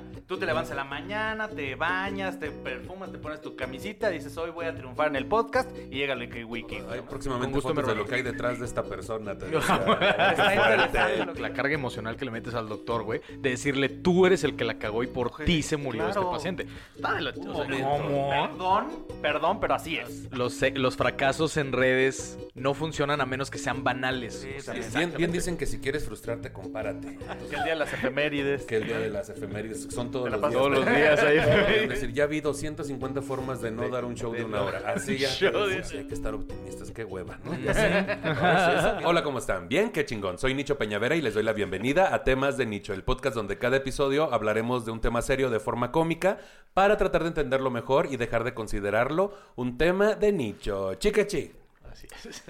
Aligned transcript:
Sea, 0.00 0.20
tú 0.26 0.38
te 0.38 0.46
levantas 0.46 0.70
en 0.70 0.76
la 0.76 0.84
mañana, 0.84 1.48
te 1.48 1.74
bañas, 1.74 2.38
te 2.38 2.50
perfumas, 2.50 3.10
te 3.12 3.18
pones 3.18 3.40
tu 3.40 3.56
camisita, 3.56 4.08
dices 4.10 4.36
hoy 4.36 4.50
voy 4.50 4.66
a 4.66 4.74
triunfar 4.74 5.08
en 5.08 5.16
el 5.16 5.26
podcast 5.26 5.70
y 5.90 5.96
llega 5.96 6.14
el 6.14 6.20
Wiki 6.20 6.44
Wiki. 6.44 6.76
Ay, 6.90 7.00
próximamente 7.08 7.54
gusto 7.54 7.68
fotos 7.70 7.84
me 7.84 7.92
de 7.92 7.98
lo 7.98 8.06
que 8.06 8.16
hay 8.16 8.22
detrás 8.22 8.58
de 8.58 8.66
esta 8.66 8.82
persona. 8.82 9.36
te 9.36 9.46
que- 11.34 11.40
la 11.40 11.52
carga 11.52 11.74
emocional 11.74 12.16
que 12.16 12.24
le 12.24 12.30
metes 12.30 12.54
al 12.54 12.68
doctor, 12.68 13.02
güey, 13.02 13.20
de 13.38 13.50
decirle 13.50 13.88
tú 13.88 14.26
eres 14.26 14.44
el 14.44 14.56
que 14.56 14.64
la 14.64 14.78
cagó 14.78 15.02
y 15.02 15.06
por 15.06 15.34
ti 15.44 15.62
se 15.62 15.76
murió 15.76 16.04
claro. 16.04 16.20
este 16.20 16.32
paciente. 16.32 16.66
O 16.98 17.64
sea, 17.64 17.80
¿Cómo? 17.80 18.30
Perdón, 18.30 18.86
perdón, 19.22 19.60
pero 19.60 19.74
así 19.74 19.96
es. 19.96 20.28
Los, 20.32 20.60
los 20.74 20.96
fracasos 20.96 21.56
en 21.56 21.72
redes 21.72 22.38
no 22.54 22.74
funcionan 22.74 23.20
a 23.20 23.26
menos 23.26 23.50
que 23.50 23.58
sean 23.58 23.84
banales. 23.84 24.40
Sí, 24.40 24.50
O 24.58 24.60
sea, 24.60 24.74
sí. 24.82 24.96
Bien, 24.96 25.12
bien 25.16 25.32
dicen 25.32 25.56
que 25.56 25.66
si 25.66 25.78
quieres 25.78 26.04
frustrarte, 26.04 26.52
compárate. 26.52 27.18
Que 27.48 27.56
el 27.56 27.62
día 27.62 27.72
de 27.72 27.76
las 27.76 27.92
efemérides. 27.92 28.64
Que 28.64 28.76
el 28.76 28.86
día 28.86 28.98
de 28.98 29.10
las 29.10 29.28
efemérides 29.28 29.87
son 29.90 30.10
todos 30.10 30.30
los 30.30 30.40
días. 30.40 30.52
todos 30.52 30.70
los 30.70 30.86
días 30.86 31.20
ahí. 31.20 31.38
Es 31.82 31.88
decir, 31.88 32.12
ya 32.12 32.24
habido 32.24 32.52
150 32.54 33.22
formas 33.22 33.60
de 33.60 33.70
no 33.70 33.88
dar 33.88 34.04
un 34.04 34.14
show 34.14 34.32
de 34.32 34.44
una 34.44 34.62
hora. 34.62 34.82
Así 34.94 35.16
ya. 35.18 35.28
show 35.28 35.68
sí, 35.68 35.74
de- 35.76 35.84
sí, 35.84 35.96
hay 35.98 36.04
que 36.06 36.14
estar 36.14 36.34
optimistas. 36.34 36.90
Qué 36.90 37.04
hueva, 37.04 37.38
¿no? 37.44 37.58
Ya 37.58 37.74
sé. 37.74 37.90
No, 37.90 38.34
sí, 38.34 38.98
sí. 38.98 39.04
Hola, 39.04 39.22
¿cómo 39.22 39.38
están? 39.38 39.68
Bien, 39.68 39.90
qué 39.90 40.04
chingón. 40.04 40.38
Soy 40.38 40.54
Nicho 40.54 40.76
Peñavera 40.78 41.16
y 41.16 41.22
les 41.22 41.34
doy 41.34 41.42
la 41.42 41.52
bienvenida 41.52 42.14
a 42.14 42.24
Temas 42.24 42.56
de 42.56 42.66
Nicho, 42.66 42.92
el 42.92 43.02
podcast 43.04 43.34
donde 43.36 43.58
cada 43.58 43.76
episodio 43.78 44.32
hablaremos 44.32 44.84
de 44.84 44.92
un 44.92 45.00
tema 45.00 45.22
serio 45.22 45.50
de 45.50 45.60
forma 45.60 45.92
cómica 45.92 46.38
para 46.74 46.96
tratar 46.96 47.22
de 47.22 47.28
entenderlo 47.28 47.70
mejor 47.70 48.06
y 48.10 48.16
dejar 48.16 48.44
de 48.44 48.54
considerarlo 48.54 49.32
un 49.56 49.78
tema 49.78 50.14
de 50.14 50.32
nicho. 50.32 50.94
Chiquechi. 50.94 51.52
Así 51.90 52.06
es. 52.28 52.44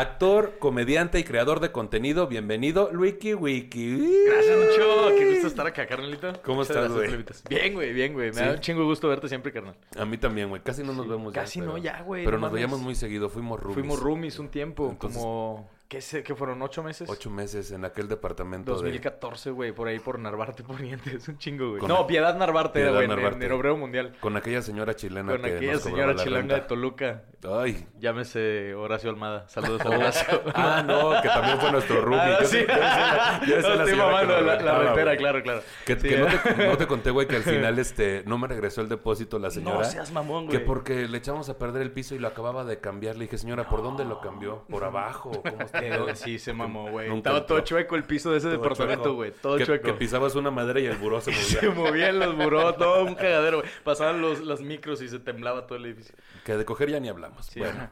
Actor, 0.00 0.58
comediante 0.58 1.18
y 1.18 1.24
creador 1.24 1.58
de 1.60 1.72
contenido, 1.72 2.26
bienvenido, 2.26 2.90
Wiki 2.92 3.32
Wiki. 3.32 3.96
Gracias, 4.26 4.58
Lucho. 4.58 5.08
Qué 5.16 5.30
gusto 5.30 5.46
estar 5.46 5.66
acá, 5.66 5.86
carnalito. 5.86 6.34
¿Cómo 6.44 6.58
Muchas 6.58 6.76
estás, 6.76 6.92
güey? 6.92 7.24
Bien, 7.48 7.72
güey, 7.72 7.94
bien, 7.94 8.12
güey. 8.12 8.28
Me 8.28 8.34
Sí. 8.34 8.40
da 8.40 8.50
un 8.52 8.60
chingo 8.60 8.84
gusto 8.84 9.08
verte 9.08 9.26
siempre, 9.30 9.52
carnal. 9.52 9.74
A 9.98 10.04
mí 10.04 10.18
también, 10.18 10.50
güey. 10.50 10.60
Casi 10.60 10.82
no 10.82 10.92
nos 10.92 11.08
vemos 11.08 11.32
ya. 11.32 11.40
Casi 11.40 11.62
no, 11.62 11.78
ya, 11.78 12.02
güey, 12.02 12.26
Pero 12.26 12.36
no 12.36 12.42
nos 12.42 12.50
mames. 12.50 12.54
veíamos 12.56 12.80
muy 12.80 12.94
seguido. 12.94 13.30
Fuimos 13.30 13.58
roomies. 13.58 13.74
Fuimos 13.78 14.00
roomies 14.00 14.38
un 14.38 14.48
tiempo, 14.48 14.90
Entonces- 14.90 15.18
como... 15.18 15.70
¿Qué, 15.88 16.00
sé, 16.00 16.24
¿Qué 16.24 16.34
fueron? 16.34 16.60
¿Ocho 16.62 16.82
meses? 16.82 17.08
Ocho 17.08 17.30
meses 17.30 17.70
en 17.70 17.84
aquel 17.84 18.08
departamento 18.08 18.72
2014, 18.72 19.50
güey, 19.52 19.70
por 19.70 19.86
ahí 19.86 20.00
por 20.00 20.18
Narvarte 20.18 20.64
Poniente. 20.64 21.14
Es 21.14 21.28
un 21.28 21.38
chingo, 21.38 21.70
güey. 21.76 21.86
No, 21.86 22.08
Piedad 22.08 22.36
Narvarte, 22.36 22.80
Piedad 22.80 22.92
güey, 22.92 23.04
en- 23.04 23.10
en, 23.12 23.16
Narvarte. 23.16 23.46
en 23.46 23.52
Obrero 23.52 23.76
Mundial. 23.76 24.10
de... 24.12 24.18
Con 24.18 24.36
aquella 24.36 24.62
señora 24.62 24.96
chilena 24.96 25.30
Con 25.30 25.42
que 25.42 25.54
aquella 25.54 25.74
nos 25.74 25.82
señora 25.82 26.12
la 26.14 26.24
chilanga 26.24 26.54
de. 26.56 26.60
Toluca. 26.62 27.22
Ay. 27.48 27.86
Llámese 28.00 28.74
Horacio 28.74 29.10
Almada. 29.10 29.48
Saludos 29.48 29.80
a 29.82 29.88
Horacio. 29.90 30.42
Ah, 30.56 30.82
no, 30.84 31.22
que 31.22 31.28
también 31.28 31.58
fue 31.60 31.70
nuestro 31.70 32.00
roomie. 32.00 32.20
Ah, 32.20 32.38
Yo 32.40 32.46
sí. 32.48 32.56
sé- 32.56 32.66
yo 32.66 32.72
sé 32.74 32.80
la- 32.80 33.40
yo 33.46 33.54
sé 33.56 33.62
No, 33.62 33.68
la 33.68 33.74
estoy 33.74 33.90
que 33.92 33.96
mamando 33.96 34.40
la, 34.40 34.78
rentera, 34.78 35.16
claro, 35.16 35.42
claro. 35.44 35.60
Que, 35.84 35.94
Sí, 36.00 36.08
que 36.08 36.18
no, 36.18 36.26
te, 36.26 36.66
no 36.66 36.76
te 36.76 36.86
conté, 36.88 37.10
güey, 37.12 37.28
que 37.28 37.36
al 37.36 37.42
final 37.44 37.78
este 37.78 38.24
no 38.26 38.38
me 38.38 38.48
regresó 38.48 38.80
el 38.80 38.88
depósito 38.88 39.38
la 39.38 39.50
señora. 39.52 39.78
No 39.78 39.84
seas 39.84 40.10
mamón, 40.10 40.48
Que 40.48 40.56
güey. 40.56 40.66
porque 40.66 41.06
le 41.06 41.18
echamos 41.18 41.48
a 41.48 41.56
perder 41.58 41.82
el 41.82 41.92
piso 41.92 42.16
y 42.16 42.18
lo 42.18 42.26
acababa 42.26 42.64
de 42.64 42.80
cambiar. 42.80 43.14
Le 43.14 43.26
dije, 43.26 43.38
señora, 43.38 43.68
¿por 43.68 43.84
dónde 43.84 44.04
lo 44.04 44.20
cambió? 44.20 44.64
¿Por 44.68 44.82
abajo? 44.82 45.30
¿Cómo 45.48 45.62
está? 45.62 45.75
Sí, 46.14 46.38
se 46.38 46.52
mamó, 46.52 46.90
güey. 46.90 47.14
Estaba 47.14 47.44
todo 47.46 47.60
chueco 47.60 47.96
el 47.96 48.04
piso 48.04 48.30
de 48.30 48.38
ese 48.38 48.48
Todo 48.48 48.56
departamento, 48.62 49.14
güey. 49.14 49.32
Todo 49.32 49.56
que, 49.58 49.64
chueco. 49.66 49.84
Que 49.86 49.92
pisabas 49.94 50.34
una 50.34 50.50
madera 50.50 50.80
y 50.80 50.86
el 50.86 50.96
buró 50.96 51.20
se 51.20 51.32
Se 51.34 51.68
movía. 51.68 51.90
movían 51.90 52.18
los 52.18 52.36
burós, 52.36 52.76
todo 52.78 53.04
un 53.04 53.14
cagadero, 53.14 53.60
güey. 53.60 53.70
Pasaban 53.84 54.20
los, 54.20 54.40
las 54.40 54.60
micros 54.60 55.02
y 55.02 55.08
se 55.08 55.18
temblaba 55.18 55.66
todo 55.66 55.78
el 55.78 55.86
edificio. 55.86 56.14
que 56.44 56.56
de 56.56 56.64
coger 56.64 56.90
ya 56.90 57.00
ni 57.00 57.08
hablamos. 57.08 57.46
Sí, 57.46 57.60
bueno. 57.60 57.88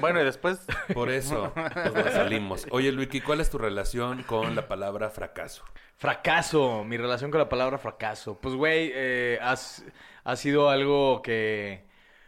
Bueno, 0.00 0.20
y 0.20 0.24
después. 0.24 0.66
por 0.92 1.10
eso 1.10 1.52
pues, 1.54 1.94
nos 1.94 2.12
salimos. 2.12 2.66
Oye, 2.70 2.92
Luiki, 2.92 3.20
¿cuál 3.20 3.40
es 3.40 3.50
tu 3.50 3.58
relación 3.58 4.22
con 4.24 4.54
la 4.54 4.68
palabra 4.68 5.10
fracaso? 5.10 5.64
Fracaso, 5.96 6.84
mi 6.84 6.96
relación 6.96 7.30
con 7.30 7.38
la 7.38 7.48
palabra 7.48 7.78
fracaso. 7.78 8.38
Pues, 8.40 8.54
güey, 8.54 8.90
eh, 8.94 9.38
ha 9.42 10.36
sido 10.36 10.68
algo 10.68 11.22
que. 11.22 11.84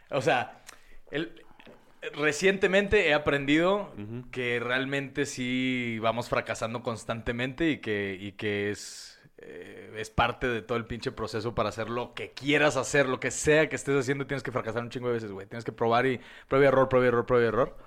O 0.09 0.21
sea, 0.21 0.61
el- 1.11 1.43
recientemente 2.13 3.07
he 3.09 3.13
aprendido 3.13 3.91
que 4.31 4.59
realmente 4.59 5.25
sí 5.25 5.97
vamos 6.01 6.29
fracasando 6.29 6.83
constantemente 6.83 7.69
y 7.69 7.77
que, 7.79 8.17
y 8.19 8.33
que 8.33 8.69
es, 8.71 9.19
eh, 9.39 9.93
es 9.97 10.09
parte 10.09 10.47
de 10.47 10.61
todo 10.61 10.77
el 10.77 10.85
pinche 10.85 11.11
proceso 11.11 11.55
para 11.55 11.69
hacer 11.69 11.89
lo 11.89 12.13
que 12.13 12.31
quieras 12.31 12.77
hacer, 12.77 13.07
lo 13.07 13.19
que 13.19 13.31
sea 13.31 13.69
que 13.69 13.75
estés 13.75 13.95
haciendo, 13.99 14.27
tienes 14.27 14.43
que 14.43 14.51
fracasar 14.51 14.83
un 14.83 14.89
chingo 14.89 15.07
de 15.07 15.15
veces, 15.15 15.31
güey. 15.31 15.47
Tienes 15.47 15.65
que 15.65 15.71
probar 15.71 16.05
y 16.05 16.19
prueba 16.47 16.65
y 16.65 16.67
error, 16.67 16.89
prueba 16.89 17.05
y 17.05 17.07
error, 17.09 17.25
prueba 17.25 17.45
y 17.45 17.47
error. 17.47 17.77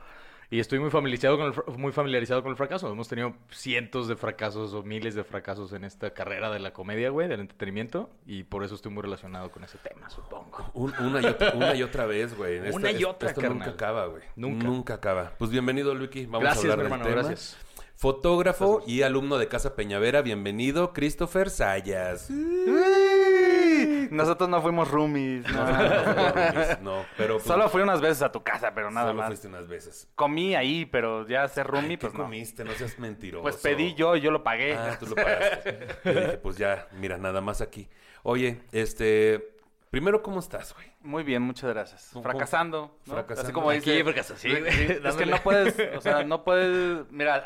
Y 0.52 0.58
estoy 0.58 0.80
muy 0.80 0.90
familiarizado 0.90 1.38
con 1.38 1.46
el, 1.46 1.78
muy 1.78 1.92
familiarizado 1.92 2.42
con 2.42 2.50
el 2.50 2.56
fracaso. 2.56 2.90
Hemos 2.90 3.06
tenido 3.06 3.34
cientos 3.50 4.08
de 4.08 4.16
fracasos 4.16 4.74
o 4.74 4.82
miles 4.82 5.14
de 5.14 5.22
fracasos 5.22 5.72
en 5.74 5.84
esta 5.84 6.10
carrera 6.12 6.50
de 6.50 6.58
la 6.58 6.72
comedia, 6.72 7.10
güey, 7.10 7.28
del 7.28 7.38
entretenimiento. 7.38 8.10
Y 8.26 8.42
por 8.42 8.64
eso 8.64 8.74
estoy 8.74 8.90
muy 8.90 9.02
relacionado 9.02 9.52
con 9.52 9.62
ese 9.62 9.78
tema, 9.78 10.10
supongo. 10.10 10.68
Un- 10.74 10.92
una, 10.98 11.20
y 11.22 11.26
otra, 11.26 11.52
una 11.54 11.74
y 11.76 11.82
otra 11.84 12.04
vez, 12.06 12.36
güey. 12.36 12.58
Una 12.72 12.90
y 12.90 13.04
otra, 13.04 13.28
Esto 13.28 13.40
carnal. 13.42 13.58
nunca 13.58 13.70
acaba, 13.70 14.06
güey. 14.06 14.22
Nunca. 14.34 14.64
Nunca 14.66 14.94
acaba. 14.94 15.34
Pues 15.38 15.52
bienvenido, 15.52 15.94
Luiki. 15.94 16.26
Vamos 16.26 16.40
gracias, 16.40 16.64
a 16.64 16.72
hablar 16.72 16.78
mi 16.78 16.82
del 16.82 16.92
hermano, 16.92 17.04
tema. 17.04 17.28
gracias. 17.28 17.56
Fotógrafo 17.94 18.82
y 18.86 19.02
alumno 19.02 19.38
de 19.38 19.46
Casa 19.46 19.76
Peñavera, 19.76 20.20
bienvenido, 20.22 20.92
Christopher 20.92 21.48
Sayas. 21.50 22.28
Nosotros 24.16 24.48
no 24.48 24.60
fuimos 24.62 24.90
roomies. 24.90 25.46
No, 25.52 25.64
No, 25.64 25.72
no, 25.82 26.02
fuimos 26.04 26.34
roomies, 26.34 26.80
no, 26.80 27.04
pero 27.16 27.34
pues, 27.34 27.44
Solo 27.46 27.68
fui 27.68 27.82
unas 27.82 28.00
veces 28.00 28.22
a 28.22 28.32
tu 28.32 28.42
casa, 28.42 28.72
pero 28.74 28.90
nada 28.90 29.08
solo 29.08 29.18
más. 29.18 29.26
fuiste 29.28 29.48
unas 29.48 29.66
veces. 29.68 30.08
Comí 30.14 30.54
ahí, 30.54 30.86
pero 30.86 31.26
ya 31.26 31.46
ser 31.48 31.66
roomie, 31.66 31.90
Ay, 31.92 31.96
¿Qué 31.96 32.00
pues 32.02 32.14
no. 32.14 32.24
comiste? 32.24 32.64
No 32.64 32.72
seas 32.72 32.98
mentiroso. 32.98 33.42
Pues 33.42 33.56
pedí 33.56 33.94
yo 33.94 34.16
y 34.16 34.20
yo 34.20 34.30
lo 34.30 34.42
pagué. 34.42 34.74
Ah, 34.74 34.96
tú 34.98 35.06
lo 35.06 35.14
pagaste. 35.14 35.78
Yo 36.04 36.12
dije, 36.12 36.38
pues 36.38 36.56
ya, 36.56 36.88
mira, 36.92 37.16
nada 37.18 37.40
más 37.40 37.60
aquí. 37.60 37.88
Oye, 38.22 38.60
este... 38.72 39.54
Primero, 39.90 40.22
¿cómo 40.22 40.38
estás, 40.38 40.72
güey? 40.72 40.86
Muy 41.00 41.24
bien, 41.24 41.42
muchas 41.42 41.68
gracias. 41.70 42.10
¿Cómo- 42.12 42.22
Fracasando. 42.22 42.96
¿no? 43.06 43.12
Fracasando. 43.12 43.42
Así 43.42 43.52
como 43.52 43.70
Aquí 43.70 43.90
dice. 43.90 44.04
fracasó, 44.04 44.36
sí, 44.36 44.50
güey, 44.50 44.62
es 45.04 45.16
que 45.16 45.26
no 45.26 45.36
puedes, 45.38 45.74
o 45.96 46.00
sea, 46.00 46.22
no 46.22 46.44
puedes. 46.44 47.10
Mira, 47.10 47.42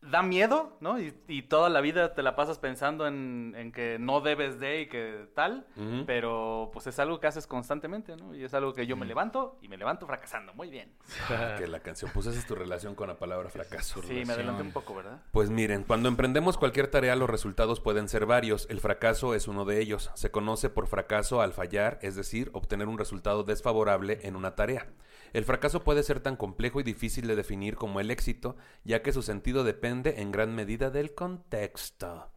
da 0.00 0.22
miedo, 0.22 0.76
¿no? 0.80 1.00
Y, 1.00 1.14
y 1.26 1.42
toda 1.42 1.68
la 1.68 1.80
vida 1.80 2.14
te 2.14 2.22
la 2.22 2.36
pasas 2.36 2.58
pensando 2.58 3.06
en, 3.06 3.54
en 3.56 3.72
que 3.72 3.98
no 3.98 4.20
debes 4.20 4.60
de 4.60 4.82
y 4.82 4.86
que 4.86 5.28
tal, 5.34 5.66
pero 6.06 6.70
pues 6.72 6.86
es 6.86 6.98
algo 6.98 7.20
que 7.20 7.26
haces 7.26 7.46
constantemente, 7.46 8.16
¿no? 8.16 8.34
Y 8.34 8.44
es 8.44 8.54
algo 8.54 8.72
que 8.72 8.86
yo 8.86 8.96
me 8.96 9.06
levanto 9.06 9.58
y 9.60 9.68
me 9.68 9.76
levanto 9.76 10.06
fracasando. 10.06 10.54
Muy 10.54 10.70
bien. 10.70 10.92
Que 11.58 11.66
la 11.66 11.80
canción, 11.80 12.10
pues 12.14 12.26
esa 12.26 12.38
es 12.38 12.46
tu 12.46 12.54
relación 12.54 12.94
con 12.94 13.08
la 13.08 13.16
palabra 13.16 13.48
fracaso. 13.48 14.00
Sí, 14.02 14.24
me 14.24 14.32
adelanté 14.32 14.62
un 14.62 14.72
poco, 14.72 14.94
¿verdad? 14.94 15.22
Pues 15.32 15.50
miren, 15.50 15.82
cuando 15.82 16.08
emprendemos 16.08 16.56
cualquier 16.56 16.88
tarea 16.88 17.16
los 17.16 17.28
resultados 17.28 17.80
pueden 17.80 18.08
ser 18.08 18.26
varios. 18.26 18.66
El 18.70 18.80
fracaso 18.80 19.34
es 19.34 19.48
uno 19.48 19.64
de 19.64 19.80
ellos. 19.80 20.10
Se 20.14 20.30
conoce 20.30 20.70
por 20.70 20.86
fracaso 20.86 21.40
al 21.40 21.52
fallar, 21.52 21.98
es 22.02 22.14
decir, 22.16 22.50
obtener 22.52 22.86
un 22.88 22.98
resultado 22.98 23.42
desfavorable 23.44 24.20
en 24.22 24.36
una 24.36 24.54
tarea. 24.54 24.86
El 25.32 25.44
fracaso 25.44 25.84
puede 25.84 26.02
ser 26.02 26.20
tan 26.20 26.36
complejo 26.36 26.80
y 26.80 26.82
difícil 26.82 27.26
de 27.26 27.36
definir 27.36 27.76
como 27.76 28.00
el 28.00 28.10
éxito, 28.10 28.56
ya 28.84 29.02
que 29.02 29.12
su 29.12 29.22
sentido 29.22 29.64
depende 29.64 30.20
en 30.20 30.32
gran 30.32 30.54
medida 30.54 30.90
del 30.90 31.14
contexto. 31.14 32.30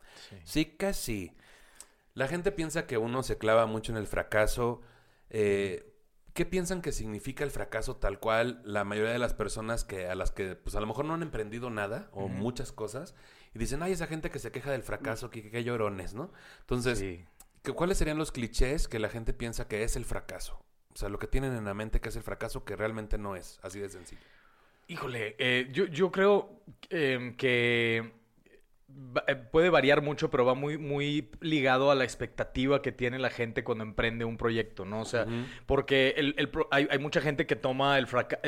Sí, 0.44 0.66
que 0.66 0.94
sí. 0.94 1.34
La 2.14 2.28
gente 2.28 2.52
piensa 2.52 2.88
que 2.88 2.98
uno 2.98 3.24
se 3.24 3.38
clava 3.38 3.66
mucho 3.66 3.92
en 3.92 3.98
el 3.98 4.08
fracaso. 4.08 4.82
eh, 5.30 5.88
¿Qué 6.34 6.46
piensan 6.46 6.82
que 6.82 6.94
significa 6.94 7.44
el 7.44 7.52
fracaso 7.52 7.98
tal 7.98 8.20
cual 8.20 8.62
la 8.64 8.86
mayoría 8.86 9.12
de 9.12 9.20
las 9.20 9.34
personas 9.34 9.84
que 9.84 10.08
a 10.08 10.16
las 10.16 10.32
que 10.32 10.56
pues 10.56 10.76
a 10.76 10.80
lo 10.80 10.88
mejor 10.88 11.04
no 11.04 11.14
han 11.14 11.24
emprendido 11.24 11.70
nada 11.70 12.10
o 12.14 12.30
muchas 12.30 12.72
cosas 12.72 13.16
y 13.54 13.60
dicen, 13.60 13.84
ay, 13.84 13.92
esa 13.92 14.08
gente 14.08 14.30
que 14.32 14.40
se 14.40 14.50
queja 14.50 14.72
del 14.72 14.82
fracaso, 14.82 15.30
que, 15.30 15.52
que 15.52 15.64
llorones, 15.66 16.14
¿no? 16.14 16.32
Entonces, 16.62 17.00
Sí. 17.00 17.26
¿qué- 17.64 17.74
¿cuáles 17.74 17.98
serían 17.98 18.18
los 18.18 18.32
clichés 18.32 18.88
que 18.88 18.98
la 19.00 19.10
gente 19.10 19.34
piensa 19.34 19.68
que 19.68 19.84
es 19.84 19.98
el 19.98 20.06
fracaso? 20.06 20.64
O 20.94 20.98
sea, 20.98 21.10
lo 21.10 21.20
que 21.20 21.28
tienen 21.28 21.56
en 21.56 21.66
la 21.66 21.74
mente 21.74 22.00
que 22.00 22.10
es 22.10 22.16
el 22.16 22.24
fracaso 22.24 22.64
que 22.64 22.76
realmente 22.76 23.18
no 23.18 23.36
es, 23.36 23.60
así 23.64 23.80
de 23.80 23.90
sencillo. 23.90 24.22
Híjole, 24.88 25.36
eh, 25.40 25.70
yo, 25.72 25.86
yo 25.86 26.12
creo 26.12 26.50
eh, 26.90 27.34
que 27.38 28.12
eh, 29.28 29.36
puede 29.36 29.70
variar 29.70 30.02
mucho, 30.02 30.30
pero 30.30 30.46
va 30.46 30.54
muy, 30.54 30.78
muy 30.78 31.30
ligado 31.40 31.92
a 31.92 31.96
la 31.96 32.04
expectativa 32.04 32.82
que 32.82 32.92
tiene 32.92 33.20
la 33.20 33.30
gente 33.30 33.64
cuando 33.64 33.84
emprende 33.84 34.26
un 34.26 34.38
proyecto, 34.38 34.84
¿no? 34.84 35.02
O 35.02 35.06
sea, 35.06 35.26
porque 35.66 36.14
el, 36.18 36.36
el 36.38 36.52
hay, 36.72 36.88
hay 36.92 37.00
mucha 37.00 37.22
gente 37.22 37.46
que 37.46 37.56
toma 37.56 37.98
el 37.98 38.08
fracaso... 38.08 38.42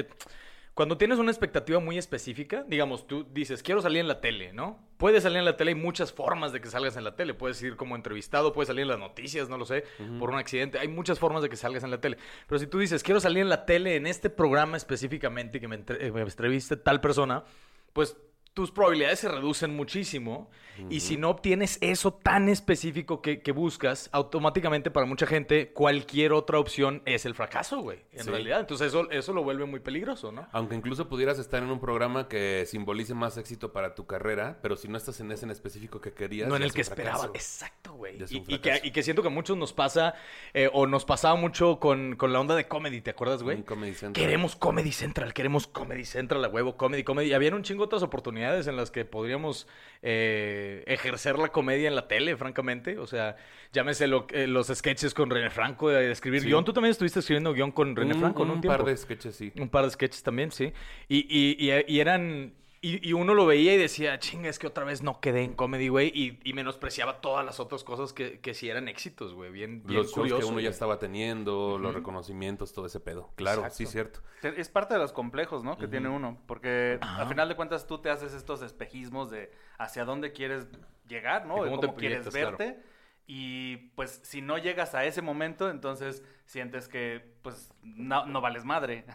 cuando 0.74 0.98
tienes 0.98 1.20
una 1.20 1.30
expectativa 1.30 1.80
muy 1.80 1.98
específica, 2.00 2.64
digamos, 2.68 3.06
tú 3.06 3.28
dices, 3.32 3.62
quiero 3.62 3.82
salir 3.82 4.00
en 4.00 4.08
la 4.08 4.22
tele, 4.22 4.54
¿no? 4.54 4.80
Puedes 4.98 5.22
salir 5.22 5.38
en 5.38 5.46
la 5.46 5.56
tele, 5.56 5.72
hay 5.72 5.76
muchas 5.76 6.12
formas 6.12 6.52
de 6.52 6.62
que 6.62 6.68
salgas 6.68 6.98
en 6.98 7.04
la 7.04 7.16
tele. 7.16 7.34
Puedes 7.36 7.62
ir 7.62 7.76
como 7.76 7.96
entrevistado, 7.96 8.54
puedes 8.54 8.68
salir 8.68 8.82
en 8.84 8.88
las 8.88 8.98
noticias, 9.00 9.50
no 9.50 9.58
lo 9.60 9.66
sé, 9.66 9.84
por 10.18 10.32
un 10.32 10.38
accidente. 10.38 10.80
Hay 10.80 10.88
muchas 10.88 11.20
formas 11.20 11.44
de 11.44 11.50
que 11.50 11.58
salgas 11.58 11.84
en 11.84 11.92
la 11.92 12.02
tele. 12.02 12.18
Pero 12.48 12.58
si 12.58 12.66
tú 12.66 12.80
dices, 12.80 13.04
quiero 13.04 13.20
salir 13.20 13.44
en 13.44 13.50
la 13.50 13.66
tele 13.68 13.96
en 13.96 14.08
este 14.08 14.30
programa 14.32 14.76
específicamente, 14.78 15.60
que 15.60 15.68
me, 15.68 15.76
entre- 15.76 16.08
eh, 16.08 16.12
me 16.12 16.22
entreviste 16.22 16.76
tal 16.78 17.02
persona, 17.02 17.44
pues 17.92 18.18
tus 18.54 18.72
probabilidades 18.72 19.20
se 19.20 19.30
reducen 19.30 19.76
muchísimo. 19.76 20.50
Y 20.90 21.02
si 21.02 21.18
no 21.18 21.30
obtienes 21.30 21.78
eso 21.82 22.12
tan 22.16 22.50
específico 22.50 23.22
que, 23.22 23.42
que 23.44 23.52
buscas, 23.52 24.10
automáticamente 24.12 24.90
para 24.90 25.06
mucha 25.06 25.28
gente 25.28 25.72
cualquier 25.72 26.34
otra 26.34 26.58
opción 26.58 27.04
es 27.06 27.26
el 27.28 27.36
fracaso, 27.36 27.82
güey. 27.82 28.00
En 28.12 28.24
Sí. 28.24 28.30
realidad. 28.32 28.60
Entonces 28.62 28.88
eso, 28.88 29.08
eso 29.12 29.34
lo 29.34 29.44
vuelve 29.44 29.66
muy 29.66 29.82
peligroso, 29.82 30.32
¿no? 30.32 30.48
Aunque 30.52 30.74
incluso 30.76 31.08
pudieras 31.08 31.38
estar 31.38 31.62
en 31.62 31.70
un 31.70 31.80
programa 31.80 32.28
que 32.28 32.66
simbolice 32.66 33.14
más 33.14 33.38
éxito 33.38 33.72
para 33.72 33.94
tu 33.94 34.08
carrera, 34.08 34.58
pero 34.64 34.76
si 34.76 34.88
no 34.88 34.98
estás 34.98 35.20
en 35.20 35.32
ese 35.32 35.46
en 35.46 35.52
específico 35.52 36.02
que 36.02 36.12
querías. 36.12 36.50
No 36.50 36.56
en 36.56 36.64
el 36.64 36.70
es 36.70 36.74
que 36.74 36.82
esperaba. 36.82 37.26
Exacto, 37.36 37.94
güey. 37.94 38.24
Es 38.24 38.32
Y, 38.32 38.42
que, 38.42 38.58
fracaso. 38.58 38.88
y 38.88 38.92
que 38.92 39.04
siento 39.04 39.22
que 39.22 39.28
a 39.28 39.32
muchos 39.32 39.56
nos 39.58 39.74
pasa, 39.74 40.16
eh, 40.56 40.72
o 40.74 40.88
nos 40.88 41.06
pasaba 41.06 41.36
mucho 41.36 41.80
con, 41.80 42.16
con 42.16 42.34
la 42.34 42.40
onda 42.40 42.56
de 42.56 42.68
comedy, 42.68 43.02
¿te 43.02 43.12
acuerdas, 43.12 43.44
güey? 43.44 43.62
Comedy 43.62 43.94
Central. 43.94 44.26
Queremos 44.26 44.56
Comedy 44.56 44.92
Central, 44.92 45.34
queremos 45.36 45.68
Comedy 45.68 46.06
Central, 46.06 46.44
a 46.46 46.48
huevo, 46.50 46.78
Comedy, 46.78 47.04
Comedy. 47.04 47.30
Y 47.30 47.34
habían 47.34 47.54
un 47.54 47.62
chingo 47.62 47.84
otras 47.84 48.02
oportunidades 48.02 48.43
en 48.52 48.76
las 48.76 48.92
que 48.92 49.06
podríamos 49.06 49.68
eh, 50.02 50.84
ejercer 50.86 51.40
la 51.40 51.48
comedia 51.50 51.88
en 51.88 51.96
la 51.96 52.08
tele, 52.08 52.36
francamente. 52.36 52.98
O 53.00 53.08
sea, 53.08 53.38
llámese 53.72 54.08
lo- 54.08 54.28
eh, 54.32 54.48
los 54.48 54.68
sketches 54.68 55.14
con 55.14 55.30
René 55.30 55.50
Franco, 55.50 55.90
de 55.90 56.12
escribir 56.12 56.42
Sí. 56.42 56.48
guion. 56.48 56.66
Tú 56.66 56.74
también 56.74 56.92
estuviste 56.92 57.20
escribiendo 57.20 57.54
guion 57.54 57.72
con 57.72 57.96
René 57.96 58.14
Un- 58.14 58.20
Franco, 58.20 58.44
¿no? 58.46 58.52
Un, 58.54 58.58
Un 58.60 58.64
par 58.64 58.78
tiempo. 58.78 58.90
de 58.90 58.98
sketches, 58.98 59.36
sí. 59.36 59.52
Un 59.58 59.70
par 59.70 59.86
de 59.86 59.92
sketches 59.92 60.22
también, 60.22 60.52
sí. 60.52 60.74
Y, 61.08 61.20
y, 61.30 61.72
y, 61.72 61.84
y 61.88 62.00
eran. 62.00 62.54
Y, 62.86 63.08
y 63.08 63.14
uno 63.14 63.34
lo 63.34 63.46
veía 63.46 63.74
y 63.74 63.78
decía, 63.78 64.20
chinga, 64.20 64.50
es 64.50 64.60
que 64.60 64.68
otra 64.68 64.84
vez 64.84 65.02
no 65.02 65.22
quedé 65.22 65.44
en 65.44 65.54
comedy, 65.54 65.88
güey. 65.88 66.12
Y, 66.14 66.38
y 66.44 66.52
menospreciaba 66.52 67.22
todas 67.22 67.46
las 67.46 67.62
otras 67.62 67.86
cosas 67.86 68.12
que, 68.12 68.42
que 68.42 68.54
sí 68.54 68.70
eran 68.70 68.90
éxitos, 68.90 69.34
güey. 69.34 69.54
Bien, 69.54 69.82
bien 69.86 70.02
Los 70.02 70.12
curioso. 70.12 70.40
que 70.42 70.46
uno 70.52 70.60
ya 70.60 70.70
estaba 70.70 71.00
teniendo, 71.00 71.78
los 71.80 71.94
reconocimientos, 71.94 72.74
todo 72.74 72.86
ese 72.86 73.00
pedo. 73.00 73.32
Claro, 73.36 73.62
Exacto. 73.62 73.78
sí, 73.78 73.86
cierto. 73.86 74.20
Es 74.42 74.68
parte 74.68 74.96
de 74.96 75.00
los 75.00 75.14
complejos, 75.14 75.64
¿no? 75.64 75.78
Que 75.78 75.88
tiene 75.88 76.10
uno. 76.10 76.38
Porque 76.46 77.00
al 77.02 77.30
final 77.30 77.48
de 77.48 77.56
cuentas 77.56 77.88
tú 77.88 78.00
te 78.00 78.10
haces 78.10 78.34
estos 78.34 78.62
espejismos 78.62 79.32
de 79.32 79.50
hacia 79.78 80.04
dónde 80.04 80.34
quieres 80.34 80.68
llegar, 81.08 81.46
¿no? 81.46 81.64
De 81.64 81.64
De 81.64 81.70
cómo 81.70 81.82
cómo, 81.82 81.94
te 81.94 82.00
quieres 82.02 82.28
proyectas, 82.28 82.58
verte. 82.58 82.84
Y 83.26 83.78
pues 83.96 84.20
si 84.24 84.42
no 84.42 84.58
llegas 84.58 84.96
a 84.96 85.06
ese 85.06 85.22
momento, 85.22 85.70
entonces 85.70 86.24
sientes 86.46 86.88
que 86.90 87.24
pues 87.42 87.74
no, 87.82 88.26
no 88.26 88.42
vales 88.42 88.66
madre. 88.66 89.06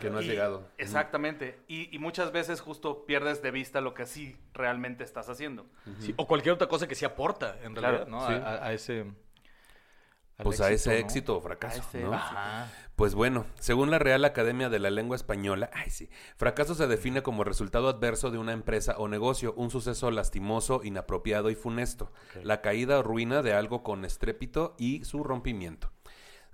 Que 0.00 0.10
no 0.10 0.18
has 0.18 0.24
Y- 0.26 0.28
llegado. 0.28 0.68
Exactamente. 0.76 1.58
Y, 1.66 1.94
y 1.94 1.98
muchas 1.98 2.30
veces 2.30 2.60
justo 2.60 3.06
pierdes 3.06 3.40
de 3.42 3.50
vista 3.50 3.80
lo 3.80 3.94
que 3.94 4.04
sí 4.06 4.36
realmente 4.52 5.02
estás 5.02 5.28
haciendo. 5.30 5.66
Sí, 5.98 6.12
o 6.18 6.26
cualquier 6.26 6.54
otra 6.54 6.68
cosa 6.68 6.86
que 6.86 6.94
sí 6.94 7.04
aporta, 7.06 7.56
en 7.62 7.74
Claro, 7.74 8.04
realidad, 8.04 8.06
¿no? 8.08 8.26
sí. 8.26 8.32
A, 8.34 8.36
a- 8.36 8.66
a 8.66 8.72
ese. 8.74 9.06
Pues 10.44 10.60
a 10.60 10.70
ese 10.70 10.90
¿no? 10.90 10.96
éxito 10.96 11.36
o 11.36 11.40
fracaso, 11.40 11.82
A 11.82 11.88
ese- 11.88 12.00
¿no? 12.02 12.12
Ajá. 12.14 12.70
Pues 12.94 13.14
bueno, 13.14 13.46
según 13.60 13.90
la 13.92 13.98
Real 14.00 14.24
Academia 14.24 14.68
de 14.68 14.80
la 14.80 14.90
Lengua 14.90 15.14
Española, 15.16 15.70
ay 15.72 15.88
sí, 15.90 16.08
fracaso 16.36 16.74
se 16.74 16.88
define 16.88 17.22
como 17.22 17.44
resultado 17.44 17.88
adverso 17.88 18.30
de 18.32 18.38
una 18.38 18.52
empresa 18.52 18.96
o 18.98 19.06
negocio, 19.06 19.54
un 19.56 19.70
suceso 19.70 20.10
lastimoso, 20.10 20.80
inapropiado 20.82 21.48
y 21.50 21.54
funesto, 21.54 22.12
la 22.42 22.60
caída 22.60 22.98
o 22.98 23.02
ruina 23.04 23.42
de 23.42 23.52
algo 23.52 23.82
con 23.84 24.04
estrépito 24.04 24.74
y 24.78 25.04
su 25.04 25.22
rompimiento. 25.22 25.92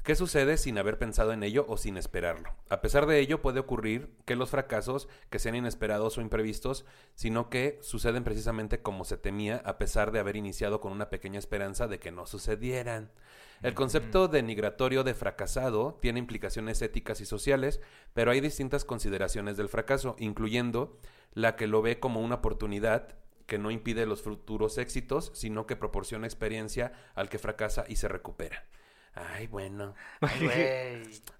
¿Qué 0.05 0.17
sucede 0.17 0.59
sin 0.59 0.77
haber 0.77 0.99
pensado 0.99 1.33
en 1.33 1.43
ello 1.43 1.65
o 1.67 1.79
sin 1.79 1.97
esperarlo? 1.97 2.55
A 2.69 2.83
pesar 2.83 3.07
de 3.07 3.21
ello, 3.21 3.41
puede 3.41 3.59
ocurrir 3.59 4.11
que 4.27 4.37
los 4.37 4.51
fracasos, 4.51 5.09
que 5.31 5.39
sean 5.39 5.55
inesperados 5.55 6.19
o 6.19 6.21
imprevistos, 6.21 6.85
sino 7.15 7.49
que 7.49 7.79
suceden 7.81 8.23
precisamente 8.23 8.83
como 8.83 9.07
se 9.07 9.17
temía, 9.17 9.63
a 9.65 9.79
pesar 9.79 10.13
de 10.13 10.19
haber 10.19 10.37
iniciado 10.37 10.83
con 10.83 10.93
una 10.93 11.09
pequeña 11.09 11.39
esperanza 11.39 11.89
de 11.89 12.01
que 12.01 12.13
no 12.13 12.27
sucedieran. 12.27 13.13
El 13.63 13.73
concepto 13.73 14.29
denigratorio 14.29 15.05
de 15.05 15.15
fracasado 15.15 15.99
tiene 16.03 16.19
implicaciones 16.19 16.83
éticas 16.83 17.23
y 17.23 17.25
sociales, 17.25 17.81
pero 18.13 18.31
hay 18.31 18.43
distintas 18.43 18.85
consideraciones 18.85 19.57
del 19.57 19.71
fracaso, 19.71 20.17
incluyendo 20.19 20.99
la 21.33 21.57
que 21.57 21.67
lo 21.67 21.81
ve 21.81 21.99
como 21.99 22.21
una 22.21 22.35
oportunidad 22.35 23.17
que 23.47 23.57
no 23.57 23.71
impide 23.71 24.05
los 24.05 24.21
futuros 24.21 24.77
éxitos, 24.77 25.33
sino 25.33 25.67
que 25.67 25.77
proporciona 25.77 26.27
experiencia 26.27 26.93
al 27.15 27.31
que 27.31 27.39
fracasa 27.39 27.87
y 27.89 27.97
se 27.97 28.09
recupera. 28.09 28.67
Ay, 29.15 29.47
bueno. 29.47 29.95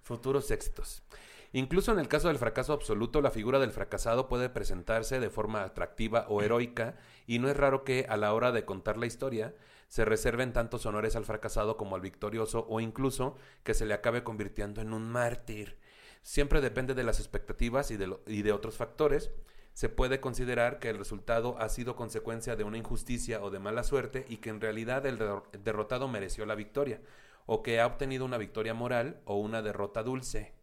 Futuros 0.01 0.49
éxitos. 0.51 1.03
Incluso 1.51 1.91
en 1.91 1.99
el 1.99 2.07
caso 2.07 2.27
del 2.27 2.37
fracaso 2.37 2.73
absoluto, 2.73 3.21
la 3.21 3.31
figura 3.31 3.59
del 3.59 3.71
fracasado 3.71 4.27
puede 4.27 4.49
presentarse 4.49 5.19
de 5.19 5.29
forma 5.29 5.63
atractiva 5.63 6.25
o 6.27 6.41
heroica, 6.41 6.95
y 7.27 7.39
no 7.39 7.49
es 7.49 7.55
raro 7.55 7.83
que 7.83 8.05
a 8.09 8.17
la 8.17 8.33
hora 8.33 8.51
de 8.51 8.65
contar 8.65 8.97
la 8.97 9.05
historia 9.05 9.55
se 9.87 10.03
reserven 10.03 10.51
tantos 10.51 10.85
honores 10.85 11.15
al 11.15 11.25
fracasado 11.25 11.77
como 11.77 11.95
al 11.95 12.01
victorioso, 12.01 12.65
o 12.69 12.79
incluso 12.81 13.37
que 13.63 13.73
se 13.73 13.85
le 13.85 13.93
acabe 13.93 14.23
convirtiendo 14.23 14.81
en 14.81 14.91
un 14.93 15.09
mártir. 15.09 15.77
Siempre 16.23 16.59
depende 16.59 16.93
de 16.93 17.03
las 17.03 17.19
expectativas 17.19 17.91
y 17.91 17.97
de, 17.97 18.07
lo- 18.07 18.21
y 18.25 18.41
de 18.41 18.51
otros 18.51 18.75
factores. 18.75 19.31
Se 19.73 19.89
puede 19.89 20.19
considerar 20.19 20.79
que 20.79 20.89
el 20.89 20.97
resultado 20.97 21.57
ha 21.59 21.69
sido 21.69 21.95
consecuencia 21.95 22.55
de 22.55 22.63
una 22.63 22.77
injusticia 22.77 23.41
o 23.41 23.49
de 23.49 23.59
mala 23.59 23.83
suerte 23.83 24.25
y 24.27 24.37
que 24.37 24.49
en 24.49 24.59
realidad 24.59 25.05
el 25.05 25.19
derro- 25.19 25.43
derrotado 25.63 26.07
mereció 26.07 26.45
la 26.45 26.55
victoria, 26.55 26.99
o 27.45 27.61
que 27.63 27.79
ha 27.79 27.85
obtenido 27.87 28.25
una 28.25 28.37
victoria 28.37 28.73
moral 28.73 29.21
o 29.25 29.35
una 29.37 29.61
derrota 29.61 30.03
dulce, 30.03 30.53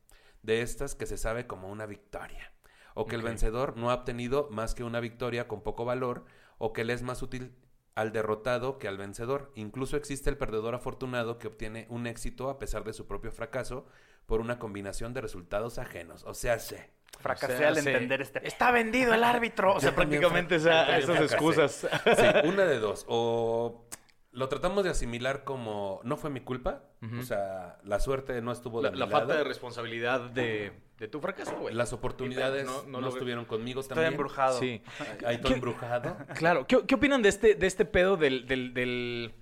de 0.43 0.62
estas 0.62 0.94
que 0.94 1.06
se 1.06 1.17
sabe 1.17 1.46
como 1.46 1.69
una 1.70 1.87
victoria, 1.87 2.52
o 2.94 3.06
que 3.06 3.14
el 3.17 3.23
vencedor 3.23 3.76
no 3.76 3.90
ha 3.90 3.94
obtenido 3.94 4.49
más 4.50 4.75
que 4.75 4.82
una 4.84 5.00
victoria 5.00 5.46
con 5.49 5.62
poco 5.62 5.84
valor, 5.84 6.25
o 6.58 6.73
que 6.73 6.84
le 6.84 6.93
es 6.93 7.02
más 7.02 7.23
útil 7.23 7.55
al 7.94 8.11
derrotado 8.12 8.79
que 8.79 8.88
al 8.88 8.96
vencedor. 8.99 9.52
Incluso 9.55 9.96
existe 9.96 10.31
el 10.31 10.38
perdedor 10.38 10.75
afortunado 10.75 11.38
que 11.38 11.46
obtiene 11.49 11.87
un 11.90 12.06
éxito 12.06 12.49
a 12.50 12.58
pesar 12.58 12.85
de 12.85 12.93
su 12.93 13.06
propio 13.06 13.31
fracaso 13.32 13.87
por 14.26 14.40
una 14.40 14.58
combinación 14.58 15.12
de 15.14 15.20
resultados 15.20 15.78
ajenos. 15.78 16.25
O 16.25 16.35
sea, 16.35 16.58
se. 16.58 16.90
Fracasé 17.20 17.55
O 17.55 17.58
sea, 17.58 17.69
al 17.69 17.78
entender 17.78 18.23
este... 18.23 18.46
Está 18.49 18.70
vendido 18.70 19.12
el 19.12 19.23
árbitro. 19.23 19.75
O 19.75 19.81
sea, 19.81 19.94
prácticamente 19.94 20.56
esa- 20.56 20.96
esas 20.96 21.05
fracasé. 21.17 21.35
excusas. 21.35 21.73
Sí, 22.16 22.26
una 22.49 22.64
de 22.64 22.78
dos. 22.78 23.04
O 23.09 23.85
lo 24.32 24.48
tratamos 24.48 24.82
de 24.84 24.90
asimilar 24.90 25.44
como 25.44 26.00
no 26.04 26.16
fue 26.16 26.30
mi 26.30 26.40
culpa. 26.40 26.82
O 27.18 27.22
sea, 27.22 27.78
la 27.84 27.98
suerte 28.00 28.40
no 28.42 28.52
estuvo 28.52 28.80
de 28.80 28.88
La, 28.88 28.92
mi 28.92 28.98
la 28.98 29.06
falta 29.08 29.36
de 29.36 29.44
responsabilidad 29.44 30.20
de, 30.30 30.72
de 30.98 31.08
tu 31.08 31.20
fracaso, 31.20 31.56
güey. 31.58 31.74
Las 31.74 31.92
oportunidades 31.92 32.64
No- 32.64 32.82
no, 32.84 32.88
no 32.88 33.00
lo- 33.02 33.08
estuvieron 33.08 33.44
conmigo 33.44 33.80
Estoy 33.80 33.96
también. 33.96 34.12
embrujado. 34.14 34.58
Sí. 34.58 34.82
Ahí 35.26 35.36
todo 35.38 35.48
¿Qué- 35.48 35.54
embrujado. 35.54 36.16
Claro. 36.36 36.66
¿Qué, 36.66 36.78
qué 36.86 36.94
opinan 36.94 37.20
de 37.22 37.28
este, 37.28 37.54
de 37.56 37.66
este 37.66 37.84
pedo 37.84 38.16
del, 38.16 38.46
del, 38.46 38.72
del, 38.72 39.34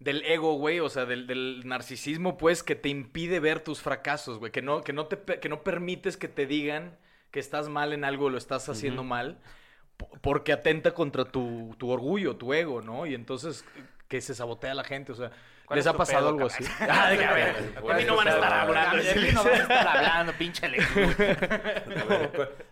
del 0.00 0.22
ego, 0.24 0.54
güey? 0.54 0.80
O 0.80 0.88
sea, 0.88 1.04
del, 1.04 1.26
del 1.26 1.62
narcisismo, 1.66 2.36
pues, 2.38 2.62
que 2.62 2.74
te 2.74 2.88
impide 2.88 3.38
ver 3.38 3.60
tus 3.60 3.82
fracasos, 3.82 4.38
güey. 4.38 4.50
Que 4.50 4.62
no, 4.62 4.82
que, 4.82 4.92
no 4.94 5.06
te, 5.06 5.38
que 5.38 5.48
no 5.50 5.62
permites 5.62 6.16
que 6.16 6.28
te 6.28 6.46
digan 6.46 6.96
que 7.30 7.38
estás 7.40 7.68
mal 7.68 7.92
en 7.92 8.02
algo, 8.04 8.30
lo 8.30 8.38
estás 8.38 8.68
haciendo 8.70 9.04
mal, 9.04 9.38
po- 9.98 10.08
porque 10.22 10.52
atenta 10.54 10.94
contra 10.94 11.26
tu, 11.26 11.74
tu 11.78 11.90
orgullo, 11.90 12.36
tu 12.36 12.54
ego, 12.54 12.80
¿no? 12.80 13.04
Y 13.04 13.14
entonces 13.14 13.64
que 14.08 14.20
se 14.20 14.34
sabotea 14.34 14.72
a 14.72 14.74
la 14.74 14.84
gente, 14.84 15.12
o 15.12 15.14
sea... 15.14 15.30
¿Cuál 15.66 15.76
¿Les 15.76 15.86
es 15.86 15.92
ha 15.92 15.96
pasado 15.96 16.20
pedo, 16.20 16.28
algo 16.30 16.46
así? 16.46 16.64
Ah, 16.80 17.10
de 17.10 17.18
que, 17.18 17.24
a 17.26 17.32
ver, 17.34 17.74
¿Cuál 17.80 17.96
de 17.98 18.02
mí 18.02 18.08
no 18.08 18.16
van 18.16 18.28
a 18.28 18.30
estar 18.30 18.52
hablando. 18.54 19.02
De 19.02 19.14
mí 19.14 19.28
no 19.34 19.44
vas 19.44 19.52
a 19.52 19.62
estar 19.62 19.88
hablando, 19.88 20.32
pinche 20.32 20.70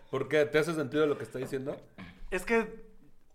¿Por 0.09 0.27
qué? 0.27 0.45
¿Te 0.45 0.57
hace 0.57 0.73
sentido 0.73 1.05
lo 1.05 1.17
que 1.17 1.23
está 1.23 1.37
diciendo? 1.37 1.79
Es 2.31 2.43
que 2.43 2.87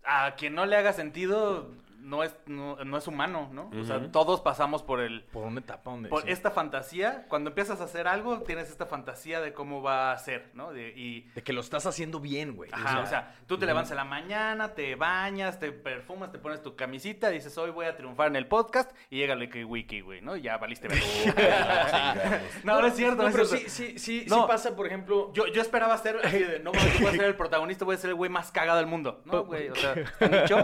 a 0.03 0.35
quien 0.35 0.53
no 0.53 0.65
le 0.65 0.75
haga 0.75 0.91
sentido 0.91 1.71
no 2.03 2.21
es, 2.21 2.35
no, 2.45 2.75
no 2.83 2.97
es 2.97 3.07
humano, 3.07 3.49
¿no? 3.53 3.71
O 3.79 3.83
sea, 3.85 4.11
todos 4.11 4.41
pasamos 4.41 4.83
por 4.83 4.99
el... 4.99 5.23
Por 5.23 5.45
una 5.45 5.61
etapa 5.61 5.89
donde... 5.91 6.09
Por 6.09 6.23
sí. 6.23 6.31
esta 6.31 6.51
fantasía, 6.51 7.25
cuando 7.29 7.49
empiezas 7.51 7.79
a 7.81 7.85
hacer 7.85 8.07
algo, 8.07 8.41
tienes 8.41 8.69
esta 8.69 8.85
fantasía 8.85 9.39
de 9.39 9.53
cómo 9.53 9.81
va 9.81 10.11
a 10.11 10.17
ser, 10.17 10.51
¿no? 10.53 10.73
De- 10.73 10.89
y, 10.95 11.21
De 11.33 11.43
que 11.43 11.53
lo 11.53 11.61
estás 11.61 11.85
haciendo 11.85 12.19
bien, 12.19 12.55
güey. 12.55 12.69
Ajá, 12.73 12.99
o 12.99 13.05
sea, 13.05 13.35
tú 13.47 13.57
te 13.57 13.65
levantas 13.65 13.91
en 13.91 13.97
la 13.97 14.03
mañana, 14.03 14.73
te 14.73 14.95
bañas, 14.95 15.59
te 15.59 15.71
perfumas, 15.71 16.31
te 16.31 16.39
pones 16.39 16.61
tu 16.61 16.75
camisita, 16.75 17.29
dices, 17.29 17.57
hoy 17.57 17.71
voy 17.71 17.85
a 17.85 17.95
triunfar 17.95 18.27
en 18.27 18.35
el 18.35 18.47
podcast, 18.47 18.91
y 19.09 19.17
llega 19.17 19.33
el 19.33 19.39
Wiki 19.39 19.63
Wiki, 19.63 20.01
güey, 20.01 20.21
¿no? 20.21 20.35
Y 20.35 20.41
ya 20.41 20.57
valiste 20.57 20.89
no, 22.63 22.81
no 22.81 22.87
es 22.87 22.95
cierto, 22.95 23.23
No, 23.23 23.29
no, 23.29 23.31
pero 23.31 23.43
es 23.43 23.49
cierto. 23.49 23.69
sí, 23.69 23.93
sí, 23.97 23.99
sí, 23.99 24.25
No. 24.29 24.41
sí 24.41 24.47
pasa, 24.47 24.75
por 24.75 24.87
ejemplo... 24.87 25.31
Yo, 25.33 25.47
yo 25.47 25.61
esperaba 25.61 25.97
ser 25.97 26.19
así 26.23 26.39
de, 26.39 26.59
no 26.59 26.71
mames, 26.73 26.99
voy 26.99 27.07
a 27.09 27.11
ser 27.11 27.23
el 27.25 27.35
protagonista, 27.37 27.85
voy 27.85 27.95
a 27.95 27.97
ser 27.97 28.09
el 28.09 28.15
güey 28.15 28.29
más 28.29 28.51
cagado 28.51 28.77
del 28.77 28.87
mundo. 28.87 29.21
No, 29.25 29.43
güey, 29.45 29.69
o 29.69 29.75
sea, 29.75 29.93
está 30.19 30.27
Nicho 30.27 30.57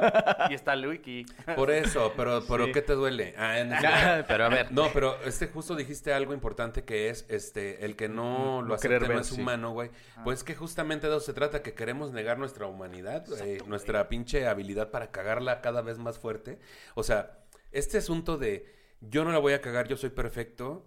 y 0.50 0.54
está 0.54 0.74
el 0.74 0.88
Wiki. 0.88 1.26
Por 1.56 1.72
eso, 1.72 2.14
pero, 2.16 2.44
pero 2.48 2.66
Sí. 2.66 2.72
¿qué 2.74 2.82
te 2.82 2.94
duele? 2.94 3.34
Ah, 3.38 3.60
en- 3.60 3.72
pero 4.28 4.46
a 4.46 4.50
ver. 4.50 4.72
No, 4.72 4.90
pero 4.94 5.20
este 5.24 5.48
justo 5.48 5.76
dijiste 5.76 6.14
algo 6.14 6.34
importante 6.34 6.84
que 6.84 7.10
es 7.10 7.26
este 7.30 7.86
el 7.86 7.96
que 7.96 8.08
no 8.10 8.62
lo 8.62 8.78
querer 8.78 8.98
acepte 8.98 9.08
no 9.08 9.14
ver, 9.16 9.22
es 9.22 9.28
sí. 9.28 9.42
humano, 9.42 9.72
güey. 9.72 9.90
Pues 10.24 10.44
que 10.44 10.56
justamente 10.56 11.08
de 11.08 11.16
eso 11.16 11.26
se 11.26 11.34
trata, 11.34 11.62
que 11.62 11.74
queremos 11.74 12.12
negar 12.12 12.38
nuestra 12.38 12.68
humanidad, 12.68 13.26
güey, 13.28 13.60
nuestra 13.68 14.08
pinche 14.10 14.48
habilidad 14.48 14.92
para 14.92 15.12
cagarla 15.12 15.62
cada 15.62 15.82
vez 15.82 15.98
más 15.98 16.20
fuerte. 16.20 16.60
O 16.96 17.04
sea, 17.04 17.40
este 17.72 17.98
asunto 17.98 18.38
de 18.38 18.66
yo 19.02 19.24
no 19.24 19.32
la 19.32 19.40
voy 19.40 19.54
a 19.54 19.62
cagar, 19.62 19.88
yo 19.88 19.98
soy 19.98 20.10
perfecto, 20.10 20.86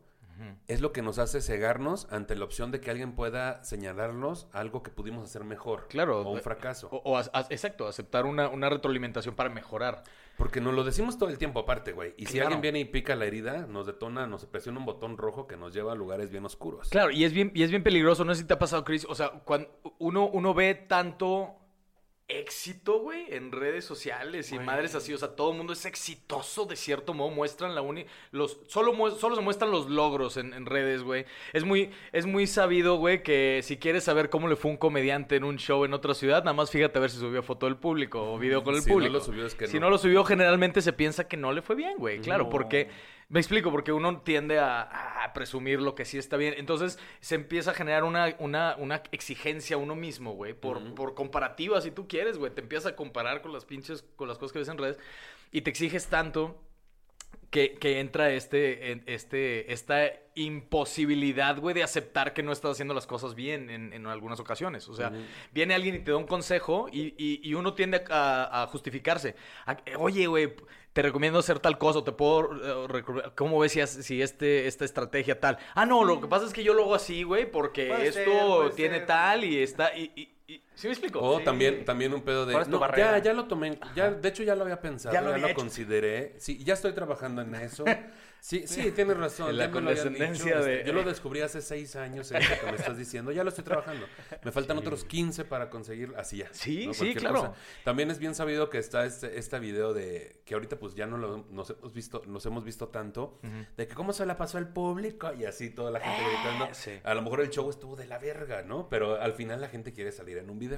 es 0.66 0.80
lo 0.80 0.92
que 0.92 1.02
nos 1.02 1.18
hace 1.18 1.40
cegarnos 1.40 2.08
ante 2.10 2.34
la 2.34 2.44
opción 2.44 2.72
de 2.72 2.80
que 2.80 2.90
alguien 2.90 3.12
pueda 3.14 3.62
señalarnos 3.62 4.48
algo 4.52 4.82
que 4.82 4.90
pudimos 4.90 5.24
hacer 5.28 5.44
mejor. 5.44 5.86
Claro. 5.88 6.22
O 6.22 6.32
un 6.32 6.40
fracaso. 6.40 6.88
O, 6.90 7.20
exacto, 7.50 7.86
aceptar 7.86 8.26
una, 8.26 8.48
una 8.48 8.68
retroalimentación 8.68 9.36
para 9.36 9.50
mejorar. 9.50 10.02
Porque 10.36 10.60
nos 10.60 10.74
lo 10.74 10.82
decimos 10.84 11.18
todo 11.18 11.28
el 11.28 11.38
tiempo 11.38 11.60
aparte, 11.60 11.92
güey. 11.92 12.14
Y 12.16 12.26
si 12.26 12.40
alguien 12.40 12.60
viene 12.60 12.80
y 12.80 12.84
pica 12.84 13.14
la 13.14 13.26
herida, 13.26 13.66
nos 13.66 13.86
detona, 13.86 14.26
nos 14.26 14.44
presiona 14.46 14.78
un 14.78 14.86
botón 14.86 15.16
rojo 15.16 15.46
que 15.46 15.56
nos 15.56 15.74
lleva 15.74 15.92
a 15.92 15.94
lugares 15.94 16.30
bien 16.30 16.44
oscuros. 16.44 16.88
Claro, 16.88 17.10
y 17.10 17.24
es 17.24 17.32
bien, 17.32 17.52
y 17.54 17.62
es 17.62 17.70
bien 17.70 17.82
peligroso. 17.82 18.24
No 18.24 18.34
sé 18.34 18.42
si 18.42 18.46
te 18.46 18.54
ha 18.54 18.58
pasado, 18.58 18.84
Chris. 18.84 19.06
O 19.08 19.14
sea, 19.14 19.30
cuando 19.44 19.68
uno, 19.98 20.28
uno 20.28 20.54
ve 20.54 20.74
tanto 20.74 21.54
éxito, 22.38 22.98
güey, 23.00 23.26
en 23.34 23.52
redes 23.52 23.84
sociales 23.84 24.50
y 24.52 24.58
madres 24.58 24.94
así. 24.94 25.12
O 25.14 25.18
sea, 25.18 25.28
todo 25.36 25.50
el 25.52 25.56
mundo 25.56 25.72
es 25.72 25.84
exitoso 25.86 26.64
de 26.66 26.76
cierto 26.76 27.14
modo. 27.14 27.30
Muestran 27.30 27.74
la 27.74 27.82
uni... 27.82 28.04
Los, 28.30 28.58
solo, 28.66 28.92
mu- 28.92 29.10
solo 29.10 29.36
se 29.36 29.42
muestran 29.42 29.70
los 29.70 29.88
logros 29.88 30.36
en, 30.36 30.52
en 30.54 30.66
redes, 30.66 31.02
güey. 31.02 31.24
Es 31.52 31.64
muy, 31.64 31.90
es 32.12 32.26
muy 32.26 32.46
sabido, 32.46 32.96
güey, 32.96 33.22
que 33.22 33.60
si 33.62 33.76
quieres 33.76 34.04
saber 34.04 34.30
cómo 34.30 34.48
le 34.48 34.56
fue 34.56 34.70
un 34.70 34.76
comediante 34.76 35.36
en 35.36 35.44
un 35.44 35.58
show 35.58 35.84
en 35.84 35.94
otra 35.94 36.14
ciudad, 36.14 36.38
nada 36.44 36.54
más 36.54 36.70
fíjate 36.70 36.98
a 36.98 37.00
ver 37.00 37.10
si 37.10 37.18
subió 37.18 37.42
foto 37.42 37.66
del 37.66 37.76
público 37.76 38.32
o 38.32 38.38
video 38.38 38.62
con 38.64 38.74
el 38.74 38.82
Si 38.82 38.88
no 38.88 38.94
público. 38.94 39.12
lo 39.14 39.20
subió, 39.20 39.46
es 39.46 39.54
que 39.54 39.66
si 39.66 39.74
no. 39.74 39.86
no 39.86 39.90
lo 39.90 39.98
subió, 39.98 40.24
generalmente 40.24 40.82
se 40.82 40.92
piensa 40.92 41.28
que 41.28 41.36
no 41.36 41.52
le 41.52 41.62
fue 41.62 41.76
bien, 41.76 41.96
güey. 41.98 42.20
Claro, 42.20 42.44
No. 42.44 42.50
porque 42.50 42.88
me 43.32 43.40
explico, 43.40 43.70
porque 43.70 43.92
uno 43.92 44.20
tiende 44.20 44.58
a, 44.58 44.82
a 45.24 45.32
presumir 45.32 45.80
lo 45.80 45.94
que 45.94 46.04
sí 46.04 46.18
está 46.18 46.36
bien. 46.36 46.54
Entonces 46.58 46.98
se 47.20 47.34
empieza 47.34 47.70
a 47.70 47.74
generar 47.74 48.04
una, 48.04 48.36
una, 48.38 48.76
una 48.76 49.02
exigencia 49.10 49.76
a 49.76 49.78
uno 49.78 49.94
mismo, 49.94 50.34
güey, 50.34 50.52
por, 50.52 50.94
por 50.94 51.14
comparativa, 51.14 51.80
si 51.80 51.90
tú 51.90 52.06
quieres, 52.06 52.36
güey. 52.36 52.52
Te 52.52 52.60
empiezas 52.60 52.92
a 52.92 52.94
comparar 52.94 53.40
con 53.40 53.54
las 53.54 53.64
pinches, 53.64 54.04
con 54.16 54.28
las 54.28 54.36
cosas 54.36 54.52
que 54.52 54.58
ves 54.58 54.68
en 54.68 54.76
redes 54.76 54.98
y 55.50 55.62
te 55.62 55.70
exiges 55.70 56.08
tanto 56.08 56.62
que, 57.48 57.74
que 57.76 58.00
entra 58.00 58.30
este, 58.32 59.02
este, 59.06 59.72
esta 59.72 60.10
imposibilidad, 60.34 61.58
güey, 61.58 61.74
de 61.74 61.82
aceptar 61.82 62.32
que 62.32 62.42
no 62.42 62.52
estás 62.52 62.72
haciendo 62.72 62.94
las 62.94 63.06
cosas 63.06 63.34
bien 63.34 63.70
en, 63.70 63.92
en 63.92 64.06
algunas 64.06 64.40
ocasiones. 64.40 64.88
O 64.88 64.94
sea, 64.94 65.12
viene 65.52 65.74
alguien 65.74 65.94
y 65.96 65.98
te 66.00 66.10
da 66.10 66.16
un 66.16 66.26
consejo 66.26 66.88
y, 66.90 67.14
y- 67.18 67.40
y 67.42 67.54
uno 67.54 67.74
tiende 67.74 68.04
a, 68.10 68.62
a 68.62 68.66
justificarse. 68.66 69.34
A- 69.66 69.76
Oye, 69.98 70.26
güey, 70.26 70.54
te 70.92 71.02
recomiendo 71.02 71.38
hacer 71.38 71.58
tal 71.58 71.78
cosa, 71.78 72.00
o 72.00 72.04
te 72.04 72.12
puedo... 72.12 72.88
eh, 72.98 73.04
¿Cómo 73.34 73.58
ves 73.58 73.72
si, 73.72 73.86
si 73.86 74.22
este, 74.22 74.66
esta 74.66 74.84
estrategia 74.84 75.40
tal? 75.40 75.58
Ah, 75.74 75.86
no, 75.86 76.04
lo 76.04 76.20
que 76.20 76.26
pasa 76.28 76.46
es 76.46 76.52
que 76.52 76.62
yo 76.64 76.74
lo 76.74 76.82
hago 76.84 76.94
así, 76.94 77.22
güey, 77.22 77.50
porque 77.50 77.86
Puede 77.86 78.08
esto 78.08 78.64
ser, 78.68 78.74
tiene 78.76 78.98
ser. 78.98 79.06
tal 79.06 79.44
y 79.44 79.58
está... 79.62 79.96
Y, 79.96 80.10
y- 80.16 80.28
y- 80.54 80.62
¿Sí 80.82 80.88
me 80.88 80.94
explico? 80.94 81.20
O 81.20 81.38
Sí. 81.38 81.44
también, 81.44 81.84
también 81.84 82.12
un 82.12 82.22
pedo 82.22 82.44
de. 82.44 82.54
¿Cuál 82.54 82.62
es 82.62 82.68
tu 82.68 82.72
No, 82.72 82.80
barrera? 82.80 83.18
ya, 83.18 83.22
ya 83.22 83.32
lo 83.34 83.44
tomé. 83.46 83.78
Ya, 83.94 84.10
de 84.10 84.28
hecho, 84.28 84.42
ya 84.42 84.56
lo 84.56 84.62
había 84.64 84.80
pensado. 84.80 85.14
Ya 85.14 85.20
Ya 85.20 85.28
lo 85.28 85.32
había 85.32 85.54
consideré. 85.54 86.34
Sí, 86.38 86.58
ya 86.64 86.74
estoy 86.74 86.92
trabajando 86.92 87.40
en 87.42 87.54
eso. 87.54 87.84
Sí, 88.44 88.66
sí, 88.66 88.90
tienes 88.90 89.16
razón. 89.16 89.50
En 89.50 89.56
la 89.56 89.66
ya 89.66 89.70
me 89.70 89.80
lo 89.82 89.90
habían 89.90 90.02
condescendencia 90.04 90.44
dicho, 90.56 90.64
de- 90.64 90.74
este, 90.78 90.86
Yo 90.88 90.92
lo 90.94 91.04
descubrí 91.04 91.42
hace 91.42 91.62
seis 91.62 91.94
años, 91.94 92.32
esto 92.32 92.54
que 92.60 92.72
me 92.72 92.76
estás 92.76 92.98
diciendo. 92.98 93.30
Ya 93.30 93.44
lo 93.44 93.50
estoy 93.50 93.62
trabajando. 93.62 94.04
Me 94.42 94.50
faltan 94.50 94.76
otros 94.78 95.04
15 95.04 95.44
para 95.44 95.70
conseguir. 95.70 96.12
Así 96.16 96.38
ya. 96.38 96.48
Sí, 96.50 96.90
sí, 96.92 97.14
claro. 97.14 97.54
También 97.84 98.10
es 98.10 98.18
bien 98.18 98.34
sabido 98.34 98.68
que 98.68 98.78
está 98.78 99.06
este, 99.06 99.38
este 99.38 99.60
video 99.60 99.94
de. 99.94 100.40
Que 100.44 100.54
ahorita, 100.54 100.76
pues 100.76 100.96
ya 100.96 101.06
no 101.06 101.18
lo, 101.18 101.46
nos 101.50 101.70
hemos 101.70 101.94
visto, 101.94 102.22
nos 102.26 102.44
hemos 102.44 102.64
visto 102.64 102.88
tanto. 102.88 103.38
De 103.76 103.86
que 103.86 103.94
cómo 103.94 104.12
se 104.12 104.26
la 104.26 104.36
pasó 104.36 104.58
al 104.58 104.66
público 104.72 105.32
y 105.32 105.44
así 105.44 105.70
toda 105.70 105.92
la 105.92 106.00
gente 106.00 106.20
gritando. 106.28 106.64
Ah, 106.64 106.74
sí. 106.74 106.98
A 107.04 107.14
lo 107.14 107.22
mejor 107.22 107.42
el 107.42 107.50
show 107.50 107.70
estuvo 107.70 107.94
de 107.94 108.08
la 108.08 108.18
verga, 108.18 108.62
¿no? 108.64 108.88
Pero 108.88 109.20
al 109.20 109.34
final 109.34 109.60
la 109.60 109.68
gente 109.68 109.92
quiere 109.92 110.10
salir 110.10 110.38
en 110.38 110.50
un 110.50 110.58
video. 110.58 110.71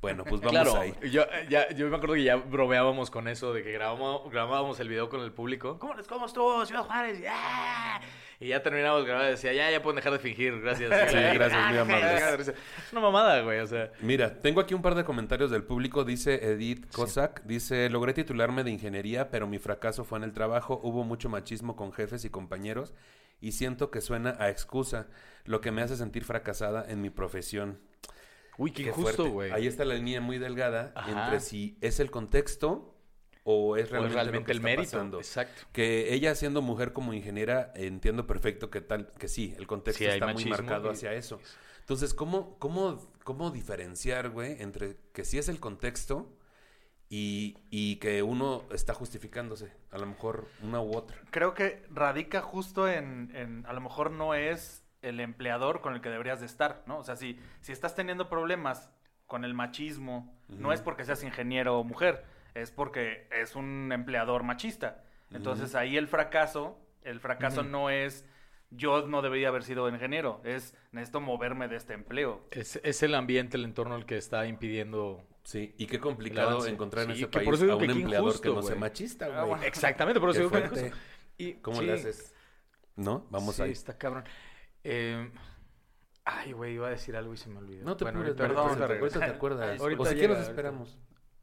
Bueno, 0.00 0.24
pues 0.24 0.40
vamos 0.40 0.50
claro, 0.50 0.80
ahí. 0.80 0.92
Yo, 1.12 1.24
ya, 1.48 1.70
yo 1.70 1.88
me 1.88 1.94
acuerdo 1.94 2.16
que 2.16 2.24
ya 2.24 2.34
bromeábamos 2.34 3.08
con 3.10 3.28
eso, 3.28 3.52
de 3.54 3.62
que 3.62 3.70
grabábamos, 3.70 4.28
grabábamos 4.32 4.80
el 4.80 4.88
video 4.88 5.08
con 5.08 5.20
el 5.20 5.30
público. 5.30 5.78
¿Cómo, 5.78 5.94
les- 5.94 6.08
cómo 6.08 6.26
estuvo, 6.26 6.66
Ciudad 6.66 6.82
Juárez? 6.84 7.22
¡Ah! 7.30 8.00
Y 8.40 8.48
ya 8.48 8.60
terminamos 8.60 9.04
grabando 9.04 9.28
y 9.28 9.30
decía, 9.32 9.52
ya, 9.52 9.70
ya 9.70 9.80
pueden 9.80 9.94
dejar 9.96 10.12
de 10.12 10.18
fingir, 10.18 10.60
gracias. 10.60 10.90
Sí, 11.12 11.16
gracias, 11.34 11.68
muy 11.68 11.78
amables. 11.78 12.48
Es 12.48 12.54
una 12.92 13.00
mamada, 13.00 13.40
güey, 13.42 13.60
o 13.60 13.66
sea. 13.68 13.92
Mira, 14.00 14.42
tengo 14.42 14.60
aquí 14.60 14.74
un 14.74 14.82
par 14.82 14.96
de 14.96 15.04
comentarios 15.04 15.52
del 15.52 15.62
público. 15.62 16.02
Dice 16.04 16.34
Edith 16.50 16.92
Cossack, 16.92 17.44
dice, 17.44 17.88
logré 17.88 18.12
titularme 18.12 18.64
de 18.64 18.72
ingeniería, 18.72 19.30
pero 19.30 19.46
mi 19.46 19.60
fracaso 19.60 20.02
fue 20.02 20.18
en 20.18 20.24
el 20.24 20.32
trabajo. 20.32 20.80
Hubo 20.82 21.04
mucho 21.04 21.28
machismo 21.28 21.76
con 21.76 21.92
jefes 21.92 22.24
y 22.24 22.30
compañeros 22.30 22.92
y 23.40 23.52
siento 23.52 23.92
que 23.92 24.00
suena 24.00 24.34
a 24.40 24.50
excusa, 24.50 25.06
lo 25.44 25.60
que 25.60 25.70
me 25.70 25.82
hace 25.82 25.96
sentir 25.96 26.24
fracasada 26.24 26.84
en 26.88 27.00
mi 27.00 27.10
profesión. 27.10 27.78
Uy, 28.62 28.70
qué, 28.70 28.84
Qué 28.84 28.88
injusto, 28.90 29.16
fuerte. 29.16 29.28
güey. 29.32 29.50
Ahí 29.52 29.66
está 29.66 29.84
la 29.84 29.94
línea 29.94 30.20
muy 30.20 30.38
delgada 30.38 30.92
Ajá. 30.94 31.24
entre 31.24 31.40
si 31.40 31.76
es 31.80 32.00
el 32.00 32.10
contexto 32.10 32.94
o 33.44 33.76
es 33.76 33.88
O 33.88 33.92
realmente, 33.92 34.08
lo 34.14 34.14
realmente 34.22 34.46
que 34.46 34.52
el 34.52 34.58
está 34.58 34.64
mérito. 34.68 34.90
pasando. 34.92 35.18
Exacto. 35.18 35.62
Que 35.72 36.14
ella 36.14 36.34
siendo 36.36 36.62
mujer 36.62 36.92
como 36.92 37.12
ingeniera, 37.12 37.72
entiendo 37.74 38.26
perfecto 38.26 38.70
que 38.70 38.80
tal, 38.80 39.10
que 39.18 39.26
sí, 39.28 39.54
el 39.58 39.66
contexto 39.66 39.98
Sí, 40.04 40.10
está 40.10 40.28
muy 40.32 40.44
marcado 40.44 40.88
y- 40.88 40.92
hacia 40.92 41.12
eso. 41.14 41.40
Entonces, 41.80 42.14
¿cómo, 42.14 42.56
cómo, 42.60 42.98
cómo 43.24 43.50
diferenciar, 43.50 44.30
güey, 44.30 44.62
entre 44.62 44.96
que 45.12 45.24
sí 45.24 45.38
es 45.38 45.48
el 45.48 45.58
contexto 45.58 46.32
y, 47.08 47.56
y 47.70 47.96
que 47.96 48.22
uno 48.22 48.62
está 48.72 48.94
justificándose? 48.94 49.72
A 49.90 49.98
lo 49.98 50.06
mejor 50.06 50.46
una 50.62 50.80
u 50.80 50.96
otra. 50.96 51.16
Creo 51.30 51.54
que 51.54 51.82
radica 51.90 52.40
justo 52.40 52.88
en, 52.88 53.32
en- 53.34 53.66
a 53.66 53.72
lo 53.72 53.80
mejor 53.80 54.12
no 54.12 54.34
es 54.34 54.81
el 55.02 55.20
empleador 55.20 55.80
con 55.80 55.94
el 55.94 56.00
que 56.00 56.08
deberías 56.08 56.40
de 56.40 56.46
estar, 56.46 56.82
¿no? 56.86 56.98
O 56.98 57.02
sea, 57.04 57.16
si, 57.16 57.38
si 57.60 57.72
estás 57.72 57.94
teniendo 57.94 58.28
problemas 58.28 58.90
con 59.26 59.44
el 59.44 59.54
machismo, 59.54 60.34
no 60.48 60.72
es 60.72 60.80
porque 60.80 61.04
seas 61.04 61.22
ingeniero 61.24 61.78
o 61.78 61.84
mujer, 61.84 62.24
es 62.54 62.70
porque 62.70 63.28
es 63.32 63.56
un 63.56 63.90
empleador 63.92 64.42
machista. 64.42 65.02
Entonces 65.32 65.74
ahí 65.74 65.96
el 65.96 66.08
fracaso, 66.08 66.78
el 67.02 67.18
fracaso 67.20 67.62
no 67.62 67.90
es 67.90 68.26
yo 68.74 69.06
no 69.06 69.20
debería 69.20 69.48
haber 69.48 69.64
sido 69.64 69.86
ingeniero, 69.88 70.40
es 70.44 70.74
necesito 70.92 71.20
moverme 71.20 71.68
de 71.68 71.76
este 71.76 71.92
empleo. 71.94 72.46
Es, 72.50 72.76
es 72.82 73.02
el 73.02 73.14
ambiente, 73.14 73.56
el 73.58 73.64
entorno 73.64 73.96
el 73.96 74.06
que 74.06 74.16
está 74.16 74.46
impidiendo. 74.46 75.22
Sí, 75.44 75.74
y 75.76 75.86
qué 75.86 75.98
complicado 75.98 76.64
encontrar 76.66 77.04
en 77.10 77.16
Sí, 77.16 77.24
este 77.24 77.38
que 77.38 77.44
por 77.44 77.54
país 77.54 77.54
eso 77.56 77.64
digo 77.64 77.76
a 77.76 77.78
que 77.80 77.84
un 77.86 77.92
qué 77.94 78.00
empleador 78.02 78.28
injusto, 78.28 78.48
que 78.50 78.54
no 78.54 78.62
sea 78.62 78.70
güey. 78.70 78.80
machista, 78.80 79.24
Ah, 79.26 79.28
güey. 79.30 79.48
bueno. 79.48 79.62
Exactamente, 79.64 80.20
por 80.20 80.30
eso 80.30 80.38
digo 80.38 80.50
que. 80.52 80.92
Y- 81.38 81.54
¿Cómo 81.54 81.80
sí. 81.80 81.86
le 81.86 81.92
haces? 81.94 82.32
¿No? 82.96 83.26
Vamos 83.30 83.56
sí, 83.56 83.62
ahí. 83.62 83.72
está 83.72 83.96
cabrón. 83.98 84.24
Eh, 84.84 85.30
ay, 86.24 86.52
güey, 86.52 86.74
iba 86.74 86.88
a 86.88 86.90
decir 86.90 87.16
algo 87.16 87.32
y 87.34 87.36
se 87.36 87.48
me 87.48 87.58
olvidó. 87.58 87.84
No 87.84 87.96
te 87.96 88.04
Bueno, 88.04 88.20
apures, 88.20 88.40
ahorita- 88.40 88.54
perdón, 88.62 88.82
ahorita 89.00 89.18
te 89.20 89.24
acuerdas. 89.26 89.80
Ahorita 89.80 90.02
o 90.02 90.06
si 90.06 90.14
quieres 90.14 90.38
esperamos. 90.38 90.98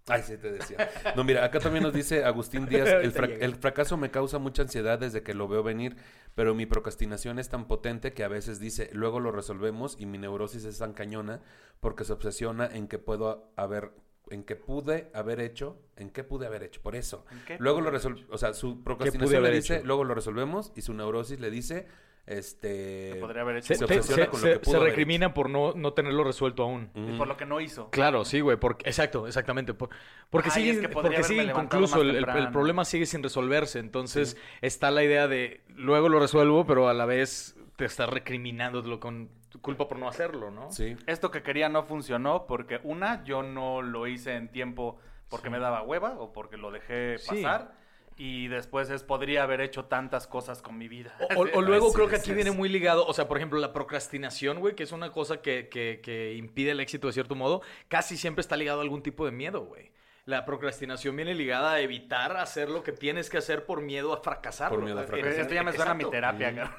Ay, 0.07 0.23
sí 0.23 0.37
te 0.37 0.51
decía. 0.51 0.89
No, 1.15 1.23
mira, 1.23 1.45
acá 1.45 1.59
también 1.59 1.83
nos 1.83 1.93
dice 1.93 2.23
Agustín 2.25 2.65
Díaz, 2.69 2.87
el, 2.89 3.11
fra- 3.11 3.27
fracaso 3.59 3.95
me 3.95 4.09
causa 4.09 4.39
mucha 4.39 4.63
ansiedad 4.63 4.97
desde 4.97 5.21
que 5.21 5.35
lo 5.35 5.47
veo 5.47 5.61
venir, 5.61 5.97
pero 6.33 6.55
mi 6.55 6.65
procrastinación 6.65 7.37
es 7.37 7.49
tan 7.49 7.67
potente 7.67 8.13
que 8.13 8.23
a 8.23 8.27
veces 8.27 8.59
dice, 8.59 8.89
luego 8.91 9.19
lo 9.19 9.31
resolvemos 9.31 9.95
y 9.99 10.07
mi 10.07 10.17
neurosis 10.17 10.65
es 10.65 10.79
tan 10.79 10.93
cañona 10.93 11.41
porque 11.79 12.05
se 12.05 12.13
obsesiona 12.13 12.65
en 12.65 12.87
que 12.87 12.97
puedo 12.97 13.51
haber 13.55 13.91
en 14.31 14.43
que 14.43 14.55
pude 14.55 15.09
haber 15.15 15.39
hecho, 15.39 15.79
en 15.95 16.11
qué 16.11 16.23
pude 16.23 16.45
haber 16.45 16.61
hecho, 16.61 16.81
por 16.83 16.95
eso. 16.95 17.25
¿En 17.31 17.39
qué 17.45 17.57
Luego 17.59 17.81
lo 17.81 17.89
resuelve, 17.89 18.25
o 18.29 18.37
sea, 18.37 18.53
su 18.53 18.83
procrastinación 18.83 19.41
le 19.41 19.51
dice, 19.51 19.77
hecho? 19.77 19.85
luego 19.87 20.03
lo 20.03 20.13
resolvemos 20.13 20.71
y 20.75 20.81
su 20.83 20.93
neurosis 20.93 21.39
le 21.39 21.49
dice, 21.49 21.87
este, 22.25 23.15
podría 23.19 23.41
haber 23.41 23.57
hecho 23.57 23.67
Se, 23.67 23.75
Se 23.75 23.85
te- 23.85 23.95
obsesiona 23.97 24.23
se- 24.25 24.29
con 24.29 24.39
lo 24.41 24.45
se- 24.47 24.53
que 24.53 24.59
pudo 24.59 24.71
se 24.71 24.77
haber 24.77 24.89
recrimina 24.89 25.33
por 25.33 25.49
no, 25.49 25.73
no 25.73 25.93
tenerlo 25.93 26.23
resuelto 26.23 26.63
aún. 26.63 26.91
y 26.93 27.17
por 27.17 27.27
lo 27.27 27.35
que 27.37 27.45
no 27.45 27.59
hizo. 27.59 27.89
Claro, 27.89 28.23
sí, 28.25 28.39
güey. 28.39 28.57
Porque, 28.57 28.87
exacto, 28.87 29.27
exactamente. 29.27 29.73
por- 29.73 29.89
porque 30.29 30.49
Ay, 30.53 30.61
sigue, 30.61 30.71
es 30.71 30.79
que 30.79 30.89
podría 30.89 31.17
porque 31.19 31.23
sigue 31.23 31.43
inconcluso. 31.43 32.01
El, 32.01 32.09
el- 32.11 32.15
el 32.17 32.25
temprano. 32.25 32.51
problema 32.51 32.85
sigue 32.85 33.05
sin 33.05 33.23
resolverse. 33.23 33.79
Entonces 33.79 34.37
está 34.61 34.91
la 34.91 35.03
idea 35.03 35.27
de 35.27 35.61
luego 35.69 36.07
lo 36.09 36.19
resuelvo, 36.19 36.65
pero 36.65 36.87
a 36.87 36.93
la 36.93 37.05
vez 37.05 37.55
te 37.77 37.85
estás 37.85 38.09
recriminándolo 38.09 38.99
con 38.99 39.29
tu 39.49 39.59
culpa 39.61 39.87
por 39.87 39.97
no 39.97 40.07
hacerlo, 40.07 40.51
¿no? 40.51 40.71
sí. 40.71 40.95
Esto 41.07 41.31
que 41.31 41.41
quería 41.41 41.69
no 41.69 41.83
funcionó 41.83 42.45
porque 42.45 42.79
una, 42.83 43.23
yo 43.23 43.41
no 43.41 43.81
lo 43.81 44.05
hice 44.05 44.35
en 44.35 44.51
tiempo 44.51 44.99
porque 45.29 45.49
me 45.49 45.57
daba 45.59 45.81
hueva 45.81 46.19
o 46.19 46.31
porque 46.31 46.57
lo 46.57 46.69
dejé 46.71 47.17
Sí. 47.17 47.41
pasar. 47.41 47.73
Y 48.21 48.49
después 48.49 48.89
es, 48.89 49.01
podría 49.03 49.43
haber 49.43 49.61
hecho 49.61 49.85
tantas 49.85 50.27
cosas 50.27 50.61
con 50.61 50.77
mi 50.77 50.89
vida. 50.89 51.15
O, 51.35 51.39
o- 51.43 51.47
o 51.59 51.61
luego 51.61 51.85
Ay, 51.85 51.91
sí, 51.91 51.95
creo 51.95 52.07
que 52.09 52.15
sí, 52.17 52.21
aquí 52.21 52.29
sí. 52.31 52.35
viene 52.35 52.51
muy 52.51 52.67
ligado, 52.67 53.05
o 53.07 53.13
sea, 53.13 53.29
por 53.29 53.37
ejemplo, 53.37 53.57
la 53.59 53.71
procrastinación, 53.71 54.59
güey, 54.59 54.75
que 54.75 54.83
es 54.83 54.91
una 54.91 55.09
cosa 55.11 55.41
que, 55.41 55.69
que- 55.69 56.01
que 56.03 56.33
impide 56.35 56.71
el 56.71 56.81
éxito 56.81 57.07
de 57.07 57.13
cierto 57.13 57.35
modo, 57.35 57.61
casi 57.87 58.17
siempre 58.17 58.41
está 58.41 58.57
ligado 58.57 58.79
a 58.79 58.83
algún 58.83 59.01
tipo 59.03 59.25
de 59.25 59.31
miedo, 59.31 59.61
güey. 59.63 59.91
La 60.25 60.45
procrastinación 60.45 61.15
viene 61.15 61.33
ligada 61.33 61.71
a 61.71 61.79
evitar 61.79 62.35
hacer 62.37 62.69
lo 62.69 62.83
que 62.83 62.91
tienes 62.91 63.29
que 63.31 63.37
hacer 63.37 63.65
por 63.65 63.81
miedo 63.81 64.13
a 64.13 64.17
fracasar. 64.21 64.69
Por 64.69 64.83
miedo 64.83 64.99
a 64.99 65.03
fracasar. 65.03 65.39
esto 65.39 65.53
ya 65.55 65.63
me 65.63 65.71
suena 65.73 65.91
a 65.91 65.93
mi 65.95 66.03
terapia. 66.07 66.53
cabrón. 66.53 66.73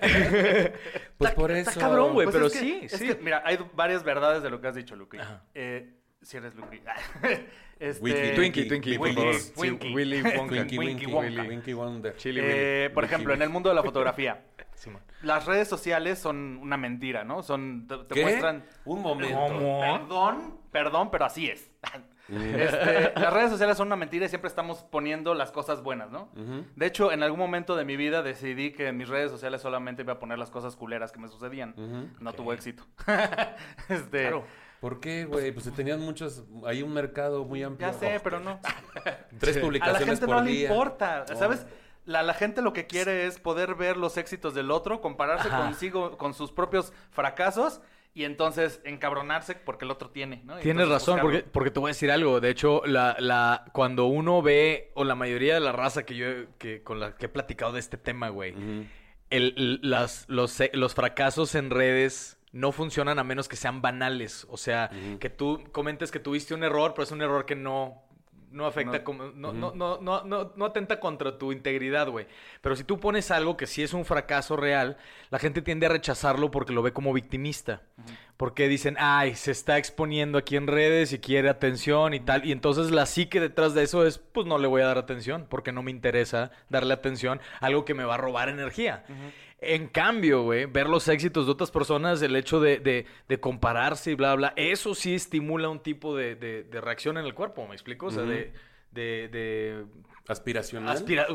Pues 1.18 1.30
Está- 1.30 1.34
por 1.34 1.50
está 1.50 1.70
eso. 1.72 1.80
cabrón, 1.80 2.12
güey, 2.14 2.26
Pues 2.26 2.34
pero 2.36 2.46
es 2.46 2.52
que- 2.52 2.58
sí, 2.60 2.78
es 2.84 2.92
sí. 2.92 3.08
que, 3.08 3.14
mira, 3.16 3.42
hay 3.44 3.58
varias 3.74 4.02
verdades 4.04 4.42
de 4.42 4.50
lo 4.50 4.60
que 4.60 4.68
has 4.68 4.74
dicho, 4.74 4.94
Luque. 4.96 5.18
Ajá. 5.20 5.42
Eh, 5.54 5.95
Si 6.22 6.36
eres 6.36 6.54
Luigi. 6.54 6.80
Este, 7.78 8.02
Wiki, 8.02 8.34
Twinkie, 8.34 8.64
Twinkie, 8.68 8.96
por 8.96 9.08
Wiki, 9.08 9.16
favor. 9.20 9.34
Winky. 9.58 9.88
Sí, 9.88 9.94
Willy 9.94 10.22
Wonka. 10.22 10.40
Winky, 10.54 10.78
Winky 10.78 10.78
Winky, 10.78 11.06
Wonka. 11.12 11.42
Winky 11.42 11.72
Wonder. 11.74 12.16
Chili 12.16 12.40
Eh, 12.42 12.84
Willy. 12.84 12.94
por 12.94 13.04
ejemplo, 13.04 13.34
en 13.34 13.42
el 13.42 13.50
mundo 13.50 13.68
de 13.68 13.74
la 13.74 13.82
fotografía, 13.82 14.44
las 15.22 15.44
redes 15.44 15.68
sociales 15.68 16.18
son 16.18 16.56
una 16.62 16.78
mentira, 16.78 17.22
¿no? 17.24 17.42
Son, 17.42 17.86
te, 17.86 17.98
te 18.04 18.14
¿Qué? 18.14 18.22
muestran... 18.22 18.64
Un 18.86 19.02
momento. 19.02 19.36
¿Cómo? 19.38 19.80
Perdón, 19.80 20.58
perdón, 20.72 21.10
pero 21.10 21.26
así 21.26 21.48
es. 21.50 21.70
Este, 22.28 23.12
las 23.20 23.32
redes 23.32 23.50
sociales 23.52 23.76
son 23.76 23.86
una 23.86 23.94
mentira 23.94 24.26
y 24.26 24.28
siempre 24.28 24.48
estamos 24.48 24.82
poniendo 24.82 25.32
las 25.34 25.52
cosas 25.52 25.80
buenas, 25.84 26.10
¿no? 26.10 26.28
De 26.74 26.86
hecho, 26.86 27.12
en 27.12 27.22
algún 27.22 27.38
momento 27.38 27.76
de 27.76 27.84
mi 27.84 27.96
vida 27.96 28.20
decidí 28.24 28.72
que 28.72 28.88
en 28.88 28.96
mis 28.96 29.08
redes 29.08 29.30
sociales 29.30 29.60
solamente 29.62 30.02
iba 30.02 30.14
a 30.14 30.18
poner 30.18 30.36
las 30.36 30.50
cosas 30.50 30.74
culeras 30.74 31.12
que 31.12 31.20
me 31.20 31.28
sucedían. 31.28 31.74
No 32.18 32.32
tuvo 32.32 32.52
éxito. 32.52 32.84
este, 33.88 34.22
Claro. 34.22 34.44
¿Por 34.80 35.00
qué, 35.00 35.24
güey? 35.24 35.52
Pues 35.52 35.70
tenían 35.74 36.00
muchos. 36.00 36.44
Hay 36.66 36.82
un 36.82 36.92
mercado 36.92 37.44
muy 37.44 37.62
amplio. 37.62 37.88
Ya 37.90 37.94
sé, 37.98 38.20
pero 38.22 38.40
no. 38.40 38.60
Tres 39.38 39.54
Sí. 39.54 39.58
A 39.58 39.62
la 39.62 39.66
publicaciones 39.66 40.06
gente 40.06 40.26
por 40.26 40.36
no 40.36 40.42
le 40.42 40.52
importa. 40.52 41.24
¿sabes? 41.34 41.66
La, 42.04 42.22
la 42.22 42.34
gente 42.34 42.62
lo 42.62 42.72
que 42.72 42.86
quiere 42.86 43.26
es 43.26 43.40
poder 43.40 43.74
ver 43.74 43.96
los 43.96 44.16
éxitos 44.16 44.54
del 44.54 44.70
otro, 44.70 45.00
compararse 45.00 45.48
Ajá. 45.48 45.58
consigo, 45.64 46.16
con 46.18 46.34
sus 46.34 46.52
propios 46.52 46.92
fracasos 47.10 47.80
y 48.14 48.24
entonces 48.24 48.80
encabronarse 48.84 49.56
porque 49.56 49.84
el 49.84 49.90
otro 49.90 50.10
tiene, 50.10 50.40
¿no? 50.44 50.56
Tienes 50.58 50.88
razón, 50.88 51.18
porque, 51.20 51.40
porque 51.42 51.70
te 51.70 51.80
voy 51.80 51.88
a 51.88 51.92
decir 51.92 52.10
algo. 52.12 52.40
De 52.40 52.48
hecho, 52.50 52.82
la, 52.86 53.16
la, 53.18 53.64
cuando 53.72 54.06
uno 54.06 54.40
ve, 54.40 54.92
o 54.94 55.04
la 55.04 55.14
mayoría 55.16 55.54
de 55.54 55.60
la 55.60 55.72
raza 55.72 56.04
que 56.04 56.14
yo 56.16 56.26
que, 56.58 56.82
con 56.82 57.00
la 57.00 57.16
que 57.16 57.26
he 57.26 57.28
platicado 57.28 57.72
de 57.72 57.80
este 57.80 57.96
tema, 57.98 58.28
güey, 58.28 58.54
el- 59.30 59.54
el- 59.56 59.80
las, 59.82 60.24
los, 60.28 60.56
los 60.72 60.94
fracasos 60.94 61.54
en 61.56 61.70
redes 61.70 62.35
no 62.56 62.72
funcionan 62.72 63.18
a 63.18 63.24
menos 63.24 63.48
que 63.48 63.56
sean 63.56 63.82
banales. 63.82 64.46
O 64.50 64.56
sea, 64.56 64.90
que 65.20 65.30
tú 65.30 65.62
comentes 65.72 66.10
que 66.10 66.18
tuviste 66.20 66.54
un 66.54 66.64
error, 66.64 66.92
pero 66.94 67.04
es 67.04 67.12
un 67.12 67.20
error 67.22 67.44
que 67.44 67.54
no, 67.54 68.02
no 68.50 68.64
afecta, 68.64 68.98
No. 68.98 69.04
como- 69.04 69.24
no, 69.24 69.52
no, 69.52 69.74
no, 69.74 70.00
no, 70.24 70.52
no 70.56 70.64
atenta 70.64 70.98
contra 70.98 71.36
tu 71.36 71.52
integridad, 71.52 72.08
güey. 72.08 72.26
Pero 72.62 72.74
si 72.74 72.84
tú 72.84 72.98
pones 72.98 73.30
algo 73.30 73.56
que 73.58 73.66
sí 73.66 73.82
es 73.82 73.92
un 73.92 74.06
fracaso 74.06 74.56
real, 74.56 74.96
la 75.30 75.38
gente 75.38 75.60
tiende 75.60 75.84
a 75.84 75.90
rechazarlo 75.90 76.50
porque 76.50 76.72
lo 76.72 76.80
ve 76.82 76.92
como 76.94 77.12
victimista. 77.12 77.82
Porque 78.38 78.68
dicen, 78.68 78.96
ay, 78.98 79.34
se 79.34 79.50
está 79.50 79.76
exponiendo 79.78 80.38
aquí 80.38 80.56
en 80.56 80.66
redes 80.66 81.12
y 81.12 81.18
quiere 81.18 81.48
atención 81.50 82.14
y 82.14 82.20
tal. 82.20 82.44
Y 82.46 82.52
entonces 82.52 82.90
la 82.90 83.04
psique 83.06 83.40
detrás 83.40 83.74
de 83.74 83.82
eso 83.82 84.06
es, 84.06 84.18
pues 84.18 84.46
no 84.46 84.56
le 84.58 84.66
voy 84.68 84.80
a 84.82 84.86
dar 84.86 84.98
atención 84.98 85.46
porque 85.48 85.72
no 85.72 85.82
me 85.82 85.90
interesa 85.90 86.50
darle 86.70 86.94
atención 86.94 87.40
a 87.60 87.66
algo 87.66 87.84
que 87.84 87.94
me 87.94 88.04
va 88.04 88.14
a 88.14 88.18
robar 88.18 88.48
energía. 88.48 89.04
En 89.58 89.88
cambio, 89.88 90.42
güey, 90.42 90.66
ver 90.66 90.86
los 90.86 91.08
éxitos 91.08 91.46
de 91.46 91.52
otras 91.52 91.70
personas, 91.70 92.20
el 92.20 92.36
hecho 92.36 92.60
de, 92.60 92.78
de- 92.78 93.06
de 93.28 93.40
compararse 93.40 94.10
y 94.10 94.14
bla, 94.14 94.34
bla, 94.34 94.52
eso 94.56 94.94
sí 94.94 95.14
estimula 95.14 95.68
un 95.70 95.80
tipo 95.80 96.14
de, 96.14 96.66
reacción 96.82 97.16
en 97.16 97.24
el 97.24 97.34
cuerpo, 97.34 97.66
¿me 97.66 97.74
explico? 97.74 98.06
O 98.06 98.10
sea, 98.10 98.22
Ujú. 98.22 98.32
de, 98.92 99.84
Aspiracional. 100.28 100.94
aspira- 100.96 101.26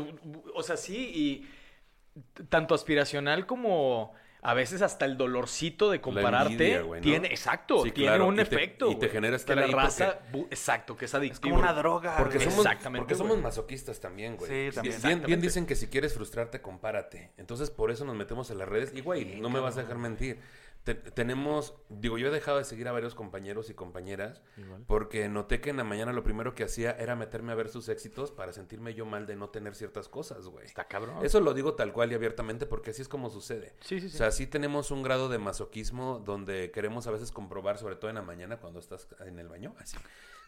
o 0.54 0.62
sea, 0.62 0.76
sí, 0.76 1.10
y 1.14 2.44
tanto 2.48 2.74
aspiracional 2.74 3.46
como 3.46 4.12
a 4.44 4.54
veces 4.54 4.82
hasta 4.82 5.04
el 5.04 5.16
dolorcito 5.16 5.88
de 5.90 6.00
compararte 6.00 6.52
envidia, 6.52 6.80
güey, 6.82 7.00
¿no? 7.00 7.04
tiene, 7.04 7.28
exacto, 7.28 7.84
Sí, 7.84 7.92
tiene 7.92 8.10
claro, 8.10 8.26
un 8.26 8.34
y 8.34 8.36
te- 8.38 8.42
efecto. 8.42 8.90
y 8.90 8.96
te 8.96 9.08
genera 9.08 9.36
que 9.36 9.36
estar 9.36 9.56
la 9.56 9.64
ahí 9.66 9.70
raza, 9.72 10.18
exacto, 10.50 10.96
que 10.96 11.04
es 11.04 11.10
Es 11.12 11.14
adictivo. 11.14 11.54
como 11.54 11.62
una 11.62 11.72
droga. 11.72 12.16
Porque 12.16 12.38
güey. 12.38 12.50
somos, 12.50 12.66
Exactamente, 12.66 13.02
porque 13.02 13.14
somos 13.14 13.38
masoquistas 13.40 14.00
también, 14.00 14.36
güey. 14.36 14.48
Sí, 14.50 14.54
Bien- 14.54 14.72
también. 14.74 15.00
Bien, 15.02 15.22
bien 15.26 15.40
dicen 15.40 15.64
que 15.64 15.76
si 15.76 15.86
quieres 15.86 16.14
frustrarte, 16.14 16.60
compárate. 16.60 17.30
Entonces, 17.36 17.70
por 17.70 17.90
eso 17.92 18.04
nos 18.04 18.16
metemos 18.16 18.50
en 18.50 18.58
las 18.58 18.68
redes. 18.68 18.92
Y, 18.94 19.00
güey, 19.00 19.40
no 19.40 19.48
me 19.48 19.60
vas 19.60 19.76
a 19.76 19.82
dejar 19.82 19.98
mentir. 19.98 20.40
Te- 20.84 20.94
tenemos, 20.96 21.74
digo, 21.88 22.18
yo 22.18 22.26
he 22.26 22.30
dejado 22.30 22.58
de 22.58 22.64
seguir 22.64 22.88
a 22.88 22.92
varios 22.92 23.14
compañeros 23.14 23.70
y 23.70 23.74
compañeras 23.74 24.42
porque 24.88 25.28
noté 25.28 25.60
que 25.60 25.70
en 25.70 25.76
la 25.76 25.84
mañana 25.84 26.12
lo 26.12 26.24
primero 26.24 26.56
que 26.56 26.64
hacía 26.64 26.90
era 26.92 27.14
meterme 27.14 27.52
a 27.52 27.54
ver 27.54 27.68
sus 27.68 27.88
éxitos 27.88 28.32
para 28.32 28.52
sentirme 28.52 28.92
yo 28.92 29.06
mal 29.06 29.26
de 29.26 29.36
no 29.36 29.50
tener 29.50 29.76
ciertas 29.76 30.08
cosas, 30.08 30.44
güey. 30.46 30.64
Está 30.66 30.88
cabrón. 30.88 31.24
Eso 31.24 31.40
lo 31.40 31.54
digo 31.54 31.74
tal 31.74 31.92
cual 31.92 32.10
y 32.10 32.16
abiertamente 32.16 32.66
porque 32.66 32.90
así 32.90 33.02
es 33.02 33.08
como 33.08 33.30
sucede. 33.30 33.74
Sí, 33.80 34.00
sí, 34.00 34.08
sí. 34.08 34.16
O 34.16 34.18
sea, 34.18 34.32
sí 34.32 34.48
tenemos 34.48 34.90
un 34.90 35.04
grado 35.04 35.28
de 35.28 35.38
masoquismo 35.38 36.18
donde 36.24 36.72
queremos 36.72 37.06
a 37.06 37.12
veces 37.12 37.30
comprobar, 37.30 37.78
sobre 37.78 37.94
todo 37.94 38.08
en 38.10 38.16
la 38.16 38.22
mañana 38.22 38.56
cuando 38.56 38.80
estás 38.80 39.06
en 39.24 39.38
el 39.38 39.48
baño, 39.48 39.74
así. 39.78 39.96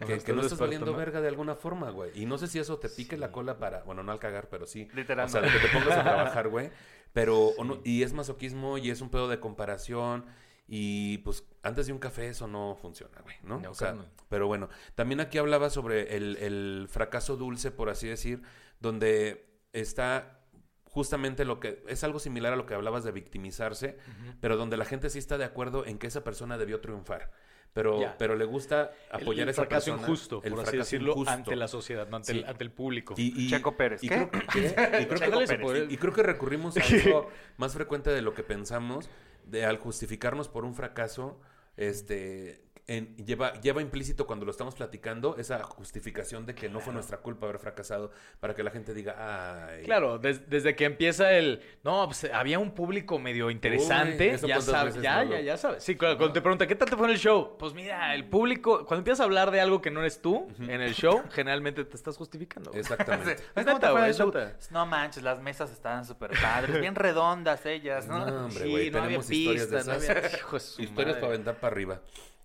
Que, 0.00 0.32
no 0.32 0.42
estás 0.42 0.58
valiendo 0.58 0.92
verga 0.94 1.20
de 1.20 1.28
alguna 1.28 1.54
forma, 1.54 1.90
güey. 1.90 2.10
Y 2.20 2.26
no 2.26 2.36
sé 2.36 2.48
si 2.48 2.58
eso 2.58 2.78
te 2.80 2.88
pique 2.88 3.16
la 3.16 3.30
cola 3.30 3.58
para, 3.58 3.84
bueno, 3.84 4.02
no 4.02 4.10
al 4.10 4.18
cagar, 4.18 4.48
pero 4.48 4.66
sí. 4.66 4.88
Literal, 4.92 5.26
O 5.26 5.28
sea, 5.28 5.42
que 5.42 5.48
te 5.61 5.68
pongas 5.68 5.98
a 5.98 6.02
trabajar, 6.02 6.48
güey. 6.48 6.70
Pero, 7.14 7.53
no- 7.64 7.81
y 7.85 8.03
es 8.03 8.12
masoquismo 8.12 8.77
y 8.77 8.90
es 8.90 9.00
un 9.00 9.09
pedo 9.09 9.29
de 9.29 9.40
comparación. 9.40 10.27
Y 10.66 11.18
pues 11.18 11.44
antes 11.62 11.87
de 11.87 11.92
un 11.92 11.98
café 11.98 12.29
eso 12.29 12.46
no 12.46 12.77
funciona, 12.81 13.20
güey, 13.22 13.37
¿no? 13.42 13.61
No, 13.61 13.70
o 13.70 13.74
sea, 13.74 13.92
pero 14.29 14.46
bueno, 14.46 14.68
también 14.94 15.20
aquí 15.20 15.38
hablaba 15.38 15.68
sobre 15.70 16.16
el, 16.16 16.37
el 16.38 16.87
fracaso 16.90 17.37
dulce, 17.37 17.70
por 17.70 17.88
así 17.90 18.09
decir, 18.09 18.40
donde 18.81 19.46
está 19.74 20.40
justamente 20.85 21.44
lo 21.44 21.61
que 21.61 21.83
es 21.88 22.03
algo 22.05 22.18
similar 22.18 22.53
a 22.53 22.57
lo 22.57 22.66
que 22.66 22.74
hablabas 22.74 23.05
de 23.05 23.12
victimizarse, 23.12 23.98
pero 24.40 24.57
donde 24.57 24.77
la 24.77 24.85
gente 24.85 25.11
sí 25.11 25.18
está 25.18 25.37
de 25.38 25.44
acuerdo 25.44 25.85
en 25.85 25.98
que 25.98 26.07
esa 26.07 26.24
persona 26.24 26.57
debió 26.57 26.81
triunfar. 26.81 27.31
Pero, 27.74 28.00
pero 28.18 28.37
le 28.37 28.44
gusta 28.44 28.92
apoyar 29.10 29.42
el 29.42 29.48
a 29.48 29.50
esa 29.50 29.62
fracaso 29.62 29.87
persona. 29.90 30.02
injusto, 30.06 30.40
el 30.44 30.50
por 30.52 30.60
así 30.60 30.70
fracaso 30.70 30.76
decirlo, 30.87 31.10
injusto. 31.12 31.32
ante 31.32 31.56
la 31.56 31.68
sociedad, 31.68 32.08
no 32.08 32.16
ante, 32.16 32.32
Sí. 32.32 32.38
el, 32.38 32.44
ante 32.46 32.64
el 32.64 32.70
público. 32.70 33.14
Y, 33.16 33.34
y- 33.46 33.50
Checo 33.50 33.76
Pérez, 33.76 34.02
y 34.04 34.08
¿qué? 34.08 34.14
creo, 34.14 34.30
¿qué? 34.52 34.58
Y 35.02 35.06
creo 35.06 35.18
Checo 35.18 35.38
que- 35.40 35.46
Pérez. 35.58 35.90
y- 35.90 35.94
y 35.94 35.96
creo 35.98 36.12
que 36.14 36.22
recurrimos 36.22 36.76
a 36.76 36.80
algo 36.82 37.28
más 37.56 37.74
frecuente 37.74 38.10
de 38.10 38.22
lo 38.22 38.32
que 38.32 38.44
pensamos, 38.44 39.10
de 39.44 39.64
al 39.66 39.78
justificarnos 39.78 40.48
por 40.48 40.64
un 40.64 40.74
fracaso, 40.74 41.38
este 41.76 42.63
en- 42.87 43.16
lleva, 43.16 43.55
lleva 43.61 43.81
implícito 43.81 44.27
cuando 44.27 44.44
lo 44.44 44.51
estamos 44.51 44.75
platicando 44.75 45.37
esa 45.38 45.62
justificación 45.62 46.44
de 46.44 46.55
que 46.55 46.68
no 46.68 46.81
fue 46.81 46.92
nuestra 46.92 47.16
culpa 47.18 47.47
haber 47.47 47.59
fracasado 47.59 48.11
para 48.40 48.55
que 48.55 48.62
la 48.62 48.70
gente 48.70 48.92
diga, 48.92 49.68
ay, 49.68 49.85
Claro, 49.85 50.18
des- 50.18 50.49
desde 50.51 50.77
que 50.77 50.85
empieza 50.85 51.33
el... 51.33 51.62
No, 51.83 52.05
pues 52.07 52.25
había 52.33 52.59
un 52.59 52.73
público 52.73 53.18
medio 53.18 53.51
interesante. 53.51 54.29
Uy, 54.29 54.35
¿eso 54.35 54.47
ya 54.47 54.61
sabes, 54.61 54.94
ya, 55.01 55.25
no 55.25 55.31
ya, 55.31 55.37
lo- 55.38 55.42
ya 55.42 55.57
sabes. 55.57 55.83
Sí, 55.83 55.97
cuando 55.97 56.31
te 56.33 56.42
preguntan, 56.42 56.68
¿qué 56.68 56.75
tal 56.75 56.90
te 56.90 56.97
fue 56.97 57.07
en 57.07 57.12
el 57.14 57.18
show? 57.18 57.57
Pues 57.59 57.73
mira, 57.73 58.14
el 58.14 58.27
público... 58.29 58.85
Cuando 58.87 58.99
empiezas 58.99 59.20
a 59.20 59.25
hablar 59.25 59.51
de 59.51 59.61
algo 59.62 59.81
que 59.81 59.90
no 59.90 60.01
eres 60.01 60.20
tú 60.20 60.47
en 60.61 60.81
el 60.83 60.94
show, 60.94 61.23
generalmente 61.33 61.85
te 61.85 61.97
estás 61.97 62.16
justificando. 62.18 62.70
güey. 62.70 62.81
Exactamente. 62.81 63.33
Es 63.35 63.40
Es 63.40 63.64
como 63.64 63.77
neta, 63.77 63.81
te 63.81 63.87
fue 63.87 63.92
güey, 63.92 64.05
el 64.05 64.11
es 64.11 64.16
show. 64.18 64.27
neta. 64.27 64.57
No 64.70 64.85
manches, 64.87 65.23
las 65.23 65.40
mesas 65.40 65.70
estaban 65.73 66.05
súper 66.05 66.33
padres, 66.40 66.81
bien 66.81 66.94
redondas 66.94 67.64
ellas, 67.64 68.07
¿no? 68.09 68.27
No, 68.27 68.44
hombre, 68.44 68.64
Sí, 68.64 68.70
güey, 68.70 68.90
no 68.90 68.99
había 68.99 69.09
tenemos 69.09 69.31
historias 69.31 69.70
de 69.70 69.77
pistas, 69.79 69.87
no 70.09 70.14
había... 70.14 70.29
Hijo 70.38 70.57
de 70.57 70.61
su 70.61 70.83
Historias 70.83 71.09
madre. 71.14 71.20
para 71.20 71.33
aventar 71.33 71.55
para 71.57 71.73
arriba. 71.73 72.01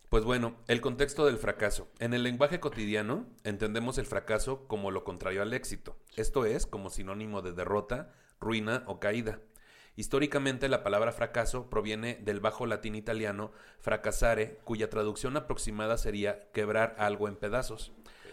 Pues 0.10 0.24
bueno, 0.24 0.56
el 0.68 0.82
contexto 0.82 1.28
del 1.28 1.38
fracaso. 1.38 1.88
En 2.00 2.16
el 2.16 2.24
lenguaje 2.24 2.60
cotidiano 2.60 3.28
entendemos 3.44 4.00
el 4.00 4.08
fracaso 4.08 4.68
como 4.68 4.90
lo 4.90 5.04
contrario 5.04 5.44
al 5.44 5.54
éxito. 5.54 5.98
Esto 6.16 6.46
es 6.46 6.66
como 6.66 6.90
sinónimo 6.90 7.44
de 7.44 7.52
derrota, 7.52 8.12
ruina 8.40 8.84
o 8.88 9.00
caída. 9.00 9.40
Históricamente 9.96 10.68
la 10.68 10.82
palabra 10.82 11.12
fracaso 11.12 11.70
proviene 11.70 12.16
del 12.24 12.40
bajo 12.40 12.66
latín 12.66 12.96
italiano 12.96 13.52
fracasare, 13.82 14.58
cuya 14.64 14.90
traducción 14.90 15.38
aproximada 15.38 15.96
sería 16.00 16.40
quebrar 16.54 16.96
algo 16.98 17.28
en 17.28 17.36
pedazos, 17.36 17.92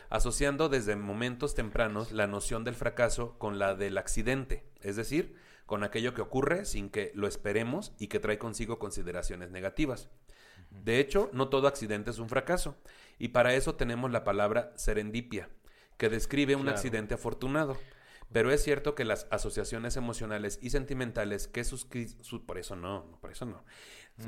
asociando 0.08 0.70
desde 0.70 0.96
momentos 0.96 1.54
tempranos 1.54 2.10
la 2.10 2.26
noción 2.26 2.64
del 2.64 2.74
fracaso 2.74 3.36
con 3.36 3.58
la 3.58 3.74
del 3.74 3.98
accidente, 3.98 4.64
es 4.80 4.96
decir, 4.96 5.36
con 5.66 5.84
aquello 5.84 6.14
que 6.14 6.22
ocurre 6.22 6.64
sin 6.64 6.88
que 6.88 7.12
lo 7.14 7.26
esperemos 7.26 7.92
y 7.98 8.06
que 8.06 8.18
trae 8.18 8.38
consigo 8.38 8.78
consideraciones 8.78 9.50
negativas. 9.50 10.08
De 10.84 11.00
hecho, 11.00 11.30
no 11.32 11.48
todo 11.48 11.68
accidente 11.68 12.10
es 12.10 12.18
un 12.18 12.28
fracaso, 12.28 12.76
y 13.18 13.28
para 13.28 13.54
eso 13.54 13.74
tenemos 13.74 14.10
la 14.10 14.24
palabra 14.24 14.72
serendipia, 14.76 15.48
que 15.96 16.08
describe 16.08 16.54
un 16.56 16.62
Claro. 16.62 16.76
accidente 16.76 17.14
afortunado. 17.14 17.76
Pero 18.32 18.50
es 18.50 18.62
cierto 18.62 18.96
que 18.96 19.04
las 19.04 19.28
asociaciones 19.30 19.96
emocionales 19.96 20.58
y 20.60 20.70
sentimentales 20.70 21.46
que 21.46 21.62
su- 21.62 21.86
por 22.44 22.58
eso 22.58 22.74
no, 22.74 23.04
no, 23.10 23.20
por 23.20 23.30
eso 23.30 23.46
no. 23.46 23.64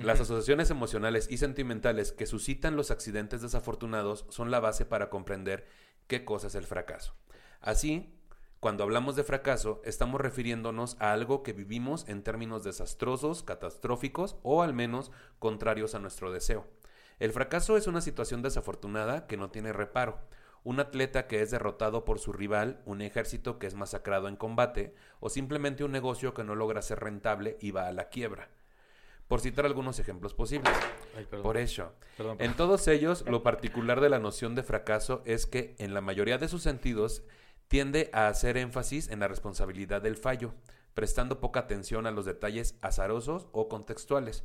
Las 0.02 0.20
asociaciones 0.20 0.70
emocionales 0.70 1.26
y 1.30 1.38
sentimentales 1.38 2.12
que 2.12 2.26
suscitan 2.26 2.76
los 2.76 2.90
accidentes 2.92 3.42
desafortunados 3.42 4.24
son 4.28 4.50
la 4.50 4.60
base 4.60 4.84
para 4.86 5.10
comprender 5.10 5.66
qué 6.06 6.24
cosa 6.24 6.46
es 6.46 6.54
el 6.54 6.66
fracaso. 6.66 7.14
Así, 7.60 8.14
cuando 8.60 8.82
hablamos 8.82 9.14
de 9.14 9.22
fracaso, 9.22 9.80
estamos 9.84 10.20
refiriéndonos 10.20 10.96
a 10.98 11.12
algo 11.12 11.44
que 11.44 11.52
vivimos 11.52 12.08
en 12.08 12.24
términos 12.24 12.64
desastrosos, 12.64 13.44
catastróficos 13.44 14.36
o 14.42 14.62
al 14.62 14.74
menos 14.74 15.12
contrarios 15.38 15.94
a 15.94 16.00
nuestro 16.00 16.32
deseo. 16.32 16.66
El 17.20 17.32
fracaso 17.32 17.76
es 17.76 17.86
una 17.86 18.00
situación 18.00 18.42
desafortunada 18.42 19.28
que 19.28 19.36
no 19.36 19.50
tiene 19.50 19.72
reparo. 19.72 20.18
Un 20.64 20.80
atleta 20.80 21.28
que 21.28 21.40
es 21.40 21.52
derrotado 21.52 22.04
por 22.04 22.18
su 22.18 22.32
rival, 22.32 22.82
un 22.84 23.00
ejército 23.00 23.60
que 23.60 23.68
es 23.68 23.74
masacrado 23.74 24.26
en 24.26 24.34
combate 24.34 24.92
o 25.20 25.28
simplemente 25.28 25.84
un 25.84 25.92
negocio 25.92 26.34
que 26.34 26.42
no 26.42 26.56
logra 26.56 26.82
ser 26.82 26.98
rentable 26.98 27.58
y 27.60 27.70
va 27.70 27.86
a 27.86 27.92
la 27.92 28.08
quiebra. 28.08 28.50
Por 29.28 29.40
citar 29.40 29.66
algunos 29.66 30.00
ejemplos 30.00 30.34
posibles. 30.34 30.72
Ay. 31.16 31.26
Por 31.26 31.58
eso, 31.58 31.92
Perdón, 32.16 32.38
en 32.40 32.54
todos 32.54 32.88
ellos, 32.88 33.24
lo 33.28 33.44
particular 33.44 34.00
de 34.00 34.08
la 34.08 34.18
noción 34.18 34.56
de 34.56 34.64
fracaso 34.64 35.22
es 35.26 35.46
que, 35.46 35.76
en 35.78 35.94
la 35.94 36.00
mayoría 36.00 36.38
de 36.38 36.48
sus 36.48 36.62
sentidos, 36.62 37.22
tiende 37.68 38.10
a 38.12 38.28
hacer 38.28 38.56
énfasis 38.56 39.08
en 39.08 39.20
la 39.20 39.28
responsabilidad 39.28 40.02
del 40.02 40.16
fallo, 40.16 40.54
prestando 40.94 41.38
poca 41.38 41.60
atención 41.60 42.06
a 42.06 42.10
los 42.10 42.24
detalles 42.24 42.76
azarosos 42.80 43.46
o 43.52 43.68
contextuales. 43.68 44.42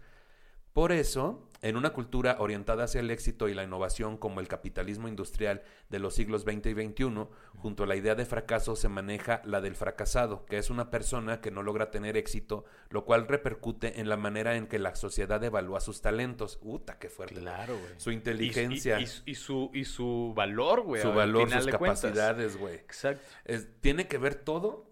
Por 0.74 0.92
eso, 0.92 1.48
en 1.62 1.78
una 1.78 1.92
cultura 1.94 2.38
orientada 2.40 2.86
hacia 2.86 3.00
el 3.00 3.12
éxito 3.12 3.48
y 3.48 3.54
la 3.54 3.64
innovación 3.64 4.18
como 4.18 4.40
el 4.40 4.48
capitalismo 4.48 5.08
industrial 5.08 5.62
de 5.90 6.00
los 6.00 6.16
siglos 6.16 6.42
XX 6.42 6.66
y 6.66 6.74
XXI, 6.74 7.28
junto 7.58 7.84
a 7.84 7.88
la 7.88 7.96
idea 7.96 8.16
de 8.16 8.26
fracaso 8.26 8.76
se 8.76 8.90
maneja 8.90 9.42
la 9.46 9.62
del 9.62 9.76
fracasado, 9.76 10.46
que 10.48 10.58
es 10.58 10.72
una 10.72 10.90
persona 10.90 11.42
que 11.42 11.52
no 11.52 11.62
logra 11.62 11.92
tener 11.92 12.18
éxito, 12.18 12.66
lo 12.90 13.06
cual 13.06 13.28
repercute 13.28 14.00
en 14.02 14.10
la 14.10 14.18
manera 14.18 14.56
en 14.58 14.66
que 14.68 14.80
la 14.80 14.96
sociedad 14.96 15.42
evalúa 15.44 15.80
sus 15.80 16.02
talentos. 16.02 16.58
Uta, 16.64 16.98
qué 16.98 17.08
fuerte. 17.10 17.36
Claro, 17.36 17.78
güey. 17.78 17.94
Su 17.98 18.12
inteligencia, 18.12 19.00
Y, 19.00 19.04
y- 19.04 19.32
y 19.32 19.36
su, 19.36 19.70
y 19.76 19.86
su 19.86 20.34
valor, 20.36 20.82
güey. 20.82 21.02
su 21.04 21.10
al 21.10 21.16
valor, 21.16 21.50
sus 21.52 21.68
capacidades, 21.68 22.58
güey. 22.58 22.76
Exacto. 22.76 23.22
Es- 23.46 23.68
tiene 23.80 24.08
que 24.08 24.18
ver 24.18 24.36
todo 24.36 24.92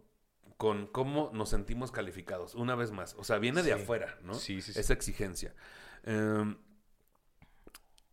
con 0.62 0.86
cómo 0.86 1.32
nos 1.34 1.50
sentimos 1.50 1.92
calificados, 1.92 2.54
una 2.54 2.76
vez 2.76 2.92
más. 2.92 3.16
O 3.18 3.24
sea, 3.24 3.40
viene 3.40 3.64
de 3.64 3.74
Sí. 3.74 3.82
afuera, 3.82 4.20
¿no? 4.22 4.36
Sí, 4.36 4.62
sí, 4.62 4.74
sí. 4.74 4.80
Esa 4.80 4.94
exigencia. 4.94 5.56
Em, 6.04 6.56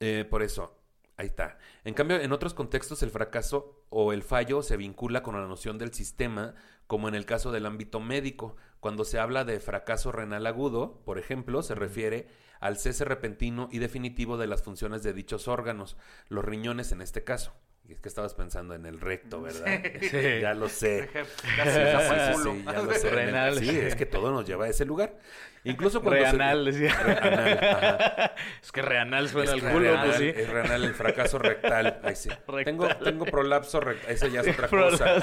eh, 0.00 0.24
por 0.30 0.42
eso, 0.42 0.74
ahí 1.18 1.26
está. 1.26 1.58
En 1.84 1.92
cambio, 1.92 2.18
en 2.18 2.32
otros 2.32 2.54
contextos, 2.54 3.02
el 3.02 3.11
fracaso 3.11 3.84
o 3.90 4.14
el 4.14 4.22
fallo 4.22 4.62
se 4.62 4.78
vincula 4.78 5.22
con 5.22 5.34
la 5.38 5.46
noción 5.46 5.76
del 5.76 5.92
sistema, 5.92 6.54
como 6.87 7.06
en 7.06 7.14
el 7.14 7.26
caso 7.26 7.52
del 7.52 7.66
ámbito 7.66 8.00
médico. 8.00 8.56
Cuando 8.80 9.04
se 9.04 9.18
habla 9.18 9.44
de 9.44 9.61
fracaso 9.61 10.11
renal 10.11 10.46
agudo, 10.46 11.02
por 11.04 11.18
ejemplo, 11.18 11.62
se 11.62 11.74
refiere 11.74 12.28
al 12.61 12.78
cese 12.78 13.04
repentino 13.04 13.68
y 13.70 13.78
definitivo 13.78 14.38
de 14.38 14.46
las 14.46 14.62
funciones 14.62 15.02
de 15.02 15.12
dichos 15.12 15.48
órganos, 15.48 15.98
los 16.30 16.46
riñones 16.46 16.92
en 16.92 17.02
este 17.02 17.24
caso. 17.24 17.52
Y 17.88 17.92
es 17.92 18.01
que 18.01 18.09
estabas 18.09 18.35
pensando 18.35 18.74
en 18.74 18.85
el 18.85 19.01
recto, 19.01 19.40
¿verdad? 19.40 19.64
Sí. 20.01 20.40
Ya 20.42 20.53
lo 20.53 20.68
sé. 20.68 21.09
Se 21.12 21.24
Sí, 21.24 22.64
ya 22.66 22.72
lo 22.83 22.92
sé. 22.92 23.11
Renal, 23.11 23.59
Sí, 23.59 23.64
sí. 23.66 23.79
es 23.79 23.96
que 23.96 24.05
todo 24.05 24.31
nos 24.31 24.46
lleva 24.46 24.66
a 24.66 24.68
ese 24.68 24.85
lugar. 24.85 25.16
Incluso 25.64 26.03
cuando 26.03 26.20
se- 26.24 26.33
Reanal, 26.33 26.64
decía. 26.66 26.94
Reanal, 27.03 27.59
ajá. 27.64 28.35
Es 28.62 28.72
que 28.72 28.83
reanal 28.83 29.29
suena 29.31 29.53
al 29.53 29.61
culo, 29.61 29.96
pues 30.05 30.16
sí. 30.16 30.29
Es 30.37 30.48
renal 30.51 30.85
el 30.85 30.94
fracaso 30.94 31.38
rectal. 31.38 31.98
Ahí 32.03 32.14
sí. 32.14 32.29
Rectal. 32.29 32.64
Tengo, 32.64 32.88
tengo 32.96 33.24
prolapso 33.24 33.81
rectal. 33.81 34.11
Esa 34.12 34.29
ya 34.29 34.40
es 34.42 34.48
otra 34.55 34.68
cosa. 34.68 35.16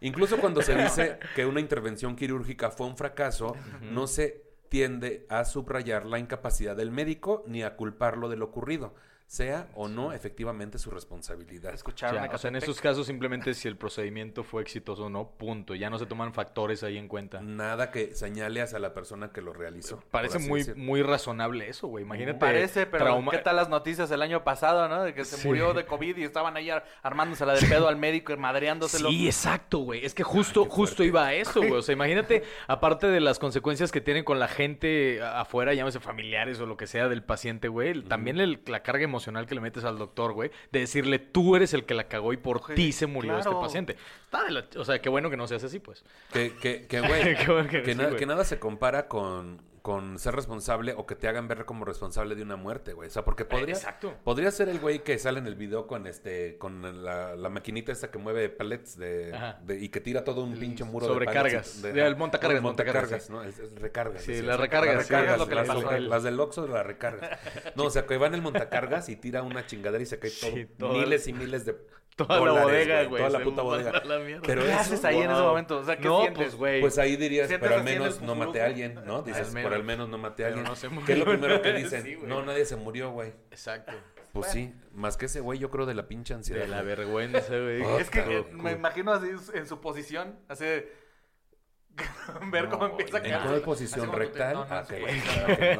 Incluso 0.00 0.36
cuando 0.38 0.60
se 0.62 0.74
dice 0.76 1.18
que 1.34 1.46
una 1.46 1.60
intervención 1.60 2.14
quirúrgica 2.16 2.70
fue 2.70 2.86
un 2.86 2.96
fracaso, 2.96 3.56
no 3.80 4.06
se 4.06 4.42
tiende 4.68 5.26
a 5.28 5.44
subrayar 5.44 6.04
la 6.06 6.18
incapacidad 6.18 6.74
del 6.76 6.90
médico 6.90 7.44
ni 7.46 7.62
a 7.62 7.76
culparlo 7.76 8.28
de 8.28 8.36
lo 8.36 8.46
ocurrido, 8.46 8.94
sea 9.32 9.66
o 9.76 9.88
no 9.88 10.12
efectivamente 10.12 10.78
su 10.78 10.90
responsabilidad. 10.90 11.72
Escucharon 11.72 12.16
Ya, 12.22 12.30
a 12.30 12.34
o 12.34 12.38
sea, 12.38 12.48
en 12.48 12.56
estos 12.56 12.82
casos 12.82 13.06
simplemente 13.06 13.54
si 13.54 13.66
el 13.66 13.78
procedimiento 13.78 14.44
fue 14.44 14.60
exitoso 14.60 15.04
o 15.06 15.08
no, 15.08 15.30
punto. 15.30 15.74
Ya 15.74 15.88
no 15.88 15.98
se 15.98 16.04
toman 16.04 16.34
factores 16.34 16.82
ahí 16.82 16.98
en 16.98 17.08
cuenta. 17.08 17.40
Nada 17.40 17.90
que 17.90 18.14
señale 18.14 18.60
hacia 18.60 18.78
la 18.78 18.92
persona 18.92 19.32
que 19.32 19.40
lo 19.40 19.54
realizó. 19.54 20.02
Parece 20.10 20.38
muy, 20.38 20.66
muy 20.76 21.00
razonable 21.02 21.66
eso, 21.70 21.86
güey. 21.86 22.04
Imagínate. 22.04 22.38
Parece, 22.38 22.84
pero 22.84 23.06
trauma- 23.06 23.30
¿qué 23.30 23.38
tal 23.38 23.56
las 23.56 23.70
noticias 23.70 24.10
el 24.10 24.20
año 24.20 24.44
pasado, 24.44 24.86
no? 24.90 25.02
De 25.02 25.14
que 25.14 25.24
se 25.24 25.38
Sí. 25.38 25.48
murió 25.48 25.72
de 25.72 25.86
COVID 25.86 26.14
y 26.18 26.24
estaban 26.24 26.54
ahí 26.58 26.68
ar- 26.68 26.84
armándosela 27.02 27.54
de 27.54 27.66
pedo 27.66 27.88
al 27.88 27.96
médico 27.96 28.34
y 28.34 28.36
madreándoselo. 28.36 29.08
Sí, 29.08 29.26
exacto, 29.28 29.78
güey. 29.78 30.04
Es 30.04 30.12
que 30.12 30.24
justo, 30.24 30.66
justo 30.66 31.04
iba 31.04 31.24
a 31.28 31.32
eso, 31.32 31.60
güey. 31.60 31.72
O 31.72 31.80
sea, 31.82 31.94
imagínate, 31.94 32.42
aparte 32.68 33.06
de 33.06 33.20
las 33.20 33.38
consecuencias 33.38 33.90
que 33.92 34.02
tienen 34.02 34.24
con 34.24 34.38
la 34.38 34.48
gente 34.48 35.22
afuera, 35.22 35.72
llámese 35.72 36.00
familiares 36.00 36.60
o 36.60 36.66
lo 36.66 36.76
que 36.76 36.86
sea 36.86 37.08
del 37.08 37.22
paciente, 37.22 37.68
güey, 37.68 38.02
también 38.02 38.38
el- 38.38 38.60
la 38.66 38.82
carga 38.82 39.04
emocional 39.04 39.21
que 39.46 39.54
le 39.54 39.60
metes 39.60 39.84
al 39.84 39.98
doctor, 39.98 40.32
güey, 40.32 40.50
de 40.70 40.80
decirle 40.80 41.18
tú 41.18 41.56
eres 41.56 41.72
el 41.74 41.84
que 41.84 41.94
la 41.94 42.04
cagó 42.08 42.32
y 42.32 42.36
por 42.36 42.74
ti 42.74 42.92
se 42.92 43.06
murió 43.06 43.34
claro. 43.34 43.50
este 43.50 43.60
paciente. 43.62 43.96
Está 44.24 44.44
de 44.44 44.50
la- 44.50 44.64
o 44.76 44.84
sea, 44.84 45.00
qué 45.00 45.08
bueno 45.08 45.30
que 45.30 45.36
no 45.36 45.46
se 45.46 45.54
hace 45.54 45.66
así, 45.66 45.78
pues. 45.78 46.04
Que, 46.32 46.54
que, 46.60 46.86
que, 46.86 47.00
güey, 47.06 47.36
Qué 47.36 47.50
bueno 47.52 47.68
que 47.68 47.82
que, 47.82 47.92
sí, 47.92 47.98
na- 47.98 48.06
güey. 48.08 48.18
que 48.18 48.26
nada 48.26 48.44
se 48.44 48.58
compara 48.58 49.06
con, 49.08 49.60
con 49.82 50.18
ser 50.20 50.34
responsable 50.36 50.94
o 50.96 51.06
que 51.06 51.16
te 51.16 51.26
hagan 51.28 51.48
ver 51.48 51.64
como 51.64 51.84
responsable 51.84 52.34
de 52.36 52.42
una 52.42 52.54
muerte, 52.56 52.92
güey. 52.92 53.08
O 53.08 53.10
sea, 53.10 53.24
porque 53.24 53.44
podría, 53.44 53.74
exacto. 53.74 54.14
podría 54.22 54.50
ser 54.52 54.68
el 54.68 54.78
güey 54.78 55.02
que 55.02 55.18
sale 55.18 55.40
en 55.40 55.46
el 55.48 55.56
video 55.56 55.86
con 55.88 56.06
este 56.06 56.56
con 56.58 57.04
la, 57.04 57.34
la 57.34 57.48
maquinita 57.48 57.90
esta 57.92 58.10
que 58.10 58.18
mueve 58.18 58.48
pallets 58.48 58.96
de, 58.96 59.36
de- 59.64 59.80
y 59.80 59.88
que 59.88 60.00
tira 60.00 60.22
todo 60.22 60.44
un 60.44 60.56
pinche 60.56 60.84
muro 60.84 61.06
sobrecargas. 61.06 61.82
de 61.82 61.82
pallets. 61.82 61.82
De- 61.96 62.06
el 62.06 62.16
montacargas, 62.16 62.56
el 62.56 62.62
montacargas, 62.62 63.28
¿no? 63.30 63.42
Es, 63.42 63.58
es 63.58 63.74
recargas. 63.74 64.22
Sí, 64.22 64.40
las 64.40 64.58
recargas, 64.60 65.10
las, 65.10 66.22
del 66.22 66.38
Oxxo 66.40 66.66
las 66.68 66.86
recargas. 66.86 67.40
No, 67.74 67.84
o 67.84 67.90
sea, 67.90 68.06
que 68.06 68.16
va 68.18 68.28
en 68.28 68.34
el 68.34 68.42
montacargas 68.42 69.08
y 69.08 69.16
tira 69.16 69.42
una 69.42 69.66
chingadera 69.66 70.02
y 70.02 70.06
se 70.06 70.18
cae 70.18 70.30
todo. 70.40 70.50
Sí, 70.52 70.68
miles 70.78 71.26
y 71.26 71.32
miles 71.32 71.64
de 71.64 71.76
Toda 72.16 72.40
la 72.40 72.62
bodega, 72.64 73.04
güey. 73.04 73.22
Toda 73.24 73.38
la 73.38 73.44
puta 73.44 73.62
bodega. 73.62 74.02
la 74.04 74.18
mierda. 74.18 74.42
Pero 74.46 74.62
¿Qué 74.62 74.70
eso, 74.70 74.78
haces 74.80 75.04
ahí 75.04 75.16
en 75.18 75.30
ese 75.30 75.40
momento? 75.40 75.78
O 75.78 75.84
sea, 75.84 75.96
¿qué 75.96 76.04
no, 76.08 76.20
sientes? 76.20 76.44
pues, 76.44 76.54
güey. 76.56 76.80
Pues 76.80 76.98
ahí 76.98 77.16
dirías, 77.16 77.48
¿Sientes 77.48 77.66
pero 77.68 77.78
al 77.80 77.84
menos 77.84 78.20
no 78.20 78.34
maté 78.34 78.60
a 78.62 78.66
alguien, 78.66 79.00
¿no? 79.06 79.22
Dices, 79.22 79.48
Al 79.48 79.52
menos. 79.54 79.68
por 79.70 79.76
al 79.78 79.84
menos 79.84 80.08
no 80.08 80.18
maté 80.18 80.44
a 80.44 80.48
alguien. 80.48 80.64
no 80.64 80.76
se 80.76 80.88
murió. 80.88 81.06
¿Qué 81.06 81.12
es 81.14 81.18
lo 81.18 81.24
primero 81.24 81.62
que 81.62 81.72
dicen? 81.74 82.02
Sí, 82.02 82.18
no, 82.22 82.42
nadie 82.44 82.64
se 82.66 82.76
murió, 82.76 83.10
güey. 83.12 83.32
Exacto. 83.50 83.92
Pues 84.32 84.50
sí, 84.50 84.72
más 84.94 85.16
que 85.18 85.26
ese 85.26 85.40
güey, 85.40 85.58
yo 85.58 85.70
creo 85.70 85.84
de 85.84 85.94
la 85.94 86.06
pinche 86.08 86.32
ansiedad. 86.32 86.62
De 86.62 86.68
la 86.68 86.80
vergüenza, 86.82 87.48
güey. 87.58 87.82
Oh, 87.82 87.98
Es 87.98 88.08
que 88.08 88.20
eh, 88.20 88.44
me 88.52 88.72
imagino 88.72 89.12
así 89.12 89.28
en 89.54 89.66
su 89.66 89.80
posición, 89.80 90.38
así 90.48 90.64
de- 90.64 91.01
ver 92.50 92.68
cómo 92.68 92.86
empieza 92.86 93.16
a 93.18 93.20
¿En 93.20 93.24
caer. 93.30 93.42
cuál 93.42 93.54
Así 93.56 93.64
posición 93.64 94.12
rectal? 94.12 94.54
no, 94.54 94.66
Ah. 94.70 94.84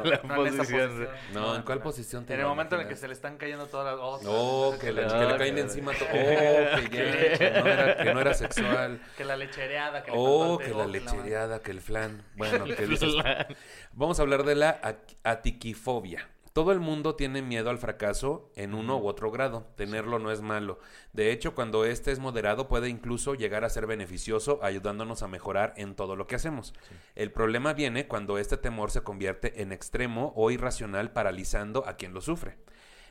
La 0.03 0.21
No, 0.23 0.45
en 0.45 0.53
esa 0.53 0.57
posición. 0.57 1.09
No, 1.33 1.55
¿en 1.55 1.61
cuál 1.63 1.79
posición 1.81 2.25
te 2.25 2.33
En 2.33 2.39
el 2.41 2.45
momento 2.45 2.75
en 2.75 2.81
el 2.81 2.87
que 2.87 2.95
se 2.95 3.07
le 3.07 3.13
están 3.13 3.37
cayendo 3.37 3.65
todas 3.67 3.85
las 3.87 3.95
cosas. 3.99 4.27
Oh, 4.29 4.75
que, 4.79 4.91
le- 4.91 5.05
Ah, 5.05 5.35
caen 5.37 5.57
encima 5.57 5.91
todo. 5.93 6.07
Oh, 6.09 6.13
que 6.13 6.89
ya, 6.91 7.37
que 7.37 7.51
no, 7.59 7.67
era, 7.67 7.97
que 7.97 8.13
no 8.13 8.19
era 8.21 8.33
sexual. 8.33 9.01
Que 9.17 9.23
la 9.25 9.35
lechereada, 9.37 10.03
que 10.03 10.11
Oh, 10.13 10.57
que 10.57 10.69
la 10.73 10.85
lechereada, 10.85 11.59
que 11.61 11.71
el 11.71 11.81
flan. 11.81 12.23
Bueno, 12.35 12.65
que 12.65 12.85
dices. 12.87 13.13
Vamos 13.93 14.19
a 14.19 14.21
hablar 14.23 14.43
de 14.43 14.55
la 14.55 14.81
ati- 14.81 15.17
atiquifobia. 15.23 16.27
Todo 16.53 16.71
el 16.71 16.79
mundo 16.79 17.15
tiene 17.15 17.41
miedo 17.41 17.71
al 17.71 17.79
fracaso 17.79 18.51
en 18.55 18.75
uno 18.75 18.99
u 18.99 19.07
otro 19.07 19.31
grado. 19.31 19.65
Tenerlo 19.75 20.19
no 20.19 20.29
es 20.29 20.41
malo. 20.41 20.77
De 21.11 21.31
hecho, 21.31 21.55
cuando 21.55 21.83
este 21.83 22.11
es 22.11 22.19
moderado, 22.19 22.67
puede 22.67 22.89
incluso 22.89 23.33
llegar 23.33 23.63
a 23.63 23.71
ser 23.71 23.87
beneficioso, 23.87 24.59
ayudándonos 24.61 25.23
a 25.23 25.27
mejorar 25.27 25.73
en 25.77 25.95
todo 25.95 26.15
lo 26.15 26.27
que 26.27 26.35
hacemos. 26.35 26.75
El 27.15 27.31
problema 27.31 27.73
viene 27.73 28.07
cuando 28.07 28.37
este 28.37 28.55
temor 28.55 28.91
se 28.91 29.01
convierte 29.01 29.63
en 29.63 29.71
extremo 29.71 30.31
o 30.35 30.51
irracional, 30.51 31.11
paralizando 31.11 31.87
a 31.87 31.95
quien 31.95 32.13
lo 32.13 32.21
sufre. 32.21 32.59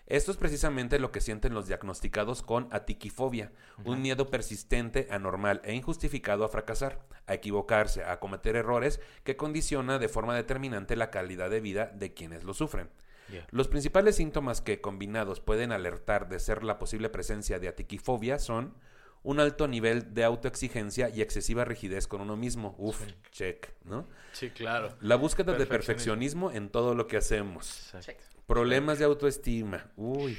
Esto 0.07 0.31
es 0.31 0.37
precisamente 0.37 1.00
lo 1.00 1.11
que 1.11 1.20
sienten 1.20 1.52
los 1.52 1.66
diagnosticados 1.66 2.42
con 2.42 2.68
atiquifobia, 2.70 3.50
un 3.85 4.02
miedo 4.02 4.31
persistente, 4.31 5.09
anormal 5.11 5.61
e 5.64 5.74
injustificado 5.74 6.44
a 6.44 6.48
fracasar, 6.48 7.00
a 7.26 7.35
equivocarse, 7.35 8.05
a 8.05 8.20
cometer 8.20 8.55
errores 8.55 9.00
que 9.24 9.37
condiciona 9.37 9.98
de 9.98 10.09
forma 10.09 10.37
determinante 10.37 10.94
la 10.94 11.11
calidad 11.11 11.50
de 11.50 11.61
vida 11.61 11.87
de 11.87 12.14
quienes 12.14 12.44
lo 12.44 12.55
sufren. 12.55 12.88
Yeah. 13.30 13.46
Los 13.50 13.68
principales 13.68 14.16
síntomas 14.16 14.61
que 14.61 14.80
combinados 14.80 15.40
pueden 15.40 15.72
alertar 15.72 16.28
de 16.28 16.38
ser 16.38 16.64
la 16.64 16.78
posible 16.78 17.08
presencia 17.08 17.58
de 17.58 17.68
atiquifobia 17.68 18.38
son 18.38 18.74
un 19.22 19.38
alto 19.38 19.68
nivel 19.68 20.14
de 20.14 20.24
autoexigencia 20.24 21.08
y 21.08 21.22
excesiva 21.22 21.64
rigidez 21.64 22.08
con 22.08 22.20
uno 22.20 22.37
mismo. 22.37 22.74
Uf, 22.78 23.00
check, 23.30 23.68
¿no? 23.85 24.08
Sí, 24.32 24.50
claro. 24.50 24.96
La 25.00 25.14
búsqueda 25.16 25.52
de 25.52 25.58
Perfeccionismo. 25.66 26.48
perfeccionismo 26.48 26.50
en 26.50 26.68
todo 26.70 26.94
lo 26.94 27.06
que 27.06 27.16
hacemos. 27.18 27.94
Exacto. 27.94 28.24
Problemas 28.46 28.98
de 28.98 29.04
autoestima. 29.04 29.90
Uy. 29.96 30.37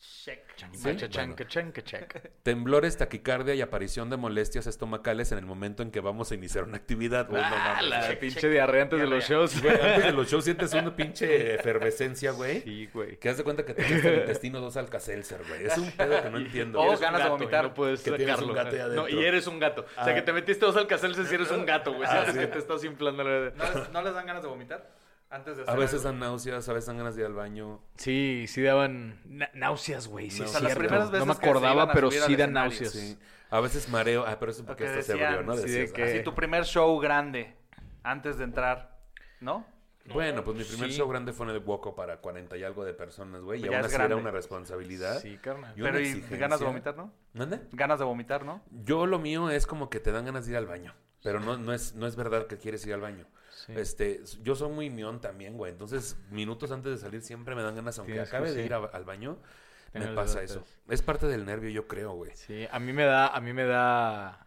Check. 0.00 0.56
Chanca, 0.56 1.08
chanca, 1.10 1.46
chanca, 1.46 1.82
chanca. 1.82 2.20
Temblores, 2.42 2.96
taquicardia 2.96 3.54
y 3.54 3.60
aparición 3.60 4.08
de 4.08 4.16
molestias 4.16 4.66
estomacales 4.66 5.30
en 5.32 5.38
el 5.38 5.44
momento 5.44 5.82
en 5.82 5.90
que 5.90 6.00
vamos 6.00 6.30
a 6.30 6.34
iniciar 6.34 6.64
una 6.64 6.78
actividad. 6.78 7.28
Uy, 7.28 7.34
no 7.36 7.42
Ah, 7.44 7.74
mames. 7.76 7.88
la 7.90 8.08
check, 8.08 8.18
pinche 8.18 8.40
check. 8.40 8.50
diarrea 8.50 8.82
antes 8.84 8.98
de 8.98 9.06
los 9.06 9.24
shows. 9.28 9.60
Güey, 9.62 9.74
antes 9.74 10.04
de 10.04 10.12
los 10.12 10.30
shows 10.30 10.44
sientes 10.44 10.72
una 10.72 10.94
pinche 10.96 11.54
efervescencia, 11.54 12.30
güey. 12.32 12.62
Sí, 12.62 12.88
güey. 12.92 13.18
Que 13.18 13.28
haz 13.28 13.36
de 13.36 13.44
cuenta 13.44 13.64
que 13.66 13.74
te 13.74 13.82
el 13.86 14.20
intestino 14.20 14.60
dos 14.60 14.76
alcacelser, 14.78 15.42
güey. 15.46 15.66
Es 15.66 15.76
un 15.76 15.90
pedo 15.92 16.22
que 16.22 16.30
no 16.30 16.38
entiendo. 16.46 16.80
Oh, 16.80 16.86
Eres 16.88 16.98
un 17.00 17.02
ganas 17.04 17.18
de 17.18 17.24
gato, 17.24 17.36
vomitar. 17.36 17.64
y 17.64 17.68
No 17.68 17.74
puedes 17.74 18.00
Que 18.02 18.10
tienes 18.12 18.38
un 18.40 18.48
sacarlo. 18.54 18.54
gato 18.54 18.76
ahí 18.90 18.96
No, 18.96 19.08
y 19.08 19.24
eres 19.24 19.46
un 19.46 19.58
gato. 19.58 19.82
O 19.82 20.04
sea, 20.04 20.12
Ah. 20.12 20.14
que 20.14 20.22
te 20.22 20.32
metiste 20.32 20.64
dos 20.64 20.76
alcacelces 20.76 21.28
si 21.28 21.34
eres 21.34 21.50
un 21.50 21.66
gato, 21.66 21.92
güey. 21.92 22.04
Ah, 22.08 22.24
Sientes 22.24 22.34
sí. 22.34 22.40
que 22.40 22.46
te 22.46 22.58
estás 22.58 22.84
inflando 22.84 23.22
la... 23.22 23.50
¿No 23.50 23.64
les, 23.80 23.90
no 23.90 24.02
les 24.02 24.14
dan 24.14 24.26
ganas 24.26 24.42
de 24.42 24.48
vomitar? 24.48 24.88
Antes 25.30 25.56
de 25.56 25.62
hacer 25.62 25.74
A 25.74 25.78
veces 25.78 26.00
algo? 26.04 26.10
dan 26.10 26.18
náuseas, 26.18 26.68
a 26.68 26.72
veces 26.72 26.86
dan 26.88 26.98
ganas 26.98 27.14
de 27.14 27.22
ir 27.22 27.26
al 27.26 27.34
baño. 27.34 27.80
Sí, 27.96 28.46
sí 28.48 28.62
daban 28.62 29.20
náuseas, 29.54 30.08
güey. 30.08 30.28
Sí, 30.30 30.40
No, 30.40 30.44
es 30.46 30.50
o 30.50 30.52
sea, 30.58 30.62
las 30.68 30.76
primeras 30.76 31.04
No 31.06 31.10
veces 31.12 31.26
me 31.28 31.34
se 31.34 31.40
iban 31.40 31.48
acordaba, 31.50 31.92
pero 31.92 32.10
sí 32.10 32.36
dan 32.36 32.52
náuseas. 32.52 32.92
Sí. 32.92 33.18
A 33.50 33.60
veces 33.60 33.88
mareo. 33.88 34.24
Ah, 34.26 34.36
pero 34.38 34.50
eso 34.52 34.64
porque 34.64 34.84
Lo 34.84 34.90
que 34.92 34.98
esto 35.00 35.12
se 35.12 35.18
decían, 35.18 35.34
abrió, 35.34 35.46
¿no? 35.54 35.56
sí, 35.56 35.92
que- 35.92 36.02
ah, 36.02 36.06
Así 36.06 36.22
tu 36.22 36.34
primer 36.34 36.64
show 36.64 36.98
grande, 37.00 37.54
antes 38.02 38.38
de 38.38 38.44
entrar, 38.44 38.98
¿no? 39.40 39.64
Bueno, 40.12 40.42
pues 40.42 40.56
mi 40.56 40.64
primer 40.64 40.90
Sí. 40.90 40.96
show 40.98 41.08
grande 41.08 41.32
fue 41.32 41.46
en 41.46 41.52
el 41.52 41.58
Woco 41.60 41.94
para 41.94 42.16
40 42.16 42.56
y 42.56 42.64
algo 42.64 42.84
de 42.84 42.94
personas, 42.94 43.42
güey. 43.42 43.60
Y 43.60 43.62
Ya 43.64 43.68
aún 43.76 43.86
es 43.86 43.86
así 43.94 44.02
era 44.02 44.16
una 44.16 44.30
responsabilidad. 44.32 45.20
Sí, 45.20 45.36
carnal. 45.36 45.72
Y 45.76 45.82
una 45.82 45.92
Pero 45.92 46.00
y 46.04 46.20
ganas 46.38 46.58
de 46.58 46.66
vomitar, 46.66 46.96
¿no? 46.96 47.12
¿Mande? 47.34 47.60
Ganas 47.72 47.98
de 48.00 48.04
vomitar, 48.04 48.44
¿no? 48.44 48.62
Yo 48.84 49.06
lo 49.06 49.18
mío 49.20 49.50
es 49.50 49.66
como 49.66 49.88
que 49.90 50.00
te 50.00 50.10
dan 50.10 50.24
ganas 50.24 50.46
de 50.46 50.52
ir 50.52 50.56
al 50.58 50.66
baño. 50.66 50.94
Pero 51.22 51.38
no, 51.38 51.56
no, 51.58 51.72
es, 51.72 51.94
no 51.94 52.06
es 52.06 52.16
verdad 52.16 52.46
que 52.46 52.56
quieres 52.56 52.84
ir 52.86 52.94
al 52.94 53.00
baño. 53.02 53.26
Sí. 53.66 53.72
Este, 53.76 54.20
yo 54.42 54.54
soy 54.54 54.70
muy 54.70 54.90
mión 54.90 55.20
también, 55.20 55.56
güey. 55.56 55.70
Entonces, 55.72 56.16
minutos 56.30 56.70
antes 56.70 56.92
de 56.92 56.98
salir 56.98 57.20
siempre 57.22 57.54
me 57.54 57.62
dan 57.62 57.74
ganas, 57.74 57.98
aunque 57.98 58.12
Tienes 58.12 58.30
que- 58.30 58.36
acabe 58.36 58.50
de 58.52 58.60
sí. 58.60 58.66
ir 58.66 58.74
a- 58.74 58.78
al 58.92 59.04
baño, 59.04 59.38
me 59.92 60.06
pasa 60.08 60.42
eso. 60.42 60.64
Es 60.88 61.02
parte 61.02 61.26
del 61.26 61.44
nervio, 61.44 61.68
yo 61.70 61.86
creo, 61.88 62.12
güey. 62.12 62.30
Sí, 62.34 62.66
a 62.70 62.78
mí 62.78 62.92
me 62.92 63.04
da, 63.04 63.28
a 63.28 63.40
mí 63.40 63.52
me 63.52 63.64
da 63.64 64.46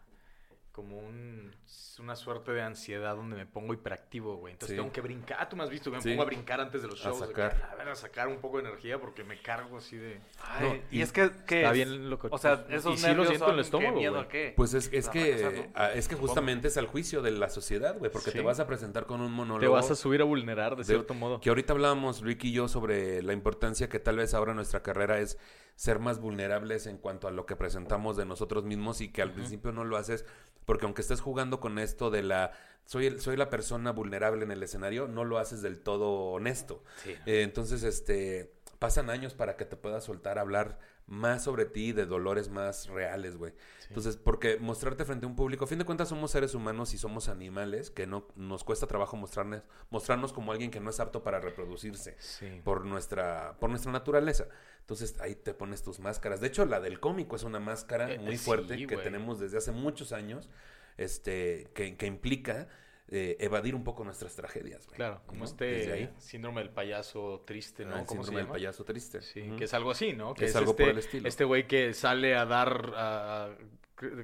como 0.73 0.97
un, 0.97 1.55
una 1.99 2.15
suerte 2.15 2.51
de 2.51 2.63
ansiedad 2.63 3.15
donde 3.15 3.35
me 3.35 3.45
pongo 3.45 3.75
hiperactivo, 3.75 4.37
güey. 4.37 4.53
Entonces 4.53 4.75
Sí. 4.75 4.81
tengo 4.81 4.91
que 4.91 5.01
brincar. 5.01 5.37
Ah, 5.39 5.47
tú 5.47 5.55
me 5.55 5.63
has 5.63 5.69
visto 5.69 5.91
que 5.91 5.97
me 5.97 6.01
Sí. 6.03 6.09
pongo 6.09 6.23
a 6.23 6.25
brincar 6.25 6.59
antes 6.59 6.81
de 6.81 6.87
los 6.87 6.99
A 7.05 7.09
shows. 7.09 7.21
que, 7.21 7.27
sacar. 7.27 7.69
A 7.71 7.75
ver, 7.75 7.89
a 7.89 7.95
sacar 7.95 8.27
un 8.27 8.37
poco 8.37 8.57
de 8.59 8.67
energía 8.69 8.99
porque 8.99 9.23
me 9.23 9.39
cargo 9.39 9.77
así 9.77 9.97
de... 9.97 10.19
Ay, 10.41 10.67
No, 10.67 10.75
y, 10.89 10.97
y 10.97 11.01
es 11.03 11.11
que, 11.11 11.29
¿qué 11.45 11.57
está 11.61 11.69
es? 11.69 11.73
bien 11.75 12.09
loco. 12.09 12.27
O 12.31 12.37
sea, 12.39 12.65
Y 12.67 12.73
esos 12.73 12.95
sí 12.99 13.03
lo 13.03 13.07
nervios 13.09 13.27
siento 13.27 13.47
en 13.49 13.53
el 13.53 13.59
estómago, 13.59 13.93
¿qué 13.93 13.99
miedo 13.99 14.13
güey. 14.13 14.25
a 14.25 14.27
qué? 14.27 14.53
Pues 14.57 14.73
es, 14.73 14.89
es 14.91 15.07
A 15.07 15.11
que 15.11 15.69
ah, 15.75 15.91
es 15.93 16.07
que 16.07 16.15
justamente 16.15 16.67
es 16.69 16.77
al 16.77 16.87
juicio 16.87 17.21
de 17.21 17.29
la 17.31 17.49
sociedad, 17.49 17.95
güey, 17.99 18.11
porque 18.11 18.31
Sí. 18.31 18.37
te 18.39 18.43
vas 18.43 18.59
a 18.59 18.65
presentar 18.65 19.05
con 19.05 19.21
un 19.21 19.31
monólogo. 19.31 19.61
Te 19.61 19.67
vas 19.67 19.91
a 19.91 19.95
subir 19.95 20.21
a 20.21 20.25
vulnerar 20.25 20.71
de 20.71 20.77
de- 20.77 20.85
cierto 20.85 21.13
modo. 21.13 21.39
Que 21.39 21.49
ahorita 21.49 21.73
hablábamos, 21.73 22.21
Rick 22.21 22.45
y 22.45 22.51
yo, 22.51 22.67
sobre 22.67 23.21
la 23.21 23.33
importancia 23.33 23.87
que 23.89 23.99
tal 23.99 24.17
vez 24.17 24.33
ahora 24.33 24.55
nuestra 24.55 24.81
carrera 24.81 25.19
es 25.19 25.37
ser 25.75 25.99
más 25.99 26.19
vulnerables 26.19 26.85
en 26.87 26.97
cuanto 26.97 27.27
a 27.27 27.31
lo 27.31 27.45
que 27.45 27.55
presentamos 27.55 28.15
de 28.17 28.25
nosotros 28.25 28.63
mismos 28.63 29.01
y 29.01 29.11
que 29.11 29.21
al 29.21 29.33
principio 29.33 29.71
no 29.71 29.83
lo 29.83 29.97
haces 29.97 30.25
porque 30.65 30.85
aunque 30.85 31.01
estés 31.01 31.19
jugando 31.19 31.59
con 31.59 31.77
esto 31.79 32.09
de 32.09 32.23
la 32.23 32.51
soy 32.85 33.07
el- 33.07 33.19
soy 33.21 33.35
la 33.37 33.49
persona 33.49 33.91
vulnerable 33.91 34.43
en 34.45 34.51
el 34.51 34.61
escenario, 34.63 35.07
no 35.07 35.23
lo 35.25 35.37
haces 35.37 35.61
del 35.61 35.79
todo 35.79 36.09
honesto. 36.31 36.83
Sí. 37.03 37.11
Eh, 37.25 37.41
entonces, 37.43 37.83
este, 37.83 38.53
pasan 38.79 39.09
años 39.09 39.33
para 39.33 39.55
que 39.57 39.65
te 39.65 39.75
puedas 39.77 40.03
soltar 40.03 40.37
a 40.37 40.41
hablar 40.41 40.79
más 41.07 41.43
sobre 41.43 41.65
ti, 41.65 41.91
de 41.91 42.05
dolores 42.05 42.49
más 42.49 42.87
reales, 42.87 43.37
güey. 43.37 43.53
Entonces, 43.89 44.17
porque 44.17 44.57
mostrarte 44.57 45.05
frente 45.05 45.25
a 45.25 45.29
un 45.29 45.35
público, 45.35 45.65
a 45.65 45.67
fin 45.67 45.77
de 45.77 45.85
cuentas 45.85 46.09
somos 46.09 46.31
seres 46.31 46.55
humanos 46.55 46.93
y 46.93 46.97
somos 46.97 47.29
animales, 47.29 47.91
que 47.91 48.07
no 48.07 48.27
nos 48.35 48.63
cuesta 48.63 48.87
trabajo 48.87 49.15
mostrarnos, 49.17 49.61
mostrarnos 49.91 50.33
como 50.33 50.51
alguien 50.51 50.71
que 50.71 50.79
no 50.79 50.89
es 50.89 50.99
apto 50.99 51.21
para 51.21 51.39
reproducirse 51.39 52.15
Sí. 52.19 52.61
por 52.63 52.85
nuestra, 52.85 53.57
por 53.59 53.69
nuestra 53.69 53.91
naturaleza. 53.91 54.47
Entonces 54.79 55.19
ahí 55.21 55.35
te 55.35 55.53
pones 55.53 55.83
tus 55.83 55.99
máscaras. 55.99 56.41
De 56.41 56.47
hecho, 56.47 56.65
la 56.65 56.79
del 56.79 56.99
cómico 56.99 57.35
es 57.35 57.43
una 57.43 57.59
máscara 57.59 58.11
Eh, 58.11 58.19
muy 58.19 58.37
sí, 58.37 58.45
fuerte 58.45 58.87
que 58.87 58.97
tenemos 58.97 59.39
desde 59.39 59.57
hace 59.57 59.71
muchos 59.71 60.11
años, 60.13 60.49
este, 60.97 61.69
que, 61.75 61.95
que 61.97 62.05
implica 62.07 62.67
eh, 63.09 63.35
evadir 63.39 63.75
un 63.75 63.83
poco 63.83 64.03
nuestras 64.03 64.35
tragedias. 64.35 64.85
güey, 64.87 64.95
Claro, 64.95 65.21
como 65.25 65.45
este 65.45 65.91
ahí. 65.93 66.09
síndrome 66.17 66.61
del 66.61 66.69
payaso 66.71 67.43
triste, 67.45 67.85
¿no? 67.85 67.95
Ah, 67.95 67.99
el 67.99 68.05
¿Cómo 68.05 68.23
se 68.23 68.27
síndrome 68.29 68.47
del 68.47 68.51
payaso 68.61 68.83
triste. 68.85 69.21
Sí, 69.21 69.51
que 69.57 69.65
es 69.65 69.73
algo 69.73 69.91
así, 69.91 70.13
¿no? 70.13 70.33
Que 70.33 70.45
Es 70.45 70.51
es, 70.51 70.55
algo 70.55 70.71
este, 70.71 70.83
por 70.83 70.91
el 70.91 70.97
estilo. 70.99 71.27
Este 71.27 71.43
güey 71.43 71.67
que 71.67 71.93
sale 71.93 72.35
a 72.35 72.45
dar, 72.45 72.93
a, 72.95 73.45
a 73.45 73.49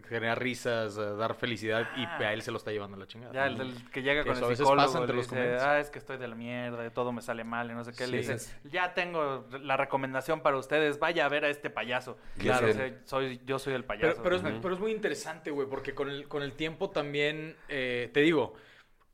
generar 0.08 0.42
risas, 0.42 0.98
a 0.98 1.14
dar 1.14 1.36
felicidad 1.36 1.88
y 1.96 2.04
Ah. 2.04 2.18
a 2.20 2.34
él 2.34 2.42
se 2.42 2.52
lo 2.52 2.58
está 2.58 2.72
llevando 2.72 2.98
la 2.98 3.06
chingada. 3.06 3.34
Ya, 3.34 3.46
el, 3.48 3.58
del 3.58 3.92
que 3.92 4.02
llega 4.02 4.24
Que 4.24 4.30
con 4.30 4.38
eso 4.38 4.46
a 4.46 4.48
el 4.48 4.52
veces 4.52 4.66
psicólogo, 4.66 4.88
pasa 4.88 5.00
entre 5.00 5.16
le 5.16 5.22
los 5.22 5.30
dice, 5.30 5.56
ah, 5.60 5.80
es 5.80 5.90
que 5.90 6.00
estoy 6.00 6.18
de 6.18 6.28
la 6.28 6.36
mierda, 6.36 6.86
y 6.86 6.90
todo 6.90 7.12
me 7.12 7.22
sale 7.22 7.44
mal 7.44 7.70
y 7.70 7.74
no 7.76 7.84
sé 7.86 7.92
qué. 7.94 8.08
le 8.08 8.12
Sí, 8.24 8.32
dice, 8.32 8.34
es- 8.34 8.56
ya 8.72 8.94
tengo 8.94 9.46
la 9.62 9.78
recomendación 9.78 10.42
para 10.42 10.58
ustedes, 10.58 11.00
vaya 11.00 11.26
a 11.26 11.30
ver 11.30 11.46
a 11.46 11.50
este 11.50 11.70
payaso. 11.70 12.18
Claro. 12.40 12.68
dice, 12.68 12.98
soy, 13.06 13.40
yo 13.46 13.60
soy 13.60 13.74
el 13.74 13.86
payaso. 13.86 14.08
Pero, 14.08 14.24
pero, 14.24 14.36
es, 14.38 14.44
Ujú. 14.44 14.62
pero 14.62 14.74
es 14.74 14.80
muy 14.82 14.92
interesante, 14.92 15.52
güey, 15.52 15.68
porque 15.68 15.94
con 15.94 16.10
el, 16.10 16.28
con 16.28 16.42
el 16.44 16.54
tiempo 16.54 16.90
también, 16.90 17.56
eh, 17.70 18.10
te 18.14 18.22
digo, 18.22 18.56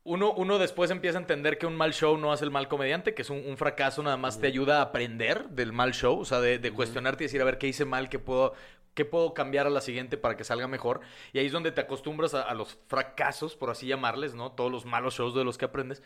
uno, 0.06 0.32
uno 0.32 0.58
después 0.58 0.90
empieza 0.90 1.18
a 1.18 1.20
entender 1.20 1.58
que 1.58 1.66
un 1.66 1.76
mal 1.76 1.92
show 1.92 2.16
no 2.16 2.32
hace 2.32 2.44
el 2.44 2.50
mal 2.50 2.68
comediante, 2.68 3.14
que 3.14 3.22
es 3.22 3.30
un, 3.30 3.42
un 3.46 3.56
fracaso 3.56 4.02
nada 4.02 4.16
más 4.16 4.40
te 4.40 4.46
ayuda 4.46 4.78
a 4.78 4.82
aprender 4.82 5.48
del 5.50 5.72
mal 5.72 5.92
show, 5.92 6.18
o 6.20 6.24
sea, 6.24 6.40
de, 6.40 6.58
de 6.58 6.72
cuestionarte 6.72 7.24
y 7.24 7.26
decir, 7.26 7.40
a 7.42 7.44
ver, 7.44 7.58
¿qué 7.58 7.68
hice 7.68 7.84
mal? 7.84 8.08
¿Qué 8.08 8.18
puedo, 8.18 8.54
¿Qué 8.94 9.04
puedo 9.04 9.34
cambiar 9.34 9.66
a 9.66 9.70
la 9.70 9.80
siguiente 9.80 10.16
para 10.16 10.36
que 10.36 10.44
salga 10.44 10.68
mejor? 10.68 11.00
Y 11.32 11.38
ahí 11.38 11.46
es 11.46 11.52
donde 11.52 11.72
te 11.72 11.80
acostumbras 11.82 12.34
a, 12.34 12.42
a 12.42 12.54
los 12.54 12.78
fracasos, 12.88 13.56
por 13.56 13.70
así 13.70 13.86
llamarles, 13.86 14.34
¿no? 14.34 14.52
Todos 14.52 14.70
los 14.72 14.84
malos 14.86 15.14
shows 15.14 15.34
de 15.34 15.44
los 15.44 15.58
que 15.58 15.66
aprendes. 15.66 16.02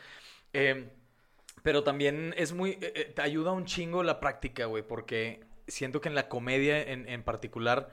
Eh, 0.53 0.91
pero 1.63 1.85
también 1.85 2.35
es 2.37 2.53
muy. 2.53 2.73
eh, 2.73 2.93
eh, 2.97 3.13
te 3.15 3.23
ayuda 3.23 3.53
un 3.53 3.65
chingo 3.67 4.03
la 4.03 4.21
práctica, 4.21 4.67
güey, 4.67 4.83
porque 4.83 5.45
siento 5.69 6.01
que 6.01 6.09
en 6.09 6.15
la 6.15 6.29
comedia 6.29 6.83
en, 6.83 7.09
en 7.09 7.23
particular. 7.23 7.91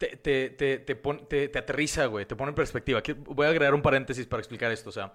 Te, 0.00 0.16
te, 0.16 0.48
te, 0.48 0.78
te, 0.78 0.96
pon- 0.96 1.28
te- 1.28 1.48
te 1.50 1.58
aterriza, 1.58 2.06
güey, 2.06 2.24
te 2.24 2.34
pone 2.34 2.48
en 2.48 2.54
perspectiva. 2.54 3.00
Aquí 3.00 3.12
voy 3.12 3.44
a 3.44 3.50
agregar 3.50 3.74
un 3.74 3.82
paréntesis 3.82 4.26
para 4.26 4.40
explicar 4.40 4.72
esto. 4.72 4.88
O 4.88 4.92
sea, 4.92 5.12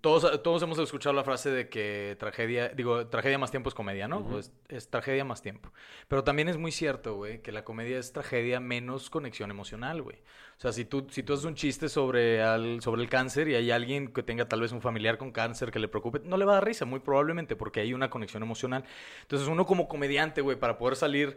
todos, 0.00 0.42
todos 0.42 0.60
hemos 0.64 0.76
escuchado 0.80 1.12
la 1.14 1.22
frase 1.22 1.50
de 1.52 1.68
que 1.68 2.16
tragedia, 2.18 2.70
digo, 2.70 3.06
tragedia 3.06 3.38
más 3.38 3.52
tiempo 3.52 3.68
es 3.68 3.76
comedia, 3.76 4.08
¿no? 4.08 4.36
Es, 4.40 4.50
es 4.68 4.90
tragedia 4.90 5.24
más 5.24 5.40
tiempo. 5.40 5.72
Pero 6.08 6.24
también 6.24 6.48
es 6.48 6.56
muy 6.56 6.72
cierto, 6.72 7.14
güey, 7.14 7.42
que 7.42 7.52
la 7.52 7.62
comedia 7.62 7.96
es 7.96 8.12
tragedia 8.12 8.58
menos 8.58 9.08
conexión 9.08 9.52
emocional, 9.52 10.02
güey. 10.02 10.16
O 10.56 10.60
sea, 10.60 10.72
si 10.72 10.84
tú, 10.84 11.06
si 11.10 11.22
tú 11.22 11.34
haces 11.34 11.44
un 11.44 11.54
chiste 11.54 11.88
sobre, 11.88 12.42
al- 12.42 12.80
sobre 12.82 13.02
el 13.02 13.08
cáncer 13.08 13.46
y 13.48 13.54
hay 13.54 13.70
alguien 13.70 14.08
que 14.12 14.24
tenga 14.24 14.48
tal 14.48 14.60
vez 14.62 14.72
un 14.72 14.80
familiar 14.82 15.16
con 15.16 15.30
cáncer 15.30 15.70
que 15.70 15.78
le 15.78 15.86
preocupe, 15.86 16.18
no 16.24 16.36
le 16.36 16.44
va 16.44 16.52
a 16.52 16.54
dar 16.56 16.64
risa, 16.64 16.84
muy 16.84 16.98
probablemente, 16.98 17.54
porque 17.54 17.78
hay 17.78 17.94
una 17.94 18.10
conexión 18.10 18.42
emocional. 18.42 18.84
Entonces, 19.22 19.46
uno 19.46 19.64
como 19.64 19.86
comediante, 19.86 20.40
güey, 20.40 20.58
para 20.58 20.76
poder 20.76 20.96
salir 20.96 21.36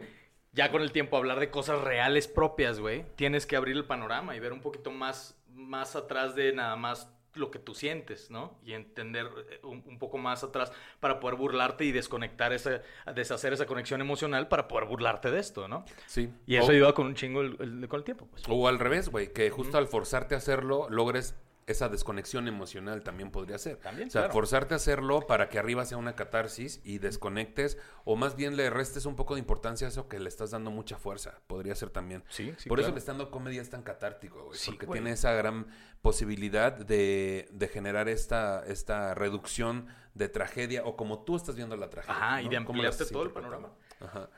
ya 0.58 0.72
con 0.72 0.82
el 0.82 0.90
tiempo 0.90 1.16
hablar 1.16 1.38
de 1.38 1.50
cosas 1.50 1.80
reales 1.82 2.26
propias, 2.26 2.80
güey, 2.80 3.04
tienes 3.14 3.46
que 3.46 3.54
abrir 3.54 3.76
el 3.76 3.84
panorama 3.84 4.34
y 4.34 4.40
ver 4.40 4.52
un 4.52 4.60
poquito 4.60 4.90
más, 4.90 5.38
más 5.54 5.94
atrás 5.94 6.34
de 6.34 6.52
nada 6.52 6.74
más 6.74 7.12
lo 7.34 7.52
que 7.52 7.60
tú 7.60 7.72
sientes, 7.74 8.30
¿no? 8.32 8.58
Y 8.64 8.72
entender 8.72 9.28
eh, 9.50 9.60
un, 9.62 9.84
un 9.86 9.98
poco 10.00 10.18
más 10.18 10.42
atrás 10.42 10.72
para 10.98 11.20
poder 11.20 11.36
burlarte 11.36 11.84
y 11.84 11.92
desconectar 11.92 12.52
esa, 12.52 12.82
deshacer 13.14 13.52
esa 13.52 13.66
conexión 13.66 14.00
emocional 14.00 14.48
para 14.48 14.66
poder 14.66 14.88
burlarte 14.88 15.30
de 15.30 15.38
esto, 15.38 15.68
¿no? 15.68 15.84
Sí. 16.06 16.32
Y 16.46 16.56
eso 16.56 16.66
O- 16.66 16.70
ayuda 16.70 16.92
con 16.94 17.06
un 17.06 17.14
chingo 17.14 17.42
el- 17.42 17.56
el- 17.60 17.88
con 17.88 17.98
el 17.98 18.04
tiempo, 18.04 18.26
pues. 18.26 18.42
O 18.48 18.66
al 18.66 18.80
revés, 18.80 19.10
güey, 19.10 19.32
que 19.32 19.50
justo 19.50 19.78
al 19.78 19.86
forzarte 19.86 20.34
a 20.34 20.38
hacerlo 20.38 20.88
logres 20.90 21.36
esa 21.68 21.88
desconexión 21.88 22.48
emocional 22.48 23.02
también 23.02 23.30
podría 23.30 23.58
ser. 23.58 23.76
También, 23.76 24.08
o 24.08 24.10
sea, 24.10 24.22
claro. 24.22 24.32
forzarte 24.32 24.74
a 24.74 24.78
hacerlo 24.78 25.26
para 25.26 25.48
que 25.48 25.58
arriba 25.58 25.84
sea 25.84 25.98
una 25.98 26.16
catarsis 26.16 26.80
y 26.82 26.98
desconectes 26.98 27.78
o 28.04 28.16
más 28.16 28.36
bien 28.36 28.56
le 28.56 28.70
restes 28.70 29.04
un 29.04 29.16
poco 29.16 29.34
de 29.34 29.40
importancia 29.40 29.86
a 29.86 29.90
eso 29.90 30.08
que 30.08 30.18
le 30.18 30.28
estás 30.28 30.50
dando 30.50 30.70
mucha 30.70 30.96
fuerza. 30.96 31.40
Podría 31.46 31.74
ser 31.74 31.90
también. 31.90 32.24
Sí, 32.30 32.54
sí, 32.56 32.68
Por 32.68 32.80
eso 32.80 32.88
claro. 32.88 32.96
el 32.96 33.02
stand-up 33.02 33.30
comedy 33.30 33.58
es 33.58 33.68
tan 33.68 33.82
catártico, 33.82 34.44
güey. 34.46 34.58
Sí, 34.58 34.70
porque 34.70 34.86
güey. 34.86 35.00
tiene 35.00 35.12
esa 35.12 35.32
gran 35.32 35.66
posibilidad 36.00 36.72
de, 36.72 37.48
de 37.52 37.68
generar 37.68 38.08
esta, 38.08 38.64
esta 38.66 39.14
reducción 39.14 39.88
de 40.14 40.28
tragedia 40.28 40.84
o 40.84 40.96
como 40.96 41.24
tú 41.24 41.36
estás 41.36 41.54
viendo 41.54 41.76
la 41.76 41.90
tragedia. 41.90 42.16
Ajá, 42.16 42.42
y 42.42 42.46
¿no? 42.46 42.50
de 42.50 42.64
¿Cómo 42.64 42.82
la 42.82 42.88
ampliarte 42.88 43.12
todo 43.12 43.22
el 43.24 43.28
interpretando? 43.28 43.76
Ajá. 44.00 44.30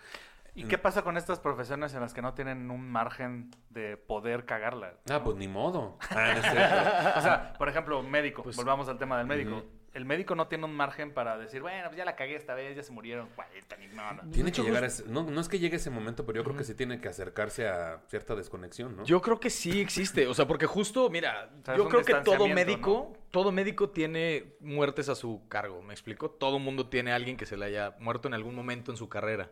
¿Y 0.55 0.65
qué 0.65 0.79
pasa 0.79 1.03
con 1.03 1.17
estas 1.17 1.41
profesiones 1.41 1.95
en 1.95 2.01
las 2.01 2.13
que 2.15 2.23
no 2.23 2.35
tienen 2.35 2.71
un 2.71 2.89
margen 2.91 3.51
de 3.71 3.97
poder 3.97 4.45
cagarla? 4.47 4.95
Ah, 5.11 5.23
pues 5.23 5.37
ni 5.37 5.49
modo. 5.49 5.99
Ah, 6.11 6.35
no. 6.35 7.19
O 7.19 7.23
sea, 7.23 7.53
por 7.59 7.69
ejemplo, 7.69 8.03
médico. 8.03 8.43
Pues- 8.43 8.57
Volvamos 8.57 8.89
al 8.89 8.99
tema 8.99 9.19
del 9.19 9.27
médico. 9.27 9.63
El 9.93 10.05
médico 10.05 10.37
no 10.37 10.47
tiene 10.47 10.67
un 10.67 10.75
margen 10.77 11.13
para 11.13 11.37
decir, 11.37 11.63
bueno, 11.63 11.87
pues 11.89 11.97
ya 11.97 12.05
la 12.05 12.15
cagué 12.15 12.37
esta 12.37 12.55
vez, 12.55 12.77
ya 12.77 12.83
se 12.85 12.93
murieron 12.93 13.29
40, 13.35 13.77
ni 13.77 13.89
nada. 13.89 14.23
Tiene 14.31 14.53
que 14.53 14.63
llegar 14.63 14.85
a 14.85 14.87
ese, 14.87 15.03
no, 15.09 15.25
no 15.25 15.41
es 15.41 15.49
que 15.49 15.59
llegue 15.59 15.77
ese 15.79 15.91
momento, 15.91 16.25
pero 16.25 16.37
yo 16.37 16.45
creo 16.45 16.57
que 16.57 16.63
sí 16.63 16.77
tiene 16.77 17.01
que 17.01 17.09
acercarse 17.09 17.67
a 17.69 18.01
cierta 18.07 18.37
desconexión, 18.37 18.97
¿no? 18.97 19.05
Yo 19.05 19.21
creo 19.21 19.41
que 19.41 19.51
sí 19.51 19.81
existe, 19.81 20.29
o 20.29 20.35
sea, 20.35 20.47
porque 20.47 20.67
justo, 20.67 21.11
mira, 21.11 21.51
O 21.61 21.65
sea, 21.65 21.75
es 21.75 21.79
yo 21.79 21.89
creo 21.89 22.05
que 22.05 22.15
todo 22.15 22.47
médico, 22.47 23.13
todo 23.33 23.51
médico 23.51 23.91
tiene 23.91 24.55
muertes 24.61 25.09
a 25.09 25.17
su 25.17 25.43
cargo, 25.49 25.83
¿me 25.83 25.93
explico? 25.93 26.31
Todo 26.31 26.61
mundo 26.61 26.89
tiene 26.89 27.11
a 27.11 27.17
alguien 27.17 27.37
que 27.37 27.47
se 27.47 27.57
le 27.57 27.65
haya 27.65 27.97
muerto 27.99 28.29
en 28.29 28.35
algún 28.35 28.55
momento 28.55 28.93
en 28.93 28.97
su 28.97 29.09
carrera. 29.09 29.51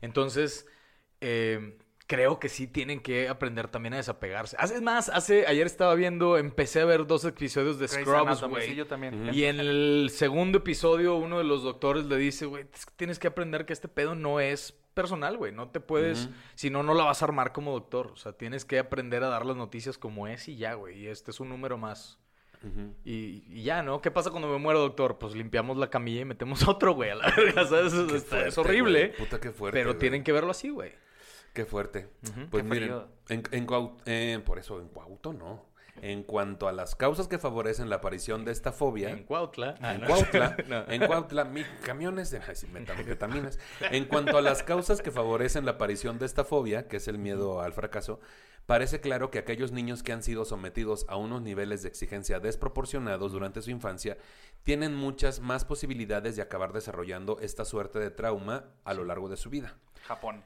Entonces, 0.00 0.66
eh, 1.20 1.78
creo 2.06 2.40
que 2.40 2.48
sí 2.48 2.66
tienen 2.66 3.00
que 3.00 3.28
aprender 3.28 3.68
también 3.68 3.94
a 3.94 3.98
desapegarse. 3.98 4.56
Hace 4.58 4.80
más, 4.80 5.08
hace, 5.08 5.46
ayer 5.46 5.66
estaba 5.66 5.94
viendo, 5.94 6.36
empecé 6.38 6.80
a 6.80 6.84
ver 6.84 7.06
dos 7.06 7.24
episodios 7.24 7.78
de 7.78 7.86
Grey's 7.86 8.06
Scrubs, 8.08 8.42
güey. 8.42 8.68
sí, 8.68 8.74
yo 8.74 8.86
también. 8.86 9.28
Ujú. 9.28 9.32
Y 9.34 9.44
en 9.44 9.60
el 9.60 10.10
segundo 10.12 10.58
episodio, 10.58 11.14
uno 11.16 11.38
de 11.38 11.44
los 11.44 11.62
doctores 11.62 12.06
le 12.06 12.16
dice, 12.16 12.46
güey, 12.46 12.66
es 12.74 12.86
que 12.86 12.92
tienes 12.96 13.18
que 13.18 13.28
aprender 13.28 13.64
que 13.66 13.72
este 13.72 13.88
pedo 13.88 14.14
no 14.14 14.40
es 14.40 14.72
personal, 14.94 15.36
güey. 15.36 15.52
No 15.52 15.68
te 15.70 15.78
puedes, 15.80 16.24
Ujú. 16.26 16.34
si 16.56 16.70
no, 16.70 16.82
no 16.82 16.94
la 16.94 17.04
vas 17.04 17.22
a 17.22 17.26
armar 17.26 17.52
como 17.52 17.72
doctor. 17.72 18.08
O 18.08 18.16
sea, 18.16 18.32
tienes 18.32 18.64
que 18.64 18.78
aprender 18.78 19.22
a 19.22 19.28
dar 19.28 19.46
las 19.46 19.56
noticias 19.56 19.96
como 19.98 20.26
es 20.26 20.48
y 20.48 20.56
ya, 20.56 20.74
güey. 20.74 20.98
Y 20.98 21.06
este 21.06 21.30
es 21.30 21.38
un 21.40 21.48
número 21.48 21.78
más. 21.78 22.18
Y, 23.04 23.44
y 23.48 23.62
ya, 23.62 23.82
¿no? 23.82 24.00
¿Qué 24.02 24.10
pasa 24.10 24.30
cuando 24.30 24.48
me 24.48 24.58
muero, 24.58 24.80
doctor? 24.80 25.18
Pues 25.18 25.34
limpiamos 25.34 25.76
la 25.78 25.88
camilla 25.88 26.20
y 26.20 26.24
metemos 26.26 26.62
otro, 26.68 26.94
güey, 26.94 27.10
a 27.10 27.14
la 27.14 27.30
verga, 27.34 27.66
¿sabes? 27.66 27.92
Es, 27.94 28.10
Qué 28.10 28.16
es 28.16 28.24
fuerte, 28.24 28.60
horrible. 28.60 29.06
güey. 29.08 29.18
Puta, 29.18 29.40
qué 29.40 29.50
fuerte. 29.50 29.78
pero 29.78 29.90
güey. 29.90 29.98
tienen 29.98 30.22
que 30.24 30.32
verlo 30.32 30.50
así, 30.50 30.68
güey. 30.68 30.92
Qué 31.54 31.64
fuerte. 31.64 32.08
Pues 32.50 32.62
Qué 32.62 32.68
miren, 32.68 33.02
en, 33.28 33.42
en 33.50 33.66
eh, 34.06 34.40
por 34.44 34.58
eso 34.58 34.80
en 34.80 34.88
Cuauto 34.88 35.32
no. 35.32 35.68
En 36.02 36.22
cuanto 36.22 36.66
a 36.68 36.72
las 36.72 36.94
causas 36.94 37.28
que 37.28 37.38
favorecen 37.38 37.90
la 37.90 37.96
aparición 37.96 38.44
de 38.44 38.52
esta 38.52 38.72
fobia, 38.72 39.10
En 39.10 39.24
Cuautla. 39.24 39.74
Ah, 39.82 39.94
en 39.94 40.00
no. 40.02 40.06
Cuautla, 40.06 40.56
No. 40.68 40.84
en 40.88 41.06
Cuautla, 41.06 41.44
mi, 41.44 41.62
camiones 41.84 42.30
de 42.30 42.38
ay, 42.38 42.54
metanfetaminas. 42.72 43.58
En 43.90 44.04
cuanto 44.06 44.38
a 44.38 44.40
las 44.40 44.62
causas 44.62 45.02
que 45.02 45.10
favorecen 45.10 45.64
la 45.66 45.72
aparición 45.72 46.18
de 46.18 46.24
esta 46.26 46.44
fobia, 46.44 46.88
que 46.88 46.98
es 46.98 47.08
el 47.08 47.18
miedo 47.18 47.60
al 47.60 47.72
fracaso, 47.74 48.20
parece 48.66 49.00
claro 49.00 49.30
que 49.30 49.38
aquellos 49.38 49.72
niños 49.72 50.02
que 50.02 50.12
han 50.12 50.22
sido 50.22 50.44
sometidos 50.44 51.06
a 51.08 51.16
unos 51.16 51.42
niveles 51.42 51.82
de 51.82 51.88
exigencia 51.88 52.40
desproporcionados 52.40 53.32
durante 53.32 53.62
su 53.62 53.70
infancia 53.70 54.16
tienen 54.62 54.94
muchas 54.94 55.40
más 55.40 55.64
posibilidades 55.64 56.36
de 56.36 56.42
acabar 56.42 56.72
desarrollando 56.72 57.38
esta 57.40 57.64
suerte 57.64 57.98
de 57.98 58.10
trauma 58.10 58.64
a 58.84 58.94
lo 58.94 59.04
largo 59.04 59.28
de 59.28 59.36
su 59.36 59.50
vida. 59.50 59.76
Japón. 60.06 60.44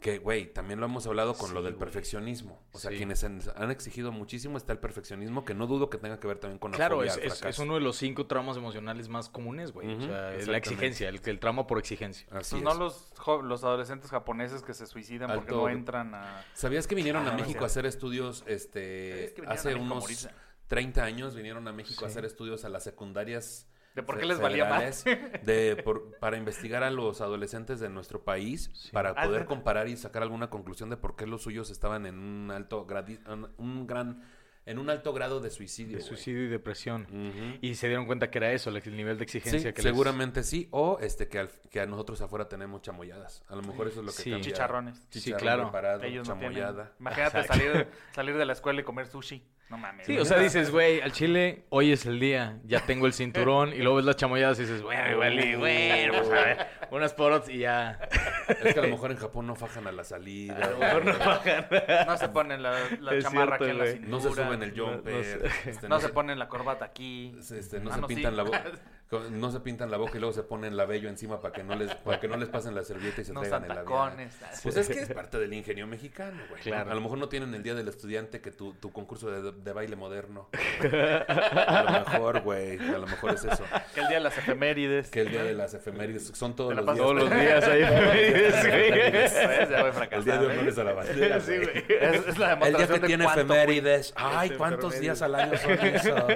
Que, 0.00 0.18
güey, 0.18 0.50
también 0.50 0.80
lo 0.80 0.86
hemos 0.86 1.06
hablado 1.06 1.34
con 1.34 1.48
Sí, 1.48 1.54
lo 1.54 1.62
del 1.62 1.74
perfeccionismo. 1.74 2.58
O 2.72 2.78
sea, 2.78 2.90
Sí. 2.90 2.96
quienes 2.96 3.22
han, 3.22 3.40
han 3.56 3.70
exigido 3.70 4.12
muchísimo 4.12 4.56
está 4.56 4.72
el 4.72 4.78
perfeccionismo, 4.78 5.44
que 5.44 5.52
no 5.54 5.66
dudo 5.66 5.90
que 5.90 5.98
tenga 5.98 6.18
que 6.18 6.26
ver 6.26 6.38
también 6.38 6.58
con 6.58 6.70
la 6.70 6.76
Claro, 6.78 6.96
fobia 6.96 7.12
es, 7.22 7.42
al 7.42 7.50
es- 7.50 7.58
uno 7.58 7.74
de 7.74 7.80
los 7.80 7.96
cinco 7.96 8.26
traumas 8.26 8.56
emocionales 8.56 9.08
más 9.10 9.28
comunes, 9.28 9.72
güey. 9.72 9.92
O 9.94 10.00
sea, 10.00 10.34
es 10.34 10.48
la 10.48 10.56
exigencia, 10.56 11.08
el, 11.10 11.20
el 11.22 11.38
trauma 11.38 11.66
por 11.66 11.78
exigencia. 11.78 12.26
Así 12.30 12.32
Pues 12.32 12.52
es. 12.54 12.62
no 12.62 12.72
los, 12.74 13.12
los 13.44 13.62
adolescentes 13.62 14.10
japoneses 14.10 14.62
que 14.62 14.72
se 14.72 14.86
suicidan 14.86 15.30
porque 15.34 15.52
no 15.52 15.68
entran 15.68 16.14
a... 16.14 16.44
¿Sabías 16.54 16.86
que 16.86 16.94
vinieron 16.94 17.28
a 17.28 17.32
Ah, 17.32 17.36
México 17.36 17.58
sí. 17.58 17.64
a 17.64 17.66
hacer 17.66 17.84
estudios, 17.84 18.42
este, 18.46 19.34
hace 19.46 19.68
a 19.68 19.72
México 19.72 19.80
a 19.80 19.84
unos 19.84 20.02
morirse. 20.04 20.30
30 20.68 21.04
años 21.04 21.34
vinieron 21.34 21.68
a 21.68 21.72
México 21.72 22.06
a 22.06 22.08
hacer 22.08 22.24
estudios 22.24 22.64
a 22.64 22.70
las 22.70 22.84
secundarias 22.84 23.66
¿De 23.94 24.02
por 24.02 24.18
qué 24.18 24.26
les 24.26 24.40
valía 24.40 24.66
más? 24.66 25.04
de, 25.04 25.80
por- 25.84 26.16
para 26.18 26.36
investigar 26.36 26.82
a 26.82 26.90
los 26.90 27.20
adolescentes 27.20 27.80
de 27.80 27.88
nuestro 27.88 28.22
país, 28.24 28.70
para 28.92 29.10
Ah, 29.10 29.24
poder 29.26 29.46
comparar 29.46 29.88
y 29.88 29.96
sacar 29.96 30.22
alguna 30.22 30.48
conclusión 30.50 30.90
de 30.90 30.96
por 30.96 31.16
qué 31.16 31.26
los 31.26 31.42
suyos 31.42 31.70
estaban 31.70 32.06
en 32.06 32.18
un 32.18 32.50
alto 32.50 32.86
gradi- 32.86 33.20
un- 33.58 33.86
gran 33.86 34.22
en 34.66 34.78
un 34.78 34.88
alto 34.90 35.12
grado 35.14 35.40
de 35.40 35.50
suicidio. 35.50 35.96
De 35.96 36.02
suicidio 36.02 36.44
y 36.44 36.48
depresión. 36.48 37.58
Y 37.60 37.74
se 37.74 37.88
dieron 37.88 38.06
cuenta 38.06 38.30
que 38.30 38.38
era 38.38 38.52
eso, 38.52 38.70
el 38.70 38.96
nivel 38.96 39.16
de 39.18 39.24
exigencia 39.24 39.58
Sí, 39.70 39.74
que 39.74 39.82
les- 39.82 39.90
seguramente 39.90 40.42
sí. 40.44 40.68
O 40.70 40.98
este 41.00 41.28
que, 41.28 41.38
al- 41.40 41.50
que 41.70 41.80
a 41.80 41.86
nosotros 41.86 42.20
afuera 42.20 42.46
tenemos 42.48 42.82
chamoyadas. 42.82 43.42
A 43.48 43.56
lo 43.56 43.62
mejor 43.62 43.88
eso 43.88 44.00
es 44.00 44.06
lo 44.06 44.12
que 44.12 44.22
Sí. 44.22 44.30
cambia. 44.30 44.44
Chicharrones. 44.52 44.98
Sí, 45.10 45.20
Chicharrón 45.20 45.40
claro. 45.42 45.62
preparado, 45.64 46.02
Ellos 46.04 46.28
no 46.28 46.34
chamoyada. 46.34 46.92
Imagínate 47.00 47.42
salir, 47.44 47.88
salir 48.12 48.36
de 48.36 48.44
la 48.44 48.52
escuela 48.52 48.80
y 48.82 48.84
comer 48.84 49.06
sushi. 49.06 49.42
No 49.70 49.78
mames. 49.78 50.04
Sí, 50.04 50.18
o 50.18 50.24
sea, 50.24 50.38
dices, 50.40 50.70
güey, 50.72 51.00
al 51.00 51.12
chile, 51.12 51.64
hoy 51.68 51.92
es 51.92 52.04
el 52.04 52.18
día, 52.18 52.58
ya 52.64 52.80
tengo 52.80 53.06
el 53.06 53.12
cinturón, 53.12 53.72
y 53.72 53.78
luego 53.78 53.96
ves 53.96 54.04
las 54.04 54.16
chamoyadas 54.16 54.58
y 54.58 54.62
dices, 54.62 54.82
bueno, 54.82 55.12
igual, 55.12 55.44
y, 55.44 55.54
bueno, 55.54 56.12
pues 56.18 56.28
a 56.28 56.34
ver, 56.44 56.66
unas 56.90 57.14
porots 57.14 57.48
y 57.48 57.58
ya. 57.58 58.00
Es 58.48 58.74
que 58.74 58.80
a 58.80 58.82
lo 58.82 58.88
mejor 58.88 59.12
en 59.12 59.16
Japón 59.18 59.46
no 59.46 59.54
fajan 59.54 59.86
a 59.86 59.92
la 59.92 60.02
salida. 60.02 60.56
A 60.56 60.70
lo 60.70 60.78
mejor 60.78 61.04
no 61.04 61.18
bajan. 61.18 61.66
No 62.06 62.16
se 62.18 62.28
ponen 62.30 62.62
la, 62.64 62.72
la 63.00 63.14
Es 63.14 63.22
chamarra 63.22 63.58
cierto, 63.58 63.64
aquí 63.64 63.70
en 63.70 63.78
la 63.78 63.84
güey. 63.84 63.92
cintura. 63.92 64.10
No 64.10 64.20
se 64.20 64.28
suben 64.30 64.62
el 64.64 64.76
No- 64.76 64.86
no 64.86 64.92
jumper. 64.96 65.24
sé. 65.24 65.70
este, 65.70 65.88
No 65.88 66.00
se 66.00 66.08
ponen 66.08 66.38
la 66.40 66.48
corbata 66.48 66.84
aquí. 66.84 67.32
este, 67.38 67.78
no 67.78 67.90
Ah, 67.90 67.94
se 67.94 68.00
no, 68.00 68.08
sí. 68.08 68.14
pintan 68.16 68.36
la 68.36 68.42
boca. 68.42 68.64
No 69.32 69.50
se 69.50 69.58
pintan 69.58 69.90
la 69.90 69.96
boca 69.96 70.12
y 70.16 70.20
luego 70.20 70.32
se 70.32 70.44
ponen 70.44 70.76
la 70.76 70.84
vello 70.84 71.08
encima 71.08 71.40
para 71.40 71.52
que 71.52 71.64
no 71.64 71.74
les, 71.74 71.92
para 71.96 72.20
que 72.20 72.28
no 72.28 72.36
les 72.36 72.48
pasen 72.48 72.76
la 72.76 72.84
servilleta 72.84 73.20
y 73.22 73.24
se 73.24 73.32
No 73.32 73.40
traigan 73.40 73.62
el 73.64 73.68
labial. 73.70 73.84
tacones. 73.84 74.34
Pues 74.62 74.76
es 74.76 74.88
que 74.88 75.00
es 75.00 75.12
parte 75.12 75.36
del 75.38 75.52
ingenio 75.52 75.88
mexicano, 75.88 76.40
güey. 76.48 76.62
Claro. 76.62 76.92
A 76.92 76.94
lo 76.94 77.00
mejor 77.00 77.18
no 77.18 77.28
tienen 77.28 77.52
el 77.54 77.62
día 77.64 77.74
del 77.74 77.88
estudiante 77.88 78.40
que 78.40 78.52
tu, 78.52 78.72
tu 78.74 78.92
concurso 78.92 79.28
de, 79.30 79.50
de 79.50 79.72
baile 79.72 79.96
moderno. 79.96 80.48
A 80.80 81.82
lo 81.82 81.90
mejor, 82.12 82.40
güey. 82.42 82.78
A 82.78 82.98
lo 82.98 83.06
mejor 83.08 83.34
es 83.34 83.44
eso. 83.44 83.64
Que 83.94 84.00
el 84.00 84.06
día 84.08 84.18
de 84.18 84.24
las 84.24 84.38
efemérides. 84.38 85.10
Que 85.10 85.22
el 85.22 85.30
día 85.30 85.42
de 85.42 85.54
las 85.54 85.74
efemérides 85.74 86.28
son 86.34 86.54
todos 86.54 86.74
los 86.74 86.84
días. 86.84 86.96
Todos 86.96 87.14
los 87.16 87.30
días. 87.30 87.66
¿Ves? 87.66 89.36
Ya 89.70 89.82
voy 89.82 89.92
El 90.10 90.24
día 90.24 90.38
de 90.38 90.46
honores 90.46 90.78
a 90.78 90.84
la 90.84 90.92
bandera. 90.92 91.40
Sí, 91.40 91.56
güey. 91.56 91.66
güey. 91.66 91.84
Es, 91.88 92.26
es 92.28 92.38
la 92.38 92.52
El 92.52 92.58
día 92.58 92.86
demostración 92.86 92.88
que 92.88 93.00
de 93.00 93.06
tiene 93.06 93.24
cuánto 93.24 93.46
fui. 93.46 93.56
efemérides. 93.56 94.12
Ay, 94.16 94.50
¿cuántos 94.50 94.94
efemérides. 94.94 95.00
días 95.00 95.22
al 95.22 95.34
año 95.34 95.58
son 95.58 95.72
eso? 95.72 96.26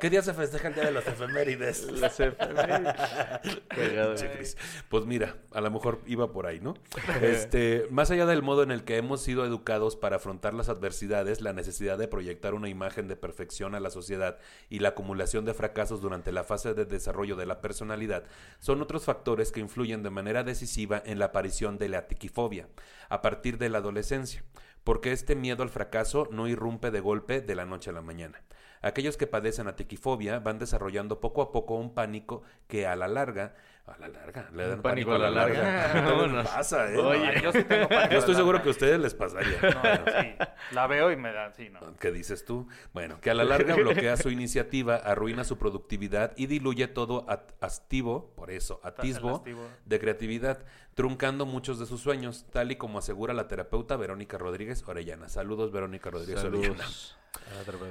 ¿Qué 0.00 0.10
día 0.10 0.22
se 0.22 0.34
festeja 0.34 0.68
el 0.68 0.74
día 0.74 0.84
de 0.84 0.92
las 0.92 1.06
efemérides? 1.06 1.90
Las 1.92 2.17
Pues 4.88 5.06
mira, 5.06 5.36
a 5.52 5.60
lo 5.60 5.70
mejor 5.70 6.00
iba 6.06 6.32
por 6.32 6.46
ahí, 6.46 6.60
¿no? 6.60 6.74
Este, 7.22 7.86
más 7.90 8.10
allá 8.10 8.26
del 8.26 8.42
modo 8.42 8.62
en 8.62 8.70
el 8.70 8.84
que 8.84 8.96
hemos 8.96 9.22
sido 9.22 9.44
educados 9.44 9.96
para 9.96 10.16
afrontar 10.16 10.54
las 10.54 10.68
adversidades, 10.68 11.40
la 11.40 11.52
necesidad 11.52 11.98
de 11.98 12.08
proyectar 12.08 12.54
una 12.54 12.68
imagen 12.68 13.08
de 13.08 13.16
perfección 13.16 13.74
a 13.74 13.80
la 13.80 13.90
sociedad 13.90 14.38
y 14.68 14.80
la 14.80 14.90
acumulación 14.90 15.44
de 15.44 15.54
fracasos 15.54 16.00
durante 16.00 16.32
la 16.32 16.44
fase 16.44 16.74
de 16.74 16.84
desarrollo 16.84 17.36
de 17.36 17.46
la 17.46 17.60
personalidad 17.60 18.24
son 18.58 18.82
otros 18.82 19.04
factores 19.04 19.52
que 19.52 19.60
influyen 19.60 20.02
de 20.02 20.10
manera 20.10 20.44
decisiva 20.44 21.02
en 21.04 21.18
la 21.18 21.26
aparición 21.26 21.78
de 21.78 21.88
la 21.88 22.08
tiquifobia 22.08 22.68
a 23.08 23.22
partir 23.22 23.58
de 23.58 23.68
la 23.68 23.78
adolescencia, 23.78 24.44
porque 24.84 25.12
este 25.12 25.34
miedo 25.34 25.62
al 25.62 25.70
fracaso 25.70 26.28
no 26.30 26.48
irrumpe 26.48 26.90
de 26.90 27.00
golpe 27.00 27.40
de 27.40 27.54
la 27.54 27.64
noche 27.64 27.90
a 27.90 27.94
la 27.94 28.02
mañana. 28.02 28.42
Aquellos 28.82 29.16
que 29.16 29.26
padecen 29.26 29.66
la 29.66 29.76
tiquifobia 29.76 30.38
van 30.38 30.58
desarrollando 30.58 31.20
poco 31.20 31.42
a 31.42 31.52
poco 31.52 31.74
un 31.74 31.94
pánico 31.94 32.42
que 32.66 32.86
a 32.86 32.94
la 32.96 33.08
larga, 33.08 33.54
a 33.86 33.98
la 33.98 34.08
larga, 34.08 34.50
le 34.52 34.68
dan 34.68 34.76
Un 34.78 34.82
pánico 34.82 35.12
a 35.14 35.18
la 35.18 35.30
larga. 35.30 36.02
No 36.02 36.10
Vámonos. 36.16 36.48
pasa, 36.48 36.92
¿eh? 36.92 36.98
Oye. 36.98 37.40
Yo 37.42 37.52
sí 37.52 37.64
tengo 37.64 37.88
pánico 37.88 38.12
Yo 38.12 38.18
estoy 38.18 38.34
seguro 38.34 38.62
que 38.62 38.68
a 38.68 38.70
ustedes 38.70 39.00
les 39.00 39.14
pasaría. 39.14 39.58
No, 39.62 40.12
sí. 40.20 40.34
La 40.72 40.86
veo 40.86 41.10
y 41.10 41.16
me 41.16 41.32
da, 41.32 41.52
sí, 41.52 41.70
no. 41.70 41.80
¿Qué 41.98 42.12
dices 42.12 42.44
tú? 42.44 42.68
Bueno, 42.92 43.20
que 43.20 43.30
a 43.30 43.34
la 43.34 43.44
larga 43.44 43.74
bloquea 43.74 44.16
su 44.16 44.30
iniciativa, 44.30 44.96
arruina 44.96 45.44
su 45.44 45.56
productividad 45.58 46.32
y 46.36 46.46
diluye 46.46 46.86
todo 46.88 47.26
astivo, 47.60 48.32
por 48.36 48.50
eso, 48.50 48.80
atisbo 48.84 49.42
de 49.86 49.98
creatividad, 49.98 50.64
truncando 51.02 51.46
muchos 51.46 51.78
de 51.78 51.86
sus 51.86 52.00
sueños, 52.00 52.44
tal 52.50 52.72
y 52.72 52.76
como 52.76 52.98
asegura 52.98 53.32
la 53.32 53.46
terapeuta 53.46 53.96
Verónica 53.96 54.36
Rodríguez 54.36 54.82
Orellana. 54.84 55.28
Saludos, 55.28 55.70
Verónica 55.70 56.10
Rodríguez 56.10 56.42
Orellana. 56.42 56.74
Saludos. 56.78 57.16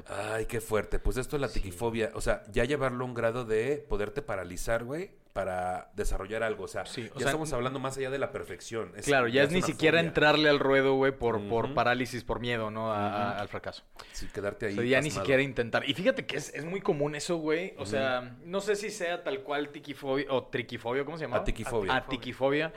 Ay, 0.10 0.46
qué 0.46 0.60
fuerte. 0.60 1.00
Pues 1.00 1.16
esto 1.16 1.38
es 1.38 1.42
la 1.42 1.48
tiquifobia. 1.48 2.12
O 2.16 2.20
sea, 2.22 2.44
ya 2.52 2.66
llevarlo 2.66 3.06
a 3.06 3.08
un 3.08 3.14
grado 3.14 3.46
de 3.46 3.78
poderte 3.88 4.22
paralizar, 4.22 4.84
güey, 4.84 5.12
para 5.32 5.92
desarrollar 5.94 6.42
algo. 6.42 6.64
O 6.64 6.68
sea, 6.68 6.86
Sí, 6.88 7.02
o 7.02 7.14
ya 7.14 7.20
sea, 7.20 7.28
estamos 7.28 7.54
hablando 7.54 7.78
más 7.80 7.96
allá 7.98 8.10
de 8.10 8.18
la 8.18 8.32
perfección. 8.32 8.92
Es- 8.98 9.06
Claro, 9.06 9.28
ya 9.28 9.44
es 9.44 9.52
ni 9.52 9.62
siquiera 9.62 10.00
fobia. 10.00 10.08
entrarle 10.08 10.50
al 10.50 10.58
ruedo, 10.60 10.96
güey, 10.96 11.12
por, 11.12 11.48
por 11.48 11.76
parálisis, 11.76 12.24
por 12.24 12.40
miedo, 12.40 12.72
¿no? 12.72 12.92
A- 12.92 13.38
al 13.40 13.48
fracaso. 13.48 13.84
Sí, 14.12 14.28
quedarte 14.34 14.66
ahí. 14.66 14.74
O 14.74 14.78
sea, 14.82 14.86
ya 14.86 15.02
ni 15.02 15.12
siquiera 15.12 15.44
intentar. 15.44 15.88
Y 15.88 15.94
fíjate 15.94 16.26
que 16.26 16.38
es, 16.38 16.52
es 16.56 16.66
muy 16.66 16.82
común 16.82 17.14
eso, 17.14 17.38
güey. 17.38 17.76
O 17.78 17.86
sea, 17.86 18.36
no 18.44 18.62
sé 18.62 18.76
si 18.76 18.90
sea 18.90 19.24
tal 19.24 19.44
cual 19.44 19.70
tiquifobia 19.70 20.26
o 20.32 20.48
triquifobia, 20.48 21.06
¿cómo 21.06 21.18
se 21.20 21.26
llama? 21.26 21.38
Atiquifobia. 21.38 21.96
Atiquifobia. 21.96 22.74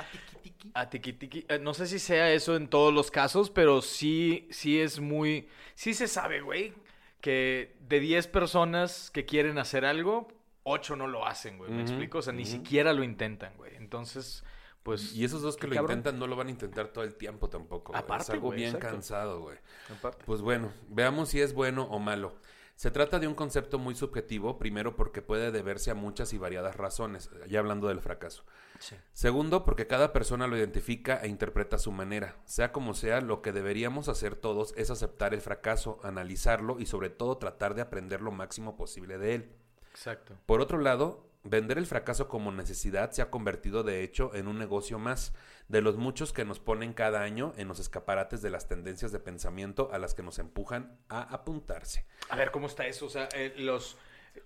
Atiquitiqui. 0.74 1.46
Eh, 1.48 1.58
No 1.58 1.74
sé 1.74 1.86
si 1.86 1.98
sea 1.98 2.30
eso 2.32 2.56
en 2.56 2.68
todos 2.68 2.92
los 2.92 3.10
casos, 3.10 3.50
pero 3.50 3.82
sí, 3.82 4.48
sí 4.50 4.80
es 4.80 5.00
muy... 5.00 5.48
Sí 5.74 5.94
se 5.94 6.08
sabe, 6.08 6.40
güey, 6.40 6.74
que 7.20 7.76
de 7.88 8.00
10 8.00 8.26
personas 8.28 9.10
que 9.10 9.24
quieren 9.24 9.58
hacer 9.58 9.84
algo, 9.84 10.28
8 10.64 10.96
no 10.96 11.06
lo 11.06 11.26
hacen, 11.26 11.58
güey. 11.58 11.70
¿Me 11.70 11.82
explico? 11.82 12.18
O 12.18 12.22
sea, 12.22 12.32
ni 12.32 12.44
siquiera 12.44 12.92
lo 12.92 13.02
intentan, 13.02 13.56
güey. 13.56 13.74
Entonces, 13.76 14.44
pues... 14.82 15.14
Y 15.14 15.24
esos 15.24 15.42
dos 15.42 15.56
que 15.56 15.66
lo 15.66 15.74
cabrón. 15.74 15.98
intentan 15.98 16.18
no 16.18 16.26
lo 16.26 16.36
van 16.36 16.48
a 16.48 16.50
intentar 16.50 16.88
todo 16.88 17.04
el 17.04 17.14
tiempo 17.14 17.48
tampoco. 17.48 17.96
Aparte, 17.96 18.24
es 18.24 18.30
algo 18.30 18.50
bien 18.50 18.74
exacto. 18.74 18.88
cansado, 18.88 19.40
güey. 19.40 19.58
Aparte. 19.96 20.24
Pues 20.26 20.42
bueno, 20.42 20.72
veamos 20.88 21.30
si 21.30 21.40
es 21.40 21.54
bueno 21.54 21.84
o 21.84 21.98
malo. 21.98 22.34
Se 22.80 22.90
trata 22.90 23.18
de 23.18 23.26
un 23.26 23.34
concepto 23.34 23.78
muy 23.78 23.94
subjetivo, 23.94 24.58
primero 24.58 24.96
porque 24.96 25.20
puede 25.20 25.50
deberse 25.50 25.90
a 25.90 25.94
muchas 25.94 26.32
y 26.32 26.38
variadas 26.38 26.76
razones, 26.76 27.28
ya 27.46 27.58
hablando 27.58 27.88
del 27.88 28.00
fracaso. 28.00 28.46
Sí. 28.78 28.96
Segundo, 29.12 29.66
porque 29.66 29.86
cada 29.86 30.14
persona 30.14 30.46
lo 30.46 30.56
identifica 30.56 31.20
e 31.22 31.28
interpreta 31.28 31.76
a 31.76 31.78
su 31.78 31.92
manera. 31.92 32.36
Sea 32.46 32.72
como 32.72 32.94
sea, 32.94 33.20
lo 33.20 33.42
que 33.42 33.52
deberíamos 33.52 34.08
hacer 34.08 34.34
todos 34.34 34.72
es 34.78 34.90
aceptar 34.90 35.34
el 35.34 35.42
fracaso, 35.42 36.00
analizarlo 36.02 36.80
y 36.80 36.86
sobre 36.86 37.10
todo 37.10 37.36
tratar 37.36 37.74
de 37.74 37.82
aprender 37.82 38.22
lo 38.22 38.30
máximo 38.30 38.78
posible 38.78 39.18
de 39.18 39.34
él. 39.34 39.52
Exacto. 39.90 40.38
Por 40.46 40.62
otro 40.62 40.78
lado, 40.78 41.29
vender 41.42 41.78
el 41.78 41.86
fracaso 41.86 42.28
como 42.28 42.52
necesidad 42.52 43.12
se 43.12 43.22
ha 43.22 43.30
convertido 43.30 43.82
de 43.82 44.02
hecho 44.02 44.34
en 44.34 44.46
un 44.46 44.58
negocio 44.58 44.98
más 44.98 45.32
de 45.68 45.80
los 45.80 45.96
muchos 45.96 46.32
que 46.32 46.44
nos 46.44 46.58
ponen 46.58 46.92
cada 46.92 47.22
año 47.22 47.52
en 47.56 47.68
los 47.68 47.78
escaparates 47.78 48.42
de 48.42 48.50
las 48.50 48.68
tendencias 48.68 49.12
de 49.12 49.20
pensamiento 49.20 49.90
a 49.92 49.98
las 49.98 50.14
que 50.14 50.22
nos 50.22 50.38
empujan 50.38 50.98
a 51.08 51.22
apuntarse. 51.22 52.04
A 52.28 52.36
ver, 52.36 52.50
¿cómo 52.50 52.66
está 52.66 52.86
eso? 52.86 53.06
O 53.06 53.10
sea, 53.10 53.28
eh, 53.34 53.54
los... 53.56 53.96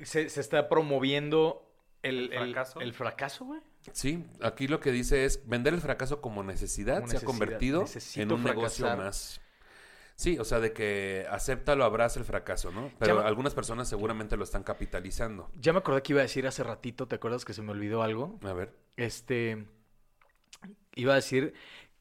Se, 0.00 0.28
se 0.28 0.40
está 0.40 0.68
promoviendo 0.68 1.70
el, 2.04 2.32
¿El 2.32 2.38
fracaso? 2.38 2.80
El 2.80 2.92
fracaso, 2.92 3.44
güey. 3.46 3.60
Sí, 3.92 4.24
aquí 4.42 4.68
lo 4.68 4.78
que 4.80 4.92
dice 4.92 5.24
es 5.24 5.48
vender 5.48 5.72
el 5.74 5.80
fracaso 5.80 6.20
como 6.20 6.42
necesidad 6.42 7.00
Como 7.00 7.10
se 7.10 7.16
ha 7.16 7.20
convertido 7.20 7.84
en 8.16 8.32
un 8.32 8.44
negocio 8.44 8.86
más. 8.96 9.40
Sí, 10.16 10.38
o 10.38 10.44
sea, 10.44 10.60
de 10.60 10.72
que 10.72 11.26
acéptalo, 11.28 11.84
abraza 11.84 12.20
el 12.20 12.24
fracaso, 12.24 12.70
¿no? 12.70 12.90
Pero 12.98 13.16
me- 13.20 13.26
algunas 13.26 13.52
personas 13.54 13.88
seguramente 13.88 14.36
lo 14.36 14.44
están 14.44 14.62
capitalizando. 14.62 15.50
Ya 15.60 15.72
me 15.72 15.80
acordé 15.80 16.02
que 16.02 16.12
iba 16.12 16.20
a 16.20 16.22
decir 16.22 16.46
hace 16.46 16.62
ratito, 16.62 17.08
¿te 17.08 17.16
acuerdas 17.16 17.44
que 17.44 17.52
se 17.52 17.62
me 17.62 17.72
olvidó 17.72 18.02
algo? 18.02 18.38
A 18.44 18.52
ver. 18.52 18.72
Este. 18.96 19.66
Iba 20.94 21.12
a 21.14 21.16
decir 21.16 21.54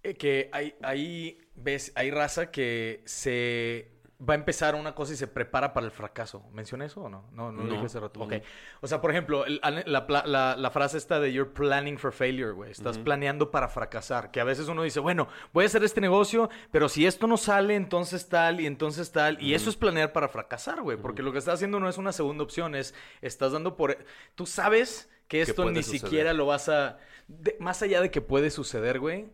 eh, 0.03 0.13
que 0.13 0.49
hay, 0.53 0.75
hay, 0.83 1.39
ves, 1.55 1.91
hay 1.95 2.11
raza 2.11 2.51
que 2.51 3.01
se 3.05 3.89
va 4.27 4.33
a 4.33 4.37
empezar 4.37 4.75
una 4.75 4.95
cosa 4.95 5.13
y 5.13 5.15
se 5.15 5.27
prepara 5.27 5.73
para 5.73 5.85
el 5.85 5.91
fracaso. 5.91 6.43
¿Mencioné 6.53 6.85
eso 6.85 7.01
o 7.01 7.09
no? 7.09 7.25
No, 7.33 7.51
no, 7.51 7.63
lo 7.63 7.73
dije 7.73 7.85
hace 7.85 7.99
rato. 7.99 8.19
no. 8.19 8.25
Ok. 8.25 8.33
O 8.81 8.87
sea, 8.87 9.01
por 9.01 9.11
ejemplo, 9.11 9.45
el- 9.45 9.59
la, 9.85 10.05
la- 10.07 10.23
la- 10.25 10.55
la 10.55 10.71
frase 10.71 10.97
esta 10.97 11.19
de 11.19 11.33
you're 11.33 11.51
planning 11.51 11.97
for 11.97 12.11
failure, 12.13 12.51
güey. 12.51 12.71
Estás 12.71 12.97
planeando 12.97 13.51
para 13.51 13.67
fracasar. 13.67 14.31
Que 14.31 14.39
a 14.39 14.43
veces 14.43 14.67
uno 14.67 14.83
dice, 14.83 14.99
bueno, 14.99 15.27
voy 15.51 15.63
a 15.63 15.67
hacer 15.67 15.83
este 15.83 16.01
negocio, 16.01 16.49
pero 16.71 16.87
si 16.89 17.05
esto 17.05 17.27
no 17.27 17.37
sale, 17.37 17.75
entonces 17.75 18.29
tal 18.29 18.59
y 18.61 18.65
entonces 18.65 19.11
tal. 19.11 19.41
Y 19.41 19.53
eso 19.53 19.69
es 19.69 19.75
planear 19.75 20.13
para 20.13 20.27
fracasar, 20.29 20.81
güey. 20.81 20.97
Porque 20.97 21.21
lo 21.23 21.31
que 21.31 21.39
estás 21.39 21.55
haciendo 21.55 21.79
no 21.79 21.89
es 21.89 21.97
una 21.97 22.11
segunda 22.11 22.43
opción, 22.43 22.75
es 22.75 22.93
estás 23.21 23.51
dando 23.51 23.75
por... 23.75 23.97
Tú 24.35 24.45
sabes 24.45 25.09
que 25.37 25.41
esto 25.51 25.69
ni 25.71 25.81
suceder. 25.83 25.99
siquiera 26.01 26.33
lo 26.33 26.45
vas 26.45 26.69
a... 26.69 26.97
de- 27.27 27.55
más 27.59 27.81
allá 27.81 28.01
de 28.01 28.11
que 28.11 28.21
puede 28.21 28.49
suceder, 28.51 28.99
güey, 28.99 29.25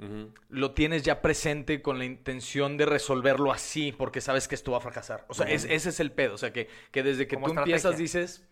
lo 0.50 0.72
tienes 0.72 1.04
ya 1.04 1.22
presente 1.22 1.82
con 1.82 1.98
la 2.00 2.06
intención 2.06 2.78
de 2.78 2.86
resolverlo 2.86 3.52
así, 3.52 3.92
porque 3.92 4.22
sabes 4.22 4.48
que 4.48 4.56
esto 4.56 4.72
va 4.72 4.78
a 4.78 4.82
fracasar. 4.82 5.26
O 5.28 5.34
sea, 5.34 5.48
es- 5.48 5.66
ese 5.66 5.90
es 5.90 6.00
el 6.00 6.12
pedo. 6.12 6.36
O 6.36 6.38
sea, 6.38 6.54
que, 6.54 6.68
que 6.92 7.04
desde 7.04 7.28
que 7.28 7.36
Como 7.36 7.48
tú 7.52 7.60
empiezas 7.60 7.98
dices, 7.98 8.48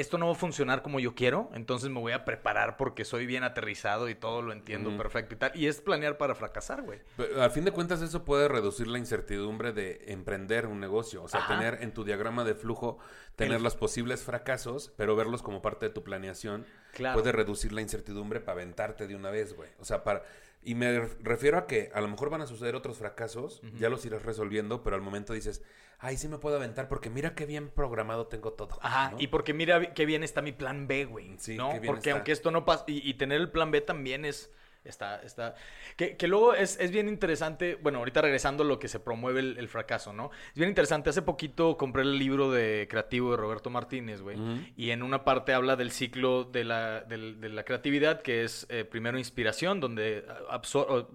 esto 0.00 0.18
no 0.18 0.26
va 0.26 0.32
a 0.32 0.36
funcionar 0.36 0.82
como 0.82 1.00
yo 1.00 1.14
quiero, 1.14 1.50
entonces 1.54 1.90
me 1.90 2.00
voy 2.00 2.12
a 2.12 2.24
preparar 2.24 2.76
porque 2.76 3.04
soy 3.04 3.26
bien 3.26 3.44
aterrizado 3.44 4.08
y 4.08 4.14
todo 4.14 4.42
lo 4.42 4.52
entiendo 4.52 4.96
perfecto 4.96 5.34
y 5.34 5.38
tal. 5.38 5.52
Y 5.54 5.66
es 5.66 5.80
planear 5.80 6.16
para 6.18 6.34
fracasar, 6.34 6.82
güey. 6.82 7.00
Al 7.38 7.50
fin 7.50 7.64
de 7.64 7.72
cuentas, 7.72 8.00
eso 8.02 8.24
puede 8.24 8.48
reducir 8.48 8.86
la 8.86 8.98
incertidumbre 8.98 9.72
de 9.72 10.02
emprender 10.08 10.66
un 10.66 10.80
negocio. 10.80 11.22
O 11.22 11.28
sea, 11.28 11.40
Ajá. 11.40 11.56
tener 11.58 11.82
en 11.82 11.92
tu 11.92 12.04
diagrama 12.04 12.44
de 12.44 12.54
flujo, 12.54 12.98
tener 13.36 13.56
El- 13.58 13.62
los 13.62 13.76
posibles 13.76 14.22
fracasos, 14.22 14.92
pero 14.96 15.16
verlos 15.16 15.42
como 15.42 15.62
parte 15.62 15.86
de 15.86 15.92
tu 15.92 16.02
planeación, 16.02 16.64
Claro. 16.92 17.18
puede 17.20 17.32
reducir 17.32 17.72
la 17.72 17.80
incertidumbre 17.82 18.40
para 18.40 18.52
aventarte 18.52 19.06
de 19.06 19.14
una 19.14 19.30
vez, 19.30 19.54
güey. 19.54 19.70
O 19.78 19.84
sea, 19.84 20.02
para... 20.04 20.22
Y 20.62 20.74
me 20.74 21.00
refiero 21.22 21.56
a 21.56 21.66
que 21.66 21.90
a 21.94 22.00
lo 22.00 22.08
mejor 22.08 22.30
van 22.30 22.42
a 22.42 22.46
suceder 22.46 22.74
otros 22.74 22.98
fracasos, 22.98 23.62
ya 23.78 23.88
los 23.88 24.04
irás 24.04 24.24
resolviendo, 24.24 24.82
pero 24.82 24.96
al 24.96 25.02
momento 25.02 25.32
dices, 25.32 25.62
ay, 25.98 26.16
sí 26.16 26.28
me 26.28 26.38
puedo 26.38 26.56
aventar 26.56 26.88
porque 26.88 27.10
mira 27.10 27.34
qué 27.34 27.46
bien 27.46 27.70
programado 27.70 28.26
tengo 28.26 28.52
todo. 28.52 28.78
Ajá, 28.82 29.12
¿no? 29.12 29.20
y 29.20 29.28
porque 29.28 29.54
mira 29.54 29.94
qué 29.94 30.04
bien 30.04 30.22
está 30.24 30.42
mi 30.42 30.52
plan 30.52 30.86
B, 30.86 31.04
güey. 31.06 31.36
Sí, 31.38 31.56
¿no? 31.56 31.68
qué 31.72 31.80
bien 31.80 31.92
Porque 31.92 32.10
está. 32.10 32.18
aunque 32.18 32.32
esto 32.32 32.50
no 32.50 32.64
pasa, 32.64 32.84
y, 32.86 33.08
y 33.08 33.14
tener 33.14 33.40
el 33.40 33.50
plan 33.50 33.70
B 33.70 33.80
también 33.80 34.24
es, 34.24 34.52
está, 34.88 35.20
está, 35.22 35.54
que, 35.96 36.16
que 36.16 36.26
luego 36.28 36.54
es, 36.54 36.78
es 36.80 36.90
bien 36.90 37.08
interesante, 37.08 37.76
bueno, 37.82 37.98
ahorita 37.98 38.22
regresando 38.22 38.62
a 38.62 38.66
lo 38.66 38.78
que 38.78 38.88
se 38.88 39.00
promueve 39.00 39.40
el, 39.40 39.58
el 39.58 39.68
fracaso, 39.68 40.12
¿no? 40.12 40.30
Es 40.48 40.54
bien 40.54 40.68
interesante, 40.68 41.10
hace 41.10 41.22
poquito 41.22 41.76
compré 41.76 42.02
el 42.02 42.18
libro 42.18 42.50
de 42.50 42.86
creativo 42.90 43.30
de 43.32 43.36
Roberto 43.36 43.70
Martínez, 43.70 44.20
güey, 44.20 44.36
y 44.76 44.90
en 44.90 45.02
una 45.02 45.24
parte 45.24 45.52
habla 45.52 45.76
del 45.76 45.90
ciclo 45.90 46.44
de 46.44 46.64
la, 46.64 47.00
del- 47.02 47.40
de 47.40 47.48
la 47.50 47.64
creatividad, 47.64 48.22
que 48.22 48.44
es 48.44 48.66
eh, 48.70 48.84
primero 48.84 49.18
inspiración, 49.18 49.80
donde 49.80 50.24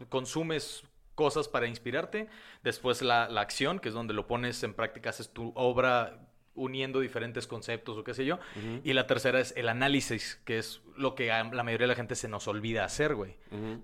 consumes 0.10 0.84
cosas 1.16 1.48
para 1.48 1.68
inspirarte, 1.68 2.28
después 2.64 3.02
la, 3.02 3.30
la 3.30 3.42
acción, 3.42 3.80
que 3.80 3.90
es 3.90 3.94
donde 3.94 4.14
lo 4.14 4.26
pones 4.28 4.64
en 4.64 4.74
práctica, 4.74 5.12
haces 5.12 5.30
tu 5.30 5.52
obra 5.56 6.20
uniendo 6.56 7.00
diferentes 7.00 7.48
conceptos 7.48 7.98
o 7.98 8.04
qué 8.04 8.14
sé 8.14 8.26
yo, 8.26 8.38
y 8.84 8.94
la 8.94 9.08
tercera 9.08 9.40
es 9.40 9.54
el 9.58 9.70
análisis, 9.70 10.40
que 10.46 10.58
es 10.60 10.82
lo 10.96 11.16
que 11.16 11.32
a 11.32 11.44
la 11.44 11.64
mayoría 11.64 11.86
de 11.86 11.94
la 11.94 11.96
gente 11.96 12.16
se 12.16 12.28
nos 12.28 12.48
olvida 12.48 12.86
hacer, 12.86 13.16
güey. 13.16 13.36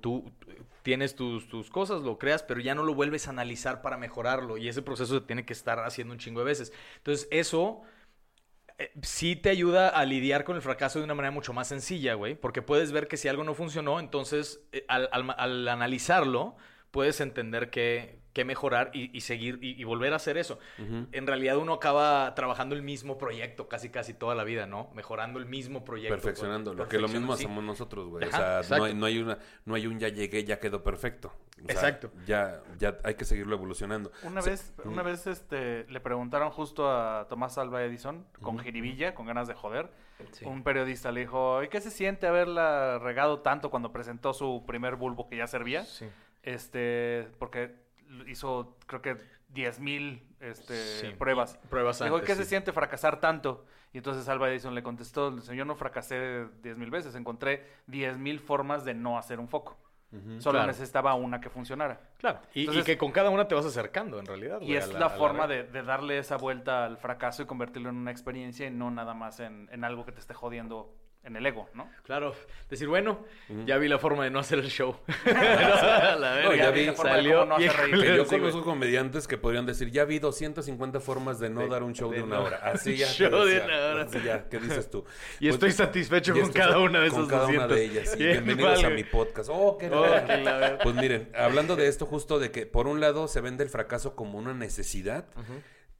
Tú 0.01 0.31
tienes 0.83 1.15
tus, 1.15 1.47
tus 1.49 1.69
cosas, 1.69 2.01
lo 2.03 2.17
creas, 2.19 2.43
pero 2.43 2.59
ya 2.59 2.75
no 2.75 2.83
lo 2.83 2.93
vuelves 2.93 3.27
a 3.27 3.31
analizar 3.31 3.81
para 3.81 3.97
mejorarlo, 3.97 4.57
y 4.57 4.67
ese 4.67 4.81
proceso 4.81 5.15
se 5.19 5.25
tiene 5.25 5.45
que 5.45 5.53
estar 5.53 5.79
haciendo 5.79 6.13
un 6.13 6.19
chingo 6.19 6.39
de 6.41 6.45
veces. 6.45 6.71
Entonces, 6.97 7.27
eso 7.31 7.81
eh, 8.77 8.91
sí 9.01 9.35
te 9.35 9.49
ayuda 9.49 9.89
a 9.89 10.05
lidiar 10.05 10.43
con 10.43 10.55
el 10.55 10.61
fracaso 10.61 10.99
de 10.99 11.05
una 11.05 11.15
manera 11.15 11.31
mucho 11.31 11.53
más 11.53 11.67
sencilla, 11.67 12.13
güey, 12.13 12.35
porque 12.35 12.61
puedes 12.61 12.91
ver 12.91 13.07
que 13.07 13.17
si 13.17 13.27
algo 13.27 13.43
no 13.43 13.53
funcionó, 13.55 13.99
entonces 13.99 14.61
eh, 14.71 14.85
al, 14.87 15.09
al- 15.11 15.35
al 15.37 15.67
analizarlo, 15.67 16.55
puedes 16.91 17.19
entender 17.19 17.69
qué, 17.71 18.18
qué 18.33 18.45
mejorar 18.45 18.91
y, 18.93 19.15
y 19.15 19.21
seguir 19.21 19.59
y, 19.61 19.79
y 19.79 19.83
volver 19.83 20.13
a 20.13 20.17
hacer 20.17 20.37
eso. 20.37 20.59
En 21.11 21.27
realidad 21.27 21.57
uno 21.57 21.73
acaba 21.73 22.33
trabajando 22.35 22.75
el 22.75 22.81
mismo 22.81 23.17
proyecto 23.17 23.67
casi 23.67 23.89
casi 23.89 24.13
toda 24.13 24.35
la 24.35 24.43
vida, 24.43 24.65
¿no? 24.65 24.91
Mejorando 24.95 25.39
el 25.39 25.45
mismo 25.45 25.83
proyecto. 25.83 26.15
Perfeccionando, 26.15 26.73
lo 26.73 26.87
que 26.87 26.99
lo 26.99 27.07
mismo 27.07 27.35
sí. 27.35 27.45
hacemos 27.45 27.63
nosotros, 27.63 28.07
güey. 28.07 28.27
O 28.27 28.31
sea, 28.31 28.61
no 28.77 28.83
hay, 28.83 28.93
no 28.93 29.05
hay 29.05 29.19
una, 29.19 29.39
no 29.65 29.75
hay 29.75 29.87
un 29.87 29.99
ya 29.99 30.09
llegué, 30.09 30.43
ya 30.43 30.59
quedó 30.59 30.83
perfecto. 30.83 31.33
O 31.63 31.65
sea, 31.65 31.73
Exacto. 31.73 32.11
Ya, 32.25 32.61
ya 32.77 32.97
hay 33.03 33.15
que 33.15 33.25
seguirlo 33.25 33.55
evolucionando. 33.55 34.11
Una 34.23 34.41
vez, 34.41 34.73
una 34.85 35.03
vez 35.03 35.27
este, 35.27 35.85
le 35.89 35.99
preguntaron 35.99 36.51
justo 36.51 36.89
a 36.89 37.27
Tomás 37.27 37.57
Alba 37.57 37.83
Edison, 37.83 38.25
con 38.41 38.59
jiribilla, 38.59 39.13
con 39.13 39.25
ganas 39.25 39.47
de 39.47 39.55
joder. 39.55 39.89
Sí. 40.31 40.45
Un 40.45 40.63
periodista 40.63 41.11
le 41.11 41.21
dijo, 41.21 41.63
¿y 41.63 41.69
qué 41.69 41.81
se 41.81 41.91
siente 41.91 42.27
haberla 42.27 42.99
regado 42.99 43.39
tanto 43.39 43.69
cuando 43.69 43.91
presentó 43.91 44.33
su 44.33 44.63
primer 44.67 44.95
bulbo 44.95 45.27
que 45.29 45.37
ya 45.37 45.47
servía? 45.47 45.83
Sí. 45.85 46.07
Este, 46.43 47.27
porque 47.39 47.75
hizo, 48.27 48.77
creo 48.85 49.01
que 49.01 49.17
10 49.49 49.79
mil 49.79 50.23
este, 50.39 50.75
Sí. 50.75 51.07
pruebas. 51.17 51.57
Pruebas 51.69 51.99
Dijo, 51.99 52.15
antes, 52.15 52.27
¿qué 52.27 52.35
se 52.35 52.45
siente 52.45 52.71
fracasar 52.71 53.19
tanto? 53.19 53.65
Y 53.93 53.97
entonces 53.97 54.27
Alba 54.29 54.49
Edison 54.49 54.75
le 54.75 54.83
contestó, 54.83 55.31
"Dice, 55.31 55.55
yo 55.55 55.65
no 55.65 55.75
fracasé 55.75 56.45
10 56.61 56.77
mil 56.77 56.91
veces, 56.91 57.15
encontré 57.15 57.65
10 57.87 58.17
mil 58.17 58.39
formas 58.39 58.85
de 58.85 58.93
no 58.93 59.17
hacer 59.17 59.39
un 59.39 59.47
foco. 59.47 59.77
Ujú. 60.11 60.41
Solo 60.41 60.57
Claro. 60.57 60.67
necesitaba 60.67 61.13
una 61.13 61.39
que 61.39 61.49
funcionara. 61.51 61.99
Claro. 62.17 62.39
Y, 62.55 62.67
que 62.83 62.97
con 62.97 63.11
cada 63.11 63.29
una 63.29 63.47
te 63.47 63.53
vas 63.53 63.65
acercando, 63.65 64.19
en 64.19 64.25
realidad. 64.25 64.59
Y 64.61 64.75
es 64.75 64.91
la, 64.93 65.09
forma 65.09 65.45
de, 65.45 65.63
de 65.63 65.83
darle 65.83 66.17
esa 66.17 66.35
vuelta 66.37 66.85
al 66.85 66.97
fracaso 66.97 67.43
y 67.43 67.45
convertirlo 67.45 67.89
en 67.89 67.95
una 67.97 68.09
experiencia 68.11 68.65
y 68.67 68.71
no 68.71 68.89
nada 68.89 69.13
más 69.13 69.39
en, 69.39 69.69
en 69.71 69.83
algo 69.83 70.05
que 70.05 70.11
te 70.11 70.19
esté 70.19 70.33
jodiendo 70.33 70.95
en 71.23 71.35
el 71.35 71.45
ego, 71.45 71.69
¿no? 71.73 71.89
Claro, 72.03 72.33
decir, 72.69 72.87
bueno, 72.87 73.23
ya 73.65 73.77
vi 73.77 73.87
la 73.87 73.99
forma 73.99 74.23
de 74.23 74.29
no 74.31 74.39
hacer 74.39 74.59
el 74.59 74.69
show. 74.69 74.95
la 75.25 76.41
No, 76.43 76.55
ya 76.55 76.71
vi 76.71 76.85
la 76.85 76.93
forma 76.93 77.11
de 77.11 77.17
salió 77.17 77.39
cómo 77.41 77.45
no 77.49 77.55
hacer 77.57 77.73
reír. 77.77 78.01
Que 78.01 78.15
yo 78.17 78.25
conozco 78.27 78.63
comediantes 78.63 79.27
que 79.27 79.37
podrían 79.37 79.65
decir, 79.65 79.91
ya 79.91 80.05
vi 80.05 80.19
250 80.19 80.99
formas 81.01 81.39
de 81.39 81.49
no 81.49 81.61
De- 81.61 81.67
dar 81.69 81.83
un 81.83 81.93
show 81.93 82.09
de, 82.09 82.17
de 82.17 82.23
una 82.23 82.37
no- 82.37 82.43
hora. 82.45 82.57
Así 82.63 82.95
ya. 82.95 83.07
te 83.09 83.13
show 83.13 83.45
de 83.45 83.57
una 83.61 83.65
hora. 83.91 84.03
Así 84.03 84.19
ya, 84.23 84.47
¿qué 84.49 84.59
dices 84.59 84.89
tú? 84.89 85.03
Y 85.39 85.45
Pues- 85.49 85.53
estoy 85.55 85.71
satisfecho 85.73 86.31
y 86.31 86.39
con 86.39 86.43
estoy 86.49 86.61
cada 86.61 86.79
una 86.79 86.99
de 87.01 87.09
Con 87.09 87.19
esas 87.19 87.29
cada 87.31 87.47
una 87.47 87.67
200. 87.67 87.75
de 87.77 87.83
ellas. 87.85 88.17
Bien, 88.17 88.31
Bienvenidos 88.45 88.83
a 88.83 88.89
mi 88.89 89.03
podcast. 89.03 89.49
Oh, 89.51 89.77
qué 89.77 89.89
Oh, 89.89 90.05
la. 90.07 90.79
Pues 90.81 90.95
miren, 90.95 91.29
hablando 91.35 91.75
de 91.75 91.87
esto 91.87 92.05
justo 92.05 92.39
de 92.39 92.51
que 92.51 92.65
por 92.65 92.87
un 92.87 93.01
lado 93.01 93.27
se 93.27 93.41
vende 93.41 93.63
el 93.63 93.69
fracaso 93.69 94.15
como 94.15 94.39
una 94.39 94.53
necesidad, 94.53 95.25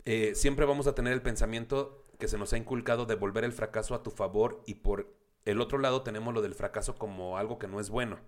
eh, 0.05 0.31
siempre 0.33 0.65
vamos 0.65 0.87
a 0.87 0.95
tener 0.95 1.11
el 1.13 1.21
pensamiento 1.21 2.05
que 2.19 2.27
se 2.27 2.37
nos 2.37 2.53
ha 2.53 2.57
inculcado 2.57 3.05
de 3.05 3.15
volver 3.15 3.43
el 3.43 3.53
fracaso 3.53 3.95
a 3.95 4.03
tu 4.03 4.11
favor 4.11 4.61
y 4.67 4.75
por 4.75 5.11
el 5.45 5.61
otro 5.61 5.79
lado 5.79 6.03
tenemos 6.03 6.33
lo 6.33 6.41
del 6.41 6.53
fracaso 6.53 6.95
como 6.95 7.37
algo 7.37 7.57
que 7.57 7.67
no 7.67 7.79
es 7.79 7.89
bueno. 7.89 8.19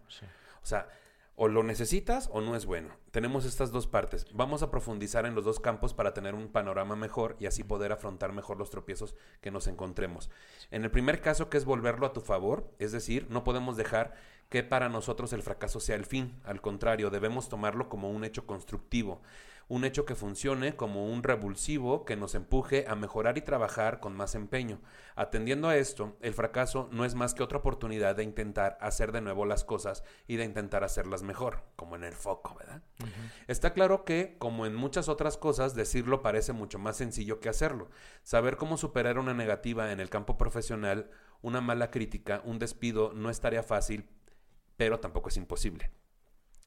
O 0.64 0.66
sea, 0.66 0.88
o 1.36 1.48
lo 1.48 1.64
necesitas 1.64 2.30
o 2.32 2.42
no 2.42 2.56
es 2.56 2.66
bueno. 2.66 2.96
Tenemos 3.12 3.46
estas 3.46 3.72
dos 3.72 3.88
partes. 3.88 4.26
Vamos 4.34 4.64
a 4.64 4.72
profundizar 4.72 5.26
en 5.26 5.36
los 5.36 5.44
dos 5.44 5.60
campos 5.60 5.94
para 5.94 6.14
tener 6.14 6.36
un 6.36 6.50
panorama 6.50 6.96
mejor 6.96 7.36
y 7.40 7.48
así 7.48 7.64
poder 7.64 7.92
afrontar 7.92 8.32
mejor 8.32 8.58
los 8.58 8.70
tropiezos 8.70 9.16
que 9.42 9.52
nos 9.52 9.68
encontremos. 9.68 10.30
En 10.72 10.84
el 10.84 10.92
primer 10.92 11.20
caso, 11.22 11.50
que 11.50 11.58
es 11.58 11.66
volverlo 11.66 12.06
a 12.06 12.14
tu 12.14 12.22
favor, 12.22 12.72
es 12.80 12.92
decir, 12.92 13.28
no 13.30 13.44
podemos 13.44 13.76
dejar 13.76 14.14
que 14.50 14.64
para 14.64 14.90
nosotros 14.90 15.34
el 15.34 15.44
fracaso 15.44 15.80
sea 15.80 15.96
el 15.96 16.06
fin. 16.06 16.40
Al 16.44 16.62
contrario, 16.62 17.10
debemos 17.10 17.50
tomarlo 17.50 17.90
como 17.90 18.10
un 18.10 18.24
hecho 18.24 18.46
constructivo. 18.46 19.22
Un 19.68 19.86
hecho 19.86 20.06
que 20.06 20.16
funcione 20.16 20.76
como 20.76 21.06
un 21.06 21.24
revulsivo 21.24 22.04
que 22.04 22.16
nos 22.16 22.36
empuje 22.36 22.86
a 22.88 22.96
mejorar 22.96 23.38
y 23.38 23.42
trabajar 23.42 24.00
con 24.00 24.16
más 24.16 24.36
empeño. 24.36 24.82
Atendiendo 25.16 25.70
a 25.70 25.78
esto, 25.78 26.18
el 26.22 26.34
fracaso 26.34 26.90
no 26.92 27.06
es 27.06 27.16
más 27.16 27.34
que 27.34 27.44
otra 27.44 27.60
oportunidad 27.60 28.16
de 28.16 28.24
intentar 28.24 28.78
hacer 28.82 29.12
de 29.12 29.22
nuevo 29.22 29.46
las 29.46 29.64
cosas 29.64 30.04
y 30.28 30.36
de 30.36 30.46
intentar 30.46 30.84
hacerlas 30.84 31.24
mejor, 31.24 31.64
como 31.76 31.96
en 31.96 32.04
el 32.04 32.14
foco, 32.14 32.56
¿verdad? 32.56 32.82
Está 33.48 33.74
claro 33.74 34.04
que, 34.04 34.36
como 34.40 34.66
en 34.66 34.76
muchas 34.76 35.10
otras 35.10 35.38
cosas, 35.38 35.74
decirlo 35.74 36.22
parece 36.22 36.54
mucho 36.54 36.80
más 36.80 36.98
sencillo 36.98 37.40
que 37.40 37.50
hacerlo. 37.50 37.90
Saber 38.24 38.58
cómo 38.58 38.78
superar 38.78 39.18
una 39.20 39.34
negativa 39.34 39.92
en 39.92 40.00
el 40.00 40.10
campo 40.10 40.38
profesional, 40.38 41.10
una 41.42 41.62
mala 41.62 41.92
crítica, 41.92 42.42
un 42.46 42.60
despido, 42.60 43.14
no 43.14 43.30
es 43.30 43.40
tarea 43.40 43.64
fácil, 43.64 44.10
pero 44.78 45.00
tampoco 45.00 45.30
es 45.30 45.38
imposible. 45.38 45.92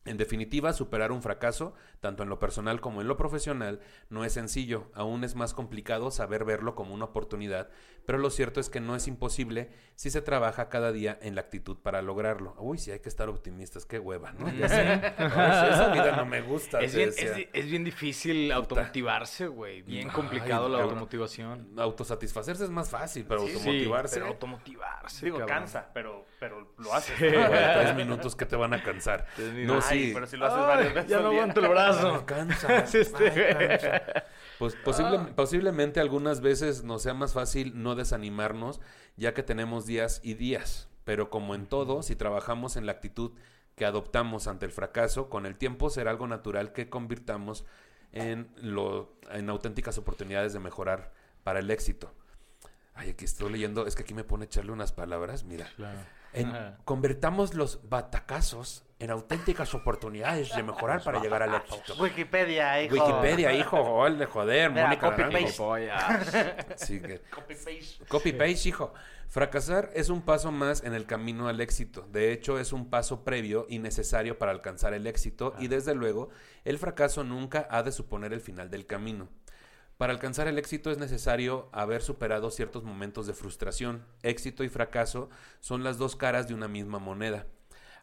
En 0.07 0.19
definitiva, 0.19 0.75
superar 0.75 1.13
un 1.13 1.23
fracaso, 1.23 1.75
tanto 2.01 2.23
en 2.23 2.29
lo 2.29 2.39
personal 2.39 2.83
como 2.83 3.01
en 3.01 3.09
lo 3.09 3.17
profesional, 3.17 3.81
no 4.11 4.25
es 4.25 4.35
sencillo, 4.35 4.91
aún 4.95 5.25
es 5.25 5.35
más 5.35 5.55
complicado 5.55 6.11
saber 6.11 6.45
verlo 6.45 6.75
como 6.75 6.93
una 6.93 7.07
oportunidad, 7.07 7.71
pero 8.07 8.19
lo 8.19 8.31
cierto 8.31 8.61
es 8.61 8.69
que 8.71 8.81
no 8.81 8.95
es 8.97 9.07
imposible 9.09 9.71
si 9.95 10.11
se 10.11 10.21
trabaja 10.23 10.69
cada 10.69 10.93
día 10.93 11.19
en 11.23 11.35
la 11.35 11.41
actitud 11.43 11.77
para 11.79 12.03
lograrlo. 12.03 12.55
Uy, 12.59 12.79
sí 12.79 12.91
hay 12.91 13.01
que 13.01 13.09
estar 13.09 13.29
optimistas, 13.29 13.87
qué 13.87 13.99
hueva, 13.99 14.33
¿no? 14.33 14.53
Ya 14.53 14.69
sé. 14.69 14.81
Ay, 15.19 15.71
esa 15.73 15.89
vida 15.93 16.17
no 16.17 16.27
me 16.27 16.43
gusta. 16.43 16.81
Es 16.81 16.95
bien, 16.95 17.11
es, 17.53 17.71
bien 17.71 17.85
difícil 17.85 18.51
automotivarse, 18.53 19.47
güey. 19.47 19.83
Bien 19.83 20.09
Ay, 20.09 20.15
complicado 20.15 20.69
la 20.69 20.79
cabrón. 20.79 20.91
automotivación. 20.91 21.75
Autosatisfacerse 21.79 22.65
es 22.65 22.71
más 22.71 22.91
fácil, 22.91 23.25
pero 23.29 23.47
Sí, 23.47 23.53
automotivarse. 23.55 24.15
pero 24.17 24.27
automotivarse. 24.27 25.25
Digo, 25.25 25.39
cabrón. 25.39 25.59
cansa, 25.59 25.91
pero, 25.95 26.27
pero 26.39 26.75
lo 26.79 26.93
haces. 26.93 27.17
Sí. 27.19 27.27
tres 27.27 27.95
minutos 27.97 28.35
que 28.37 28.47
te 28.47 28.57
van 28.57 28.75
a 28.75 28.83
cansar. 28.83 29.27
Tres 29.37 29.49
No, 29.49 29.55
minutos. 29.55 29.85
Ay, 29.89 30.07
sí. 30.07 30.11
pero 30.15 30.27
si 30.27 30.37
lo 30.37 30.47
haces 30.47 30.59
Ay, 30.59 30.67
varias 30.67 30.95
veces 30.95 31.11
ya 31.11 31.21
no 31.21 31.29
aguanto 31.29 31.61
el 31.61 31.69
brazo. 31.69 32.15
Ay, 32.17 32.25
cansa. 32.27 32.87
Sí, 32.87 32.99
ay, 32.99 33.69
cansa. 33.79 34.25
Pues 34.59 34.77
posible- 34.77 35.33
posiblemente 35.35 36.01
algunas 36.01 36.41
veces 36.41 36.85
nos 36.85 37.03
sea 37.03 37.15
más 37.15 37.33
fácil 37.33 37.73
no 37.83 37.95
desanimarnos, 37.95 38.81
ya 39.17 39.35
que 39.35 39.43
tenemos 39.43 39.87
días 39.87 40.21
y 40.23 40.35
días. 40.35 40.89
Pero 41.05 41.29
como 41.31 41.55
en 41.55 41.67
todo, 41.67 42.03
si 42.03 42.17
trabajamos 42.17 42.77
en 42.77 42.87
la 42.87 42.93
actitud 42.93 43.33
que 43.75 43.85
adoptamos 43.85 44.47
ante 44.47 44.67
el 44.67 44.73
fracaso, 44.73 45.29
con 45.29 45.45
el 45.47 45.57
tiempo 45.57 45.91
será 45.91 46.11
algo 46.13 46.27
natural 46.27 46.73
que 46.73 46.89
convirtamos 46.89 47.65
en, 48.13 48.49
lo, 48.57 49.17
en 49.31 49.51
auténticas 49.51 49.99
oportunidades 49.99 50.53
de 50.53 50.61
mejorar 50.61 51.13
para 51.43 51.59
el 51.59 51.71
éxito. 51.71 52.13
Ay, 52.95 53.11
aquí 53.11 53.25
estoy 53.25 53.51
leyendo, 53.51 53.87
es 53.87 53.97
que 53.97 54.03
aquí 54.03 54.15
me 54.15 54.23
pone 54.23 54.45
echarle 54.45 54.71
unas 54.71 54.93
palabras, 54.93 55.43
mira. 55.45 55.69
En- 56.35 56.77
convertamos 56.85 57.55
los 57.55 57.89
batacazos 57.89 58.85
en 59.01 59.11
auténticas 59.11 59.75
oportunidades 59.75 60.55
de 60.55 60.63
mejorar 60.63 61.03
para 61.03 61.21
llegar 61.21 61.43
al 61.43 61.55
éxito. 61.55 61.95
Wikipedia, 62.01 62.83
hijo. 62.83 62.95
Wikipedia, 62.95 63.53
hijo, 63.53 63.81
ole, 63.81 64.25
joder, 64.27 64.71
Mira, 64.71 64.85
Mónica 64.87 65.11
copy 65.11 65.23
paste. 65.25 65.91
Sí, 66.77 67.01
que- 67.01 67.21
Copy 67.31 67.55
paste. 67.55 68.05
Copy 68.09 68.33
paste, 68.33 68.69
hijo. 68.69 68.95
Fracasar 69.29 69.91
es 69.95 70.11
un 70.11 70.23
paso 70.23 70.53
más 70.53 70.85
en 70.85 70.95
el 70.95 71.07
camino 71.07 71.49
al 71.49 71.61
éxito. 71.61 72.07
De 72.13 72.33
hecho, 72.33 72.59
es 72.61 72.73
un 72.73 72.89
paso 72.89 73.25
previo 73.25 73.67
y 73.69 73.79
necesario 73.81 74.39
para 74.39 74.53
alcanzar 74.53 74.95
el 74.95 75.07
éxito 75.07 75.55
y 75.59 75.67
desde 75.69 75.95
luego, 75.95 76.29
el 76.65 76.79
fracaso 76.79 77.25
nunca 77.25 77.67
ha 77.71 77.83
de 77.83 77.91
suponer 77.91 78.33
el 78.33 78.41
final 78.41 78.71
del 78.71 78.87
camino. 78.87 79.29
Para 79.97 80.13
alcanzar 80.13 80.49
el 80.49 80.59
éxito 80.59 80.91
es 80.91 80.99
necesario 80.99 81.69
haber 81.73 82.03
superado 82.03 82.51
ciertos 82.51 82.83
momentos 82.83 83.27
de 83.27 83.35
frustración. 83.35 84.05
Éxito 84.23 84.65
y 84.65 84.69
fracaso 84.69 85.31
son 85.61 85.85
las 85.85 85.99
dos 85.99 86.17
caras 86.17 86.49
de 86.49 86.55
una 86.55 86.69
misma 86.69 86.99
moneda. 86.99 87.47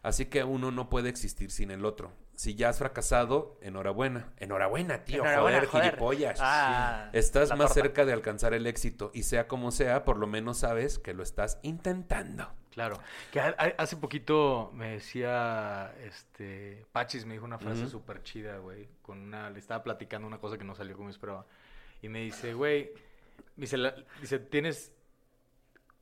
Así 0.02 0.26
que 0.26 0.42
uno 0.42 0.70
no 0.70 0.88
puede 0.88 1.08
existir 1.10 1.50
sin 1.50 1.70
el 1.70 1.84
otro. 1.84 2.12
Si 2.34 2.54
ya 2.56 2.70
has 2.70 2.78
fracasado, 2.78 3.56
enhorabuena. 3.60 4.32
Enhorabuena, 4.38 5.04
tío. 5.04 5.22
Enhorabuena, 5.22 5.58
joder, 5.58 5.68
joder. 5.70 5.84
gilipollas. 5.90 6.38
Ah, 6.42 7.10
Estás 7.12 7.50
más 7.50 7.58
torta. 7.58 7.74
cerca 7.74 8.04
de 8.06 8.12
alcanzar 8.14 8.52
el 8.54 8.66
éxito 8.66 9.10
y 9.14 9.22
sea 9.24 9.46
como 9.46 9.70
sea, 9.70 10.04
por 10.04 10.16
lo 10.16 10.26
menos 10.26 10.58
sabes 10.58 10.98
que 10.98 11.12
lo 11.14 11.22
estás 11.22 11.58
intentando. 11.62 12.50
Claro. 12.70 12.98
Que 13.30 13.38
ha- 13.38 13.54
ha- 13.58 13.74
hace 13.76 13.96
poquito 13.98 14.70
me 14.74 14.92
decía, 14.92 15.94
este, 16.02 16.86
Pachis 16.90 17.26
me 17.26 17.34
dijo 17.34 17.44
una 17.44 17.58
frase 17.58 17.82
Ujú. 17.82 17.90
súper 17.90 18.22
chida, 18.22 18.56
güey. 18.58 18.88
Con 19.02 19.18
una, 19.20 19.50
le 19.50 19.58
estaba 19.58 19.84
platicando 19.84 20.26
una 20.26 20.38
cosa 20.38 20.56
que 20.56 20.64
no 20.64 20.74
salió 20.74 20.96
como 20.96 21.10
esperaba. 21.10 21.44
Y 22.02 22.08
me 22.08 22.20
dice, 22.20 22.52
güey, 22.54 22.90
me 23.56 23.62
dice, 23.62 23.78
la- 23.78 23.94
dice, 24.20 24.38
tienes, 24.38 24.92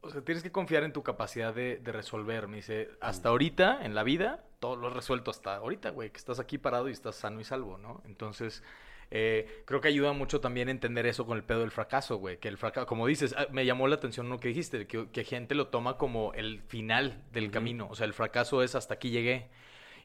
o 0.00 0.10
sea, 0.10 0.22
tienes 0.22 0.42
que 0.42 0.50
confiar 0.50 0.82
en 0.82 0.92
tu 0.92 1.02
capacidad 1.02 1.54
de, 1.54 1.76
de 1.76 1.92
resolver. 1.92 2.48
Me 2.48 2.56
dice, 2.56 2.90
hasta 3.00 3.28
ahorita 3.28 3.84
en 3.84 3.94
la 3.94 4.02
vida, 4.02 4.44
todo 4.60 4.76
lo 4.76 4.88
has 4.88 4.94
resuelto 4.94 5.30
hasta 5.30 5.56
ahorita, 5.56 5.90
güey, 5.90 6.10
que 6.10 6.18
estás 6.18 6.40
aquí 6.40 6.58
parado 6.58 6.88
y 6.88 6.92
estás 6.92 7.16
sano 7.16 7.40
y 7.40 7.44
salvo, 7.44 7.76
¿no? 7.78 8.02
Entonces, 8.06 8.62
eh, 9.10 9.62
creo 9.66 9.80
que 9.80 9.88
ayuda 9.88 10.12
mucho 10.12 10.40
también 10.40 10.68
a 10.68 10.70
entender 10.70 11.04
eso 11.04 11.26
con 11.26 11.36
el 11.36 11.44
pedo 11.44 11.60
del 11.60 11.70
fracaso, 11.70 12.16
güey. 12.16 12.38
Que 12.38 12.48
el 12.48 12.56
fracaso, 12.56 12.86
como 12.86 13.06
dices, 13.06 13.34
ah, 13.36 13.46
me 13.50 13.66
llamó 13.66 13.88
la 13.88 13.96
atención 13.96 14.28
lo 14.30 14.38
que 14.38 14.48
dijiste, 14.48 14.86
que, 14.86 15.08
que 15.10 15.24
gente 15.24 15.54
lo 15.54 15.68
toma 15.68 15.98
como 15.98 16.32
el 16.34 16.62
final 16.62 17.22
del 17.32 17.50
camino. 17.50 17.88
O 17.90 17.94
sea, 17.94 18.06
el 18.06 18.14
fracaso 18.14 18.62
es 18.62 18.74
hasta 18.74 18.94
aquí 18.94 19.10
llegué. 19.10 19.48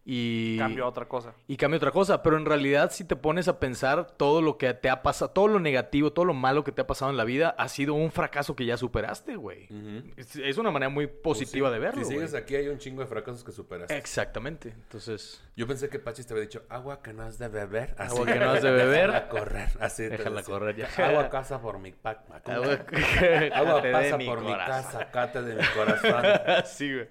Y 0.08 0.60
Cambio 0.60 0.86
a 0.86 0.88
otra 0.90 1.08
cosa. 1.08 1.34
y 1.48 1.58
cambia 1.58 1.78
otra 1.78 1.90
cosa, 1.90 2.22
pero 2.22 2.38
en 2.38 2.46
realidad 2.46 2.92
si 2.92 3.04
te 3.06 3.16
pones 3.16 3.48
a 3.48 3.60
pensar 3.60 4.06
todo 4.18 4.40
lo 4.40 4.60
que 4.60 4.72
te 4.76 4.88
ha 4.92 5.02
pasado, 5.02 5.32
todo 5.32 5.48
lo 5.48 5.60
negativo, 5.60 6.14
todo 6.14 6.26
lo 6.26 6.36
malo 6.36 6.64
que 6.64 6.72
te 6.72 6.82
ha 6.82 6.86
pasado 6.88 7.10
en 7.10 7.18
la 7.18 7.24
vida, 7.24 7.56
ha 7.58 7.68
sido 7.70 7.96
un 7.96 8.12
fracaso 8.12 8.56
que 8.56 8.68
ya 8.68 8.78
superaste, 8.78 9.36
güey. 9.36 9.68
Es, 10.16 10.36
es 10.36 10.58
una 10.60 10.70
manera 10.70 10.90
muy 10.90 11.08
positiva 11.08 11.72
de 11.72 11.80
verlo, 11.80 12.04
Si 12.04 12.12
sigues 12.12 12.32
güey. 12.32 12.44
aquí 12.44 12.56
hay 12.56 12.68
un 12.68 12.78
chingo 12.78 13.02
de 13.02 13.08
fracasos 13.08 13.44
que 13.44 13.52
superaste. 13.52 13.98
Exactamente. 13.98 14.70
Entonces, 14.70 15.44
Yo 15.56 15.66
pensé 15.66 15.90
que 15.90 15.98
Pachis 15.98 16.28
te 16.28 16.34
había 16.36 16.44
dicho 16.44 16.62
agua 16.70 17.02
que 17.02 17.12
no 17.12 17.24
has 17.24 17.40
de 17.40 17.48
beber. 17.48 17.96
Así, 17.98 18.16
Agua 18.16 18.26
que 18.32 18.40
no 18.40 18.52
has 18.52 18.62
de 18.62 18.72
beber. 18.72 19.08
Déjala 19.12 19.28
correr. 19.30 19.70
Así 19.80 20.04
Déjala 20.04 20.44
correr 20.44 20.76
ya. 20.76 20.88
Agua 21.04 21.30
casa 21.32 21.60
por 21.60 21.80
mi 21.80 21.92
pac. 21.94 22.20
agua, 22.48 22.78
Agua 23.56 23.82
pasa 23.92 24.18
mi 24.20 24.26
por 24.28 24.42
mi 24.42 24.52
corazón. 24.52 24.84
casa, 24.84 25.10
cate 25.12 25.42
de 25.42 25.56
mi 25.56 25.64
corazón. 25.76 26.24
sí, 26.66 26.94
güey. 26.94 27.08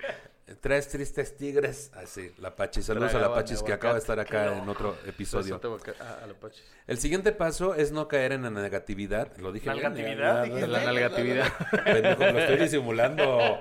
Tres 0.60 0.88
tristes 0.88 1.38
tigres. 1.38 1.90
Así, 1.94 2.30
la 2.38 2.54
Pachis. 2.54 2.84
Saludos 2.84 3.14
a 3.14 3.18
la 3.18 3.32
Pachis 3.34 3.62
que 3.62 3.72
acaba 3.72 3.94
de 3.94 4.00
estar 4.00 4.20
acá 4.20 4.54
en 4.58 4.68
otro 4.68 4.94
episodio. 5.06 5.58
Suelta 5.58 5.68
boca- 5.68 5.94
a- 5.98 6.22
a 6.24 6.26
la 6.26 6.34
Pachi. 6.34 6.60
El 6.86 6.98
siguiente 6.98 7.32
paso 7.32 7.74
es 7.74 7.92
no 7.92 8.08
caer 8.08 8.32
en 8.32 8.42
la 8.42 8.50
negatividad. 8.50 9.34
Lo 9.38 9.52
dije 9.52 9.70
bien? 9.70 9.82
¿Nalgatividad? 9.82 10.46
La 10.68 10.84
nalgatividad. 10.84 11.46
Pendejo, 11.84 12.24
lo 12.32 12.38
estoy 12.38 12.56
disimulando. 12.58 13.58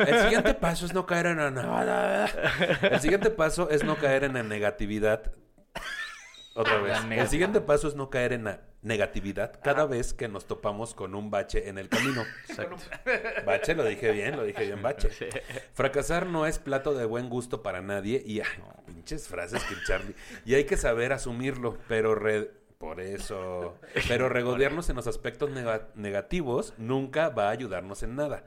El 0.00 0.18
siguiente 0.22 0.54
paso 0.54 0.86
es 0.86 0.92
no 0.92 1.06
caer 1.06 1.26
en 1.26 1.36
la 1.36 1.50
nada. 1.52 2.26
El 2.82 3.00
siguiente 3.00 3.30
paso 3.30 3.70
es 3.70 3.84
no 3.84 3.96
caer 3.96 4.24
en 4.24 4.34
la 4.34 4.42
negatividad. 4.42 5.32
Otra 6.56 6.78
vez. 6.80 6.98
El 7.12 7.28
siguiente 7.28 7.60
paso 7.60 7.86
es 7.86 7.94
no 7.94 8.10
caer 8.10 8.32
en 8.32 8.42
la 8.44 8.60
negatividad 8.82 9.60
cada 9.62 9.86
vez 9.86 10.14
que 10.14 10.28
nos 10.28 10.46
topamos 10.46 10.94
con 10.94 11.14
un 11.14 11.30
bache 11.30 11.68
en 11.68 11.78
el 11.78 11.88
camino. 11.88 12.24
Exacto. 12.48 12.76
Bache, 13.46 13.74
lo 13.74 13.84
dije 13.84 14.12
bien, 14.12 14.36
lo 14.36 14.44
dije 14.44 14.66
bien, 14.66 14.82
bache. 14.82 15.10
Fracasar 15.74 16.26
no 16.26 16.46
es 16.46 16.58
plato 16.58 16.94
de 16.94 17.04
buen 17.04 17.28
gusto 17.28 17.62
para 17.62 17.80
nadie 17.82 18.22
y 18.24 18.40
ay, 18.40 18.46
pinches 18.86 19.26
frases 19.28 19.62
que 19.64 19.74
Charlie. 19.86 20.14
Y 20.44 20.54
hay 20.54 20.64
que 20.64 20.76
saber 20.76 21.12
asumirlo, 21.12 21.76
pero 21.88 22.14
re- 22.14 22.50
por 22.78 23.00
eso, 23.00 23.76
pero 24.06 24.28
regodearnos 24.28 24.88
en 24.88 24.96
los 24.96 25.08
aspectos 25.08 25.50
nega- 25.50 25.88
negativos 25.96 26.74
nunca 26.78 27.28
va 27.30 27.48
a 27.48 27.50
ayudarnos 27.50 28.02
en 28.04 28.14
nada. 28.14 28.44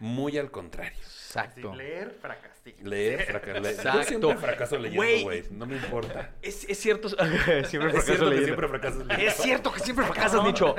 Muy 0.00 0.36
al 0.38 0.50
contrario. 0.50 0.98
Exacto. 0.98 1.70
Sí, 1.72 1.78
leer, 1.78 2.16
fracasé. 2.20 2.50
Leer, 2.82 3.22
fracasar. 3.24 3.62
Yo 3.62 3.68
Exacto. 3.70 4.02
siempre 4.04 4.36
fracaso 4.36 4.78
leyendo, 4.78 5.02
Güey. 5.24 5.44
No 5.50 5.66
me 5.66 5.76
importa. 5.76 6.32
Es, 6.42 6.68
es 6.68 6.78
cierto. 6.78 7.08
siempre 7.64 7.90
Es 7.90 8.04
fracaso 8.04 8.04
que 8.06 8.24
leyendo. 8.24 8.44
siempre 8.44 8.68
fracasas 8.68 9.06
leyendo. 9.06 9.26
Es 9.30 9.34
cierto 9.36 9.72
que 9.72 9.80
siempre 9.80 10.04
fracasas, 10.06 10.42
Nicho. 10.44 10.74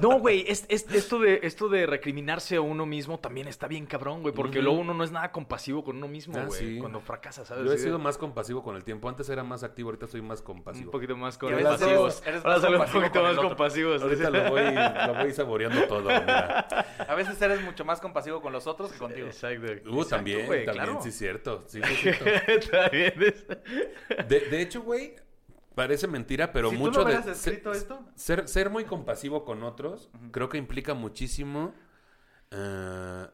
No, 0.00 0.18
güey, 0.20 0.44
es, 0.48 0.64
es- 0.68 0.86
esto, 0.92 1.18
de, 1.18 1.40
esto 1.42 1.68
de 1.68 1.86
recriminarse 1.86 2.56
a 2.56 2.60
uno 2.60 2.86
mismo 2.86 3.18
también 3.18 3.48
está 3.48 3.66
bien 3.66 3.84
cabrón, 3.86 4.22
güey, 4.22 4.32
porque 4.34 4.62
luego 4.62 4.78
uno 4.78 4.94
no 4.94 5.02
es 5.04 5.10
nada 5.10 5.32
compasivo 5.32 5.82
con 5.84 5.96
uno 5.96 6.08
mismo, 6.08 6.38
Ah, 6.38 6.44
güey, 6.46 6.58
sí. 6.60 6.78
cuando 6.78 7.00
fracasa, 7.00 7.44
¿sabes? 7.44 7.64
Yo 7.66 7.72
he 7.72 7.78
sido 7.78 7.98
más 7.98 8.16
compasivo 8.18 8.62
con 8.62 8.76
el 8.76 8.84
tiempo. 8.84 9.08
Antes 9.08 9.28
era 9.28 9.42
más 9.42 9.62
activo, 9.64 9.88
ahorita 9.88 10.06
soy 10.06 10.22
más 10.22 10.38
un 10.40 10.46
compasivo. 10.46 10.90
poquito 10.92 11.16
más 11.16 11.36
compasivos. 11.36 12.22
eres 12.26 12.44
Ahora 12.44 12.54
más 12.56 12.60
solo 12.62 12.78
un 12.80 12.86
poquito 12.92 13.12
con 13.20 13.22
más 13.22 13.36
compasivos. 13.36 14.02
Ahorita 14.02 14.30
lo 14.30 14.50
voy, 14.50 14.62
lo 15.06 15.14
voy 15.14 15.32
saboreando 15.32 15.82
todo. 15.88 16.02
mira. 16.02 16.60
A 17.08 17.14
veces 17.14 17.40
eres 17.42 17.60
mucho 17.62 17.84
más 17.84 18.00
compasivo 18.00 18.40
con 18.40 18.52
los 18.52 18.65
otros 18.66 18.92
que 18.92 18.98
contigo. 18.98 19.26
Exacto. 19.26 19.62
Uh, 19.66 19.72
Exacto, 19.72 20.06
también, 20.08 20.46
güey, 20.46 20.64
también, 20.66 20.86
claro. 20.86 21.02
sí, 21.02 21.12
cierto. 21.12 21.64
Sí, 21.66 21.80
sí, 21.84 21.94
cierto. 22.02 22.24
También 22.70 23.14
es- 23.22 23.46
De, 24.28 24.40
de 24.40 24.60
hecho, 24.62 24.82
güey, 24.82 25.14
parece 25.74 26.06
mentira, 26.06 26.52
pero 26.52 26.70
si 26.70 26.76
mucho 26.76 26.92
tú 26.92 26.98
de 27.00 27.04
hubieras 27.04 27.26
escrito 27.26 27.72
ser, 27.74 27.82
esto, 27.82 28.04
ser, 28.14 28.48
ser 28.48 28.70
muy 28.70 28.84
compasivo 28.84 29.44
con 29.44 29.62
otros, 29.62 30.10
creo 30.32 30.48
que 30.48 30.58
implica 30.58 30.94
muchísimo. 30.94 31.74
eh, 32.50 33.26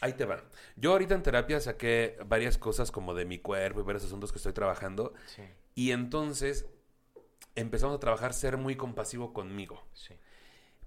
ahí 0.00 0.12
te 0.12 0.24
va. 0.24 0.42
Yo 0.76 0.92
ahorita 0.92 1.14
en 1.14 1.22
terapia 1.22 1.60
saqué 1.60 2.16
varias 2.26 2.56
cosas 2.58 2.90
como 2.90 3.14
de 3.14 3.24
mi 3.24 3.38
cuerpo 3.38 3.80
y 3.80 3.82
varios 3.82 4.04
asuntos 4.04 4.30
que 4.32 4.38
estoy 4.38 4.52
trabajando. 4.52 5.12
Sí, 5.26 5.42
Y 5.74 5.90
entonces 5.92 6.66
empezamos 7.56 7.96
a 7.96 8.00
trabajar 8.00 8.32
ser 8.34 8.56
muy 8.56 8.76
compasivo 8.76 9.32
conmigo. 9.32 9.82
sí. 9.94 10.14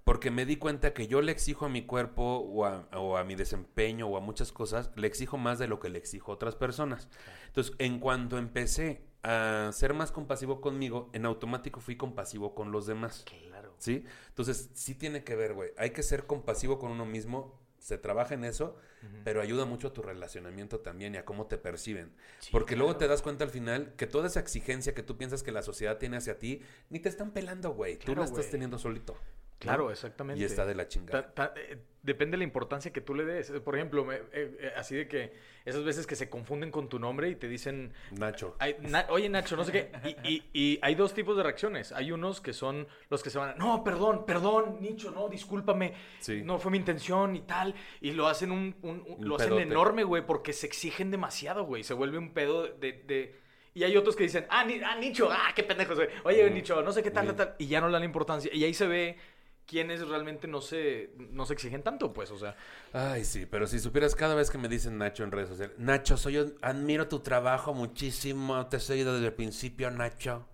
Porque 0.04 0.30
me 0.30 0.44
di 0.44 0.56
cuenta 0.56 0.94
que 0.94 1.06
yo 1.06 1.20
le 1.22 1.30
exijo 1.30 1.66
a 1.66 1.68
mi 1.68 1.86
cuerpo 1.86 2.38
o 2.38 2.64
a, 2.64 2.88
o 2.94 3.16
a 3.16 3.24
mi 3.24 3.36
desempeño 3.36 4.08
o 4.08 4.16
a 4.16 4.20
muchas 4.20 4.50
cosas, 4.50 4.90
le 4.96 5.06
exijo 5.06 5.38
más 5.38 5.58
de 5.58 5.68
lo 5.68 5.78
que 5.78 5.88
le 5.90 5.98
exijo 5.98 6.32
a 6.32 6.34
otras 6.34 6.56
personas. 6.56 7.08
Entonces, 7.46 7.74
en 7.78 8.00
cuanto 8.00 8.36
empecé 8.38 9.02
a 9.22 9.70
ser 9.72 9.94
más 9.94 10.10
compasivo 10.10 10.60
conmigo, 10.60 11.08
en 11.12 11.24
automático 11.24 11.80
fui 11.80 11.96
compasivo 11.96 12.54
con 12.54 12.72
los 12.72 12.86
demás. 12.86 13.24
Claro. 13.26 13.74
¿Sí? 13.78 14.04
Entonces, 14.28 14.70
sí 14.74 14.94
tiene 14.94 15.22
que 15.22 15.36
ver, 15.36 15.54
güey. 15.54 15.70
Hay 15.76 15.90
que 15.90 16.02
ser 16.02 16.26
compasivo 16.26 16.78
con 16.78 16.90
uno 16.90 17.06
mismo. 17.06 17.60
Se 17.78 17.98
trabaja 17.98 18.34
en 18.34 18.44
eso, 18.44 18.76
pero 19.24 19.40
ayuda 19.40 19.64
mucho 19.64 19.88
a 19.88 19.92
tu 19.92 20.02
relacionamiento 20.02 20.78
también 20.78 21.16
y 21.16 21.18
a 21.18 21.24
cómo 21.24 21.46
te 21.46 21.58
perciben. 21.58 22.14
Porque 22.52 22.76
luego 22.76 22.96
te 22.96 23.08
das 23.08 23.22
cuenta 23.22 23.42
al 23.42 23.50
final 23.50 23.94
que 23.96 24.06
toda 24.06 24.28
esa 24.28 24.38
exigencia 24.38 24.94
que 24.94 25.02
tú 25.02 25.16
piensas 25.16 25.42
que 25.42 25.50
la 25.50 25.62
sociedad 25.62 25.98
tiene 25.98 26.16
hacia 26.16 26.38
ti, 26.38 26.62
ni 26.90 27.00
te 27.00 27.08
están 27.08 27.32
pelando, 27.32 27.72
güey. 27.72 27.96
Tú 27.96 28.06
Claro, 28.06 28.20
la 28.20 28.26
estás 28.26 28.50
teniendo 28.50 28.78
solito. 28.78 29.16
Claro, 29.62 29.90
exactamente. 29.90 30.40
Y 30.40 30.44
está 30.44 30.64
de 30.66 30.74
la 30.74 30.88
chingada. 30.88 31.32
Ta- 31.34 31.52
ta- 31.52 31.60
eh, 31.60 31.78
depende 32.02 32.32
de 32.32 32.38
la 32.38 32.44
importancia 32.44 32.92
que 32.92 33.00
tú 33.00 33.14
le 33.14 33.24
des. 33.24 33.50
Por 33.50 33.76
ejemplo, 33.76 34.04
me- 34.04 34.16
eh, 34.16 34.22
eh, 34.32 34.72
así 34.76 34.94
de 34.96 35.06
que 35.08 35.32
esas 35.64 35.84
veces 35.84 36.06
que 36.06 36.16
se 36.16 36.28
confunden 36.28 36.70
con 36.70 36.88
tu 36.88 36.98
nombre 36.98 37.28
y 37.28 37.36
te 37.36 37.48
dicen, 37.48 37.92
Nacho. 38.10 38.56
Ay, 38.58 38.76
Na- 38.80 39.06
Oye, 39.10 39.28
Nacho, 39.28 39.56
no 39.56 39.64
sé 39.64 39.72
qué. 39.72 39.90
Y, 40.24 40.28
y- 40.34 40.42
y 40.52 40.78
hay 40.82 40.94
dos 40.96 41.14
tipos 41.14 41.36
de 41.36 41.42
reacciones. 41.44 41.92
Hay 41.92 42.10
unos 42.12 42.40
que 42.40 42.52
son 42.52 42.88
los 43.08 43.22
que 43.22 43.30
se 43.30 43.38
van 43.38 43.50
a, 43.50 43.54
no, 43.54 43.84
perdón, 43.84 44.26
perdón, 44.26 44.78
Nicho, 44.80 45.10
no, 45.12 45.28
discúlpame. 45.28 45.94
Sí. 46.20 46.42
No 46.44 46.58
fue 46.58 46.70
mi 46.72 46.78
intención 46.78 47.36
y 47.36 47.42
tal. 47.42 47.74
Y 48.00 48.10
lo 48.12 48.26
hacen 48.26 48.50
un, 48.50 48.74
un- 48.82 49.04
un- 49.06 49.16
Un 49.18 49.28
lo 49.28 49.36
hacen 49.36 49.58
enorme, 49.58 50.02
güey, 50.04 50.26
porque 50.26 50.52
se 50.52 50.66
exigen 50.66 51.10
demasiado, 51.10 51.64
güey. 51.64 51.84
Se 51.84 51.94
vuelve 51.94 52.18
un 52.18 52.32
pedo 52.34 52.66
de, 52.66 52.92
de- 52.92 53.42
Y 53.74 53.84
hay 53.84 53.96
otros 53.96 54.16
que 54.16 54.24
dicen, 54.24 54.44
ah, 54.50 54.64
Ni- 54.66 54.82
ah, 54.84 54.96
Nicho, 54.96 55.30
ah, 55.32 55.50
qué 55.54 55.62
pendejos, 55.62 55.96
güey. 55.96 56.08
Oye, 56.24 56.44
Ujú. 56.44 56.54
Nicho, 56.54 56.82
no 56.82 56.92
sé 56.92 57.02
qué 57.02 57.10
tal, 57.10 57.34
tal. 57.34 57.54
Y 57.58 57.68
ya 57.68 57.80
no 57.80 57.86
le 57.86 57.94
dan 57.94 58.04
importancia. 58.04 58.50
Y 58.52 58.64
ahí 58.64 58.74
se 58.74 58.86
ve 58.86 59.16
quiénes 59.66 60.06
realmente 60.06 60.46
no 60.48 60.60
se, 60.60 61.10
no 61.30 61.46
se 61.46 61.54
exigen 61.54 61.82
tanto, 61.82 62.12
pues, 62.12 62.30
o 62.30 62.38
sea. 62.38 62.54
Ay, 62.92 63.24
sí, 63.24 63.46
pero 63.46 63.66
si 63.66 63.78
supieras 63.78 64.14
cada 64.14 64.34
vez 64.34 64.50
que 64.50 64.58
me 64.58 64.68
dicen 64.68 64.98
Nacho 64.98 65.24
en 65.24 65.30
redes 65.32 65.48
sociales, 65.48 65.76
Nacho, 65.78 66.16
soy 66.16 66.36
un- 66.38 66.54
admiro 66.60 67.08
tu 67.08 67.20
trabajo 67.20 67.72
muchísimo, 67.74 68.66
te 68.66 68.76
he 68.76 68.80
seguido 68.80 69.14
desde 69.14 69.26
el 69.28 69.34
principio, 69.34 69.90
Nacho. 69.90 70.46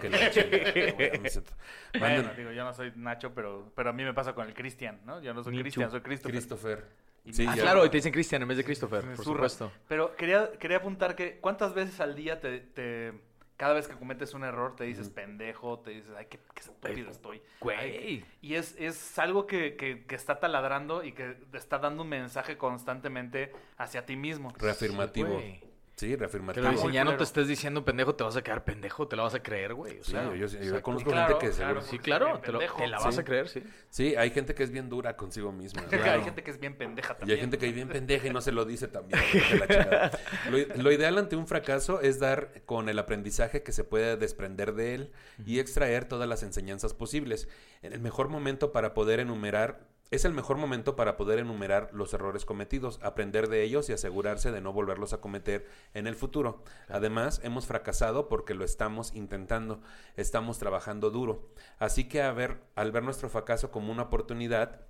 Que 0.00 0.08
Bueno, 1.98 2.30
digo, 2.36 2.50
yo 2.52 2.64
no 2.64 2.72
soy 2.74 2.92
Nacho, 2.96 3.32
pero, 3.34 3.72
pero 3.74 3.90
a 3.90 3.92
mí 3.92 4.04
me 4.04 4.14
pasa 4.14 4.34
con 4.34 4.46
el 4.46 4.54
Cristian, 4.54 5.00
¿no? 5.04 5.20
Yo 5.22 5.32
no 5.34 5.42
soy 5.42 5.58
Cristian, 5.60 5.90
soy 5.90 6.00
Christopher. 6.00 6.32
Christopher. 6.32 6.84
Sí, 7.30 7.44
ah, 7.48 7.54
ya. 7.56 7.62
claro, 7.62 7.84
y 7.84 7.90
te 7.90 7.96
dicen 7.96 8.12
Cristian 8.12 8.42
en 8.42 8.48
vez 8.48 8.56
de 8.56 8.64
Christopher, 8.64 9.02
por 9.16 9.24
supuesto. 9.24 9.72
Pero 9.88 10.14
quería, 10.14 10.52
quería 10.60 10.76
apuntar 10.76 11.16
que 11.16 11.38
cuántas 11.40 11.74
veces 11.74 11.98
al 12.00 12.14
día 12.14 12.38
te, 12.40 12.60
te- 12.60 13.12
cada 13.56 13.72
vez 13.74 13.88
que 13.88 13.94
cometes 13.96 14.34
un 14.34 14.44
error 14.44 14.76
te 14.76 14.84
dices 14.84 15.08
pendejo, 15.08 15.78
te 15.80 15.90
dices, 15.90 16.10
ay, 16.16 16.26
qué, 16.26 16.38
qué 16.54 16.60
estúpido 16.60 17.10
estoy. 17.10 17.42
Güey. 17.60 17.76
Ay, 17.78 18.24
Y 18.42 18.54
es, 18.54 18.74
es 18.78 19.18
algo 19.18 19.46
que, 19.46 19.76
que- 19.76 20.04
que 20.06 20.14
está 20.14 20.38
taladrando 20.40 21.02
y 21.04 21.12
que 21.12 21.36
está 21.54 21.78
dando 21.78 22.02
un 22.02 22.08
mensaje 22.08 22.56
constantemente 22.58 23.52
hacia 23.78 24.04
ti 24.06 24.16
mismo. 24.16 24.52
Reafirmativo. 24.58 25.28
Güey. 25.34 25.62
Sí, 25.96 26.14
reafirmativo. 26.14 26.66
Pero 26.68 26.78
si 26.78 26.92
ya 26.92 27.04
no 27.04 27.16
te 27.16 27.24
estés 27.24 27.48
diciendo 27.48 27.82
pendejo, 27.82 28.14
te 28.14 28.22
vas 28.22 28.36
a 28.36 28.42
quedar 28.42 28.64
pendejo, 28.64 29.08
te 29.08 29.16
la 29.16 29.22
vas 29.22 29.34
a 29.34 29.42
creer, 29.42 29.72
güey. 29.72 29.98
O 30.00 30.04
Sí, 30.04 30.10
sea, 30.12 30.24
yo, 30.34 30.46
yo- 30.46 30.82
conozco 30.82 31.10
Claro, 31.10 31.38
gente 31.38 31.46
que 31.48 31.56
claro. 31.56 31.80
seguro... 31.80 31.90
Sí, 31.90 31.98
claro, 31.98 32.38
te, 32.40 32.52
lo- 32.52 32.58
te 32.58 32.86
la 32.86 32.98
vas 32.98 33.14
Sí. 33.14 33.20
a 33.22 33.24
creer, 33.24 33.48
sí. 33.48 33.62
Sí, 33.88 34.14
hay 34.14 34.30
gente 34.30 34.54
que 34.54 34.62
es 34.62 34.70
bien 34.70 34.90
dura 34.90 35.16
consigo 35.16 35.52
misma. 35.52 35.82
Hay 35.90 36.22
gente 36.22 36.42
que 36.42 36.50
es 36.50 36.60
bien 36.60 36.76
pendeja 36.76 37.14
Y 37.14 37.16
también. 37.16 37.36
hay 37.36 37.40
gente 37.40 37.56
que 37.56 37.68
es 37.68 37.74
bien 37.74 37.88
pendeja 37.88 38.26
y 38.28 38.30
no 38.30 38.42
se 38.42 38.52
lo 38.52 38.66
dice 38.66 38.88
también. 38.88 39.18
de 39.50 39.58
la 39.58 39.66
chingada. 39.68 40.10
Lo, 40.50 40.82
lo 40.82 40.92
ideal 40.92 41.16
ante 41.16 41.34
un 41.34 41.46
fracaso 41.46 42.02
es 42.02 42.18
dar 42.18 42.52
con 42.66 42.90
el 42.90 42.98
aprendizaje 42.98 43.62
que 43.62 43.72
se 43.72 43.82
puede 43.82 44.18
desprender 44.18 44.74
de 44.74 44.94
él 44.94 45.12
y 45.46 45.60
extraer 45.60 46.04
todas 46.04 46.28
las 46.28 46.42
enseñanzas 46.42 46.92
posibles. 46.92 47.48
En 47.80 47.94
el 47.94 48.00
mejor 48.00 48.28
momento 48.28 48.70
para 48.70 48.92
poder 48.92 49.20
enumerar, 49.20 49.80
es 50.10 50.24
el 50.24 50.32
mejor 50.32 50.56
momento 50.56 50.96
para 50.96 51.16
poder 51.16 51.38
enumerar 51.38 51.90
los 51.92 52.12
errores 52.14 52.44
cometidos, 52.44 53.00
aprender 53.02 53.48
de 53.48 53.62
ellos 53.62 53.88
y 53.88 53.92
asegurarse 53.92 54.52
de 54.52 54.60
no 54.60 54.72
volverlos 54.72 55.12
a 55.12 55.20
cometer 55.20 55.66
en 55.94 56.06
el 56.06 56.14
futuro. 56.14 56.62
Además, 56.88 57.40
hemos 57.42 57.66
fracasado 57.66 58.28
porque 58.28 58.54
lo 58.54 58.64
estamos 58.64 59.14
intentando, 59.14 59.80
estamos 60.16 60.58
trabajando 60.58 61.10
duro. 61.10 61.48
Así 61.78 62.08
que 62.08 62.22
a 62.22 62.32
ver, 62.32 62.60
al 62.74 62.92
ver 62.92 63.02
nuestro 63.02 63.28
fracaso 63.28 63.70
como 63.70 63.92
una 63.92 64.04
oportunidad, 64.04 64.86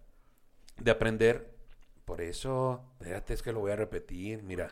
de 0.79 0.91
aprender. 0.91 1.55
Por 2.05 2.21
eso, 2.21 2.85
espérate, 3.01 3.35
es 3.35 3.43
que 3.43 3.53
lo 3.53 3.61
voy 3.61 3.73
a 3.73 3.77
repetir. 3.77 4.43
Mira, 4.43 4.69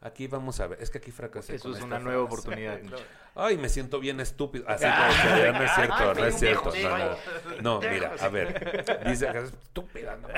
aquí 0.00 0.26
vamos 0.26 0.60
a 0.60 0.66
ver. 0.66 0.82
Es 0.82 0.90
que 0.90 0.98
aquí 0.98 1.10
fracasé. 1.10 1.54
Eso 1.56 1.74
es 1.74 1.82
una 1.82 1.98
nueva 1.98 2.26
frase. 2.26 2.40
oportunidad. 2.40 2.80
Ay, 3.34 3.56
me 3.58 3.68
siento 3.68 4.00
bien 4.00 4.20
estúpido. 4.20 4.64
Así 4.68 4.84
como 4.84 5.12
se 5.12 5.42
ve, 5.42 5.52
no 5.52 5.62
es 5.64 5.70
cierto, 5.74 6.14
no 6.14 6.24
es 6.24 6.34
cierto. 6.38 6.72
No, 6.82 6.98
no. 6.98 7.80
No, 7.80 7.80
mira, 7.90 8.12
a 8.20 8.28
ver. 8.28 9.02
Dice 9.06 9.30
que 9.30 9.38
es 9.38 9.44
estúpida, 9.52 10.16
no. 10.16 10.28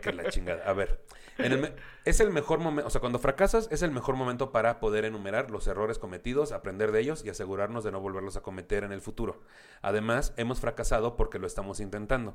Que 0.00 0.12
la 0.12 0.28
chingada. 0.30 0.62
A 0.68 0.72
ver. 0.74 1.00
en 1.38 1.52
el 1.52 1.58
me- 1.60 1.72
es 2.04 2.20
el 2.20 2.30
mejor 2.30 2.60
momento, 2.60 2.86
o 2.86 2.90
sea, 2.90 3.00
cuando 3.00 3.18
fracasas 3.18 3.68
es 3.72 3.82
el 3.82 3.90
mejor 3.90 4.14
momento 4.16 4.52
para 4.52 4.78
poder 4.80 5.04
enumerar 5.04 5.50
los 5.50 5.66
errores 5.66 5.98
cometidos, 5.98 6.52
aprender 6.52 6.92
de 6.92 7.00
ellos 7.00 7.24
y 7.24 7.30
asegurarnos 7.30 7.84
de 7.84 7.90
no 7.92 8.00
volverlos 8.00 8.36
a 8.36 8.42
cometer 8.42 8.84
en 8.84 8.92
el 8.92 9.00
futuro. 9.00 9.42
Además, 9.82 10.32
hemos 10.36 10.60
fracasado 10.60 11.16
porque 11.16 11.38
lo 11.38 11.46
estamos 11.46 11.80
intentando. 11.80 12.34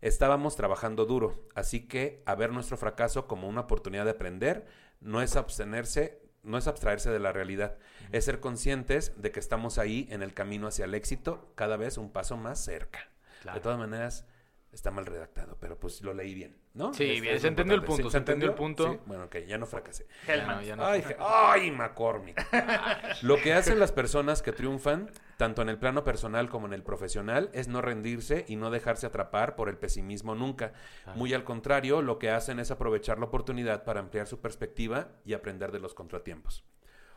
Estábamos 0.00 0.54
trabajando 0.56 1.06
duro, 1.06 1.44
así 1.56 1.86
que 1.88 2.22
a 2.24 2.36
ver 2.36 2.52
nuestro 2.52 2.76
fracaso 2.76 3.26
como 3.26 3.48
una 3.48 3.62
oportunidad 3.62 4.04
de 4.04 4.12
aprender 4.12 4.64
no 5.00 5.22
es 5.22 5.36
abstenerse, 5.36 6.22
no 6.42 6.58
es 6.58 6.66
abstraerse 6.66 7.10
de 7.10 7.18
la 7.18 7.32
realidad, 7.32 7.78
es 8.12 8.24
ser 8.24 8.40
conscientes 8.40 9.12
de 9.20 9.32
que 9.32 9.40
estamos 9.40 9.78
ahí 9.78 10.06
en 10.10 10.22
el 10.22 10.34
camino 10.34 10.68
hacia 10.68 10.84
el 10.84 10.94
éxito, 10.94 11.52
cada 11.54 11.76
vez 11.76 11.98
un 11.98 12.10
paso 12.10 12.36
más 12.36 12.62
cerca. 12.62 13.10
Claro. 13.42 13.58
De 13.58 13.62
todas 13.62 13.78
maneras, 13.78 14.26
está 14.72 14.90
mal 14.90 15.06
redactado, 15.06 15.56
pero 15.60 15.78
pues 15.78 16.02
lo 16.02 16.12
leí 16.14 16.34
bien, 16.34 16.56
¿no? 16.74 16.92
Sí, 16.94 17.10
Es- 17.14 17.20
bien, 17.22 17.34
es 17.36 17.42
se 17.42 17.48
entendió 17.48 17.74
el 17.74 17.82
punto, 17.82 18.10
se 18.10 18.18
entendió 18.18 18.50
el 18.50 18.54
punto. 18.54 18.92
Sí, 18.92 18.98
Bueno, 19.06 19.24
ok, 19.24 19.36
ya 19.46 19.58
no 19.58 19.66
fracasé. 19.66 20.06
Hellman. 20.26 20.64
Ya 20.64 20.76
no, 20.76 20.76
ya 20.76 20.76
no. 20.76 20.84
Ay, 20.86 21.02
je- 21.02 21.16
ay, 21.18 21.70
McCormick. 21.70 22.36
Lo 23.22 23.36
que 23.40 23.54
hacen 23.54 23.78
las 23.78 23.92
personas 23.92 24.42
que 24.42 24.52
triunfan, 24.52 25.10
tanto 25.36 25.62
en 25.62 25.68
el 25.68 25.78
plano 25.78 26.04
personal 26.04 26.48
como 26.50 26.66
en 26.66 26.74
el 26.74 26.82
profesional, 26.82 27.50
es 27.54 27.66
no 27.68 27.80
rendirse 27.80 28.44
y 28.48 28.56
no 28.56 28.70
dejarse 28.70 29.06
atrapar 29.06 29.56
por 29.56 29.68
el 29.68 29.78
pesimismo 29.78 30.34
nunca. 30.34 30.72
Muy 31.14 31.32
al 31.34 31.44
contrario, 31.44 32.02
lo 32.02 32.18
que 32.18 32.30
hacen 32.30 32.60
es 32.60 32.70
aprovechar 32.70 33.18
la 33.18 33.26
oportunidad 33.26 33.84
para 33.84 34.00
ampliar 34.00 34.26
su 34.26 34.40
perspectiva 34.40 35.08
y 35.24 35.32
aprender 35.34 35.72
de 35.72 35.80
los 35.80 35.94
contratiempos. 35.94 36.64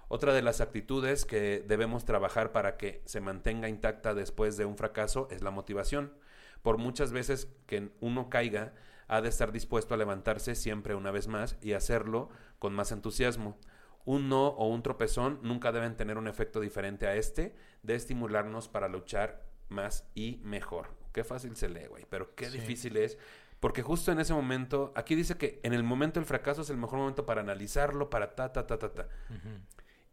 Otra 0.08 0.34
de 0.34 0.42
las 0.42 0.60
actitudes 0.60 1.26
que 1.26 1.64
debemos 1.68 2.04
trabajar 2.06 2.52
para 2.52 2.76
que 2.76 3.02
se 3.06 3.22
mantenga 3.22 3.70
intacta 3.70 4.14
después 4.14 4.58
de 4.58 4.66
un 4.66 4.76
fracaso 4.78 5.28
es 5.32 5.42
la 5.42 5.52
motivación. 5.52 6.14
Por 6.62 6.78
muchas 6.78 7.12
veces 7.12 7.48
que 7.66 7.92
uno 8.02 8.30
caiga, 8.30 8.74
ha 9.08 9.22
de 9.22 9.30
estar 9.30 9.52
dispuesto 9.52 9.94
a 9.94 9.98
levantarse 9.98 10.56
siempre 10.56 10.96
una 10.96 11.12
vez 11.12 11.28
más 11.28 11.58
y 11.62 11.74
hacerlo 11.74 12.30
con 12.60 12.74
más 12.74 12.92
entusiasmo. 12.92 13.58
Un 14.06 14.30
no 14.30 14.48
o 14.48 14.68
un 14.68 14.82
tropezón 14.84 15.40
nunca 15.44 15.72
deben 15.72 15.96
tener 15.98 16.18
un 16.18 16.28
efecto 16.28 16.60
diferente 16.60 17.08
a 17.08 17.16
este 17.16 17.56
de 17.84 17.96
estimularnos 17.96 18.68
para 18.68 18.88
luchar 18.88 19.44
más 19.70 20.08
y 20.16 20.40
mejor. 20.44 20.88
Qué 21.12 21.24
fácil 21.24 21.56
se 21.56 21.70
lee, 21.70 21.88
güey, 21.88 22.06
pero 22.10 22.34
qué 22.36 22.50
Sí. 22.50 22.58
difícil 22.60 22.98
es. 22.98 23.18
Porque 23.60 23.84
justo 23.84 24.12
en 24.12 24.20
ese 24.20 24.34
momento, 24.34 24.92
aquí 24.96 25.14
dice 25.14 25.38
que 25.38 25.60
en 25.64 25.74
el 25.74 25.84
momento 25.84 26.20
del 26.20 26.26
fracaso 26.26 26.62
es 26.64 26.70
el 26.72 26.78
mejor 26.78 26.98
momento 26.98 27.26
para 27.28 27.42
analizarlo, 27.42 28.10
para 28.10 28.34
ta, 28.34 28.52
ta, 28.52 28.66
ta, 28.66 28.80
ta, 28.80 28.92
ta. 28.94 29.08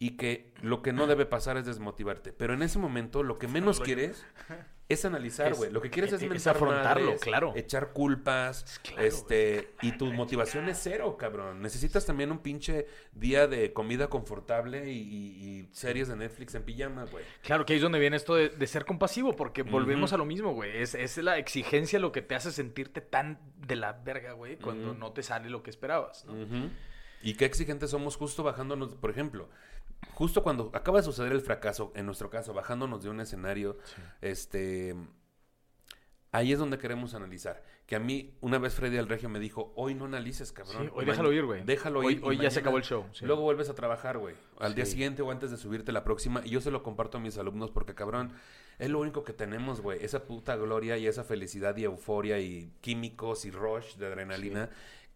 Y 0.01 0.17
que 0.17 0.53
lo 0.63 0.81
que 0.83 0.93
no 0.93 1.07
debe 1.09 1.27
pasar 1.27 1.57
es 1.57 1.67
desmotivarte. 1.67 2.33
Pero 2.33 2.55
en 2.55 2.63
ese 2.63 2.79
momento 2.79 3.23
lo 3.25 3.39
que 3.39 3.49
menos 3.49 3.81
quieres 3.81 4.25
es 4.89 5.05
analizar, 5.05 5.51
Es- 5.51 5.59
güey. 5.59 5.73
Lo 5.73 5.83
que 5.83 5.91
quieres 5.91 6.13
es, 6.13 6.23
es 6.23 6.31
mentar 6.31 6.55
afrontarlo, 6.55 7.05
madres, 7.07 7.21
claro. 7.21 7.53
Echar 7.57 7.93
culpas, 7.93 8.81
Claro, 8.85 9.03
este, 9.03 9.75
y 9.83 9.99
tu 9.99 10.07
motivación 10.13 10.69
es 10.69 10.79
cero, 10.81 11.17
cabrón. 11.19 11.61
Necesitas 11.63 12.07
también 12.07 12.31
un 12.31 12.39
pinche 12.39 12.87
día 13.13 13.49
de 13.49 13.73
comida 13.73 14.09
confortable 14.09 14.89
y, 14.91 15.69
series 15.73 16.07
de 16.07 16.15
Netflix 16.17 16.55
en 16.55 16.63
pijama, 16.63 17.05
güey. 17.07 17.25
Claro 17.43 17.67
que 17.67 17.73
ahí 17.73 17.79
es 17.79 17.83
donde 17.83 17.99
viene 17.99 18.17
esto 18.17 18.37
de, 18.37 18.51
de 18.51 18.67
ser 18.69 18.85
compasivo, 18.85 19.35
porque 19.35 19.63
volvemos 19.63 20.13
a 20.13 20.17
lo 20.17 20.25
mismo, 20.25 20.55
güey. 20.55 20.77
Es, 20.77 20.95
es 20.95 21.17
la 21.19 21.39
exigencia 21.39 21.99
lo 21.99 22.13
que 22.13 22.23
te 22.23 22.37
hace 22.37 22.53
sentirte 22.53 23.01
tan 23.01 23.41
de 23.57 23.75
la 23.75 23.93
verga, 23.93 24.33
güey, 24.33 24.57
cuando 24.59 24.95
no 24.95 25.13
te 25.13 25.25
sale 25.25 25.51
lo 25.51 25.65
que 25.65 25.71
esperabas, 25.71 26.25
¿no? 26.25 26.71
Y 27.21 27.35
qué 27.35 27.47
exigentes 27.47 27.91
somos 27.91 28.17
justo 28.17 28.45
bajándonos, 28.45 28.95
por 28.95 29.11
ejemplo, 29.11 29.49
justo 30.15 30.43
cuando 30.43 30.71
acaba 30.75 30.99
de 30.99 31.05
suceder 31.05 31.33
el 31.33 31.41
fracaso, 31.41 31.93
en 31.95 32.07
nuestro 32.07 32.31
caso, 32.31 32.53
bajándonos 32.55 33.03
de 33.03 33.11
un 33.11 33.21
escenario, 33.21 33.79
este, 34.21 34.95
ahí 36.33 36.53
es 36.53 36.59
donde 36.59 36.79
queremos 36.79 37.15
analizar. 37.15 37.63
Que 37.87 37.97
a 37.97 37.99
mí, 38.01 38.37
una 38.43 38.59
vez 38.59 38.75
Freddy 38.75 38.99
el 38.99 39.09
Regio 39.09 39.31
me 39.31 39.39
dijo, 39.41 39.73
hoy 39.75 39.95
no 39.95 40.05
analices, 40.05 40.53
cabrón. 40.53 40.83
Sí, 40.85 40.91
hoy 40.93 41.07
Ma- 41.07 41.13
déjalo 41.13 41.33
ir, 41.33 41.45
güey. 41.47 41.63
Déjalo 41.65 42.01
Hoy- 42.01 42.15
ir. 42.15 42.21
hoy 42.23 42.37
ya 42.37 42.51
se 42.51 42.61
acabó 42.61 42.77
el 42.77 42.83
show, 42.85 43.07
sí. 43.13 43.25
Luego 43.25 43.41
vuelves 43.43 43.71
a 43.71 43.75
trabajar, 43.75 44.19
güey. 44.19 44.35
Al 44.59 44.75
día 44.75 44.85
siguiente 44.85 45.23
o 45.23 45.31
antes 45.31 45.51
de 45.51 45.57
subirte 45.57 45.91
la 45.91 46.05
próxima. 46.05 46.43
Y 46.45 46.51
yo 46.51 46.61
se 46.61 46.71
lo 46.71 46.83
comparto 46.83 47.17
a 47.17 47.21
mis 47.23 47.39
alumnos 47.39 47.71
porque, 47.71 47.95
cabrón, 47.95 48.35
es 48.79 48.91
lo 48.91 49.01
único 49.01 49.25
que 49.25 49.33
tenemos, 49.33 49.81
güey. 49.81 50.05
Esa 50.05 50.25
puta 50.27 50.55
gloria 50.57 50.99
y 50.99 51.07
esa 51.07 51.25
felicidad 51.25 51.75
y 51.79 51.85
euforia 51.85 52.39
y 52.41 52.75
químicos 52.83 53.47
y 53.47 53.51
rush 53.51 53.97
de 53.97 54.07
adrenalina. 54.09 54.69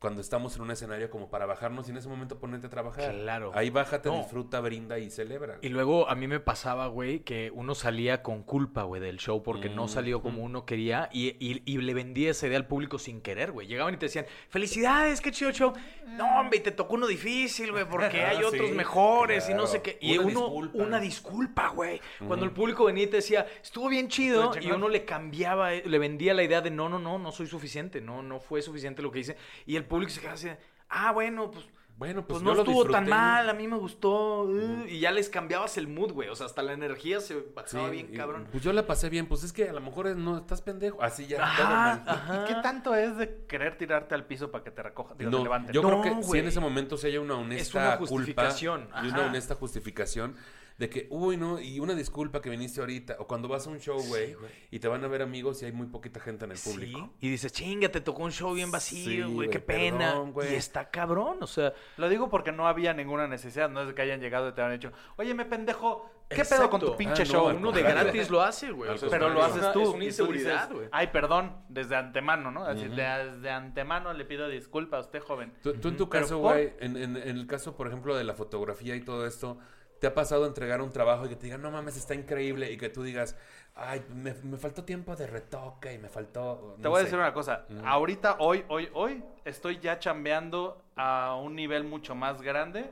Cuando 0.03 0.21
estamos 0.21 0.55
en 0.57 0.63
un 0.63 0.71
escenario 0.73 1.09
como 1.11 1.31
para 1.31 1.47
bajarnos 1.47 1.87
y 1.87 1.93
en 1.93 1.97
ese 1.97 2.09
momento 2.09 2.39
ponerte 2.39 2.67
a 2.67 2.71
trabajar. 2.71 3.13
Claro. 3.15 3.53
Ahí 3.55 3.71
bájate, 3.71 4.09
No. 4.11 4.19
disfruta, 4.19 4.59
brinda 4.61 4.99
y 4.99 5.09
celebra. 5.11 5.59
Y 5.63 5.69
luego 5.71 6.11
a 6.11 6.15
mí 6.17 6.27
me 6.27 6.41
pasaba, 6.41 6.89
güey, 6.89 7.21
que 7.21 7.51
uno 7.55 7.75
salía 7.77 8.21
con 8.23 8.43
culpa, 8.43 8.83
güey, 8.83 9.01
del 9.01 9.19
show 9.19 9.43
porque 9.45 9.69
no 9.71 9.87
salió 9.89 10.21
como 10.21 10.43
uno 10.43 10.67
quería 10.67 11.09
y, 11.13 11.29
y- 11.39 11.63
y 11.65 11.79
le 11.79 11.95
vendía 11.95 12.33
esa 12.33 12.49
idea 12.49 12.59
al 12.59 12.67
público 12.67 12.99
sin 12.99 13.21
querer, 13.21 13.53
güey. 13.53 13.67
Llegaban 13.69 13.95
y 13.95 13.97
te 13.97 14.07
decían, 14.07 14.27
felicidades, 14.49 15.21
qué 15.21 15.31
chido 15.31 15.53
show. 15.53 15.73
No, 16.09 16.41
hombre, 16.41 16.59
y 16.59 16.63
te 16.63 16.73
tocó 16.73 16.95
uno 16.95 17.07
difícil, 17.07 17.71
güey, 17.73 17.89
porque 17.89 18.21
hay 18.25 18.39
Ah, 18.43 18.49
otros 18.49 18.69
sí, 18.71 18.75
mejores 18.75 19.49
y 19.49 19.55
no 19.55 19.67
sé 19.69 19.83
qué. 19.83 19.99
Y 20.01 20.19
Una 20.19 20.27
uno, 20.27 20.41
disculpa. 20.41 20.79
una 20.85 21.01
disculpa, 21.01 21.69
güey. 21.69 22.01
Cuando 22.27 22.45
el 22.45 22.51
público 22.51 22.85
venía 22.85 23.05
y 23.05 23.07
te 23.07 23.17
decía, 23.17 23.47
estuvo 23.63 23.89
bien 23.89 24.09
chido, 24.09 24.53
Estuvo 24.53 24.69
y 24.69 24.73
uno 24.77 24.89
le 24.89 25.05
cambiaba, 25.05 25.75
eh, 25.75 25.85
le 25.87 25.99
vendía 25.99 26.35
la 26.35 26.43
idea 26.43 26.61
de, 26.61 26.71
no, 26.71 26.89
no, 26.89 26.99
no, 26.99 27.19
no 27.19 27.31
soy 27.33 27.47
suficiente, 27.47 28.01
no, 28.01 28.23
no 28.23 28.41
fue 28.41 28.63
suficiente 28.63 29.01
lo 29.01 29.13
que 29.13 29.21
hice. 29.21 29.37
Y 29.65 29.77
el 29.77 29.85
público 29.93 30.12
se 30.12 30.20
quedaba 30.20 30.34
así, 30.34 30.49
ah, 30.88 31.12
bueno, 31.12 31.51
pues... 31.51 31.64
Bueno, 31.95 32.26
Pues, 32.26 32.43
pues, 32.43 32.57
no 32.57 32.61
estuvo 32.61 32.86
tan 32.86 33.07
mal, 33.09 33.49
a 33.49 33.53
mí 33.53 33.68
me 33.68 33.76
gustó. 33.76 34.43
uh, 34.45 34.86
Y 34.88 34.99
ya 34.99 35.12
les 35.12 35.28
cambiabas 35.28 35.76
el 35.76 35.86
mood, 35.86 36.11
güey. 36.12 36.28
O 36.30 36.34
sea, 36.34 36.47
hasta 36.47 36.61
la 36.62 36.72
energía 36.72 37.20
se 37.20 37.36
bajaba 37.55 37.84
Sí, 37.84 37.90
bien, 37.93 38.09
y- 38.12 38.16
cabrón. 38.16 38.49
Pues 38.51 38.64
yo 38.64 38.72
la 38.72 38.86
pasé 38.86 39.09
bien. 39.09 39.26
Pues 39.26 39.45
es 39.45 39.53
que 39.53 39.68
a 39.68 39.72
lo 39.72 39.80
mejor 39.80 40.09
es- 40.09 40.16
no 40.16 40.38
estás 40.38 40.62
pendejo. 40.62 41.01
Así 41.01 41.26
ya. 41.28 41.45
Ajá. 41.45 42.43
¿Y 42.43 42.53
qué 42.55 42.61
tanto 42.61 42.95
es 42.97 43.16
de 43.18 43.45
querer 43.47 43.76
tirarte 43.78 44.16
al 44.16 44.24
piso 44.24 44.51
para 44.51 44.64
que 44.64 44.72
te 44.72 44.82
recoja, 44.82 45.14
digo, 45.14 45.30
te 45.30 45.36
No, 45.36 45.43
levanten? 45.45 45.72
yo 45.74 45.82
No, 45.82 46.01
creo 46.01 46.03
que 46.03 46.22
si 46.24 46.38
en 46.38 46.49
ese 46.49 46.59
momento 46.61 46.97
se 46.97 47.07
haya 47.09 47.20
una 47.20 47.34
honesta 47.36 47.78
una 47.78 47.99
culpa 47.99 48.09
justificación, 48.14 48.88
y 49.05 49.09
una 49.09 49.26
honesta 49.26 49.55
justificación 49.55 50.34
de 50.83 50.91
que, 50.91 51.07
uy, 51.11 51.37
no, 51.37 51.61
y 51.61 51.78
una 51.78 51.95
disculpa 51.95 52.43
que 52.43 52.51
viniste 52.51 52.80
ahorita, 52.80 53.14
o 53.20 53.26
cuando 53.28 53.47
vas 53.47 53.68
a 53.68 53.70
un 53.70 53.78
show, 53.78 54.03
güey, 54.09 54.35
y 54.72 54.80
te 54.80 54.89
van 54.89 55.05
a 55.05 55.07
ver 55.07 55.22
amigos 55.22 55.62
y 55.62 55.66
hay 55.66 55.70
muy 55.72 55.87
poquita 55.87 56.18
gente 56.18 56.45
en 56.45 56.51
el 56.51 56.59
público. 56.59 56.99
Sí. 57.20 57.26
Y 57.28 57.30
dices, 57.30 57.53
chinga, 57.53 57.89
te 57.89 58.01
tocó 58.01 58.24
un 58.24 58.33
show 58.33 58.53
bien 58.53 58.72
vacío, 58.72 59.28
Sí, 59.28 59.33
güey, 59.33 59.49
qué 59.49 59.61
pena. 59.61 60.11
perdón, 60.11 60.33
güey. 60.33 60.53
y 60.55 60.57
está 60.57 60.91
cabrón, 60.91 61.37
o 61.41 61.47
sea. 61.47 61.72
Lo 61.99 62.09
digo 62.09 62.28
porque 62.28 62.51
no 62.51 62.66
había 62.66 62.93
ninguna 62.95 63.28
necesidad, 63.28 63.70
no 63.70 63.83
es 63.83 63.87
de 63.87 63.95
que 63.95 64.03
hayan 64.03 64.20
llegado 64.20 64.49
y 64.49 64.53
te 64.55 64.61
han 64.62 64.72
dicho, 64.72 64.91
oye, 65.18 65.35
me 65.35 65.45
pendejo, 65.45 66.11
¿qué 66.28 66.45
pedo 66.45 66.68
con 66.68 66.80
tu 66.80 66.97
pinche 66.97 67.22
Ah, 67.22 67.26
no, 67.26 67.30
show? 67.33 67.47
Uno 67.57 67.70
de 67.70 67.83
gratis 67.83 68.28
lo 68.28 68.41
hace, 68.43 68.72
güey. 68.72 68.91
Al 68.91 68.97
o 68.97 68.99
sea, 68.99 69.09
Pero 69.09 69.28
lo 69.28 69.45
haces 69.45 69.72
tú. 69.72 69.83
Es 69.83 69.89
una 69.91 70.05
inseguridad, 70.05 70.68
güey. 70.72 70.89
Ay, 70.91 71.07
perdón, 71.12 71.59
desde 71.68 71.95
antemano, 71.95 72.51
¿no? 72.51 72.64
Así, 72.64 72.89
de- 72.89 73.03
desde 73.30 73.51
antemano 73.51 74.12
le 74.14 74.24
pido 74.24 74.49
disculpas 74.49 74.99
a 74.99 75.01
usted, 75.03 75.20
joven. 75.20 75.53
Tú, 75.62 75.74
tú 75.74 75.89
en 75.91 75.97
tu 75.97 76.09
caso, 76.09 76.41
por- 76.43 76.55
güey, 76.55 76.72
en, 76.80 76.97
en- 76.97 77.16
en 77.16 77.37
el 77.37 77.47
caso, 77.47 77.76
por 77.76 77.87
ejemplo, 77.87 78.16
de 78.16 78.24
la 78.24 78.35
fotografía 78.35 78.97
y 78.97 79.03
todo 79.03 79.28
esto, 79.28 79.59
¿te 80.03 80.09
ha 80.09 80.15
pasado 80.15 80.47
entregar 80.47 80.81
un 80.81 80.91
trabajo 80.91 81.27
y 81.27 81.29
que 81.29 81.37
te 81.37 81.45
digan, 81.45 81.63
no 81.63 81.71
mames, 81.71 81.97
está 81.97 82.13
increíble? 82.17 82.73
Y 82.73 82.77
que 82.77 82.89
tú 82.89 83.05
digas, 83.05 83.39
ay, 83.77 84.05
me, 84.13 84.35
me 84.35 84.57
faltó 84.57 84.83
tiempo 84.83 85.15
de 85.15 85.29
retoque 85.29 85.93
y 85.93 85.99
me 85.99 86.09
faltó... 86.09 86.77
Te 86.83 86.89
voy 86.89 86.97
a 86.97 86.99
sé". 86.99 87.05
decir 87.05 87.21
una 87.21 87.33
cosa. 87.33 87.67
Ahorita, 87.85 88.35
hoy, 88.41 88.65
hoy, 88.67 88.91
hoy, 88.95 89.23
estoy 89.45 89.79
ya 89.79 90.01
chambeando 90.01 90.83
a 90.97 91.37
un 91.37 91.55
nivel 91.55 91.85
mucho 91.85 92.17
más 92.17 92.43
grande 92.43 92.91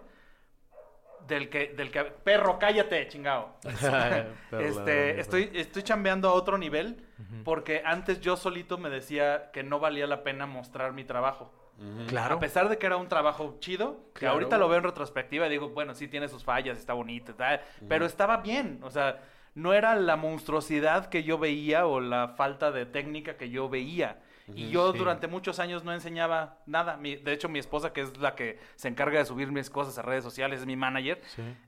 del 1.26 1.50
que, 1.50 1.74
del 1.76 1.90
que, 1.90 2.04
perro, 2.04 2.60
cállate, 2.60 3.08
chingado. 3.08 3.56
Este, 4.52 5.18
estoy, 5.18 5.50
estoy 5.52 5.82
chambeando 5.82 6.28
a 6.28 6.34
otro 6.34 6.58
nivel 6.58 7.04
porque 7.42 7.82
antes 7.84 8.20
yo 8.20 8.36
solito 8.36 8.78
me 8.78 8.88
decía 8.88 9.50
que 9.52 9.64
no 9.64 9.80
valía 9.80 10.06
la 10.06 10.22
pena 10.22 10.46
mostrar 10.46 10.92
mi 10.92 11.02
trabajo. 11.02 11.52
Claro. 12.08 12.36
A 12.36 12.40
pesar 12.40 12.68
de 12.68 12.76
que 12.78 12.86
era 12.86 12.96
un 12.96 13.08
trabajo 13.08 13.56
chido, 13.60 14.04
que 14.14 14.20
Claro. 14.20 14.34
ahorita 14.34 14.58
lo 14.58 14.68
veo 14.68 14.78
en 14.78 14.84
retrospectiva 14.84 15.46
y 15.46 15.50
digo, 15.50 15.70
bueno, 15.70 15.94
sí 15.94 16.08
tiene 16.08 16.28
sus 16.28 16.44
fallas, 16.44 16.78
está 16.78 16.92
bonito, 16.92 17.34
tal, 17.34 17.60
pero 17.88 18.04
estaba 18.06 18.38
bien. 18.38 18.80
O 18.82 18.90
sea, 18.90 19.20
no 19.54 19.72
era 19.72 19.96
la 19.96 20.16
monstruosidad 20.16 21.06
que 21.08 21.22
yo 21.22 21.38
veía 21.38 21.86
o 21.86 22.00
la 22.00 22.28
falta 22.28 22.70
de 22.70 22.86
técnica 22.86 23.36
que 23.36 23.50
yo 23.50 23.68
veía. 23.68 24.18
Y 24.52 24.68
yo 24.70 24.90
Sí. 24.92 24.98
durante 24.98 25.28
muchos 25.28 25.60
años 25.60 25.84
no 25.84 25.92
enseñaba 25.92 26.58
nada. 26.66 26.96
Mi- 26.96 27.14
de 27.16 27.32
hecho, 27.32 27.48
mi 27.48 27.60
esposa, 27.60 27.92
que 27.92 28.00
es 28.00 28.16
la 28.18 28.34
que 28.34 28.58
se 28.74 28.88
encarga 28.88 29.20
de 29.20 29.24
subir 29.24 29.52
mis 29.52 29.70
cosas 29.70 29.96
a 29.96 30.02
redes 30.02 30.24
sociales, 30.24 30.60
es 30.60 30.66
mi 30.66 30.74
manager, 30.74 31.20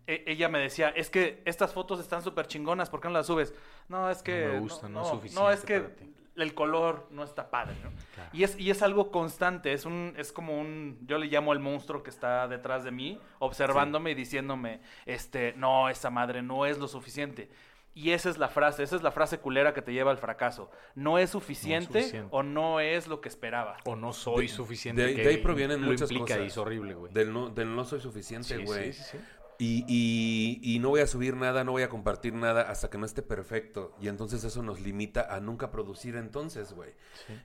e- 0.09 0.25
ella 0.27 0.49
me 0.49 0.59
decía, 0.59 0.89
es 0.89 1.09
que 1.09 1.43
estas 1.45 1.73
fotos 1.73 2.01
están 2.01 2.23
súper 2.23 2.49
chingonas, 2.49 2.91
¿por 2.91 3.01
qué 3.01 3.07
no 3.09 3.15
las 3.15 3.27
subes? 3.29 3.55
No, 3.89 4.11
es 4.11 4.23
que... 4.25 4.47
No 4.47 4.53
me 4.55 4.59
gusta, 4.61 4.89
no 4.89 5.03
es 5.03 5.07
no, 5.09 5.15
suficiente 5.15 5.53
es 5.55 5.65
que. 5.65 6.13
El 6.37 6.55
color 6.55 7.07
no 7.11 7.25
está 7.25 7.51
padre, 7.51 7.75
¿no? 7.85 7.91
Y, 8.33 8.45
es, 8.45 8.59
y 8.59 8.71
es 8.71 8.83
algo 8.83 9.11
constante, 9.11 9.73
es, 9.73 9.85
un, 9.85 10.15
es 10.17 10.33
como 10.33 10.59
un, 10.59 10.99
yo 11.07 11.19
le 11.19 11.27
llamo 11.27 11.53
el 11.53 11.59
monstruo 11.59 12.03
que 12.03 12.11
está 12.11 12.49
detrás 12.49 12.85
de 12.85 12.91
mí, 12.91 13.21
observándome 13.39 14.13
y 14.13 14.15
diciéndome, 14.15 14.81
este, 15.07 15.53
no, 15.57 15.89
esa 15.91 16.11
madre 16.11 16.43
no 16.43 16.65
es 16.67 16.79
lo 16.79 16.89
suficiente. 16.89 17.51
Y 17.95 18.13
esa 18.13 18.31
es 18.31 18.39
la 18.39 18.49
frase, 18.49 18.83
esa 18.83 18.97
es 18.97 19.03
la 19.03 19.11
frase 19.11 19.39
culera 19.39 19.75
que 19.75 19.83
te 19.83 19.93
lleva 19.93 20.11
al 20.11 20.17
fracaso. 20.17 20.71
No 20.95 21.19
es 21.19 21.29
suficiente, 21.29 21.99
suficiente. 22.01 22.29
o 22.31 22.43
no 22.43 22.81
es 22.81 23.07
lo 23.07 23.21
que 23.21 23.29
esperaba. 23.29 23.77
O 23.85 23.97
no 23.97 24.15
soy 24.15 24.47
De- 24.47 24.53
suficiente. 24.55 25.03
de 25.03 25.09
ahí- 25.09 25.15
que 25.17 25.23
de 25.25 25.29
ahí 25.29 25.37
provienen 25.37 25.83
lo 25.83 25.89
muchas 25.89 26.11
implica 26.11 26.37
cosas. 26.37 26.45
y 26.45 26.47
es 26.47 26.57
horrible, 26.57 26.95
güey. 26.95 27.13
Del 27.13 27.31
no, 27.35 27.51
del 27.51 27.77
no 27.77 27.85
soy 27.85 28.01
suficiente, 28.01 28.57
Sí, 28.57 28.65
güey. 28.65 28.95
sí, 28.95 29.03
sí, 29.03 29.19
sí. 29.19 29.25
Y, 29.65 29.85
y, 29.87 30.75
y 30.75 30.81
no 30.81 30.89
voy 30.89 31.03
a 31.03 31.07
subir 31.07 31.37
nada, 31.37 31.63
no 31.63 31.71
voy 31.71 31.83
a 31.83 31.89
compartir 31.89 32.35
nada 32.35 32.63
hasta 32.63 32.91
que 32.91 32.99
no 32.99 33.07
esté 33.07 33.23
perfecto. 33.23 33.95
Y 34.01 34.09
entonces 34.09 34.43
eso 34.43 34.61
nos 34.61 34.81
limita 34.81 35.33
a 35.33 35.39
nunca 35.39 35.71
producir 35.71 36.17
entonces, 36.17 36.73
güey. 36.73 36.91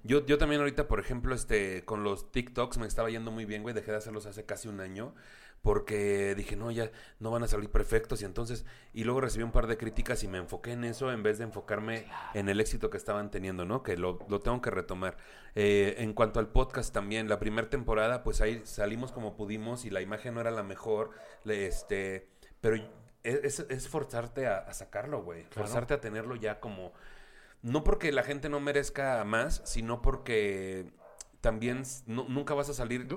Yo, 0.04 0.26
yo 0.26 0.40
también 0.40 0.62
ahorita, 0.62 0.88
por 0.88 1.00
ejemplo, 1.00 1.36
este, 1.36 1.86
con 1.86 2.04
los 2.04 2.32
TikToks 2.32 2.80
me 2.80 2.88
estaba 2.88 3.12
yendo 3.12 3.30
muy 3.30 3.46
bien, 3.46 3.62
güey. 3.62 3.76
Dejé 3.76 3.92
de 3.92 3.98
hacerlos 3.98 4.26
hace 4.26 4.46
casi 4.46 4.68
un 4.68 4.80
año. 4.80 5.14
Porque 5.62 6.34
dije, 6.36 6.56
no, 6.56 6.72
ya 6.72 6.92
no 7.20 7.30
van 7.32 7.44
a 7.44 7.48
salir 7.48 7.70
perfectos. 7.70 8.22
Y 8.22 8.26
entonces, 8.26 8.66
y 8.94 9.04
luego 9.04 9.20
recibí 9.22 9.44
un 9.44 9.52
par 9.52 9.68
de 9.68 9.76
críticas 9.78 10.24
y 10.24 10.28
me 10.28 10.38
enfoqué 10.38 10.72
en 10.72 10.84
eso 10.86 11.12
en 11.12 11.24
vez 11.24 11.40
de 11.40 11.44
enfocarme 11.44 12.06
en 12.34 12.48
el 12.48 12.62
éxito 12.62 12.90
que 12.90 12.98
estaban 12.98 13.32
teniendo, 13.32 13.66
¿no? 13.66 13.84
Que 13.84 13.98
lo, 13.98 14.20
lo 14.30 14.40
tengo 14.40 14.62
que 14.62 14.72
retomar. 14.72 15.18
Eh, 15.56 15.96
en 15.98 16.14
cuanto 16.14 16.40
al 16.40 16.48
podcast 16.50 16.94
también, 16.94 17.28
la 17.28 17.40
primera 17.40 17.70
temporada, 17.70 18.24
pues 18.24 18.40
ahí 18.40 18.62
salimos 18.66 19.12
como 19.12 19.36
pudimos 19.36 19.84
y 19.84 19.90
la 19.90 20.00
imagen 20.02 20.36
no 20.36 20.42
era 20.42 20.52
la 20.52 20.64
mejor. 20.64 21.12
este, 21.46 22.30
pero 22.62 22.78
es, 23.24 23.60
es- 23.60 23.88
forzarte 23.90 24.48
a, 24.48 24.60
a 24.60 24.74
sacarlo, 24.74 25.22
güey. 25.24 25.44
Forzarte 25.52 25.94
a 25.96 26.00
tenerlo 26.02 26.36
ya 26.36 26.60
como... 26.60 26.94
No 27.62 27.84
porque 27.84 28.12
la 28.12 28.24
gente 28.24 28.48
no 28.50 28.60
merezca 28.60 29.24
más, 29.26 29.62
sino 29.66 30.02
porque 30.02 30.92
también 31.42 31.84
no- 32.06 32.26
nunca 32.30 32.54
vas 32.54 32.70
a 32.70 32.74
salir 32.74 33.08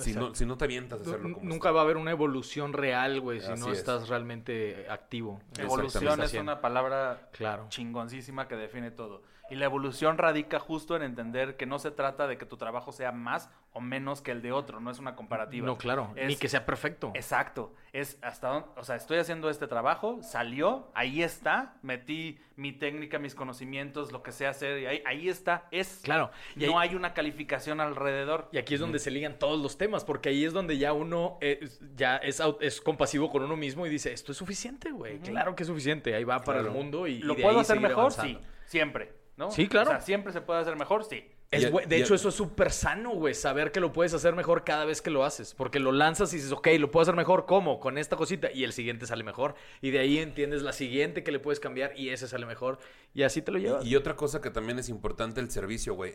si 0.00 0.14
no, 0.14 0.34
si 0.34 0.44
no 0.46 0.56
te 0.56 0.64
avientas 0.64 0.98
a 0.98 1.02
hacerlo 1.02 1.34
como 1.34 1.44
Nunca 1.44 1.68
está. 1.68 1.70
va 1.72 1.80
a 1.80 1.84
haber 1.84 1.96
una 1.96 2.10
evolución 2.10 2.72
real, 2.72 3.20
güey, 3.20 3.40
si 3.40 3.50
Así 3.50 3.60
no 3.62 3.72
es. 3.72 3.78
estás 3.78 4.08
realmente 4.08 4.86
activo. 4.88 5.40
Evolución 5.58 6.20
es 6.22 6.34
una 6.34 6.60
palabra 6.60 7.28
Claro. 7.32 7.66
chingoncísima 7.68 8.48
que 8.48 8.56
define 8.56 8.90
todo. 8.90 9.22
Y 9.50 9.56
la 9.56 9.64
evolución 9.64 10.16
radica 10.16 10.60
justo 10.60 10.94
en 10.94 11.02
entender 11.02 11.56
que 11.56 11.66
no 11.66 11.78
se 11.80 11.90
trata 11.90 12.28
de 12.28 12.38
que 12.38 12.46
tu 12.46 12.56
trabajo 12.56 12.92
sea 12.92 13.10
más 13.10 13.50
o 13.72 13.80
menos 13.80 14.20
que 14.20 14.32
el 14.32 14.42
de 14.42 14.50
otro, 14.50 14.80
no 14.80 14.90
es 14.90 14.98
una 14.98 15.14
comparativa. 15.14 15.64
No, 15.64 15.78
claro. 15.78 16.12
Es- 16.16 16.26
Ni 16.26 16.36
que 16.36 16.48
sea 16.48 16.66
perfecto. 16.66 17.12
Exacto. 17.14 17.72
Es 17.92 18.18
hasta 18.22 18.48
dónde, 18.48 18.68
o 18.76 18.82
sea, 18.84 18.96
estoy 18.96 19.18
haciendo 19.18 19.48
este 19.50 19.66
trabajo, 19.68 20.18
salió, 20.22 20.90
ahí 20.94 21.22
está, 21.22 21.74
metí 21.82 22.38
mi 22.56 22.72
técnica, 22.72 23.18
mis 23.18 23.34
conocimientos, 23.34 24.10
lo 24.12 24.22
que 24.22 24.32
sé 24.32 24.46
hacer, 24.46 24.80
y 24.80 24.86
ahí, 24.86 25.02
ahí 25.06 25.28
está, 25.28 25.66
es. 25.70 26.00
Claro. 26.02 26.30
Y 26.56 26.66
no 26.66 26.78
ahí- 26.80 26.88
hay 26.90 26.94
una 26.96 27.14
calificación 27.14 27.80
alrededor. 27.80 28.48
Y 28.52 28.58
aquí 28.58 28.74
es 28.74 28.80
donde 28.80 28.98
se 28.98 29.10
ligan 29.10 29.38
todos 29.38 29.60
los 29.60 29.78
temas, 29.78 30.04
porque 30.04 30.28
ahí 30.30 30.44
es 30.44 30.52
donde 30.52 30.76
ya 30.78 30.92
uno 30.92 31.38
eh, 31.40 31.68
ya 31.94 32.16
es, 32.16 32.42
es 32.60 32.80
compasivo 32.80 33.30
con 33.30 33.42
uno 33.44 33.56
mismo 33.56 33.86
y 33.86 33.88
dice, 33.90 34.12
esto 34.12 34.32
es 34.32 34.38
suficiente, 34.38 34.90
güey. 34.90 35.18
Claro 35.20 35.54
que 35.54 35.62
es 35.62 35.68
suficiente. 35.68 36.14
Ahí 36.14 36.24
va 36.24 36.40
para 36.40 36.60
el 36.60 36.70
mundo 36.70 37.06
y, 37.06 37.18
¿Lo 37.20 37.34
y 37.34 37.36
de 37.36 37.42
puedo 37.42 37.56
ahí 37.56 37.62
hacer 37.62 37.80
mejor? 37.80 37.98
avanzando. 38.00 38.40
Sí, 38.40 38.46
siempre. 38.66 39.14
¿no? 39.36 39.50
Sí, 39.50 39.68
claro. 39.68 39.88
O 39.90 39.92
sea, 39.92 40.00
siempre 40.00 40.32
se 40.32 40.40
puede 40.42 40.60
hacer 40.60 40.76
mejor, 40.76 41.02
sí. 41.04 41.24
Es 41.50 41.88
de 41.88 41.96
hecho, 41.96 42.14
eso 42.14 42.28
es 42.28 42.34
súper 42.36 42.70
sano, 42.70 43.10
güey. 43.10 43.34
Saber 43.34 43.72
que 43.72 43.80
lo 43.80 43.92
puedes 43.92 44.14
hacer 44.14 44.34
mejor 44.36 44.62
cada 44.64 44.84
vez 44.84 45.02
que 45.02 45.10
lo 45.10 45.24
haces. 45.24 45.52
Porque 45.54 45.80
lo 45.80 45.90
lanzas 45.90 46.32
y 46.32 46.36
dices, 46.36 46.52
ok, 46.52 46.68
lo 46.78 46.90
puedo 46.92 47.02
hacer 47.02 47.16
mejor. 47.16 47.44
¿Cómo? 47.46 47.80
Con 47.80 47.98
esta 47.98 48.16
cosita. 48.16 48.52
Y 48.52 48.62
el 48.62 48.72
siguiente 48.72 49.04
sale 49.06 49.24
mejor. 49.24 49.56
Y 49.80 49.90
de 49.90 49.98
ahí 49.98 50.18
entiendes 50.18 50.62
la 50.62 50.72
siguiente 50.72 51.24
que 51.24 51.32
le 51.32 51.40
puedes 51.40 51.58
cambiar 51.58 51.98
y 51.98 52.10
ese 52.10 52.28
sale 52.28 52.46
mejor. 52.46 52.78
Y 53.14 53.24
así 53.24 53.42
te 53.42 53.50
lo 53.50 53.58
llevas. 53.58 53.84
Y, 53.84 53.90
y 53.90 53.96
otra 53.96 54.14
cosa 54.14 54.40
que 54.40 54.50
también 54.50 54.78
es 54.78 54.88
importante, 54.88 55.40
el 55.40 55.50
servicio, 55.50 55.94
güey. 55.94 56.14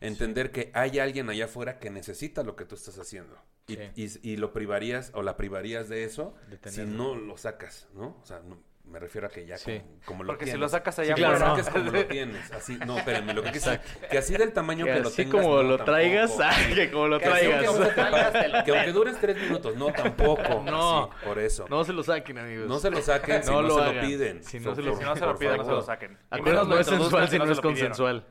Entender 0.00 0.50
que 0.50 0.70
hay 0.72 0.98
alguien 0.98 1.28
allá 1.28 1.44
afuera 1.44 1.78
que 1.78 1.90
necesita 1.90 2.42
lo 2.42 2.56
que 2.56 2.64
tú 2.64 2.74
estás 2.74 2.98
haciendo. 2.98 3.36
Y, 3.66 3.76
Sí. 3.76 4.18
y- 4.22 4.30
y 4.32 4.36
lo 4.38 4.52
privarías 4.54 5.10
o 5.14 5.22
la 5.22 5.36
privarías 5.36 5.88
de 5.90 6.04
eso 6.04 6.34
De 6.48 6.70
si 6.70 6.80
no 6.86 7.14
lo 7.14 7.36
sacas, 7.36 7.86
¿no? 7.94 8.16
O 8.22 8.24
sea, 8.24 8.40
no- 8.40 8.58
me 8.90 8.98
refiero 8.98 9.26
a 9.28 9.30
que 9.30 9.46
ya 9.46 9.56
Sí. 9.56 9.78
como, 9.80 10.00
como 10.04 10.24
lo 10.24 10.26
Porque 10.32 10.46
si 10.46 10.56
lo 10.56 10.68
sacas 10.68 10.98
allá 10.98 11.14
Sí, 11.14 11.20
claro, 11.22 11.38
Lo 11.38 11.44
afuera, 11.46 11.64
saques 11.64 11.80
como 11.82 11.90
lo 11.96 12.06
tienes. 12.06 12.52
Así, 12.52 12.78
no, 12.86 12.98
espérenme, 12.98 13.34
lo 13.34 13.42
que 13.42 13.52
quise 13.52 13.80
que 14.10 14.18
así 14.18 14.34
del 14.36 14.52
tamaño 14.52 14.84
que, 14.84 14.92
Que 14.94 15.00
lo 15.00 15.08
así 15.08 15.16
tengas. 15.24 15.32
como 15.42 15.56
no, 15.56 15.62
lo 15.62 15.76
tampoco. 15.76 15.84
traigas, 15.92 16.36
ah, 16.42 16.50
que 16.74 16.90
como 16.90 17.08
lo 17.08 17.18
Que 17.18 17.24
así 17.26 17.46
traigas. 17.46 17.66
aunque 17.66 17.84
no 17.84 18.64
que 18.64 18.70
aunque 18.76 18.92
dures 18.92 19.16
tres 19.20 19.36
minutos, 19.36 19.76
no, 19.76 19.86
tampoco. 19.92 20.62
No. 20.70 21.04
así, 21.04 21.24
por 21.26 21.38
eso. 21.38 21.66
No 21.68 21.84
se 21.84 21.92
lo 21.92 22.02
saquen, 22.02 22.38
amigos. 22.38 22.68
No 22.68 22.78
se 22.78 22.90
lo 22.90 23.00
saquen 23.00 23.42
si 23.42 23.50
No 23.50 23.62
no, 23.62 23.68
lo 23.68 23.78
se 23.86 23.94
lo 23.94 24.00
piden. 24.00 24.42
Si 24.44 24.60
no 24.60 24.74
se 24.74 24.82
lo- 24.82 24.96
si 24.96 25.04
no 25.04 25.14
se 25.14 25.20
lo 25.20 25.26
por 25.28 25.38
piden, 25.38 25.56
no 25.56 25.64
se 25.64 25.70
lo 25.70 25.82
saquen. 25.82 26.18
Acuérdate, 26.30 26.68
no 26.68 26.78
es 26.78 26.86
sensual 26.86 27.24
si 27.28 27.32
si 27.32 27.38
no 27.38 27.50
es 27.52 27.60
consensual. 27.60 28.26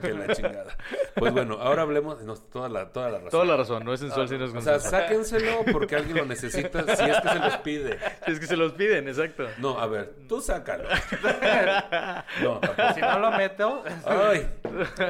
Que, 0.00 0.14
la 0.14 0.34
chingada. 0.34 0.76
Pues 1.16 1.32
bueno, 1.32 1.58
ahora 1.60 1.82
hablemos. 1.82 2.22
no, 2.22 2.34
toda, 2.36 2.68
la, 2.68 2.92
toda 2.92 3.08
la 3.10 3.16
razón. 3.18 3.30
Toda 3.30 3.44
la 3.44 3.56
razón, 3.56 3.84
no 3.84 3.92
es 3.92 4.00
sensual 4.00 4.28
si 4.28 4.38
no 4.38 4.44
es 4.44 4.54
O 4.54 4.60
sea, 4.60 4.74
consensual. 4.74 5.02
sáquenselo 5.02 5.64
porque 5.72 5.96
alguien 5.96 6.16
lo 6.18 6.24
necesita 6.26 6.84
si 6.96 7.10
es 7.10 7.20
que 7.20 7.28
se 7.28 7.38
los 7.40 7.56
pide. 7.58 7.98
Es 8.26 8.38
que 8.40 8.46
se 8.46 8.56
los 8.56 8.72
piden, 8.72 9.08
exacto. 9.08 9.46
No, 9.58 9.78
a 9.80 9.86
ver, 9.88 10.14
tú 10.28 10.40
sácalo. 10.40 10.88
No, 12.42 12.60
tampoco. 12.60 12.94
Si 12.94 13.00
no 13.00 13.18
lo 13.18 13.30
meto, 13.32 13.82
Ay, 14.04 14.48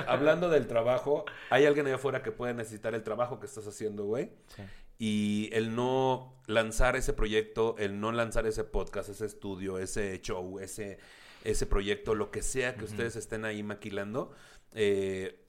hablando 0.06 0.48
del 0.48 0.66
trabajo, 0.66 1.24
hay 1.50 1.66
alguien 1.66 1.86
allá 1.86 1.96
afuera 1.96 2.22
que 2.22 2.32
puede 2.32 2.54
necesitar 2.54 2.94
el 2.94 3.02
trabajo 3.02 3.38
que 3.40 3.46
estás 3.46 3.66
haciendo, 3.66 4.04
güey. 4.04 4.30
Y 4.98 5.50
el 5.52 5.74
no 5.74 6.40
lanzar 6.46 6.96
ese 6.96 7.12
proyecto, 7.12 7.76
el 7.78 8.00
no 8.00 8.10
lanzar 8.12 8.46
ese 8.46 8.64
podcast, 8.64 9.08
ese 9.08 9.26
estudio, 9.26 9.78
ese 9.78 10.20
show, 10.20 10.58
ese, 10.58 10.98
ese 11.44 11.66
proyecto, 11.66 12.14
lo 12.14 12.30
que 12.30 12.42
sea 12.42 12.74
que 12.74 12.84
ustedes 12.84 13.16
estén 13.16 13.44
ahí 13.44 13.62
maquilando, 13.62 14.32
eh, 14.74 15.44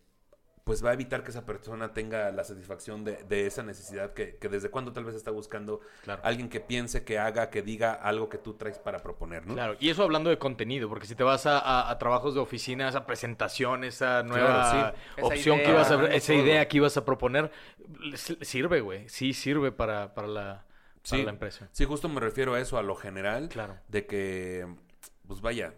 pues 0.69 0.85
va 0.85 0.91
a 0.91 0.93
evitar 0.93 1.23
que 1.23 1.31
esa 1.31 1.47
persona 1.47 1.93
tenga 1.93 2.29
la 2.31 2.43
satisfacción 2.43 3.03
de, 3.03 3.23
de 3.23 3.47
esa 3.47 3.63
necesidad 3.63 4.13
que, 4.13 4.35
que 4.35 4.49
desde 4.49 4.69
cuando 4.69 4.93
tal 4.93 5.03
vez 5.03 5.15
está 5.15 5.31
buscando 5.31 5.79
Claro. 6.03 6.21
alguien 6.23 6.47
que 6.47 6.59
piense, 6.59 7.03
que 7.03 7.17
haga, 7.17 7.49
que 7.49 7.63
diga 7.63 7.91
algo 7.93 8.29
que 8.29 8.37
tú 8.37 8.53
traes 8.53 8.77
para 8.77 8.99
proponer, 8.99 9.47
¿no? 9.47 9.55
Claro, 9.55 9.75
y 9.79 9.89
eso 9.89 10.03
hablando 10.03 10.29
de 10.29 10.37
contenido, 10.37 10.87
porque 10.87 11.07
si 11.07 11.15
te 11.15 11.23
vas 11.23 11.47
a, 11.47 11.57
a- 11.57 11.89
a 11.89 11.97
trabajos 11.97 12.35
de 12.35 12.39
oficina, 12.39 12.87
esa 12.87 13.07
presentación, 13.07 13.83
esa 13.83 14.21
nueva 14.21 14.91
Claro, 14.91 14.97
sí. 15.15 15.21
opción 15.23 15.57
Esa 15.59 15.65
que 15.65 15.71
ibas 15.71 15.89
a, 15.91 15.95
idea, 15.95 16.15
esa 16.15 16.33
todo. 16.33 16.43
idea 16.43 16.67
que 16.67 16.77
ibas 16.77 16.97
a 16.97 17.03
proponer, 17.05 17.51
sirve, 18.41 18.81
güey. 18.81 19.09
Sí 19.09 19.33
sirve 19.33 19.71
para, 19.71 20.13
para, 20.13 20.27
la, 20.27 20.43
para 20.63 21.01
Sí. 21.01 21.23
la 21.23 21.31
empresa. 21.31 21.67
Sí, 21.71 21.85
justo 21.85 22.09
me 22.09 22.19
refiero 22.19 22.53
a 22.53 22.59
eso, 22.59 22.77
a 22.77 22.83
lo 22.83 22.95
general. 22.95 23.49
Claro. 23.49 23.77
De 23.87 24.05
que, 24.05 24.67
pues 25.27 25.41
vaya, 25.41 25.73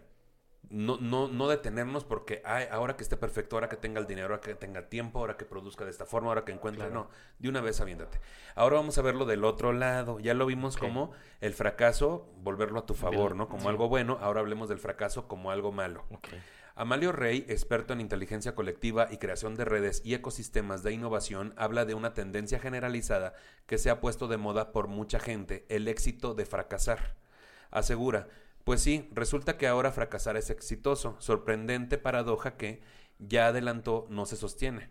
no, 0.70 0.96
no, 0.98 1.28
no 1.28 1.48
detenernos 1.48 2.04
porque 2.04 2.40
ay, 2.44 2.66
ahora 2.70 2.96
que 2.96 3.02
esté 3.02 3.16
perfecto, 3.16 3.56
ahora 3.56 3.68
que 3.68 3.76
tenga 3.76 4.00
el 4.00 4.06
dinero, 4.06 4.28
ahora 4.28 4.40
que 4.40 4.54
tenga 4.54 4.88
tiempo, 4.88 5.18
ahora 5.18 5.36
que 5.36 5.44
produzca 5.44 5.84
de 5.84 5.90
esta 5.90 6.06
forma, 6.06 6.28
ahora 6.28 6.44
que 6.44 6.52
encuentre. 6.52 6.90
No, 6.90 7.08
de 7.38 7.48
una 7.48 7.60
vez 7.60 7.80
aviéntate. 7.80 8.20
Ahora 8.54 8.76
vamos 8.76 8.96
a 8.98 9.02
verlo 9.02 9.24
del 9.24 9.44
otro 9.44 9.72
lado. 9.72 10.18
Ya 10.20 10.34
lo 10.34 10.46
vimos 10.46 10.76
como 10.76 11.12
el 11.40 11.52
fracaso, 11.52 12.32
volverlo 12.38 12.80
a 12.80 12.86
tu 12.86 12.94
favor, 12.94 13.36
¿no? 13.36 13.48
Como 13.48 13.62
sí. 13.62 13.68
algo 13.68 13.88
bueno. 13.88 14.18
Ahora 14.20 14.40
hablemos 14.40 14.68
del 14.68 14.78
fracaso 14.78 15.28
como 15.28 15.50
algo 15.50 15.72
malo. 15.72 16.04
Ok. 16.10 16.28
Amalio 16.74 17.12
Rey, 17.12 17.44
experto 17.48 17.92
en 17.92 18.00
inteligencia 18.00 18.54
colectiva 18.54 19.08
y 19.10 19.18
creación 19.18 19.56
de 19.56 19.66
redes 19.66 20.00
y 20.06 20.14
ecosistemas 20.14 20.82
de 20.82 20.92
innovación, 20.92 21.52
habla 21.58 21.84
de 21.84 21.92
una 21.92 22.14
tendencia 22.14 22.58
generalizada 22.58 23.34
que 23.66 23.76
se 23.76 23.90
ha 23.90 24.00
puesto 24.00 24.26
de 24.26 24.38
moda 24.38 24.72
por 24.72 24.88
mucha 24.88 25.20
gente, 25.20 25.66
el 25.68 25.86
éxito 25.86 26.32
de 26.32 26.46
fracasar. 26.46 27.14
Asegura, 27.70 28.28
pues 28.64 28.80
sí, 28.82 29.08
resulta 29.12 29.56
que 29.56 29.66
ahora 29.66 29.92
fracasar 29.92 30.36
es 30.36 30.50
exitoso, 30.50 31.16
sorprendente 31.18 31.98
paradoja 31.98 32.56
que, 32.56 32.80
ya 33.18 33.46
adelantó, 33.48 34.06
no 34.10 34.26
se 34.26 34.36
sostiene. 34.36 34.90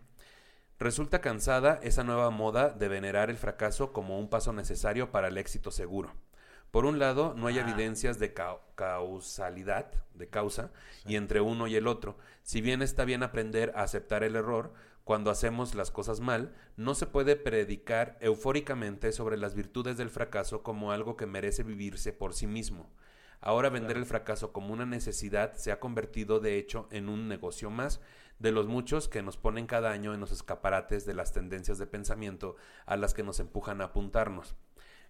Resulta 0.78 1.20
cansada 1.20 1.78
esa 1.82 2.02
nueva 2.02 2.30
moda 2.30 2.70
de 2.70 2.88
venerar 2.88 3.30
el 3.30 3.36
fracaso 3.36 3.92
como 3.92 4.18
un 4.18 4.28
paso 4.28 4.52
necesario 4.52 5.12
para 5.12 5.28
el 5.28 5.38
éxito 5.38 5.70
seguro. 5.70 6.12
Por 6.70 6.86
un 6.86 6.98
lado, 6.98 7.34
no 7.36 7.46
hay 7.46 7.58
Ah. 7.58 7.62
evidencias 7.62 8.18
de 8.18 8.34
cau- 8.34 8.60
causalidad, 8.74 9.92
de 10.14 10.28
causa, 10.28 10.70
y 11.04 11.16
entre 11.16 11.40
uno 11.40 11.66
y 11.66 11.76
el 11.76 11.86
otro. 11.86 12.16
Si 12.42 12.60
bien 12.62 12.80
está 12.82 13.04
bien 13.04 13.22
aprender 13.22 13.72
a 13.76 13.82
aceptar 13.82 14.24
el 14.24 14.36
error, 14.36 14.72
cuando 15.04 15.30
hacemos 15.30 15.74
las 15.74 15.90
cosas 15.90 16.20
mal, 16.20 16.54
no 16.76 16.94
se 16.94 17.06
puede 17.06 17.36
predicar 17.36 18.16
eufóricamente 18.20 19.12
sobre 19.12 19.36
las 19.36 19.54
virtudes 19.54 19.96
del 19.98 20.10
fracaso 20.10 20.62
como 20.62 20.92
algo 20.92 21.16
que 21.16 21.26
merece 21.26 21.62
vivirse 21.62 22.12
por 22.12 22.32
sí 22.34 22.46
mismo. 22.46 22.90
Ahora 23.44 23.70
vender 23.70 23.96
el 23.96 24.06
fracaso 24.06 24.52
como 24.52 24.72
una 24.72 24.86
necesidad 24.86 25.54
se 25.54 25.72
ha 25.72 25.80
convertido 25.80 26.38
de 26.38 26.58
hecho 26.58 26.86
en 26.92 27.08
un 27.08 27.26
negocio 27.26 27.70
más 27.70 28.00
de 28.38 28.52
los 28.52 28.68
muchos 28.68 29.08
que 29.08 29.20
nos 29.20 29.36
ponen 29.36 29.66
cada 29.66 29.90
año 29.90 30.14
en 30.14 30.20
los 30.20 30.30
escaparates 30.30 31.06
de 31.06 31.14
las 31.14 31.32
tendencias 31.32 31.76
de 31.78 31.88
pensamiento 31.88 32.54
a 32.86 32.96
las 32.96 33.14
que 33.14 33.24
nos 33.24 33.40
empujan 33.40 33.80
a 33.80 33.86
apuntarnos. 33.86 34.54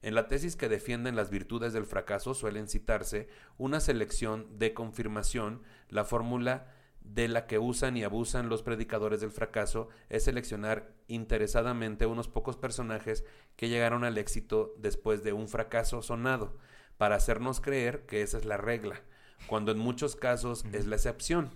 En 0.00 0.14
la 0.14 0.28
tesis 0.28 0.56
que 0.56 0.70
defienden 0.70 1.14
las 1.14 1.28
virtudes 1.28 1.74
del 1.74 1.84
fracaso 1.84 2.32
suelen 2.32 2.68
citarse 2.68 3.28
una 3.58 3.80
selección 3.80 4.58
de 4.58 4.72
confirmación, 4.72 5.62
la 5.90 6.04
fórmula 6.06 6.72
de 7.00 7.28
la 7.28 7.46
que 7.46 7.58
usan 7.58 7.98
y 7.98 8.02
abusan 8.02 8.48
los 8.48 8.62
predicadores 8.62 9.20
del 9.20 9.30
fracaso 9.30 9.90
es 10.08 10.24
seleccionar 10.24 10.94
interesadamente 11.06 12.06
unos 12.06 12.28
pocos 12.28 12.56
personajes 12.56 13.24
que 13.56 13.68
llegaron 13.68 14.04
al 14.04 14.16
éxito 14.16 14.74
después 14.78 15.22
de 15.22 15.34
un 15.34 15.48
fracaso 15.48 16.00
sonado, 16.00 16.56
para 17.02 17.16
hacernos 17.16 17.60
creer 17.60 18.06
que 18.06 18.22
esa 18.22 18.38
es 18.38 18.44
la 18.44 18.56
regla, 18.56 19.02
cuando 19.48 19.72
en 19.72 19.78
muchos 19.78 20.14
casos 20.14 20.64
es 20.72 20.86
la 20.86 20.94
excepción. 20.94 21.50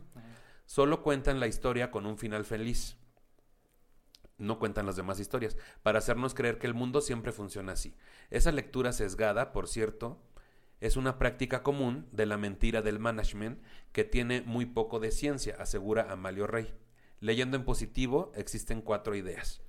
Solo 0.65 1.05
cuentan 1.05 1.39
la 1.39 1.47
historia 1.47 1.93
con 1.93 2.05
un 2.05 2.19
final 2.19 2.45
feliz. 2.45 2.97
No 4.39 4.59
cuentan 4.59 4.87
las 4.87 4.97
demás 4.97 5.21
historias, 5.21 5.57
para 5.85 6.01
hacernos 6.01 6.35
creer 6.35 6.59
que 6.59 6.67
el 6.67 6.75
mundo 6.75 7.01
siempre 7.01 7.31
funciona 7.31 7.75
así. 7.75 7.95
Esa 8.31 8.51
lectura 8.51 8.93
sesgada, 8.93 9.53
por 9.53 9.69
cierto, 9.69 10.21
es 10.81 10.97
una 10.97 11.17
práctica 11.17 11.63
común 11.63 12.09
de 12.11 12.27
la 12.27 12.39
mentira 12.39 12.83
del 12.83 12.99
management 12.99 13.63
que 13.93 14.03
tiene 14.03 14.43
muy 14.43 14.67
poco 14.67 14.99
de 14.99 15.13
ciencia, 15.13 15.55
asegura 15.61 16.11
Amalio 16.11 16.49
Rey. 16.49 16.75
Leyendo 17.21 17.57
en 17.57 17.65
positivo, 17.65 18.33
existen 18.35 18.83
cuatro 18.83 19.15
ideas. 19.15 19.63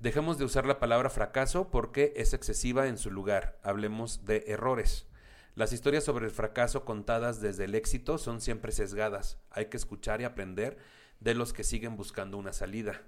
Dejemos 0.00 0.38
de 0.38 0.46
usar 0.46 0.64
la 0.64 0.78
palabra 0.78 1.10
fracaso 1.10 1.70
porque 1.70 2.14
es 2.16 2.32
excesiva 2.32 2.88
en 2.88 2.96
su 2.96 3.10
lugar. 3.10 3.58
Hablemos 3.62 4.24
de 4.24 4.44
errores. 4.46 5.06
Las 5.54 5.74
historias 5.74 6.04
sobre 6.04 6.24
el 6.24 6.30
fracaso 6.30 6.86
contadas 6.86 7.42
desde 7.42 7.66
el 7.66 7.74
éxito 7.74 8.16
son 8.16 8.40
siempre 8.40 8.72
sesgadas. 8.72 9.36
Hay 9.50 9.66
que 9.66 9.76
escuchar 9.76 10.22
y 10.22 10.24
aprender 10.24 10.78
de 11.20 11.34
los 11.34 11.52
que 11.52 11.64
siguen 11.64 11.98
buscando 11.98 12.38
una 12.38 12.54
salida. 12.54 13.02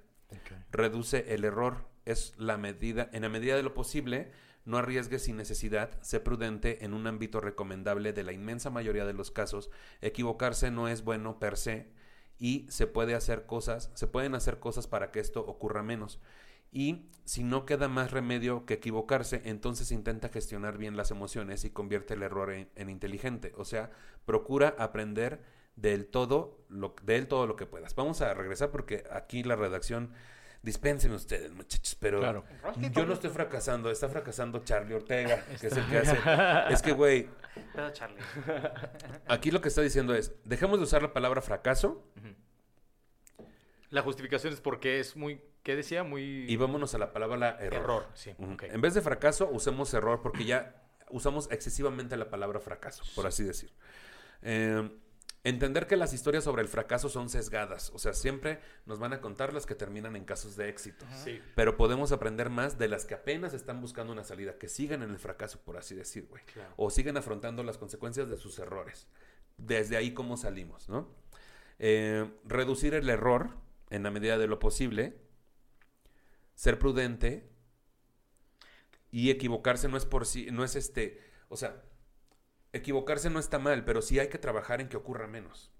Reduce 0.70 1.32
el 1.32 1.44
error. 1.44 1.88
Es 2.04 2.34
la 2.36 2.58
medida, 2.58 3.08
en 3.14 3.22
la 3.22 3.30
medida 3.30 3.56
de 3.56 3.62
lo 3.62 3.72
posible, 3.72 4.30
no 4.66 4.76
arriesgues 4.76 5.22
sin 5.22 5.38
necesidad, 5.38 5.98
sé 6.02 6.20
prudente 6.20 6.84
en 6.84 6.92
un 6.92 7.06
ámbito 7.06 7.40
recomendable 7.40 8.12
de 8.12 8.24
la 8.24 8.32
inmensa 8.32 8.68
mayoría 8.68 9.06
de 9.06 9.14
los 9.14 9.30
casos. 9.30 9.70
Equivocarse 10.02 10.70
no 10.70 10.88
es 10.88 11.04
bueno 11.04 11.38
per 11.38 11.56
se 11.56 11.90
y 12.38 12.66
se 12.68 12.86
puede 12.86 13.14
hacer 13.14 13.46
cosas, 13.46 13.90
se 13.94 14.08
pueden 14.08 14.34
hacer 14.34 14.58
cosas 14.58 14.86
para 14.88 15.10
que 15.10 15.20
esto 15.20 15.40
ocurra 15.40 15.82
menos. 15.82 16.20
Y 16.72 17.06
si 17.24 17.44
no 17.44 17.66
queda 17.66 17.86
más 17.86 18.10
remedio 18.10 18.66
que 18.66 18.74
equivocarse, 18.74 19.42
entonces 19.44 19.92
intenta 19.92 20.28
gestionar 20.30 20.78
bien 20.78 20.96
las 20.96 21.10
emociones 21.10 21.64
y 21.64 21.70
convierte 21.70 22.14
el 22.14 22.22
error 22.22 22.50
en, 22.50 22.68
en 22.74 22.88
inteligente. 22.90 23.52
O 23.56 23.64
sea, 23.64 23.90
procura 24.24 24.74
aprender 24.78 25.42
del 25.76 26.06
todo, 26.06 26.64
lo, 26.68 26.94
del 27.04 27.28
todo 27.28 27.46
lo 27.46 27.54
que 27.56 27.66
puedas. 27.66 27.94
Vamos 27.94 28.20
a 28.22 28.34
regresar 28.34 28.70
porque 28.70 29.04
aquí 29.10 29.42
la 29.44 29.54
redacción 29.56 30.12
Dispensen 30.64 31.10
ustedes, 31.10 31.50
muchachos, 31.50 31.96
pero 31.98 32.20
Claro. 32.20 32.44
yo 32.92 33.04
no 33.04 33.14
estoy 33.14 33.30
fracasando, 33.30 33.90
está 33.90 34.08
fracasando 34.08 34.60
Charlie 34.60 34.94
Ortega, 34.94 35.44
que 35.60 35.66
es 35.66 35.76
el 35.76 35.84
que 35.88 35.98
hace. 35.98 36.16
Es 36.72 36.82
que, 36.82 36.92
güey, 36.92 37.28
aquí 39.26 39.50
lo 39.50 39.60
que 39.60 39.66
está 39.68 39.80
diciendo 39.82 40.14
es: 40.14 40.32
dejemos 40.44 40.78
de 40.78 40.84
usar 40.84 41.02
la 41.02 41.12
palabra 41.12 41.42
fracaso 41.42 42.04
La 43.92 44.00
justificación 44.00 44.54
es 44.54 44.60
porque 44.62 45.00
es 45.00 45.16
muy, 45.16 45.42
¿qué 45.62 45.76
decía? 45.76 46.02
Muy... 46.02 46.46
y 46.48 46.56
vámonos 46.56 46.94
a 46.94 46.98
la 46.98 47.12
palabra 47.12 47.58
error. 47.60 47.82
Error, 47.82 48.06
sí. 48.14 48.34
En 48.38 48.80
vez 48.80 48.94
de 48.94 49.02
fracaso, 49.02 49.50
usemos 49.52 49.92
error 49.92 50.22
porque 50.22 50.46
ya 50.46 50.82
usamos 51.10 51.46
excesivamente 51.50 52.16
la 52.16 52.30
palabra 52.30 52.58
fracaso, 52.58 53.04
por 53.14 53.26
así 53.26 53.44
decir. 53.44 53.70
Eh, 54.40 54.90
entender 55.44 55.86
que 55.86 55.98
las 55.98 56.14
historias 56.14 56.44
sobre 56.44 56.62
el 56.62 56.68
fracaso 56.68 57.10
son 57.10 57.28
sesgadas, 57.28 57.90
o 57.94 57.98
sea, 57.98 58.14
siempre 58.14 58.60
nos 58.86 58.98
van 58.98 59.12
a 59.12 59.20
contar 59.20 59.52
las 59.52 59.66
que 59.66 59.74
terminan 59.74 60.16
en 60.16 60.24
casos 60.24 60.56
de 60.56 60.70
éxito. 60.70 61.04
Sí. 61.22 61.38
Pero 61.54 61.76
podemos 61.76 62.12
aprender 62.12 62.48
más 62.48 62.78
de 62.78 62.88
las 62.88 63.04
que 63.04 63.12
apenas 63.12 63.52
están 63.52 63.82
buscando 63.82 64.10
una 64.10 64.24
salida, 64.24 64.56
que 64.56 64.68
siguen 64.70 65.02
en 65.02 65.10
el 65.10 65.18
fracaso, 65.18 65.60
por 65.66 65.76
así 65.76 65.94
decir, 65.94 66.28
güey. 66.30 66.42
Claro. 66.46 66.72
O 66.78 66.88
siguen 66.88 67.18
afrontando 67.18 67.62
las 67.62 67.76
consecuencias 67.76 68.30
de 68.30 68.38
sus 68.38 68.58
errores. 68.58 69.06
Desde 69.58 69.98
ahí 69.98 70.14
cómo 70.14 70.38
salimos, 70.38 70.88
¿no? 70.88 71.10
Eh, 71.78 72.30
reducir 72.44 72.94
el 72.94 73.10
error 73.10 73.50
en 73.92 74.02
la 74.02 74.10
medida 74.10 74.38
de 74.38 74.46
lo 74.48 74.58
posible. 74.58 75.20
Ser 76.54 76.78
prudente. 76.78 77.48
Y 79.10 79.30
equivocarse 79.30 79.88
no 79.88 79.98
es 79.98 80.06
por 80.06 80.26
sí, 80.26 80.48
no 80.50 80.64
es 80.64 80.74
este, 80.74 81.20
o 81.48 81.56
sea, 81.58 81.84
equivocarse 82.72 83.28
no 83.28 83.38
está 83.38 83.58
mal, 83.58 83.84
pero 83.84 84.00
sí 84.00 84.18
hay 84.18 84.28
que 84.28 84.38
trabajar 84.38 84.80
en 84.80 84.88
que 84.88 84.96
ocurra 84.96 85.26
menos. 85.26 85.70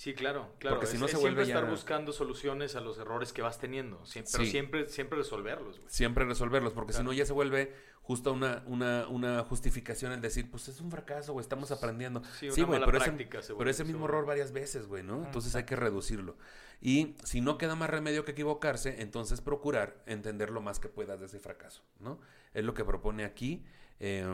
Sí, 0.00 0.14
claro, 0.14 0.54
claro. 0.58 0.76
Porque 0.76 0.86
si 0.86 0.94
Es- 0.94 1.00
no 1.00 1.04
es 1.04 1.12
se 1.12 1.18
siempre 1.18 1.34
vuelve 1.42 1.50
estar 1.52 1.64
ya- 1.66 1.70
buscando 1.70 2.12
soluciones 2.14 2.74
a 2.74 2.80
los 2.80 2.96
errores 2.96 3.34
que 3.34 3.42
vas 3.42 3.58
teniendo. 3.58 3.98
Siem- 4.06 4.24
Pero 4.32 4.44
siempre, 4.46 4.88
siempre 4.88 5.18
resolverlos, 5.18 5.76
güey. 5.78 5.90
siempre 5.92 6.24
resolverlos, 6.24 6.72
porque 6.72 6.94
si 6.94 7.02
no 7.02 7.12
ya 7.12 7.26
se 7.26 7.34
vuelve 7.34 7.74
justo 8.00 8.32
una, 8.32 8.62
una, 8.66 9.06
una 9.08 9.44
justificación 9.44 10.12
el 10.12 10.22
decir, 10.22 10.50
pues 10.50 10.68
es 10.68 10.80
un 10.80 10.90
fracaso, 10.90 11.34
güey, 11.34 11.42
estamos 11.42 11.70
aprendiendo. 11.70 12.22
Sí, 12.38 12.46
una 12.46 12.54
Sí, 12.54 12.60
güey, 12.62 12.80
mala 12.80 12.86
pero, 12.86 12.96
ese, 12.96 13.06
práctica 13.08 13.42
se 13.42 13.54
pero 13.54 13.68
ese 13.68 13.76
se 13.76 13.84
mismo 13.84 14.06
error 14.06 14.24
varias 14.24 14.52
veces, 14.52 14.86
güey, 14.86 15.02
¿no? 15.02 15.22
Entonces 15.22 15.54
hay 15.54 15.64
que 15.64 15.76
reducirlo. 15.76 16.38
Y 16.80 17.16
si 17.22 17.42
no 17.42 17.58
queda 17.58 17.74
más 17.74 17.90
remedio 17.90 18.24
que 18.24 18.30
equivocarse, 18.32 19.02
entonces 19.02 19.42
procurar 19.42 20.02
entender 20.06 20.48
lo 20.48 20.62
más 20.62 20.80
que 20.80 20.88
puedas 20.88 21.20
de 21.20 21.26
ese 21.26 21.40
fracaso, 21.40 21.82
¿no? 21.98 22.18
Es 22.54 22.64
lo 22.64 22.72
que 22.72 22.86
propone 22.86 23.24
aquí 23.24 23.66
eh, 24.02 24.24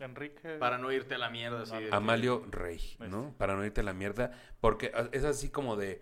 Enrique. 0.00 0.56
Para 0.58 0.78
no 0.78 0.90
irte 0.92 1.14
a 1.14 1.18
la 1.18 1.30
mierda. 1.30 1.62
así 1.62 1.74
de 1.74 1.88
que- 1.90 1.94
Amalio 1.94 2.44
Rey, 2.50 2.96
¿no? 3.08 3.34
Para 3.38 3.54
no 3.56 3.64
irte 3.64 3.80
a 3.80 3.84
la 3.84 3.92
mierda, 3.94 4.32
porque 4.60 4.92
es 5.12 5.24
así 5.24 5.50
como 5.50 5.76
de... 5.76 6.00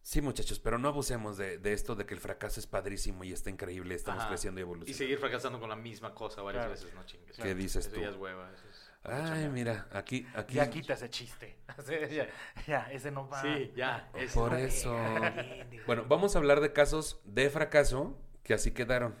Sí, 0.00 0.22
muchachos, 0.22 0.58
pero 0.58 0.78
no 0.78 0.88
abusemos 0.88 1.36
de, 1.36 1.58
de 1.58 1.72
esto 1.74 1.94
de 1.94 2.06
que 2.06 2.14
el 2.14 2.20
fracaso 2.20 2.60
es 2.60 2.66
padrísimo 2.66 3.24
y 3.24 3.32
está 3.32 3.50
increíble, 3.50 3.94
estamos 3.94 4.20
Ajá. 4.22 4.30
creciendo 4.30 4.58
y 4.58 4.62
Y 4.62 4.64
evolucionando. 4.64 4.96
seguir 4.98 5.18
fracasando 5.18 5.60
con 5.60 5.68
la 5.68 5.76
misma 5.76 6.14
cosa 6.14 6.40
varias 6.40 6.64
Claro. 6.64 6.80
veces, 6.80 6.94
no 6.94 7.04
chingues. 7.04 7.36
¿Qué 7.36 7.54
dices 7.54 7.86
Eso 7.86 7.94
tú? 7.94 8.00
ya 8.00 8.08
es 8.08 8.16
hueva. 8.16 8.50
Eso 8.54 8.68
es... 8.70 8.90
Ay, 9.02 9.48
mira, 9.50 9.86
aquí, 9.92 10.26
aquí. 10.34 10.54
Ya 10.54 10.70
quita 10.70 10.94
ese 10.94 11.10
chiste. 11.10 11.58
ya, 12.10 12.28
ya, 12.66 12.90
ese 12.90 13.10
no 13.10 13.28
va. 13.28 13.42
Sí, 13.42 13.72
ya. 13.76 14.10
es- 14.14 14.32
Por 14.32 14.54
eso. 14.54 14.96
Bueno, 15.86 16.04
vamos 16.08 16.34
a 16.36 16.38
hablar 16.38 16.60
de 16.60 16.72
casos 16.72 17.20
de 17.24 17.50
fracaso 17.50 18.18
que 18.44 18.54
así 18.54 18.70
quedaron. 18.72 19.14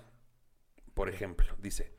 Por 0.94 1.08
ejemplo, 1.10 1.54
dice. 1.58 1.92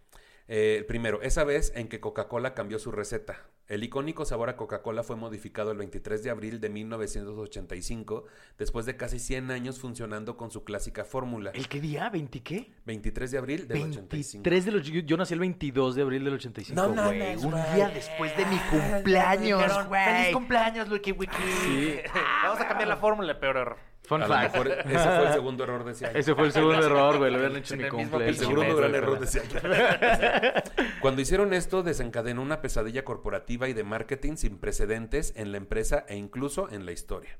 Eh, 0.49 0.75
el 0.79 0.85
primero, 0.85 1.21
esa 1.21 1.45
vez 1.45 1.71
en 1.75 1.87
que 1.87 2.01
Coca-Cola 2.01 2.53
cambió 2.53 2.77
su 2.79 2.91
receta. 2.91 3.45
El 3.67 3.83
icónico 3.83 4.25
sabor 4.25 4.49
a 4.49 4.57
Coca-Cola 4.57 5.03
fue 5.03 5.15
modificado 5.15 5.71
el 5.71 5.77
23 5.77 6.23
de 6.23 6.31
abril 6.31 6.59
de 6.59 6.69
1985, 6.69 8.25
después 8.57 8.85
de 8.87 8.97
casi 8.97 9.19
100 9.19 9.51
años 9.51 9.79
funcionando 9.79 10.37
con 10.37 10.49
su 10.49 10.63
clásica 10.63 11.05
fórmula. 11.05 11.51
¿El 11.53 11.67
qué 11.67 11.79
día? 11.79 12.11
¿20 12.11 12.41
qué? 12.43 12.71
23 12.85 13.29
de 13.31 13.37
abril 13.37 13.67
del 13.67 13.77
85. 13.83 14.43
23 14.43 14.65
de 14.65 14.71
los... 14.71 14.87
Yo, 14.87 15.01
yo 15.01 15.17
nací 15.17 15.35
el 15.35 15.39
22 15.39 15.95
de 15.95 16.01
abril 16.01 16.23
del 16.23 16.33
85, 16.33 16.81
No 16.81 16.87
güey. 16.93 17.19
mames, 17.19 17.43
Un 17.43 17.51
güey. 17.51 17.73
día 17.75 17.89
después 17.89 18.35
de 18.35 18.45
mi 18.47 18.57
cumpleaños, 18.71 19.87
güey. 19.87 20.03
Feliz 20.05 20.33
cumpleaños, 20.33 20.89
Wiki 20.89 21.11
Wiki. 21.11 21.35
Sí. 21.63 21.95
Vamos 22.43 22.59
a 22.59 22.67
cambiar 22.67 22.89
la 22.89 22.97
fórmula, 22.97 23.39
peor 23.39 23.57
error. 23.57 23.77
Fun 24.09 24.23
A 24.23 24.27
lo 24.27 24.33
fact. 24.33 24.53
mejor 24.53 24.67
ese 24.71 24.87
fue 24.87 25.27
el 25.27 25.33
segundo 25.33 25.63
error 25.63 25.83
de 25.85 25.91
ese 25.91 26.07
año. 26.07 26.17
Ese 26.17 26.33
fue 26.33 26.45
el 26.45 26.51
segundo 26.51 26.83
error, 26.83 27.17
güey. 27.19 27.29
Lo 27.31 27.37
habían 27.37 27.55
hecho 27.57 27.75
en 27.75 27.81
mi 27.81 27.85
el 27.85 27.91
cumpleaños. 27.91 28.37
Segundo 28.37 28.75
gran 28.75 28.95
error 28.95 29.19
decía 29.19 29.43
yo. 29.43 29.59
Cuando 31.01 31.21
hicieron 31.21 31.53
esto, 31.53 31.83
desencadenó 31.83 32.41
una 32.41 32.59
pesadilla 32.59 33.05
corporativa 33.05 33.69
y 33.69 33.73
de 33.73 33.83
marketing 33.83 34.37
sin 34.37 34.57
precedentes 34.57 35.33
en 35.35 35.51
la 35.51 35.57
empresa 35.57 36.05
e 36.07 36.15
incluso 36.15 36.71
en 36.71 36.87
la 36.87 36.91
historia. 36.91 37.37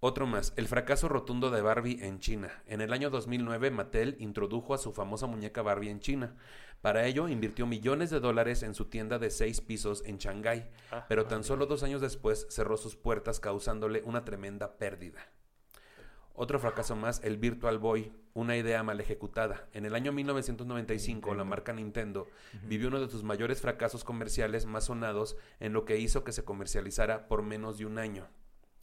Otro 0.00 0.26
más, 0.26 0.52
el 0.56 0.68
fracaso 0.68 1.08
rotundo 1.08 1.50
de 1.50 1.62
Barbie 1.62 2.04
en 2.04 2.18
China. 2.18 2.62
En 2.66 2.82
el 2.82 2.92
año 2.92 3.08
2009, 3.08 3.70
Mattel 3.70 4.16
introdujo 4.18 4.74
a 4.74 4.78
su 4.78 4.92
famosa 4.92 5.28
muñeca 5.28 5.62
Barbie 5.62 5.88
en 5.88 6.00
China. 6.00 6.36
Para 6.82 7.06
ello, 7.06 7.26
invirtió 7.26 7.66
millones 7.66 8.10
de 8.10 8.20
dólares 8.20 8.62
en 8.62 8.74
su 8.74 8.84
tienda 8.90 9.18
de 9.18 9.30
seis 9.30 9.62
pisos 9.62 10.02
en 10.04 10.18
Shanghái, 10.18 10.68
pero 11.08 11.24
tan 11.24 11.42
solo 11.42 11.64
dos 11.64 11.82
años 11.84 12.02
después 12.02 12.46
cerró 12.50 12.76
sus 12.76 12.96
puertas 12.96 13.40
causándole 13.40 14.02
una 14.04 14.26
tremenda 14.26 14.76
pérdida. 14.76 15.26
Otro 16.34 16.58
fracaso 16.58 16.96
más, 16.96 17.20
el 17.22 17.36
Virtual 17.36 17.78
Boy, 17.78 18.12
una 18.32 18.56
idea 18.56 18.82
mal 18.82 18.98
ejecutada. 19.00 19.66
En 19.74 19.84
el 19.84 19.94
año 19.94 20.12
1995, 20.12 21.34
la 21.34 21.44
marca 21.44 21.72
Nintendo 21.72 22.28
vivió 22.62 22.88
uno 22.88 23.00
de 23.00 23.08
sus 23.08 23.22
mayores 23.24 23.60
fracasos 23.60 24.04
comerciales 24.04 24.64
más 24.66 24.84
sonados 24.84 25.36
en 25.58 25.72
lo 25.72 25.84
que 25.84 25.98
hizo 25.98 26.24
que 26.24 26.32
se 26.32 26.44
comercializara 26.44 27.28
por 27.28 27.42
menos 27.42 27.78
de 27.78 27.86
un 27.86 27.98
año. 27.98 28.26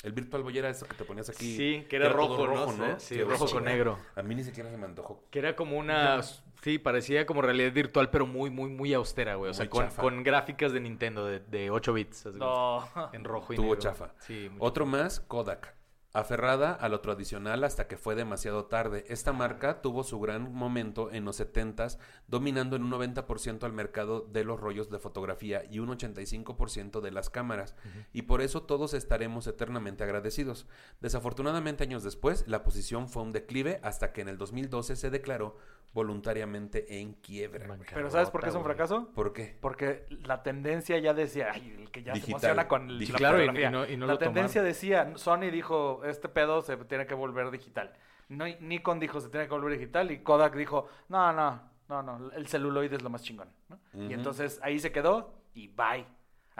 El 0.03 0.11
Virtual 0.13 0.43
Boy 0.43 0.55
era 0.55 0.69
eso 0.69 0.85
que 0.85 0.93
te 0.95 1.03
ponías 1.05 1.27
aquí. 1.29 1.57
Sí, 1.57 1.85
que 1.89 1.95
era 1.95 2.11
todo 2.11 2.45
rojo, 2.45 2.73
¿no? 2.73 2.99
Sí, 2.99 3.19
rojo 3.23 3.47
con 3.47 3.63
negro. 3.63 3.97
A 4.15 4.21
mí 4.21 4.35
ni 4.35 4.43
siquiera 4.43 4.69
se 4.69 4.77
me 4.77 4.85
antojó. 4.85 5.23
Que 5.31 5.39
era 5.39 5.55
como 5.55 5.77
una... 5.77 6.21
Sí, 6.61 6.77
parecía 6.79 7.25
como 7.25 7.41
realidad 7.41 7.71
virtual, 7.71 8.09
pero 8.11 8.27
muy, 8.27 8.49
muy, 8.49 8.69
muy 8.69 8.93
austera, 8.93 9.35
güey. 9.35 9.49
O 9.51 9.53
sea, 9.53 9.69
con, 9.69 9.87
con 9.89 10.23
gráficas 10.23 10.71
de 10.73 10.79
Nintendo 10.81 11.25
de, 11.25 11.39
de 11.39 11.71
8 11.71 11.93
bits. 11.93 12.25
No. 12.33 12.87
En 13.13 13.23
rojo 13.23 13.53
y 13.53 13.55
Tuvo 13.55 13.67
negro. 13.67 13.79
chafa. 13.79 14.13
Sí, 14.19 14.51
Otro 14.59 14.85
más, 14.85 15.19
Kodak. 15.21 15.73
Aferrada 16.19 16.73
a 16.73 16.89
lo 16.89 16.99
tradicional 16.99 17.63
hasta 17.63 17.87
que 17.87 17.95
fue 17.95 18.15
demasiado 18.15 18.65
tarde. 18.65 19.05
Esta 19.07 19.33
marca 19.33 19.81
tuvo 19.81 20.03
su 20.03 20.19
gran 20.19 20.51
momento 20.51 21.11
en 21.11 21.25
los 21.25 21.39
70s, 21.39 21.99
dominando 22.27 22.75
en 22.75 22.83
un 22.83 22.91
90% 22.91 23.63
al 23.63 23.71
mercado 23.73 24.21
de 24.21 24.43
los 24.43 24.59
rollos 24.59 24.89
de 24.89 24.97
fotografía 24.99 25.63
y 25.69 25.79
un 25.79 25.89
85% 25.89 27.01
de 27.01 27.11
las 27.11 27.29
cámaras, 27.29 27.75
y 28.13 28.23
por 28.23 28.41
eso 28.41 28.63
todos 28.63 28.93
estaremos 28.95 29.45
eternamente 29.47 30.03
agradecidos. 30.03 30.65
Desafortunadamente, 31.01 31.83
años 31.83 32.03
después, 32.03 32.47
la 32.47 32.63
posición 32.63 33.07
fue 33.09 33.21
un 33.23 33.31
declive 33.31 33.79
hasta 33.83 34.11
que 34.11 34.21
en 34.21 34.29
el 34.29 34.37
2012 34.37 34.95
se 34.95 35.09
declaró 35.11 35.55
voluntariamente 35.93 36.99
en 36.99 37.13
quiebra. 37.13 37.75
Pero 37.93 38.09
¿sabes 38.11 38.29
por 38.29 38.41
qué 38.43 38.49
es 38.49 38.55
un 38.55 38.63
fracaso? 38.63 39.09
¿Por 39.15 39.33
qué? 39.33 39.57
Porque 39.61 40.05
la 40.25 40.43
tendencia 40.43 40.97
ya 40.99 41.13
decía, 41.13 41.47
ay, 41.53 41.75
el 41.79 41.89
que 41.91 42.03
ya 42.03 42.13
Digital. 42.13 42.39
se 42.41 42.47
emociona 42.47 42.67
con 42.67 42.89
el, 42.89 42.99
la 42.99 43.17
Claro, 43.17 43.37
y- 43.37 43.45
fotografía. 43.47 43.69
y 43.69 43.71
no- 43.71 43.87
y 43.87 43.97
no 43.97 44.05
la 44.05 44.13
lo 44.13 44.19
tendencia 44.19 44.61
decía, 44.61 45.13
Sony 45.15 45.49
dijo, 45.51 46.01
este 46.09 46.29
pedo 46.29 46.61
se 46.61 46.75
tiene 46.77 47.05
que 47.05 47.13
volver 47.15 47.51
digital. 47.51 47.93
No, 48.29 48.45
Nikon 48.45 48.99
dijo, 48.99 49.21
se 49.21 49.29
tiene 49.29 49.47
que 49.47 49.53
volver 49.53 49.77
digital. 49.77 50.11
Y 50.11 50.19
Kodak 50.19 50.55
dijo, 50.55 50.87
no, 51.09 51.31
no, 51.33 51.61
no, 51.89 52.03
no, 52.03 52.31
el 52.31 52.47
celuloide 52.47 52.95
es 52.97 53.01
lo 53.01 53.09
más 53.09 53.23
chingón. 53.23 53.49
¿no? 53.69 53.79
Y 54.09 54.13
entonces 54.13 54.59
ahí 54.63 54.79
se 54.79 54.91
quedó 54.91 55.33
y 55.53 55.67
bye. 55.67 56.05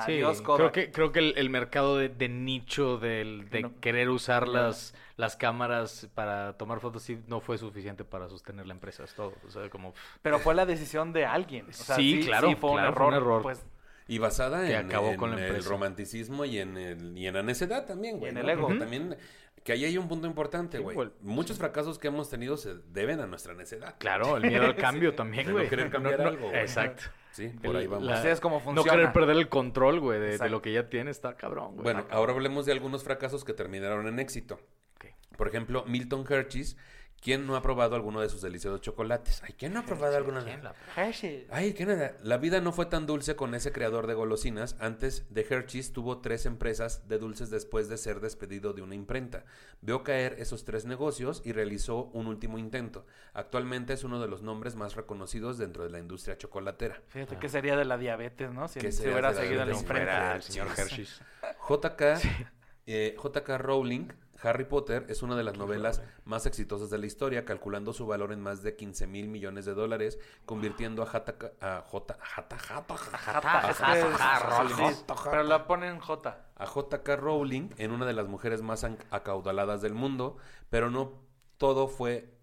Sí, 0.05 0.11
Adiós, 0.13 0.43
creo 0.43 0.57
Kodak. 0.57 0.71
que, 0.73 0.91
creo 0.91 1.11
que 1.11 1.17
el, 1.19 1.33
el 1.37 1.49
mercado 1.49 1.97
de, 1.97 2.07
de 2.09 2.29
nicho 2.29 2.99
del, 2.99 3.49
de 3.49 3.63
No. 3.63 3.79
querer 3.81 4.09
usar 4.09 4.47
las, 4.47 4.93
las 5.15 5.35
cámaras 5.35 6.07
para 6.13 6.53
tomar 6.55 6.79
fotos 6.79 7.01
sí 7.01 7.19
no 7.25 7.39
fue 7.41 7.57
suficiente 7.57 8.05
para 8.05 8.29
sostener 8.29 8.67
la 8.67 8.73
empresa, 8.75 9.03
es 9.03 9.15
todo. 9.15 9.33
O 9.47 9.49
sea, 9.49 9.67
como... 9.71 9.95
Pero 10.21 10.37
fue 10.37 10.53
la 10.53 10.67
decisión 10.67 11.13
de 11.13 11.25
alguien. 11.25 11.67
O 11.69 11.73
sea, 11.73 11.95
Sí, 11.95 12.21
claro, 12.23 12.55
fue, 12.57 12.69
un 12.69 12.75
claro, 12.77 12.93
fue 12.93 13.05
error, 13.07 13.07
un 13.07 13.13
error. 13.15 13.41
Pues, 13.41 13.65
Y 14.07 14.19
basada 14.19 14.65
Que 14.65 14.75
en, 14.75 14.85
acabó 14.87 15.09
en 15.11 15.17
con 15.17 15.35
la 15.35 15.45
el 15.47 15.63
romanticismo 15.63 16.45
y 16.45 16.59
en, 16.59 16.77
el, 16.77 17.17
y 17.17 17.27
en 17.27 17.33
la 17.33 17.43
necedad 17.43 17.85
también, 17.85 18.19
güey. 18.19 18.29
en 18.29 18.35
¿no? 18.35 18.41
el 18.41 18.49
ego. 18.49 18.61
Porque. 18.67 18.79
También, 18.79 19.17
que 19.63 19.73
ahí 19.73 19.83
hay 19.83 19.97
un 19.97 20.07
punto 20.07 20.27
importante, 20.27 20.77
Sí, 20.77 20.83
güey. 20.83 21.09
Muchos 21.21 21.57
fracasos 21.57 21.99
que 21.99 22.07
hemos 22.07 22.29
tenido 22.29 22.55
se 22.55 22.75
deben 22.93 23.19
a 23.19 23.27
nuestra 23.27 23.53
necedad. 23.53 23.95
Claro, 23.99 24.37
el 24.37 24.43
miedo 24.43 24.65
al 24.65 24.75
cambio 24.77 25.13
también, 25.13 25.51
güey. 25.51 25.65
no 25.65 25.69
querer 25.69 25.89
cambiar 25.89 26.21
algo, 26.21 26.47
güey. 26.49 26.61
Exacto. 26.61 27.03
Sí, 27.31 27.49
por 27.49 27.71
El- 27.71 27.81
ahí 27.81 27.87
vamos. 27.87 28.07
la- 28.07 28.19
Así 28.19 28.29
es 28.29 28.39
como 28.39 28.61
No 28.73 28.83
querer 28.83 29.11
perder 29.11 29.35
el 29.35 29.49
control, 29.49 29.99
güey, 29.99 30.19
de, 30.19 30.49
lo 30.49 30.61
que 30.61 30.71
ya 30.71 30.89
tiene 30.89 31.11
está 31.11 31.35
cabrón, 31.35 31.73
güey. 31.73 31.83
Bueno, 31.83 32.05
ahora 32.09 32.31
hablemos 32.33 32.65
de 32.65 32.71
algunos 32.71 33.03
fracasos 33.03 33.43
que 33.43 33.53
terminaron 33.53 34.07
en 34.07 34.19
éxito. 34.19 34.59
Por 35.37 35.47
ejemplo, 35.47 35.83
Milton 35.85 36.25
Hershey's. 36.27 36.77
¿Quién 37.21 37.47
no 37.47 37.55
ha 37.55 37.61
probado 37.61 37.95
alguno 37.95 38.21
de 38.21 38.29
sus 38.29 38.41
deliciosos 38.41 38.79
chocolates? 38.81 39.41
Ay, 39.43 39.53
¿quién 39.57 39.73
no 39.73 39.79
ha 39.79 39.85
probado 39.85 40.15
alguno 40.15 40.43
de 40.43 40.57
Hershey. 40.95 41.47
Ay, 41.49 41.73
¿qué 41.73 41.85
nada? 41.85 42.15
La 42.23 42.37
vida 42.37 42.61
no 42.61 42.71
fue 42.71 42.85
tan 42.85 43.05
dulce 43.07 43.35
con 43.35 43.55
ese 43.55 43.71
creador 43.71 44.05
de 44.07 44.13
golosinas. 44.13 44.75
Antes 44.79 45.25
de 45.33 45.41
Hershey's 45.49 45.93
tuvo 45.93 46.19
tres 46.19 46.45
empresas 46.45 47.07
de 47.07 47.17
dulces 47.17 47.49
después 47.49 47.89
de 47.89 47.97
ser 47.97 48.19
despedido 48.19 48.73
de 48.73 48.83
una 48.83 48.95
imprenta. 48.95 49.45
Vio 49.81 50.03
caer 50.03 50.35
esos 50.39 50.63
tres 50.63 50.85
negocios 50.85 51.41
y 51.43 51.53
realizó 51.53 52.05
un 52.13 52.27
último 52.27 52.59
intento. 52.59 53.05
Actualmente 53.33 53.93
es 53.93 54.03
uno 54.03 54.21
de 54.21 54.27
los 54.27 54.43
nombres 54.43 54.75
más 54.75 54.95
reconocidos 54.95 55.57
dentro 55.57 55.83
de 55.83 55.89
la 55.89 55.99
industria 55.99 56.37
chocolatera. 56.37 57.01
Fíjate 57.07 57.37
qué 57.39 57.49
sería 57.49 57.75
de 57.75 57.85
la 57.85 57.97
diabetes, 57.97 58.51
¿no? 58.53 58.67
Si, 58.67 58.79
¿Qué 58.79 58.91
si 58.91 58.99
sería 58.99 59.13
hubiera 59.13 59.29
de 59.29 59.35
la 59.35 59.41
seguido 59.41 59.59
la 59.59 59.65
diabetes? 59.65 59.89
imprenta. 59.89 60.35
El 60.35 60.41
señor 60.43 60.67
Hershey's. 60.77 61.21
JK, 61.67 62.01
eh, 62.85 63.17
JK 63.21 63.49
Rowling, 63.57 64.07
Harry 64.47 64.65
Potter, 64.65 65.05
es 65.09 65.21
una 65.23 65.35
de 65.35 65.43
las 65.43 65.57
novelas 65.57 66.01
más 66.25 66.45
exitosas 66.45 66.89
de 66.89 66.97
la 66.97 67.05
historia, 67.05 67.45
calculando 67.45 67.93
su 67.93 68.05
valor 68.07 68.31
en 68.31 68.41
más 68.41 68.63
de 68.63 68.75
15 68.75 69.07
mil 69.07 69.27
millones 69.27 69.65
de 69.65 69.73
dólares, 69.73 70.19
convirtiendo 70.45 71.03
a 71.03 71.05
JK, 71.05 71.43
a 71.61 71.81
J, 71.87 72.17
Jata- 72.19 72.57
Jata- 72.57 72.97
Jata, 72.97 73.61
pero 75.31 75.43
la 75.43 75.67
ponen 75.67 75.99
J. 75.99 76.45
a 76.55 76.65
JK 76.65 77.07
Rowling 77.17 77.69
en 77.77 77.91
una 77.91 78.05
de 78.05 78.13
las 78.13 78.27
mujeres 78.27 78.61
más 78.61 78.83
acaudaladas 79.11 79.81
del 79.81 79.93
mundo, 79.93 80.37
pero 80.69 80.89
no 80.89 81.13
todo 81.57 81.87
fue 81.87 82.33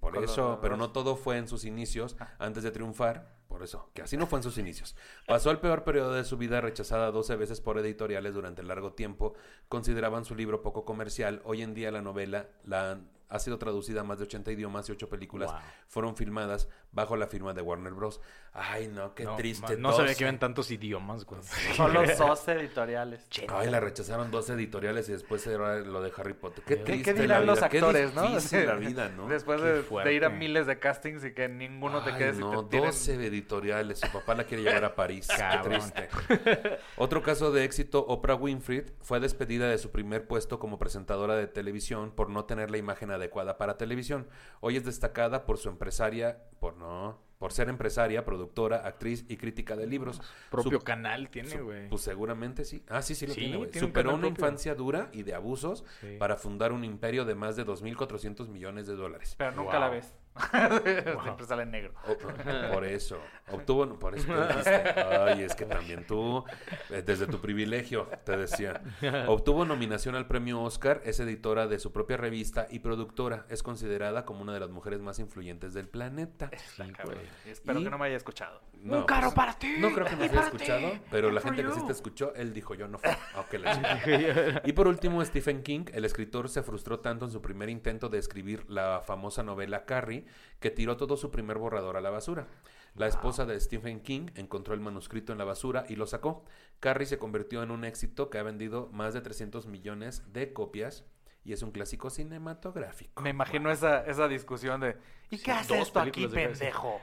por 0.00 0.12
Color 0.12 0.24
eso, 0.24 0.58
pero 0.60 0.76
no 0.76 0.90
todo 0.92 1.16
fue 1.16 1.38
en 1.38 1.48
sus 1.48 1.64
inicios 1.64 2.16
antes 2.38 2.62
de 2.62 2.70
triunfar, 2.70 3.37
por 3.48 3.62
eso, 3.62 3.90
que 3.94 4.02
así 4.02 4.16
no 4.16 4.26
fue 4.26 4.38
en 4.38 4.42
sus 4.42 4.58
inicios. 4.58 4.94
Pasó 5.26 5.50
el 5.50 5.58
peor 5.58 5.82
periodo 5.82 6.12
de 6.12 6.24
su 6.24 6.36
vida 6.36 6.60
rechazada 6.60 7.10
12 7.10 7.36
veces 7.36 7.60
por 7.60 7.78
editoriales 7.78 8.34
durante 8.34 8.62
largo 8.62 8.92
tiempo, 8.92 9.34
consideraban 9.68 10.24
su 10.24 10.34
libro 10.34 10.62
poco 10.62 10.84
comercial. 10.84 11.40
Hoy 11.44 11.62
en 11.62 11.74
día 11.74 11.90
la 11.90 12.02
novela 12.02 12.48
la 12.64 13.00
ha 13.28 13.38
sido 13.38 13.58
traducida 13.58 14.00
a 14.00 14.04
más 14.04 14.18
de 14.18 14.24
80 14.24 14.52
idiomas 14.52 14.88
y 14.88 14.92
8 14.92 15.08
películas 15.08 15.50
Wow. 15.50 15.60
fueron 15.86 16.16
filmadas 16.16 16.68
bajo 16.92 17.16
la 17.16 17.26
firma 17.26 17.52
de 17.54 17.60
Warner 17.62 17.92
Bros. 17.92 18.20
Ay, 18.54 18.88
no, 18.88 19.14
qué 19.14 19.24
no, 19.24 19.36
triste. 19.36 19.76
No 19.76 19.92
sabía 19.92 20.06
12. 20.08 20.16
que 20.18 20.24
iban 20.24 20.38
tantos 20.38 20.70
idiomas, 20.70 21.24
güey. 21.26 21.40
Son 21.76 21.92
los 21.92 22.16
dos 22.18 22.48
editoriales. 22.48 23.28
Ay, 23.48 23.70
la 23.70 23.80
rechazaron 23.80 24.30
dos 24.30 24.48
editoriales 24.50 25.08
y 25.08 25.12
después 25.12 25.46
era 25.46 25.76
lo 25.80 26.00
de 26.02 26.10
Harry 26.16 26.32
Potter. 26.32 26.64
Qué 26.66 26.76
¿Qué, 26.78 26.82
triste 26.84 27.04
qué 27.04 27.14
la 27.14 27.22
dirán 27.40 27.46
los 27.46 27.58
qué 27.58 27.64
actores, 27.66 28.14
no? 28.14 28.22
difícil 28.22 28.66
la 28.66 28.74
vida, 28.76 29.08
¿no? 29.10 29.28
Después 29.28 29.60
Qué 29.60 29.98
de, 30.04 30.14
ir 30.14 30.24
a 30.24 30.30
miles 30.30 30.66
de 30.66 30.78
castings 30.78 31.24
y 31.24 31.34
que 31.34 31.48
ninguno 31.48 32.02
te 32.02 32.14
quede 32.16 32.32
no, 32.40 32.64
te 32.64 32.70
tienen- 32.78 32.90
12 32.90 33.14
editoriales. 33.26 33.98
Su 34.00 34.10
papá 34.10 34.34
la 34.34 34.44
quiere 34.44 34.62
llevar 34.62 34.84
a 34.86 34.94
París. 34.94 35.28
Qué 35.28 35.36
Cabrón. 35.36 35.80
triste. 35.94 36.78
Otro 36.96 37.22
caso 37.22 37.52
de 37.52 37.64
éxito, 37.64 38.04
Oprah 38.06 38.34
Winfrey 38.34 38.86
fue 39.02 39.20
despedida 39.20 39.68
de 39.68 39.76
su 39.78 39.90
primer 39.90 40.26
puesto 40.26 40.58
como 40.58 40.78
presentadora 40.78 41.36
de 41.36 41.46
televisión 41.46 42.10
por 42.10 42.30
no 42.30 42.44
tener 42.46 42.70
la 42.70 42.78
imagen 42.78 43.10
adecuada 43.10 43.17
para 43.58 43.76
televisión. 43.76 44.26
Hoy 44.60 44.76
es 44.76 44.84
destacada 44.84 45.44
por 45.44 45.58
su 45.58 45.68
empresaria, 45.68 46.42
por 46.60 46.76
no, 46.76 47.18
por 47.38 47.52
ser 47.52 47.68
empresaria, 47.68 48.24
productora, 48.24 48.78
actriz 48.86 49.24
y 49.28 49.36
crítica 49.36 49.76
de 49.76 49.86
libros. 49.86 50.20
Propio 50.50 50.78
Su- 50.78 50.84
canal 50.84 51.28
tiene, 51.30 51.60
güey. 51.60 51.88
Pues 51.88 52.02
seguramente 52.02 52.64
sí. 52.64 52.82
Ah, 52.88 53.00
sí, 53.02 53.14
sí 53.14 53.26
lo 53.26 53.34
Sí, 53.34 53.40
tiene, 53.40 53.56
güey. 53.58 53.70
un 53.72 53.78
Superó 53.78 54.10
una 54.10 54.20
propio. 54.22 54.44
infancia 54.44 54.74
dura 54.74 55.08
y 55.12 55.22
de 55.22 55.34
abusos 55.34 55.84
Sí. 56.00 56.16
para 56.18 56.36
fundar 56.36 56.72
un 56.72 56.84
imperio 56.84 57.24
de 57.24 57.34
más 57.36 57.54
de 57.56 57.64
2.400 57.64 58.48
millones 58.48 58.86
de 58.86 58.94
dólares. 58.96 59.34
Pero 59.38 59.52
nunca 59.52 59.72
Wow. 59.72 59.80
la 59.80 59.88
ves. 59.90 60.14
Siempre 61.22 61.46
sale 61.46 61.62
en 61.62 61.70
negro. 61.70 61.92
O- 62.06 62.16
por 62.72 62.84
eso. 62.84 63.18
Obtuvo, 63.50 63.98
por 63.98 64.14
eso 64.16 64.26
te 64.26 64.46
dijiste. 64.48 64.74
Ay, 65.00 65.42
es 65.42 65.54
que 65.54 65.64
también 65.64 66.06
tú, 66.06 66.44
eh, 66.90 67.02
desde 67.04 67.26
tu 67.26 67.40
privilegio, 67.40 68.08
te 68.24 68.36
decía. 68.36 68.80
Obtuvo 69.26 69.64
nominación 69.64 70.14
al 70.14 70.26
premio 70.26 70.60
Oscar, 70.62 71.00
es 71.04 71.18
editora 71.20 71.66
de 71.66 71.78
su 71.78 71.92
propia 71.92 72.16
revista 72.16 72.66
y 72.70 72.80
productora. 72.80 73.46
Es 73.48 73.62
considerada 73.62 74.24
como 74.24 74.42
una 74.42 74.52
de 74.52 74.60
las 74.60 74.70
mujeres 74.70 75.00
más 75.00 75.18
influyentes 75.18 75.74
del 75.74 75.88
planeta. 75.88 76.50
Cabrón. 76.96 77.18
Espero 77.46 77.80
Y- 77.80 77.84
que 77.84 77.90
no 77.90 77.98
me 77.98 78.06
haya 78.06 78.16
escuchado. 78.16 78.60
No, 78.80 79.06
caro 79.06 79.28
pues, 79.28 79.34
para 79.34 79.58
ti. 79.58 79.74
No 79.78 79.92
creo 79.92 80.06
que 80.06 80.12
nos 80.16 80.26
y 80.26 80.28
haya 80.28 80.40
escuchado, 80.42 80.90
ti, 80.92 81.00
pero 81.10 81.30
la 81.32 81.40
gente 81.40 81.64
que 81.64 81.72
sí 81.72 81.80
te 81.86 81.92
escuchó, 81.92 82.32
él 82.36 82.52
dijo 82.54 82.74
yo 82.74 82.86
no 82.86 82.98
fue. 82.98 83.10
Ok, 83.36 83.54
la. 83.54 84.62
Y 84.64 84.72
por 84.72 84.86
último, 84.86 85.24
Stephen 85.24 85.62
King, 85.62 85.86
el 85.92 86.04
escritor, 86.04 86.48
se 86.48 86.62
frustró 86.62 87.00
tanto 87.00 87.24
en 87.24 87.30
su 87.32 87.42
primer 87.42 87.68
intento 87.70 88.08
de 88.08 88.18
escribir 88.18 88.64
la 88.70 89.02
famosa 89.04 89.42
novela 89.42 89.84
Carrie 89.84 90.26
que 90.60 90.70
tiró 90.70 90.96
todo 90.96 91.16
su 91.16 91.30
primer 91.30 91.58
borrador 91.58 91.96
a 91.96 92.00
la 92.00 92.10
basura. 92.10 92.46
La 92.94 93.06
esposa 93.06 93.46
de 93.46 93.58
Stephen 93.60 94.00
King 94.00 94.28
encontró 94.34 94.74
el 94.74 94.80
manuscrito 94.80 95.32
en 95.32 95.38
la 95.38 95.44
basura 95.44 95.84
y 95.88 95.96
lo 95.96 96.06
sacó. 96.06 96.44
Carrie 96.80 97.06
se 97.06 97.18
convirtió 97.18 97.62
en 97.62 97.70
un 97.70 97.84
éxito 97.84 98.30
que 98.30 98.38
ha 98.38 98.42
vendido 98.42 98.88
más 98.92 99.14
de 99.14 99.20
300 99.20 99.66
millones 99.66 100.24
de 100.32 100.52
copias 100.52 101.04
y 101.44 101.52
es 101.52 101.62
un 101.62 101.70
clásico 101.70 102.10
cinematográfico. 102.10 103.22
Me 103.22 103.30
imagino 103.30 103.70
esa, 103.70 104.04
esa 104.04 104.28
discusión 104.28 104.80
de 104.80 104.96
¿Y 105.30 105.38
qué 105.38 105.52
hace 105.52 105.76
dos 105.76 105.88
esto 105.88 106.00
aquí, 106.00 106.26
pendejo? 106.26 107.00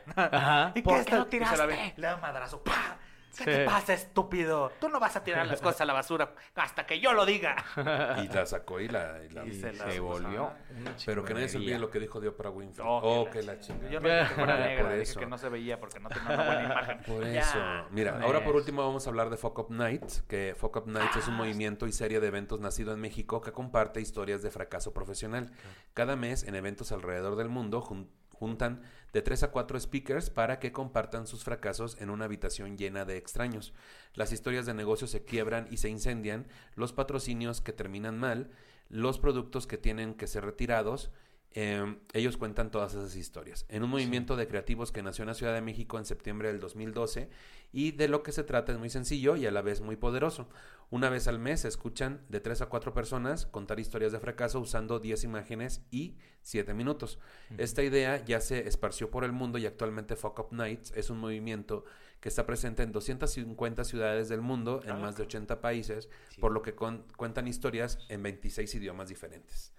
¿Y 0.76 0.82
¿Por 0.82 1.00
qué 1.00 1.06
qué 1.06 1.16
lo 1.16 1.26
tiraste? 1.28 1.58
la 1.58 1.66
Le 1.68 1.94
da 1.98 2.16
un 2.16 2.22
madrazo. 2.22 2.62
¡pah! 2.62 2.98
¿Qué 3.38 3.44
Sí. 3.44 3.50
te 3.52 3.66
pasa, 3.66 3.94
estúpido? 3.94 4.72
Tú 4.80 4.90
no 4.90 5.00
vas 5.00 5.16
a 5.16 5.24
tirar 5.24 5.46
las 5.48 5.62
cosas 5.62 5.82
a 5.82 5.86
la 5.86 5.94
basura 5.94 6.34
hasta 6.56 6.86
que 6.86 7.00
yo 7.00 7.14
lo 7.14 7.26
diga. 7.26 7.56
Y 8.24 8.28
la 8.34 8.46
sacó 8.46 8.80
y 8.80 8.88
la... 8.88 9.20
y 9.24 9.30
la- 9.30 9.46
Y 9.46 9.54
se 9.54 10.00
volvió 10.00 10.52
una 10.80 10.96
Pero 11.06 11.24
que 11.24 11.34
nadie 11.34 11.50
se 11.50 11.58
olvide 11.58 11.78
lo 11.80 11.90
que 11.90 12.00
dijo 12.00 12.20
de 12.20 12.30
Oprah 12.30 12.50
Winfrey. 12.50 12.86
Oh, 12.88 13.02
Oh, 13.04 13.30
que 13.30 13.44
la 13.44 13.60
chingada. 13.60 13.90
Yo 13.90 14.00
no 14.00 14.08
dije 14.10 14.28
que 14.28 14.34
fuera 14.36 14.56
Por 14.58 14.66
negra, 14.66 14.90
dije 14.92 15.02
eso. 15.04 15.20
que 15.20 15.26
no 15.26 15.38
se 15.38 15.50
veía 15.50 15.80
porque 15.80 16.00
no 16.00 16.10
tenía 16.10 16.30
una 16.34 16.46
buena 16.46 16.64
imagen. 16.66 17.00
Por 17.06 17.24
Ya. 17.32 17.40
eso. 17.42 17.60
Mira, 17.92 18.20
ahora 18.22 18.44
por 18.44 18.56
último 18.56 18.84
vamos 18.86 19.06
a 19.06 19.10
hablar 19.10 19.30
de 19.30 19.38
Fuck 19.38 19.60
Up 19.60 19.72
Nights, 19.72 20.24
que 20.28 20.56
Fuck 20.58 20.78
Up 20.78 20.88
Nights 20.88 21.18
es 21.18 21.28
un 21.28 21.36
movimiento 21.36 21.88
y 21.88 21.92
serie 21.92 22.20
de 22.20 22.28
eventos 22.28 22.60
nacido 22.60 22.94
en 22.94 23.00
México 23.02 23.42
que 23.42 23.52
comparte 23.52 24.02
historias 24.02 24.42
de 24.42 24.52
fracaso 24.52 24.94
profesional. 24.94 25.52
Cada 25.94 26.16
mes 26.16 26.44
en 26.44 26.56
eventos 26.56 26.92
alrededor 26.92 27.36
del 27.36 27.50
mundo 27.50 27.82
jun- 27.82 28.10
juntan 28.40 28.82
de 29.14 29.22
3 29.22 29.44
a 29.44 29.52
4 29.52 29.80
speakers 29.80 30.30
para 30.30 30.60
que 30.60 30.72
compartan 30.72 31.26
sus 31.26 31.44
fracasos 31.44 31.98
en 32.02 32.10
una 32.10 32.26
habitación 32.26 32.78
llena 32.78 33.06
de 33.06 33.18
extraños. 33.18 33.74
Las 34.14 34.32
historias 34.32 34.66
de 34.66 34.74
negocios 34.74 35.12
se 35.12 35.24
quiebran 35.24 35.68
y 35.72 35.78
se 35.78 35.90
incendian, 35.90 36.48
los 36.76 36.94
patrocinios 36.94 37.62
que 37.62 37.74
terminan 37.74 38.20
mal, 38.20 38.52
los 38.90 39.18
productos 39.18 39.68
que 39.68 39.78
tienen 39.78 40.14
que 40.14 40.28
ser 40.28 40.46
retirados, 40.46 41.12
eh, 41.58 41.96
ellos 42.12 42.36
cuentan 42.36 42.70
todas 42.70 42.94
esas 42.94 43.16
historias. 43.16 43.66
En 43.70 43.82
un 43.82 43.90
movimiento 43.90 44.36
de 44.36 44.46
creativos 44.46 44.92
que 44.92 45.02
nació 45.02 45.24
en 45.24 45.30
la 45.30 45.34
Ciudad 45.34 45.54
de 45.54 45.62
México 45.62 45.98
en 45.98 46.04
septiembre 46.04 46.50
del 46.50 46.60
2012 46.60 47.30
y 47.72 47.92
de 47.94 48.10
lo 48.10 48.24
que 48.24 48.34
se 48.34 48.44
trata 48.44 48.74
es 48.74 48.78
muy 48.78 48.90
sencillo 48.90 49.38
y 49.38 49.46
a 49.46 49.52
la 49.52 49.62
vez 49.62 49.80
muy 49.80 49.96
poderoso. 49.96 50.50
Una 50.90 51.10
vez 51.10 51.30
al 51.30 51.40
mes 51.40 51.62
se 51.62 51.70
escuchan 51.70 52.22
de 52.28 52.42
tres 52.42 52.62
a 52.62 52.66
cuatro 52.66 52.94
personas 52.94 53.46
contar 53.46 53.80
historias 53.80 54.12
de 54.12 54.20
fracaso 54.20 54.60
usando 54.60 55.00
10 55.00 55.24
imágenes 55.24 55.82
y 55.92 56.18
7 56.42 56.74
minutos. 56.74 57.20
Esta 57.58 57.84
idea 57.84 58.24
ya 58.26 58.42
se 58.42 58.68
esparció 58.68 59.10
por 59.10 59.24
el 59.24 59.32
mundo 59.32 59.58
y 59.58 59.66
actualmente 59.66 60.18
Fuck 60.18 60.40
Up 60.40 60.48
Nights 60.52 60.92
es 60.94 61.10
un 61.10 61.20
movimiento 61.20 61.86
que 62.20 62.28
está 62.28 62.46
presente 62.46 62.84
en 62.84 62.92
250 62.92 63.84
ciudades 63.86 64.28
del 64.28 64.42
mundo, 64.42 64.82
en 64.84 65.00
más 65.00 65.16
de 65.16 65.24
80 65.24 65.62
países, 65.62 66.10
por 66.40 66.52
lo 66.52 66.62
que 66.62 66.76
cuentan 66.76 67.48
historias 67.48 68.00
en 68.10 68.24
26 68.24 68.76
idiomas 68.76 69.10
diferentes. 69.10 69.74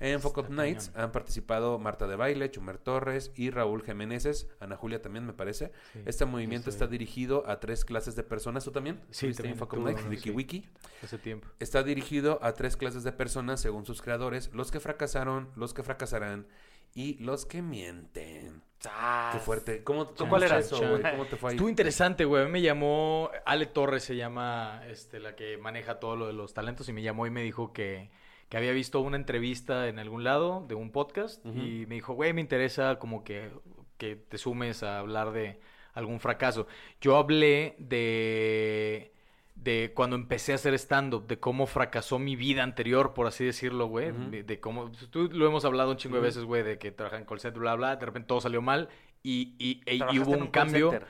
En 0.00 0.20
Fuck 0.20 0.38
Up 0.38 0.50
Nights 0.50 0.92
han 0.94 1.12
participado 1.12 1.78
Marta 1.78 2.06
de 2.06 2.16
Baile, 2.16 2.50
Chumer 2.50 2.78
Torres 2.78 3.32
y 3.34 3.50
Raúl 3.50 3.82
Jiménez, 3.82 4.48
Ana 4.60 4.76
Julia 4.76 5.02
también 5.02 5.26
me 5.26 5.32
parece. 5.32 5.72
Este 6.06 6.24
movimiento 6.24 6.70
está 6.70 6.86
dirigido 6.86 7.44
a 7.46 7.60
tres 7.60 7.84
clases 7.84 8.16
de 8.16 8.22
personas. 8.22 8.64
¿Tú 8.64 8.70
también? 8.70 8.96
Sí, 9.10 9.26
¿Estuviste 9.26 9.42
en 9.42 9.58
también 9.58 9.58
Fuck 9.58 9.72
Up 9.74 9.84
Nights? 9.84 10.08
Wiki 10.08 10.22
sí. 10.22 10.30
Wiki. 10.30 10.68
Hace 11.02 11.18
tiempo. 11.18 11.48
Está 11.58 11.82
dirigido 11.82 12.38
a 12.42 12.52
tres 12.54 12.76
clases 12.76 13.04
de 13.04 13.12
personas 13.12 13.60
según 13.60 13.84
sus 13.86 14.02
creadores, 14.02 14.50
los 14.52 14.70
que 14.70 14.80
fracasaron, 14.80 15.48
los 15.56 15.74
que 15.74 15.82
fracasarán 15.82 16.46
y 16.94 17.14
los 17.22 17.46
que 17.46 17.62
mienten. 17.62 18.62
Qué 19.32 19.38
fuerte. 19.40 19.82
¿Cómo, 19.82 20.14
cómo 20.14 20.30
cuál 20.30 20.44
es 20.44 20.50
eras? 20.52 20.66
eso, 20.66 20.78
güey? 20.78 21.02
¿Cómo 21.02 21.26
te 21.26 21.36
fue 21.36 21.50
ahí? 21.50 21.56
Estuvo 21.56 21.68
interesante, 21.68 22.24
güey. 22.24 22.42
A 22.42 22.46
mí 22.46 22.52
me 22.52 22.62
llamó 22.62 23.30
Ale 23.44 23.66
Torres, 23.66 24.04
se 24.04 24.14
llama 24.14 24.82
este, 24.88 25.18
la 25.18 25.34
que 25.34 25.58
maneja 25.58 25.98
todo 25.98 26.14
lo 26.14 26.28
de 26.28 26.32
los 26.32 26.54
talentos, 26.54 26.88
y 26.88 26.92
me 26.92 27.02
llamó 27.02 27.26
y 27.26 27.30
me 27.30 27.42
dijo 27.42 27.72
que, 27.72 28.10
que 28.48 28.56
había 28.56 28.72
visto 28.72 29.00
una 29.00 29.16
entrevista 29.16 29.88
en 29.88 29.98
algún 29.98 30.24
lado 30.24 30.64
de 30.68 30.74
un 30.74 30.90
podcast 30.90 31.44
y 31.44 31.84
me 31.86 31.96
dijo, 31.96 32.14
güey, 32.14 32.32
me 32.32 32.40
interesa 32.40 32.98
como 32.98 33.22
que, 33.24 33.50
que 33.98 34.16
te 34.16 34.38
sumes 34.38 34.82
a 34.82 34.98
hablar 35.00 35.32
de 35.32 35.60
algún 35.94 36.18
fracaso. 36.20 36.66
Yo 37.00 37.16
hablé 37.16 37.74
de 37.78 39.12
de 39.54 39.90
cuando 39.92 40.14
empecé 40.14 40.52
a 40.52 40.54
hacer 40.54 40.72
stand-up, 40.74 41.26
de 41.26 41.40
cómo 41.40 41.66
fracasó 41.66 42.20
mi 42.20 42.36
vida 42.36 42.62
anterior, 42.62 43.12
por 43.12 43.26
así 43.26 43.44
decirlo, 43.44 43.86
güey. 43.88 44.12
De, 44.30 44.44
de 44.44 44.60
cómo, 44.60 44.92
tú 45.10 45.28
lo 45.32 45.48
hemos 45.48 45.64
hablado 45.64 45.90
un 45.90 45.96
chingo 45.96 46.14
de 46.14 46.22
veces, 46.22 46.44
güey, 46.44 46.62
de 46.62 46.78
que 46.78 46.92
trabajan 46.92 47.22
en 47.22 47.26
call 47.26 47.40
center, 47.40 47.58
bla, 47.60 47.74
bla, 47.74 47.96
de 47.96 48.06
repente 48.06 48.28
todo 48.28 48.40
salió 48.40 48.62
mal 48.62 48.88
y, 49.24 49.56
y, 49.58 49.80
e- 49.84 49.96
y 50.12 50.18
hubo 50.20 50.30
un, 50.30 50.42
un 50.42 50.46
call 50.48 50.66
cambio. 50.66 50.90
center. 50.92 51.08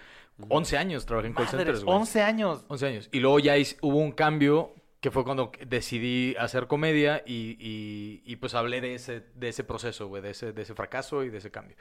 11 0.48 0.78
años 0.78 1.04
trabajé 1.04 1.28
en 1.28 1.34
call 1.34 1.44
Madres, 1.44 1.60
centers, 1.60 1.84
güey. 1.84 1.96
11 1.98 2.22
años. 2.22 2.64
11 2.68 2.86
años. 2.86 3.08
Y 3.12 3.20
luego 3.20 3.38
ya 3.38 3.58
hice- 3.58 3.76
hubo 3.82 3.98
un 3.98 4.12
cambio 4.12 4.72
que 5.00 5.12
fue 5.12 5.22
cuando 5.22 5.52
decidí 5.64 6.34
hacer 6.40 6.66
comedia 6.66 7.22
y, 7.24 7.56
y- 7.60 8.22
y, 8.24 8.36
pues 8.36 8.54
hablé 8.56 8.80
de 8.80 8.94
ese, 8.96 9.22
de 9.36 9.48
ese 9.48 9.62
proceso, 9.62 10.08
güey, 10.08 10.20
de 10.22 10.30
ese, 10.30 10.52
de 10.52 10.62
ese 10.62 10.74
fracaso 10.74 11.22
y 11.22 11.28
de 11.30 11.38
ese 11.38 11.52
cambio. 11.52 11.76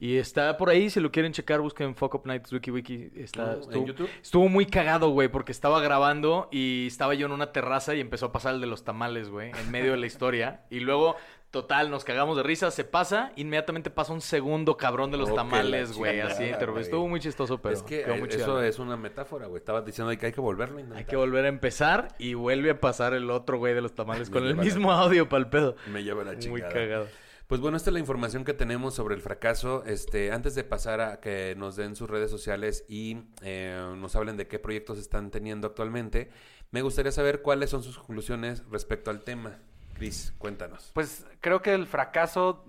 Y 0.00 0.16
está 0.16 0.56
por 0.56 0.68
ahí, 0.68 0.90
si 0.90 0.98
lo 0.98 1.12
quieren 1.12 1.32
checar, 1.32 1.60
busquen 1.60 1.94
Fuck 1.94 2.16
Up 2.16 2.22
Nights 2.26 2.52
Wiki 2.52 2.70
Wiki. 2.72 3.10
Está, 3.14 3.42
No, 3.46 3.52
¿En 3.52 3.60
estuvo, 3.60 3.86
YouTube? 3.86 4.10
estuvo 4.20 4.48
muy 4.48 4.66
cagado, 4.66 5.10
güey, 5.10 5.28
porque 5.28 5.52
estaba 5.52 5.80
grabando 5.80 6.48
y 6.50 6.88
estaba 6.88 7.14
yo 7.14 7.26
en 7.26 7.32
una 7.32 7.52
terraza 7.52 7.94
y 7.94 8.00
empezó 8.00 8.26
a 8.26 8.32
pasar 8.32 8.54
el 8.56 8.60
de 8.60 8.66
los 8.66 8.82
tamales, 8.82 9.28
güey, 9.28 9.52
en 9.52 9.70
medio 9.70 9.92
de 9.92 9.98
la 9.98 10.06
historia. 10.06 10.62
Y 10.68 10.80
luego, 10.80 11.14
total, 11.50 11.90
nos 11.90 12.04
cagamos 12.04 12.36
de 12.36 12.42
risa, 12.42 12.70
se 12.70 12.84
pasa, 12.84 13.32
inmediatamente 13.36 13.90
pasa 13.90 14.12
un 14.12 14.20
segundo 14.20 14.76
cabrón 14.76 15.10
de 15.10 15.16
los 15.16 15.34
tamales, 15.34 15.92
güey, 15.92 16.20
así. 16.20 16.50
pero. 16.58 16.78
Estuvo 16.78 17.08
muy 17.08 17.20
chistoso, 17.20 17.60
pero 17.62 17.74
es 17.74 17.82
que 17.82 18.02
quedó 18.04 18.16
muy 18.16 18.28
chido. 18.28 18.42
eso 18.44 18.62
es 18.62 18.78
una 18.78 18.96
metáfora, 18.96 19.46
güey. 19.46 19.58
Estabas 19.58 19.84
diciendo 19.84 20.16
que 20.18 20.26
hay 20.26 20.32
que 20.32 20.40
volverlo 20.40 20.76
a 20.78 20.80
intentar. 20.80 20.98
Hay 20.98 21.04
que 21.06 21.16
volver 21.16 21.44
a 21.44 21.48
empezar 21.48 22.08
y 22.18 22.34
vuelve 22.34 22.70
a 22.70 22.80
pasar 22.80 23.14
el 23.14 23.30
otro 23.30 23.58
güey 23.58 23.74
de 23.74 23.80
los 23.80 23.94
tamales 23.94 24.30
con 24.30 24.44
el 24.44 24.56
la- 24.56 24.62
mismo 24.62 24.92
audio 24.92 25.28
para 25.28 25.42
el 25.44 25.48
pedo. 25.50 25.76
Me 25.92 26.02
lleva 26.04 26.22
la 26.24 26.32
Muy 26.32 26.40
chingada. 26.40 26.72
cagado. 26.72 27.06
Pues 27.46 27.62
bueno, 27.62 27.78
esta 27.78 27.88
es 27.88 27.94
la 27.94 28.00
información 28.00 28.44
que 28.44 28.52
tenemos 28.52 28.92
sobre 28.94 29.14
el 29.14 29.22
fracaso. 29.22 29.82
Este, 29.86 30.32
antes 30.32 30.54
de 30.54 30.64
pasar 30.64 31.00
a 31.00 31.18
que 31.18 31.54
nos 31.56 31.76
den 31.76 31.96
sus 31.96 32.10
redes 32.10 32.30
sociales 32.30 32.84
y 32.90 33.22
eh, 33.40 33.74
nos 33.96 34.14
hablen 34.16 34.36
de 34.36 34.46
qué 34.46 34.58
proyectos 34.58 34.98
están 34.98 35.30
teniendo 35.30 35.66
actualmente, 35.66 36.28
me 36.72 36.82
gustaría 36.82 37.10
saber 37.10 37.40
cuáles 37.40 37.70
son 37.70 37.82
sus 37.82 37.96
conclusiones 37.96 38.62
respecto 38.70 39.10
al 39.10 39.22
tema. 39.24 39.60
Cris, 39.98 40.32
cuéntanos. 40.38 40.92
Pues 40.94 41.26
creo 41.40 41.60
que 41.60 41.74
el 41.74 41.86
fracaso, 41.86 42.64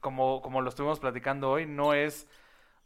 como, 0.00 0.42
como 0.42 0.60
lo 0.60 0.68
estuvimos 0.68 1.00
platicando 1.00 1.50
hoy, 1.50 1.64
no 1.64 1.94
es, 1.94 2.28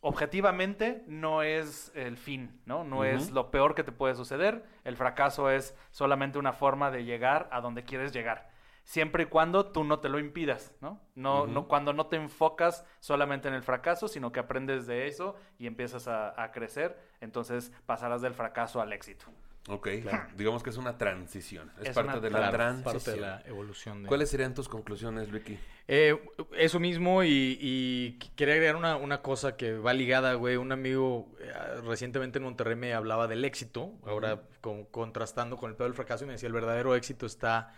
objetivamente, 0.01 1.03
no 1.09 1.43
es 1.43 1.91
el 1.97 2.17
fin, 2.17 2.61
¿no? 2.67 2.85
No 2.85 3.05
es 3.05 3.33
lo 3.33 3.51
peor 3.51 3.75
que 3.75 3.83
te 3.83 3.91
puede 3.91 4.15
suceder. 4.15 4.65
El 4.85 4.97
fracaso 4.97 5.51
es 5.51 5.77
solamente 5.91 6.39
una 6.39 6.53
forma 6.53 6.93
de 6.93 7.05
llegar 7.05 7.49
a 7.51 7.61
donde 7.61 7.85
quieres 7.85 8.13
llegar. 8.13 8.49
Siempre 8.85 9.25
y 9.25 9.27
cuando 9.27 9.67
tú 9.67 9.83
no 9.83 9.99
te 9.99 10.09
lo 10.09 10.21
impidas, 10.21 10.73
¿no? 10.81 11.01
No, 11.17 11.47
no 11.47 11.67
cuando 11.67 11.93
no 11.93 12.07
te 12.07 12.17
enfocas 12.17 12.87
solamente 13.01 13.49
en 13.49 13.55
el 13.55 13.63
fracaso, 13.63 14.07
sino 14.07 14.31
que 14.31 14.41
aprendes 14.41 14.87
de 14.87 15.07
eso 15.07 15.37
y 15.59 15.67
empiezas 15.67 16.07
a, 16.09 16.41
a 16.41 16.53
crecer, 16.53 16.99
entonces 17.21 17.73
pasarás 17.87 18.23
del 18.23 18.35
fracaso 18.35 18.81
al 18.81 18.93
éxito. 18.93 19.27
Ok, 19.69 19.89
digamos 20.37 20.63
que 20.63 20.71
es 20.71 20.77
una 20.77 20.97
transición. 20.99 21.71
Es, 21.81 21.89
Es 21.89 21.95
parte 21.95 22.21
de 22.21 22.31
la 22.31 22.51
transición. 22.51 22.93
parte 22.95 23.11
de 23.13 23.21
la 23.21 23.43
evolución. 23.47 24.03
de- 24.03 24.09
¿Cuáles 24.09 24.31
serían 24.31 24.55
tus 24.55 24.69
conclusiones, 24.69 25.31
Ricky? 25.31 25.59
Eh, 25.93 26.17
eso 26.57 26.79
mismo 26.81 27.25
y, 27.25 27.59
y 27.61 28.13
quería 28.37 28.55
agregar 28.55 28.77
una, 28.77 28.97
una 28.97 29.23
cosa 29.23 29.57
que 29.57 29.73
va 29.79 29.93
ligada, 29.93 30.35
güey. 30.35 30.57
Un 30.57 30.71
amigo 30.73 31.29
eh, 31.41 31.53
recientemente 31.85 32.39
en 32.39 32.45
Monterrey 32.45 32.77
me 32.77 32.95
hablaba 32.95 33.27
del 33.29 33.45
éxito, 33.45 33.93
ahora 34.07 34.43
con- 34.61 34.85
contrastando 34.87 35.57
con 35.57 35.71
el 35.71 35.77
pedo 35.77 35.89
del 35.89 35.95
fracaso 35.95 36.25
y 36.25 36.27
me 36.29 36.35
decía 36.35 36.47
el 36.47 36.53
verdadero 36.53 36.95
éxito 36.95 37.27
está 37.27 37.75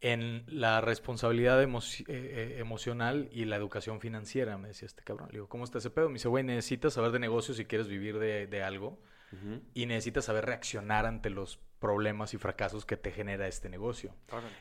en 0.00 0.44
la 0.48 0.80
responsabilidad 0.80 1.62
emo- 1.62 1.80
eh, 2.00 2.04
eh, 2.08 2.56
emocional 2.58 3.28
y 3.32 3.44
la 3.46 3.56
educación 3.56 4.00
financiera, 4.00 4.58
me 4.58 4.68
decía 4.68 4.86
este 4.86 5.02
cabrón. 5.02 5.28
Le 5.28 5.34
digo, 5.36 5.48
¿cómo 5.48 5.64
está 5.64 5.78
ese 5.78 5.90
pedo? 5.90 6.08
Me 6.08 6.14
dice, 6.14 6.28
güey, 6.28 6.44
necesitas 6.44 6.92
saber 6.94 7.12
de 7.12 7.18
negocios 7.18 7.56
si 7.56 7.64
quieres 7.64 7.88
vivir 7.88 8.18
de, 8.18 8.46
de 8.46 8.62
algo 8.62 8.98
Y 9.74 9.86
necesitas 9.86 10.24
saber 10.26 10.46
reaccionar 10.46 11.06
ante 11.06 11.30
los 11.30 11.58
problemas 11.78 12.32
y 12.34 12.38
fracasos 12.38 12.86
que 12.86 12.96
te 12.96 13.10
genera 13.12 13.46
este 13.48 13.68
negocio. 13.68 14.14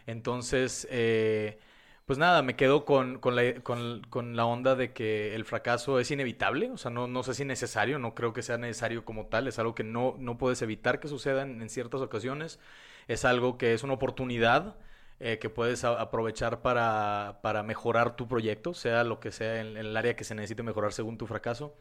Entonces, 0.05 0.87
eh, 0.91 1.59
pues 2.05 2.19
nada, 2.19 2.41
me 2.41 2.55
quedo 2.55 2.85
con, 2.85 3.19
con 3.19 3.35
la, 3.35 3.55
con- 3.63 4.01
con 4.09 4.35
la 4.35 4.45
onda 4.45 4.75
de 4.75 4.93
que 4.93 5.33
el 5.33 5.45
fracaso 5.45 5.99
es 5.99 6.11
inevitable, 6.11 6.69
o 6.71 6.77
sea, 6.77 6.91
no, 6.91 7.07
no 7.07 7.23
sé 7.23 7.33
si 7.33 7.45
necesario, 7.45 7.97
no 7.99 8.13
creo 8.15 8.33
que 8.33 8.41
sea 8.43 8.57
necesario 8.57 9.05
como 9.05 9.27
tal, 9.27 9.47
es 9.47 9.57
algo 9.59 9.73
que 9.75 9.83
no, 9.83 10.15
no 10.19 10.37
puedes 10.37 10.61
evitar 10.61 10.99
que 10.99 11.07
suceda 11.07 11.41
en, 11.43 11.61
en 11.61 11.69
ciertas 11.69 12.01
ocasiones, 12.01 12.59
es 13.07 13.25
algo 13.25 13.57
que 13.57 13.73
es 13.73 13.83
una 13.83 13.93
oportunidad 13.93 14.75
eh, 15.19 15.39
que 15.39 15.49
puedes 15.49 15.83
aprovechar 15.85 16.61
para, 16.61 17.39
para 17.41 17.63
mejorar 17.63 18.15
tu 18.17 18.27
proyecto, 18.27 18.73
sea 18.73 19.03
lo 19.03 19.19
que 19.19 19.31
sea 19.31 19.61
en, 19.61 19.67
en 19.69 19.77
el 19.77 19.97
área 19.97 20.15
que 20.15 20.23
se 20.25 20.35
necesite 20.35 20.61
mejorar 20.63 20.91
según 20.93 21.17
tu 21.17 21.25
fracaso, 21.27 21.75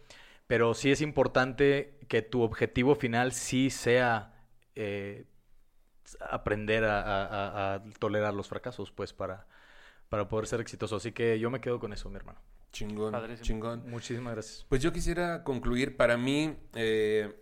pero 0.47 0.75
sí 0.75 0.91
es 0.93 1.01
importante 1.01 1.99
que 2.09 2.23
tu 2.23 2.43
objetivo 2.43 2.95
final 2.95 3.33
sí 3.33 3.71
sea... 3.71 4.35
eh, 4.75 5.27
aprender 6.21 6.85
a, 6.85 7.01
a- 7.01 7.25
a- 7.27 7.75
a 7.75 7.83
tolerar 7.99 8.35
los 8.35 8.49
fracasos, 8.49 8.91
pues, 8.93 9.13
para, 9.13 9.47
para 10.09 10.29
poder 10.29 10.47
ser 10.47 10.61
exitoso. 10.61 10.97
Así 10.97 11.13
que 11.13 11.39
yo 11.39 11.51
me 11.51 11.61
quedo 11.61 11.81
con 11.81 11.93
eso, 11.93 12.11
mi 12.11 12.17
hermano. 12.17 12.41
Chingón, 12.73 13.13
Padrísimo. 13.13 13.45
chingón. 13.47 13.89
Muchísimas 13.89 14.35
gracias. 14.35 14.67
Pues 14.69 14.83
yo 14.83 14.93
quisiera 14.93 15.45
concluir, 15.45 15.97
para 15.97 16.17
mí, 16.17 16.57
eh, 16.75 17.33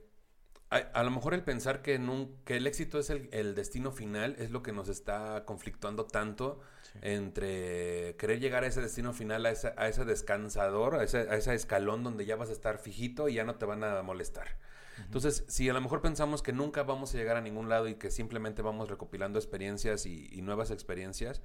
a, 0.73 0.79
a 0.99 1.03
lo 1.03 1.11
mejor 1.11 1.35
el 1.35 1.43
pensar 1.43 1.83
que, 1.83 2.01
que 2.45 2.57
el 2.57 2.67
éxito 2.67 2.99
es 2.99 3.11
el, 3.11 3.29
el 3.33 3.55
destino 3.55 3.93
final 3.93 4.37
es 4.39 4.51
lo 4.51 4.63
que 4.63 4.73
nos 4.73 4.89
está 4.89 5.45
conflictuando 5.45 6.07
tanto 6.07 6.61
entre 7.03 8.17
querer 8.17 8.41
llegar 8.41 8.65
a 8.65 8.67
ese 8.67 8.81
destino 8.81 9.13
final, 9.13 9.47
a 9.47 9.51
ese, 9.51 9.73
a 9.77 9.89
ese 9.89 10.05
descansador, 10.05 10.97
a 10.97 11.05
ese, 11.05 11.19
a 11.19 11.37
ese 11.37 11.55
escalón 11.55 12.03
donde 12.03 12.25
ya 12.25 12.37
vas 12.37 12.49
a 12.49 12.53
estar 12.53 12.79
fijito 12.79 13.29
y 13.29 13.35
ya 13.35 13.45
no 13.45 13.57
te 13.57 13.67
van 13.67 13.85
a 13.85 14.03
molestar. 14.03 14.57
Entonces, 14.99 15.45
si 15.49 15.69
a 15.69 15.73
lo 15.73 15.81
mejor 15.81 16.01
pensamos 16.01 16.43
que 16.43 16.53
nunca 16.53 16.83
vamos 16.83 17.15
a 17.15 17.19
llegar 17.19 17.37
a 17.37 17.41
ningún 17.41 17.69
lado 17.69 17.89
y 17.89 17.95
que 17.95 18.11
simplemente 18.11 18.63
vamos 18.63 18.89
recopilando 18.89 19.39
experiencias 19.39 20.07
y, 20.07 20.29
y 20.33 20.43
nuevas 20.43 20.71
experiencias, 20.71 21.43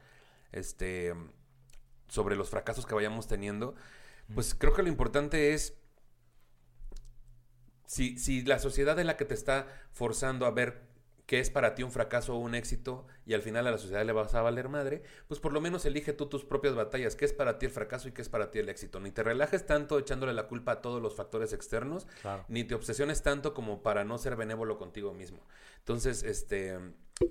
este, 0.51 1.13
sobre 2.07 2.35
los 2.35 2.49
fracasos 2.49 2.85
que 2.85 2.95
vayamos 2.95 3.27
teniendo, 3.27 3.75
pues 4.33 4.53
creo 4.53 4.73
que 4.73 4.83
lo 4.83 4.89
importante 4.89 5.53
es 5.53 5.77
si, 7.87 8.19
si 8.19 8.43
la 8.43 8.59
sociedad 8.59 8.99
es 8.99 9.05
la 9.07 9.17
que 9.17 9.25
te 9.25 9.33
está 9.33 9.65
forzando 9.91 10.45
a 10.45 10.51
ver 10.51 10.85
qué 11.25 11.39
es 11.41 11.49
para 11.49 11.75
ti 11.75 11.83
un 11.83 11.91
fracaso 11.91 12.35
o 12.35 12.37
un 12.37 12.55
éxito 12.55 13.05
y 13.25 13.33
al 13.33 13.41
final 13.41 13.67
a 13.67 13.71
la 13.71 13.77
sociedad 13.77 14.05
le 14.05 14.13
vas 14.13 14.33
a 14.33 14.41
valer 14.41 14.69
madre, 14.69 15.03
pues 15.27 15.41
por 15.41 15.51
lo 15.51 15.59
menos 15.59 15.85
elige 15.85 16.13
tú 16.13 16.27
tus 16.27 16.45
propias 16.45 16.73
batallas, 16.73 17.17
qué 17.17 17.25
es 17.25 17.33
para 17.33 17.59
ti 17.59 17.65
el 17.65 17.71
fracaso 17.73 18.07
y 18.07 18.13
qué 18.13 18.21
es 18.21 18.29
para 18.29 18.49
ti 18.49 18.59
el 18.59 18.69
éxito. 18.69 19.01
Ni 19.01 19.11
te 19.11 19.23
relajes 19.23 19.65
tanto 19.65 19.99
echándole 19.99 20.31
la 20.33 20.47
culpa 20.47 20.71
a 20.73 20.81
todos 20.81 21.01
los 21.01 21.15
factores 21.15 21.51
externos, 21.51 22.07
Claro. 22.21 22.45
ni 22.47 22.63
te 22.63 22.75
obsesiones 22.75 23.23
tanto 23.23 23.53
como 23.53 23.83
para 23.83 24.05
no 24.05 24.17
ser 24.17 24.37
benévolo 24.37 24.77
contigo 24.77 25.13
mismo. 25.13 25.39
Entonces, 25.79 26.23
este, 26.23 26.77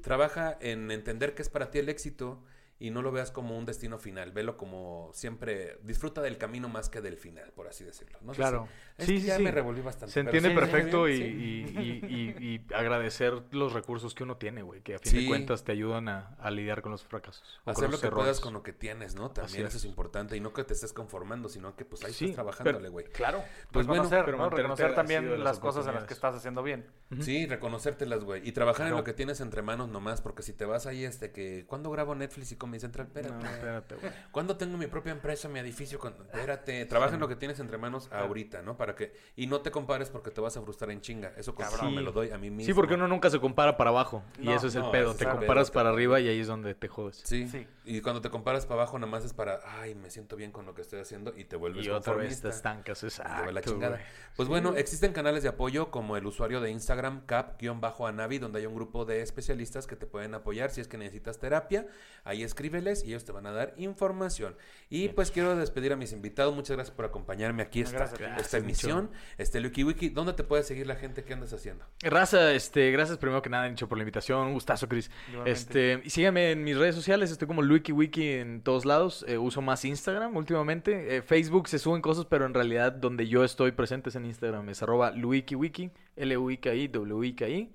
trabaja 0.03 0.59
en 0.61 0.91
entender 0.91 1.35
qué 1.35 1.41
es 1.43 1.49
para 1.49 1.71
ti 1.71 1.79
el 1.79 1.89
éxito 1.89 2.43
y 2.79 2.91
no 2.91 3.01
lo 3.01 3.11
veas 3.11 3.31
como 3.31 3.57
un 3.57 3.65
destino 3.65 3.99
final, 3.99 4.33
velo 4.33 4.57
como 4.59 5.11
siempre, 5.15 5.79
disfruta 5.83 6.21
del 6.21 6.37
camino 6.37 6.69
más 6.69 6.89
que 6.91 7.01
del 7.01 7.17
final, 7.17 7.51
por 7.53 7.69
así 7.69 7.85
decirlo. 7.85 8.19
No 8.23 8.35
sé 8.35 8.39
Claro. 8.39 8.69
si- 8.97 9.03
es 9.03 9.07
Sí, 9.07 9.15
que 9.15 9.21
sí, 9.21 9.27
ya 9.29 9.37
sí. 9.39 9.43
me 9.45 9.51
revolví 9.51 9.81
bastante. 9.81 10.13
Se 10.13 10.23
pero 10.25 10.37
entiende 10.37 10.61
perfecto 10.61 11.09
y, 11.09 11.17
sí. 11.17 11.23
y- 11.25 11.81
y- 11.81 12.07
y- 12.07 12.55
y 12.71 12.75
agradecer 12.75 13.43
los 13.51 13.73
recursos 13.73 14.15
que 14.15 14.25
uno 14.25 14.37
tiene, 14.37 14.63
güey, 14.63 14.83
que 14.83 14.95
a 14.95 14.99
fin 14.99 15.11
Sí. 15.13 15.23
de 15.23 15.27
cuentas 15.29 15.65
te 15.65 15.73
ayudan 15.73 16.09
a, 16.09 16.35
a 16.39 16.51
lidiar 16.51 16.83
con 16.83 16.93
los 16.93 17.03
fracasos. 17.05 17.61
Hacer 17.65 17.85
lo 17.91 17.99
que 17.99 18.09
puedas 18.09 18.25
errores. 18.27 18.41
con 18.41 18.53
lo 18.53 18.63
que 18.63 18.73
tienes, 18.73 19.15
¿no? 19.15 19.31
También 19.31 19.47
Así 19.47 19.59
eso 19.69 19.69
es 19.79 19.85
es. 19.85 19.85
importante. 19.85 20.37
Y 20.37 20.41
no 20.41 20.53
que 20.53 20.65
te 20.65 20.75
estés 20.75 20.93
conformando, 20.93 21.49
sino 21.49 21.77
que 21.77 21.85
pues 21.87 22.05
ahí 22.05 22.13
Sí, 22.13 22.27
estás 22.27 22.37
trabajándole, 22.37 22.89
güey. 22.91 23.07
Claro. 23.07 23.43
Pues 23.73 23.87
bueno, 23.87 24.03
reconocer, 24.05 24.25
pero 24.27 24.37
¿no? 24.39 24.51
reconocer 24.51 24.95
también 24.95 25.31
las 25.31 25.39
las 25.41 25.59
cosas 25.61 25.87
en 25.87 25.95
las 25.95 26.05
que 26.05 26.13
estás 26.15 26.35
haciendo 26.35 26.63
bien. 26.63 26.87
Sí, 27.21 27.47
reconocértelas, 27.47 28.23
güey. 28.25 28.47
Y 28.47 28.53
trabajar 28.53 28.87
en 28.89 28.95
lo 28.95 29.05
que 29.05 29.13
tienes 29.15 29.41
entre 29.41 29.63
manos 29.63 29.89
nomás, 29.89 30.21
porque 30.21 30.43
si 30.43 30.53
te 30.53 30.65
vas 30.67 30.87
ahí, 30.87 31.05
este, 31.05 31.33
que... 31.33 31.65
¿Cuándo 31.67 31.91
grabo 31.91 32.15
Netflix 32.15 32.53
y 32.53 32.57
Comedy 32.67 32.81
Central? 32.81 33.07
Espérate. 33.07 33.35
No, 33.45 33.51
espérate, 33.51 33.95
güey. 33.95 34.13
¿Cuándo 34.33 34.57
tengo 34.57 34.77
mi 34.77 34.89
propia 34.89 35.13
empresa, 35.13 35.49
mi 35.49 35.61
edificio? 35.61 35.99
Con... 36.01 36.13
Espérate. 36.15 36.85
Trabaja 36.87 37.15
en 37.15 37.21
lo 37.21 37.29
que 37.29 37.37
tienes 37.37 37.61
entre 37.61 37.79
manos 37.79 38.11
ahorita, 38.13 38.63
¿no? 38.63 38.77
Para 38.77 38.97
que... 38.97 39.15
Y 39.37 39.47
no 39.47 39.61
te 39.61 39.71
compares 39.71 40.11
porque 40.11 40.31
te 40.33 40.41
vas 40.41 40.57
a 40.57 40.63
frustrar 40.63 40.91
en 40.91 41.01
chinga. 41.01 41.33
Eso 41.37 41.55
cabrón, 41.55 41.91
Sí. 41.91 41.95
me 41.95 42.03
lo 42.03 42.11
doy 42.11 42.31
a 42.31 42.39
mí 42.39 42.51
mismo. 42.51 42.67
Sí, 42.67 42.75
porque 42.75 42.95
uno 42.95 43.07
nunca 43.07 43.31
se 43.31 43.39
compara 43.39 43.77
para 43.77 43.91
abajo. 43.91 44.25
y 44.41 44.51
eso 44.51 44.67
es 44.67 44.75
el 44.75 44.83
no, 44.83 44.91
pedo. 44.91 45.15
Te 45.15 45.25
es 45.25 45.31
comparas 45.31 45.71
pedo, 45.71 45.75
para 45.75 45.91
te- 45.91 45.95
arriba 45.95 46.19
y 46.21 46.29
ahí 46.29 46.41
es 46.41 46.49
donde 46.49 46.75
te 46.75 46.89
jodes. 46.89 47.23
Sí. 47.25 47.49
Sí. 47.49 47.67
Y 47.85 48.01
cuando 48.01 48.21
te 48.21 48.31
comparas 48.31 48.67
para 48.67 48.83
abajo, 48.83 48.99
nada 48.99 49.11
más 49.11 49.25
es 49.25 49.33
para... 49.33 49.61
Ay, 49.81 49.95
me 49.95 50.11
siento 50.11 50.35
bien 50.35 50.51
con 50.51 50.67
lo 50.67 50.75
que 50.75 50.83
estoy 50.83 51.01
haciendo. 51.01 51.33
Y 51.37 51.45
te 51.45 51.55
vuelves 51.55 51.87
Y 51.87 51.91
otra 51.91 52.15
vez 52.15 52.41
te 52.43 52.49
estancas. 52.49 53.05
Exacto, 53.05 53.41
te 53.41 53.47
va 53.47 53.53
la 53.53 53.61
chingada. 53.63 54.01
Pues 54.35 54.49
bueno, 54.49 54.75
existen 54.77 55.13
canales 55.13 55.43
de 55.45 55.49
apoyo 55.49 55.91
como 55.91 56.17
el 56.17 56.27
usuario 56.27 56.61
de 56.61 56.71
Instagram 56.71 57.25
cap-anavi, 57.27 58.39
donde 58.39 58.59
hay 58.59 58.67
un 58.67 58.75
grupo 58.75 59.05
de 59.05 59.23
especialistas 59.23 59.87
que 59.87 59.97
te 59.97 60.07
pueden 60.07 60.35
apoyar 60.35 60.71
si 60.71 60.81
es 60.81 60.89
que 60.89 60.99
necesitas 60.99 61.39
terapia. 61.39 61.87
Ahí 62.25 62.43
escríbeles 62.57 63.05
y 63.05 63.09
ellos 63.09 63.25
te 63.25 63.33
van 63.33 63.47
a 63.47 63.53
dar 63.53 63.75
información. 63.77 64.57
Y 64.89 65.09
pues 65.11 65.31
quiero 65.31 65.55
despedir 65.57 65.93
a 65.93 65.97
mis 65.97 66.13
invitados. 66.13 66.55
Muchas 66.55 66.77
gracias 66.77 66.97
por 66.97 67.05
acompañarme 67.05 67.63
aquí 67.63 67.83
esta, 67.83 67.99
Gracias 67.99 68.41
esta 68.41 68.57
emisión. 68.57 69.11
Este 69.37 69.61
WikiWiki, 69.61 70.09
¿dónde 70.09 70.33
te 70.33 70.43
puede 70.43 70.63
seguir 70.63 70.87
la 70.87 70.97
gente? 70.97 71.23
¿Qué 71.23 71.35
andas 71.35 71.53
haciendo? 71.53 71.85
Raza, 72.01 72.53
este, 72.53 72.91
gracias 72.93 73.19
primero 73.19 73.43
que 73.43 73.51
nada, 73.51 73.69
Nicho, 73.69 73.89
por 73.89 73.99
la 73.99 74.03
invitación. 74.03 74.47
Un 74.47 74.55
gustazo, 74.55 74.89
Chris. 74.89 75.11
Igualmente. 75.29 75.51
Este, 75.51 76.01
y 76.05 76.11
síganme 76.11 76.53
en 76.53 76.65
mis 76.65 76.79
redes 76.79 76.95
sociales, 76.95 77.31
estoy 77.31 77.47
como 77.47 77.63
LuikiWiki 77.63 78.29
en 78.29 78.63
todos 78.63 78.87
lados. 78.87 79.25
Eh, 79.29 79.37
uso 79.37 79.61
más 79.61 79.85
Instagram 79.85 80.35
últimamente. 80.35 81.17
Eh, 81.17 81.23
Facebook 81.23 81.69
se 81.69 81.79
suben 81.79 82.01
cosas, 82.01 82.25
pero 82.25 82.47
en 82.47 82.55
realidad 82.55 82.93
donde 82.93 83.29
yo 83.29 83.45
estoy 83.45 83.73
presente 83.73 84.09
es 84.09 84.17
en 84.17 84.25
Instagram. 84.25 84.69
Es 84.71 84.83
arroba 84.83 85.11
LuikiWiki, 85.11 85.91
L-U-I-K-I, 86.17 86.89
W-I-K-I. 86.89 87.71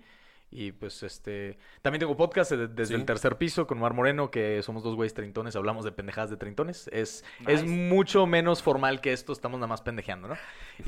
Y 0.53 0.73
pues 0.73 1.01
este. 1.03 1.57
También 1.81 2.01
tengo 2.01 2.17
podcast 2.17 2.51
de- 2.51 2.67
desde 2.67 2.93
Sí. 2.93 2.99
el 2.99 3.05
tercer 3.05 3.37
piso 3.37 3.65
con 3.67 3.79
Mar 3.79 3.93
Moreno, 3.93 4.29
que 4.31 4.61
somos 4.63 4.83
dos 4.83 4.95
güeyes 4.95 5.13
treintones, 5.13 5.55
hablamos 5.55 5.85
de 5.85 5.93
pendejadas 5.93 6.29
de 6.29 6.35
treintones. 6.35 6.89
Es, 6.91 7.23
es 7.47 7.63
mucho 7.65 8.25
menos 8.27 8.61
formal 8.61 8.99
que 8.99 9.13
esto, 9.13 9.31
estamos 9.31 9.59
nada 9.59 9.67
más 9.67 9.81
pendejeando, 9.81 10.27
¿no? 10.27 10.35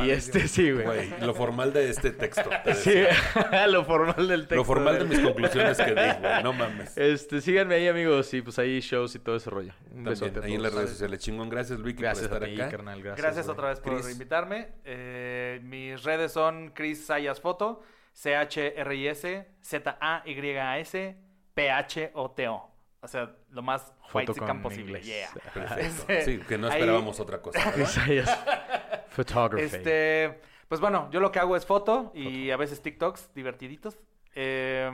Y 0.06 0.10
este, 0.10 0.48
sí, 0.50 0.70
güey. 0.72 0.86
Güey, 0.86 1.10
lo 1.22 1.34
formal 1.34 1.72
de 1.72 1.90
este 1.90 2.12
texto. 2.12 2.50
te 2.66 2.74
Sí, 2.76 2.94
lo 3.70 3.86
formal 3.86 4.28
del 4.28 4.42
texto. 4.42 4.56
Lo 4.56 4.66
formal 4.66 5.00
de 5.00 5.06
mis 5.06 5.20
conclusiones 5.20 5.78
que 5.78 5.92
di, 5.92 5.94
güey. 6.20 6.44
No 6.44 6.52
mames. 6.52 6.98
Este, 6.98 7.40
síganme 7.40 7.76
ahí, 7.76 7.88
amigos, 7.88 8.34
y 8.34 8.42
pues 8.42 8.60
ahí 8.60 8.82
shows 8.82 9.16
y 9.16 9.20
todo 9.20 9.38
ese 9.38 9.50
rollo. 9.50 9.72
Un 9.92 10.04
También, 10.04 10.06
besote 10.06 10.40
a 10.40 10.44
ahí 10.44 10.56
en 10.56 10.62
las 10.64 10.74
redes 10.74 10.90
sociales. 10.90 11.20
Chingón, 11.20 11.50
gracias, 11.50 11.80
Luiki, 11.80 12.02
Gracias 12.02 12.28
por 12.28 12.44
a 12.44 12.48
estar 12.48 12.56
ti, 12.56 12.62
acá. 12.62 12.72
carnal. 12.72 13.02
Gracias, 13.02 13.24
Gracias, 13.26 13.48
otra 13.48 13.70
vez 13.70 13.80
por 13.80 13.94
Chris. 13.94 14.12
invitarme. 14.12 14.68
Eh, 14.84 15.62
mis 15.64 16.04
redes 16.04 16.34
son 16.34 16.72
Chris 16.74 17.06
Sayas 17.06 17.40
Foto, 17.40 17.82
C-H-R-I-S, 18.14 19.48
Z-A-Y-A-S, 19.62 21.18
P-H-O-T-O. 21.54 22.70
O 23.02 23.08
sea, 23.08 23.36
lo 23.50 23.62
más 23.62 23.94
white 24.14 24.32
posible. 24.62 25.02
Yeah. 25.02 25.30
Este, 25.78 26.22
Sí, 26.22 26.38
que 26.40 26.58
no 26.58 26.68
ahí- 26.68 26.74
esperábamos 26.74 27.20
otra 27.20 27.42
cosa. 27.42 27.60
Photography. 29.10 29.66
Este, 29.66 30.40
pues 30.68 30.80
bueno, 30.80 31.10
yo 31.12 31.20
lo 31.20 31.32
que 31.32 31.40
hago 31.40 31.56
es 31.56 31.66
foto 31.66 32.12
y 32.16 32.50
a 32.52 32.58
veces 32.58 32.82
TikToks 32.82 33.34
divertiditos. 33.34 34.00
Eh, 34.36 34.90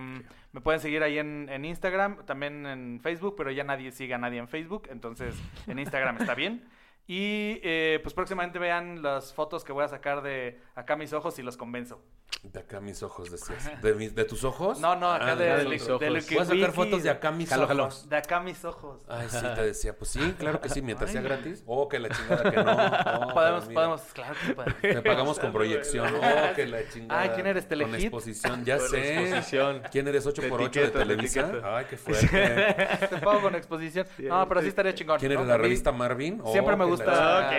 me 0.52 0.62
pueden 0.62 0.82
seguir 0.82 1.04
ahí 1.04 1.20
en, 1.20 1.48
en 1.50 1.64
Instagram, 1.64 2.26
también 2.26 2.66
en 2.66 3.00
Facebook, 3.02 3.36
pero 3.38 3.52
ya 3.52 3.64
nadie 3.64 3.92
sigue 3.92 4.14
a 4.14 4.18
nadie 4.18 4.40
en 4.40 4.48
Facebook, 4.48 4.88
entonces 4.92 5.36
en 5.68 5.80
Instagram 5.80 6.18
está 6.20 6.34
bien. 6.36 6.68
Y 7.08 7.60
eh, 7.64 8.00
pues 8.04 8.14
próximamente 8.14 8.60
vean 8.60 9.02
las 9.02 9.34
fotos 9.34 9.64
que 9.64 9.72
voy 9.72 9.84
a 9.84 9.88
sacar 9.88 10.22
de 10.22 10.60
acá 10.76 10.96
mis 10.96 11.14
ojos 11.14 11.40
y 11.40 11.44
los 11.44 11.58
convenzo. 11.58 12.04
De 12.44 12.60
acá 12.62 12.80
mis 12.80 13.04
ojos, 13.04 13.30
decías. 13.30 13.82
¿De, 13.82 13.94
mis- 13.96 14.16
de 14.16 14.24
tus 14.24 14.46
ojos? 14.46 14.80
No, 14.80 14.96
no, 14.96 15.12
acá 15.12 15.32
Ah, 15.32 15.36
de, 15.36 15.44
de 15.46 15.58
de, 15.58 15.66
mis 15.70 15.86
de 15.86 15.92
ojos. 15.92 16.08
lo 16.08 16.14
Voy 16.14 16.38
a 16.40 16.46
sacar 16.46 16.72
fotos 16.72 17.04
de 17.04 17.10
acá 17.10 17.32
mis 17.32 17.50
Jalo, 17.50 17.68
jalo. 17.68 17.84
ojos. 17.84 18.08
De 18.08 18.16
acá 18.16 18.40
mis 18.40 18.64
ojos. 18.64 19.02
Ay, 19.10 19.28
sí, 19.30 19.46
te 19.56 19.62
decía. 19.62 19.98
Pues 19.98 20.12
sí, 20.12 20.36
claro 20.40 20.62
que 20.62 20.70
sí, 20.70 20.82
mientras 20.82 21.12
sea 21.12 21.22
gratis. 21.22 21.64
Oh, 21.66 21.90
que 21.90 22.00
la 22.00 22.08
chingada 22.10 22.50
que 22.50 22.56
no. 22.64 22.72
Oh, 23.30 23.34
podemos, 23.34 23.66
podemos, 23.66 24.02
claro 24.14 24.36
que 24.48 24.54
podemos. 24.54 24.80
Te 24.82 25.02
pagamos 25.02 25.40
con 25.40 25.52
proyección. 25.52 26.14
Oh, 26.16 26.56
que 26.56 26.66
la 26.68 26.88
chingada. 26.88 27.22
Ay, 27.22 27.30
¿quién 27.36 27.46
eres, 27.48 27.64
Con 27.64 27.70
Telehit? 27.70 28.04
exposición, 28.06 28.64
ya 28.64 28.78
Con 28.78 28.88
sé. 28.90 29.20
exposición. 29.24 29.82
¿Quién 29.92 30.08
eres 30.08 30.26
8 30.26 30.42
De 30.42 30.48
por 30.50 30.62
8 30.62 30.80
de 30.80 30.86
etiqueta, 30.86 31.00
de 31.00 31.06
Televisa? 31.06 31.52
Ay, 31.64 31.86
qué 31.90 31.98
fuerte. 32.30 33.08
Te 33.10 33.18
pago 33.18 33.42
con 33.42 33.56
exposición. 33.56 34.08
No, 34.20 34.48
pero 34.48 34.62
sí 34.62 34.68
estaría 34.70 34.94
chingón. 34.94 35.20
¿Quién 35.20 35.34
¿no? 35.34 35.40
eres 35.40 35.48
la 35.48 35.58
revista 35.58 35.92
Marvin? 35.92 36.40
Oh, 36.44 36.52
Siempre 36.54 36.76
me 36.78 36.86
gusta, 36.86 37.52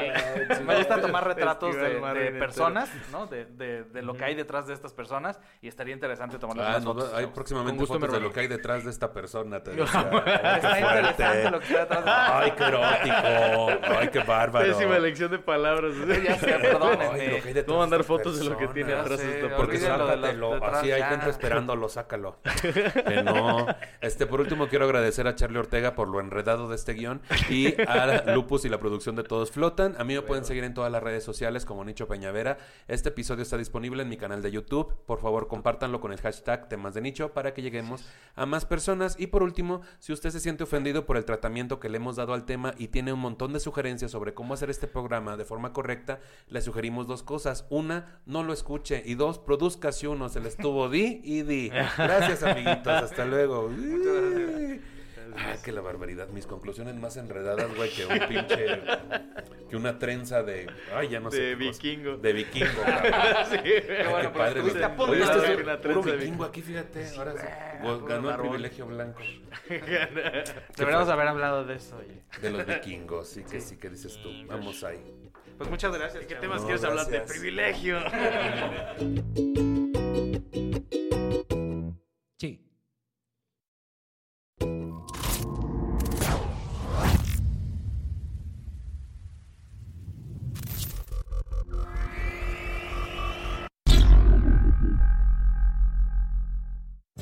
me 0.65 0.77
gusta 0.79 1.01
tomar 1.03 1.27
retratos 1.27 1.77
de, 1.77 2.33
personas, 2.39 2.89
¿no? 3.13 3.27
De, 3.27 3.45
de, 3.45 3.85
de 3.85 4.03
lo 4.03 4.15
que 4.15 4.25
hay 4.25 4.35
detrás 4.35 4.60
de 4.67 4.75
estas 4.75 4.93
personas 4.93 5.39
y 5.61 5.69
estaría 5.69 5.95
interesante 5.95 6.39
tomarles 6.39 6.67
Ah, 6.67 6.81
fotos. 6.81 7.13
hay 7.15 7.27
próximamente 7.27 7.87
fotos 7.87 8.13
de 8.13 8.21
lo 8.21 8.33
que 8.33 8.41
hay 8.41 8.49
detrás 8.49 8.85
de 8.85 8.91
esta 8.91 9.13
persona. 9.13 9.63
Te 9.63 9.71
Está 9.83 10.05
decía. 10.05 10.11
Qué 10.11 10.81
interesante 10.81 11.15
fuerte. 11.17 11.51
lo 11.51 11.61
que 11.61 11.65
está 11.67 11.81
detrás 11.81 12.05
de 12.05 12.11
Ay, 12.11 12.51
qué 12.57 12.65
erótico. 12.65 13.97
Ay, 13.99 14.09
qué 14.09 14.19
bárbaro. 14.21 14.67
Pésima 14.67 14.97
elección 14.97 15.31
de 15.31 15.39
palabras. 15.39 15.95
Ya 16.25 16.39
sé, 16.39 16.47
perdónenme. 16.59 17.43
Ay, 17.45 17.65
Voy 17.67 17.77
a 17.77 17.79
mandar 17.79 18.05
fotos 18.05 18.39
de 18.39 18.45
lo 18.45 18.57
que 18.57 18.69
tiene 18.69 18.93
atrás 18.93 19.21
esta 19.21 19.57
Porque 19.57 19.79
de 19.79 19.89
lo 19.89 19.97
sácatelo, 20.07 20.65
así 20.67 20.93
hay 20.93 21.03
gente 21.03 21.31
esperándolo, 21.31 21.89
sácalo. 21.89 22.39
Que 23.07 23.23
no. 23.23 23.67
Este, 24.01 24.27
por 24.27 24.41
último, 24.41 24.69
quiero 24.69 24.85
agradecer 24.85 25.27
a 25.27 25.35
Charlie 25.35 25.59
Ortega 25.59 25.95
por 25.95 26.09
lo 26.09 26.21
enredado 26.21 26.69
de 26.69 26.77
este 26.77 26.93
guion 26.95 27.21
y 27.49 27.81
a 27.83 28.25
Lupus 28.35 28.65
y 28.65 28.69
la 28.69 28.79
producción 28.79 29.17
de 29.17 29.23
Todos 29.25 29.51
Flotan. 29.51 29.95
A 29.99 30.05
mí 30.05 30.15
me 30.15 30.23
pueden 30.23 30.45
seguir 30.45 30.65
en 30.65 30.75
todas 30.75 30.91
las 30.93 31.03
redes 31.03 31.25
sociales 31.25 31.65
como 31.65 31.85
Nicho 31.85 32.07
Peñavera. 32.09 32.59
Este 32.89 33.09
episodio 33.11 33.43
está 33.43 33.57
disponible 33.57 34.03
en 34.03 34.09
mi 34.09 34.17
canal 34.17 34.43
de 34.43 34.50
YouTube. 34.51 34.95
Por 35.07 35.21
favor, 35.21 35.49
compártanlo 35.49 36.01
con 36.01 36.13
el 36.13 36.21
hashtag 36.21 36.69
temas 36.69 36.95
de 36.95 37.01
nicho 37.01 37.33
para 37.33 37.55
que 37.55 37.63
lleguemos 37.63 38.05
a 38.35 38.47
más 38.47 38.65
personas. 38.65 39.17
Y 39.19 39.29
por 39.29 39.43
último, 39.43 39.81
si 39.99 40.13
usted 40.13 40.31
se 40.31 40.41
siente 40.41 40.65
ofendido 40.65 41.07
por 41.07 41.17
el 41.17 41.25
tratamiento 41.25 41.81
que 41.81 41.89
le 41.89 41.97
hemos 41.97 42.17
dado 42.17 42.35
al 42.35 42.45
tema 42.45 42.75
y 42.79 42.89
tiene 42.89 43.13
un 43.13 43.21
montón 43.21 43.53
de 43.53 43.61
sugerencias 43.61 44.11
sobre 44.11 44.35
cómo 44.35 44.55
hacer 44.55 44.71
este 44.71 44.87
programa 44.87 45.37
de 45.37 45.45
forma 45.45 45.73
correcta, 45.73 46.21
le 46.49 46.61
sugerimos 46.61 47.07
dos 47.07 47.23
cosas. 47.23 47.67
Una, 47.71 48.21
no 48.27 48.43
lo 48.43 48.53
escuche. 48.53 49.03
Y 49.05 49.15
dos, 49.15 49.39
produzcase 49.39 50.09
uno. 50.09 50.29
Se 50.29 50.41
le 50.41 50.49
estuvo 50.49 50.89
di 50.89 51.21
y 51.25 51.43
di. 51.43 51.69
Gracias, 51.97 52.43
amiguitos. 52.43 52.87
Hasta 52.87 53.25
luego. 53.25 53.71
Ah, 55.37 55.57
que 55.63 55.73
la 55.73 55.81
barbaridad. 55.81 56.29
Mis 56.29 56.47
conclusiones 56.47 56.95
más 56.97 57.17
enredadas, 57.17 57.75
güey, 57.75 57.91
que 57.91 58.07
un 58.07 58.19
pinche. 58.29 58.81
que 59.69 59.77
una 59.77 59.99
trenza 59.99 60.43
de. 60.43 60.67
Ay, 60.95 61.09
ya 61.09 61.21
no 61.21 61.31
sé. 61.31 61.41
De 61.41 61.59
qué 61.59 61.67
cosa. 61.67 61.83
vikingo. 61.83 62.17
De 62.17 62.33
vikingo, 62.33 62.67
cabrón. 62.85 63.13
sí. 63.51 63.57
Ay, 63.57 64.11
bueno, 64.11 64.33
qué 64.33 64.33
pero 64.33 64.33
padre. 64.33 64.61
Oye, 64.61 64.63
de 64.63 64.69
este 64.69 64.75
es 64.75 64.81
una 64.81 64.97
puro 64.97 65.13
trenza 65.81 66.11
de 66.11 66.17
vikingo 66.17 66.45
aquí, 66.45 66.63
fíjate. 66.63 67.07
Ahora 67.17 67.33
sí. 67.37 67.47
puro 67.83 68.05
Ganó 68.07 68.31
el 68.31 68.37
privilegio 68.41 68.87
blanco. 68.87 69.21
Deberíamos 70.77 71.09
haber 71.09 71.29
hablado 71.29 71.65
de 71.65 71.75
eso, 71.77 71.97
oye. 71.97 72.23
De 72.41 72.51
los 72.51 72.67
vikingos, 72.67 73.29
sí 73.29 73.45
que 73.45 73.61
sí, 73.61 73.77
que 73.77 73.91
dices 73.91 74.19
tú. 74.23 74.31
Vamos 74.47 74.83
ahí. 74.85 75.03
Pues 75.59 75.69
muchas 75.69 75.93
gracias. 75.93 76.25
¿Qué 76.27 76.37
temas 76.37 76.61
No, 76.63 76.67
quieres 76.69 76.85
hablar 76.85 77.07
de 77.07 77.17
gracias. 77.19 77.39
privilegio? 77.39 77.99
Sí. 82.39 82.70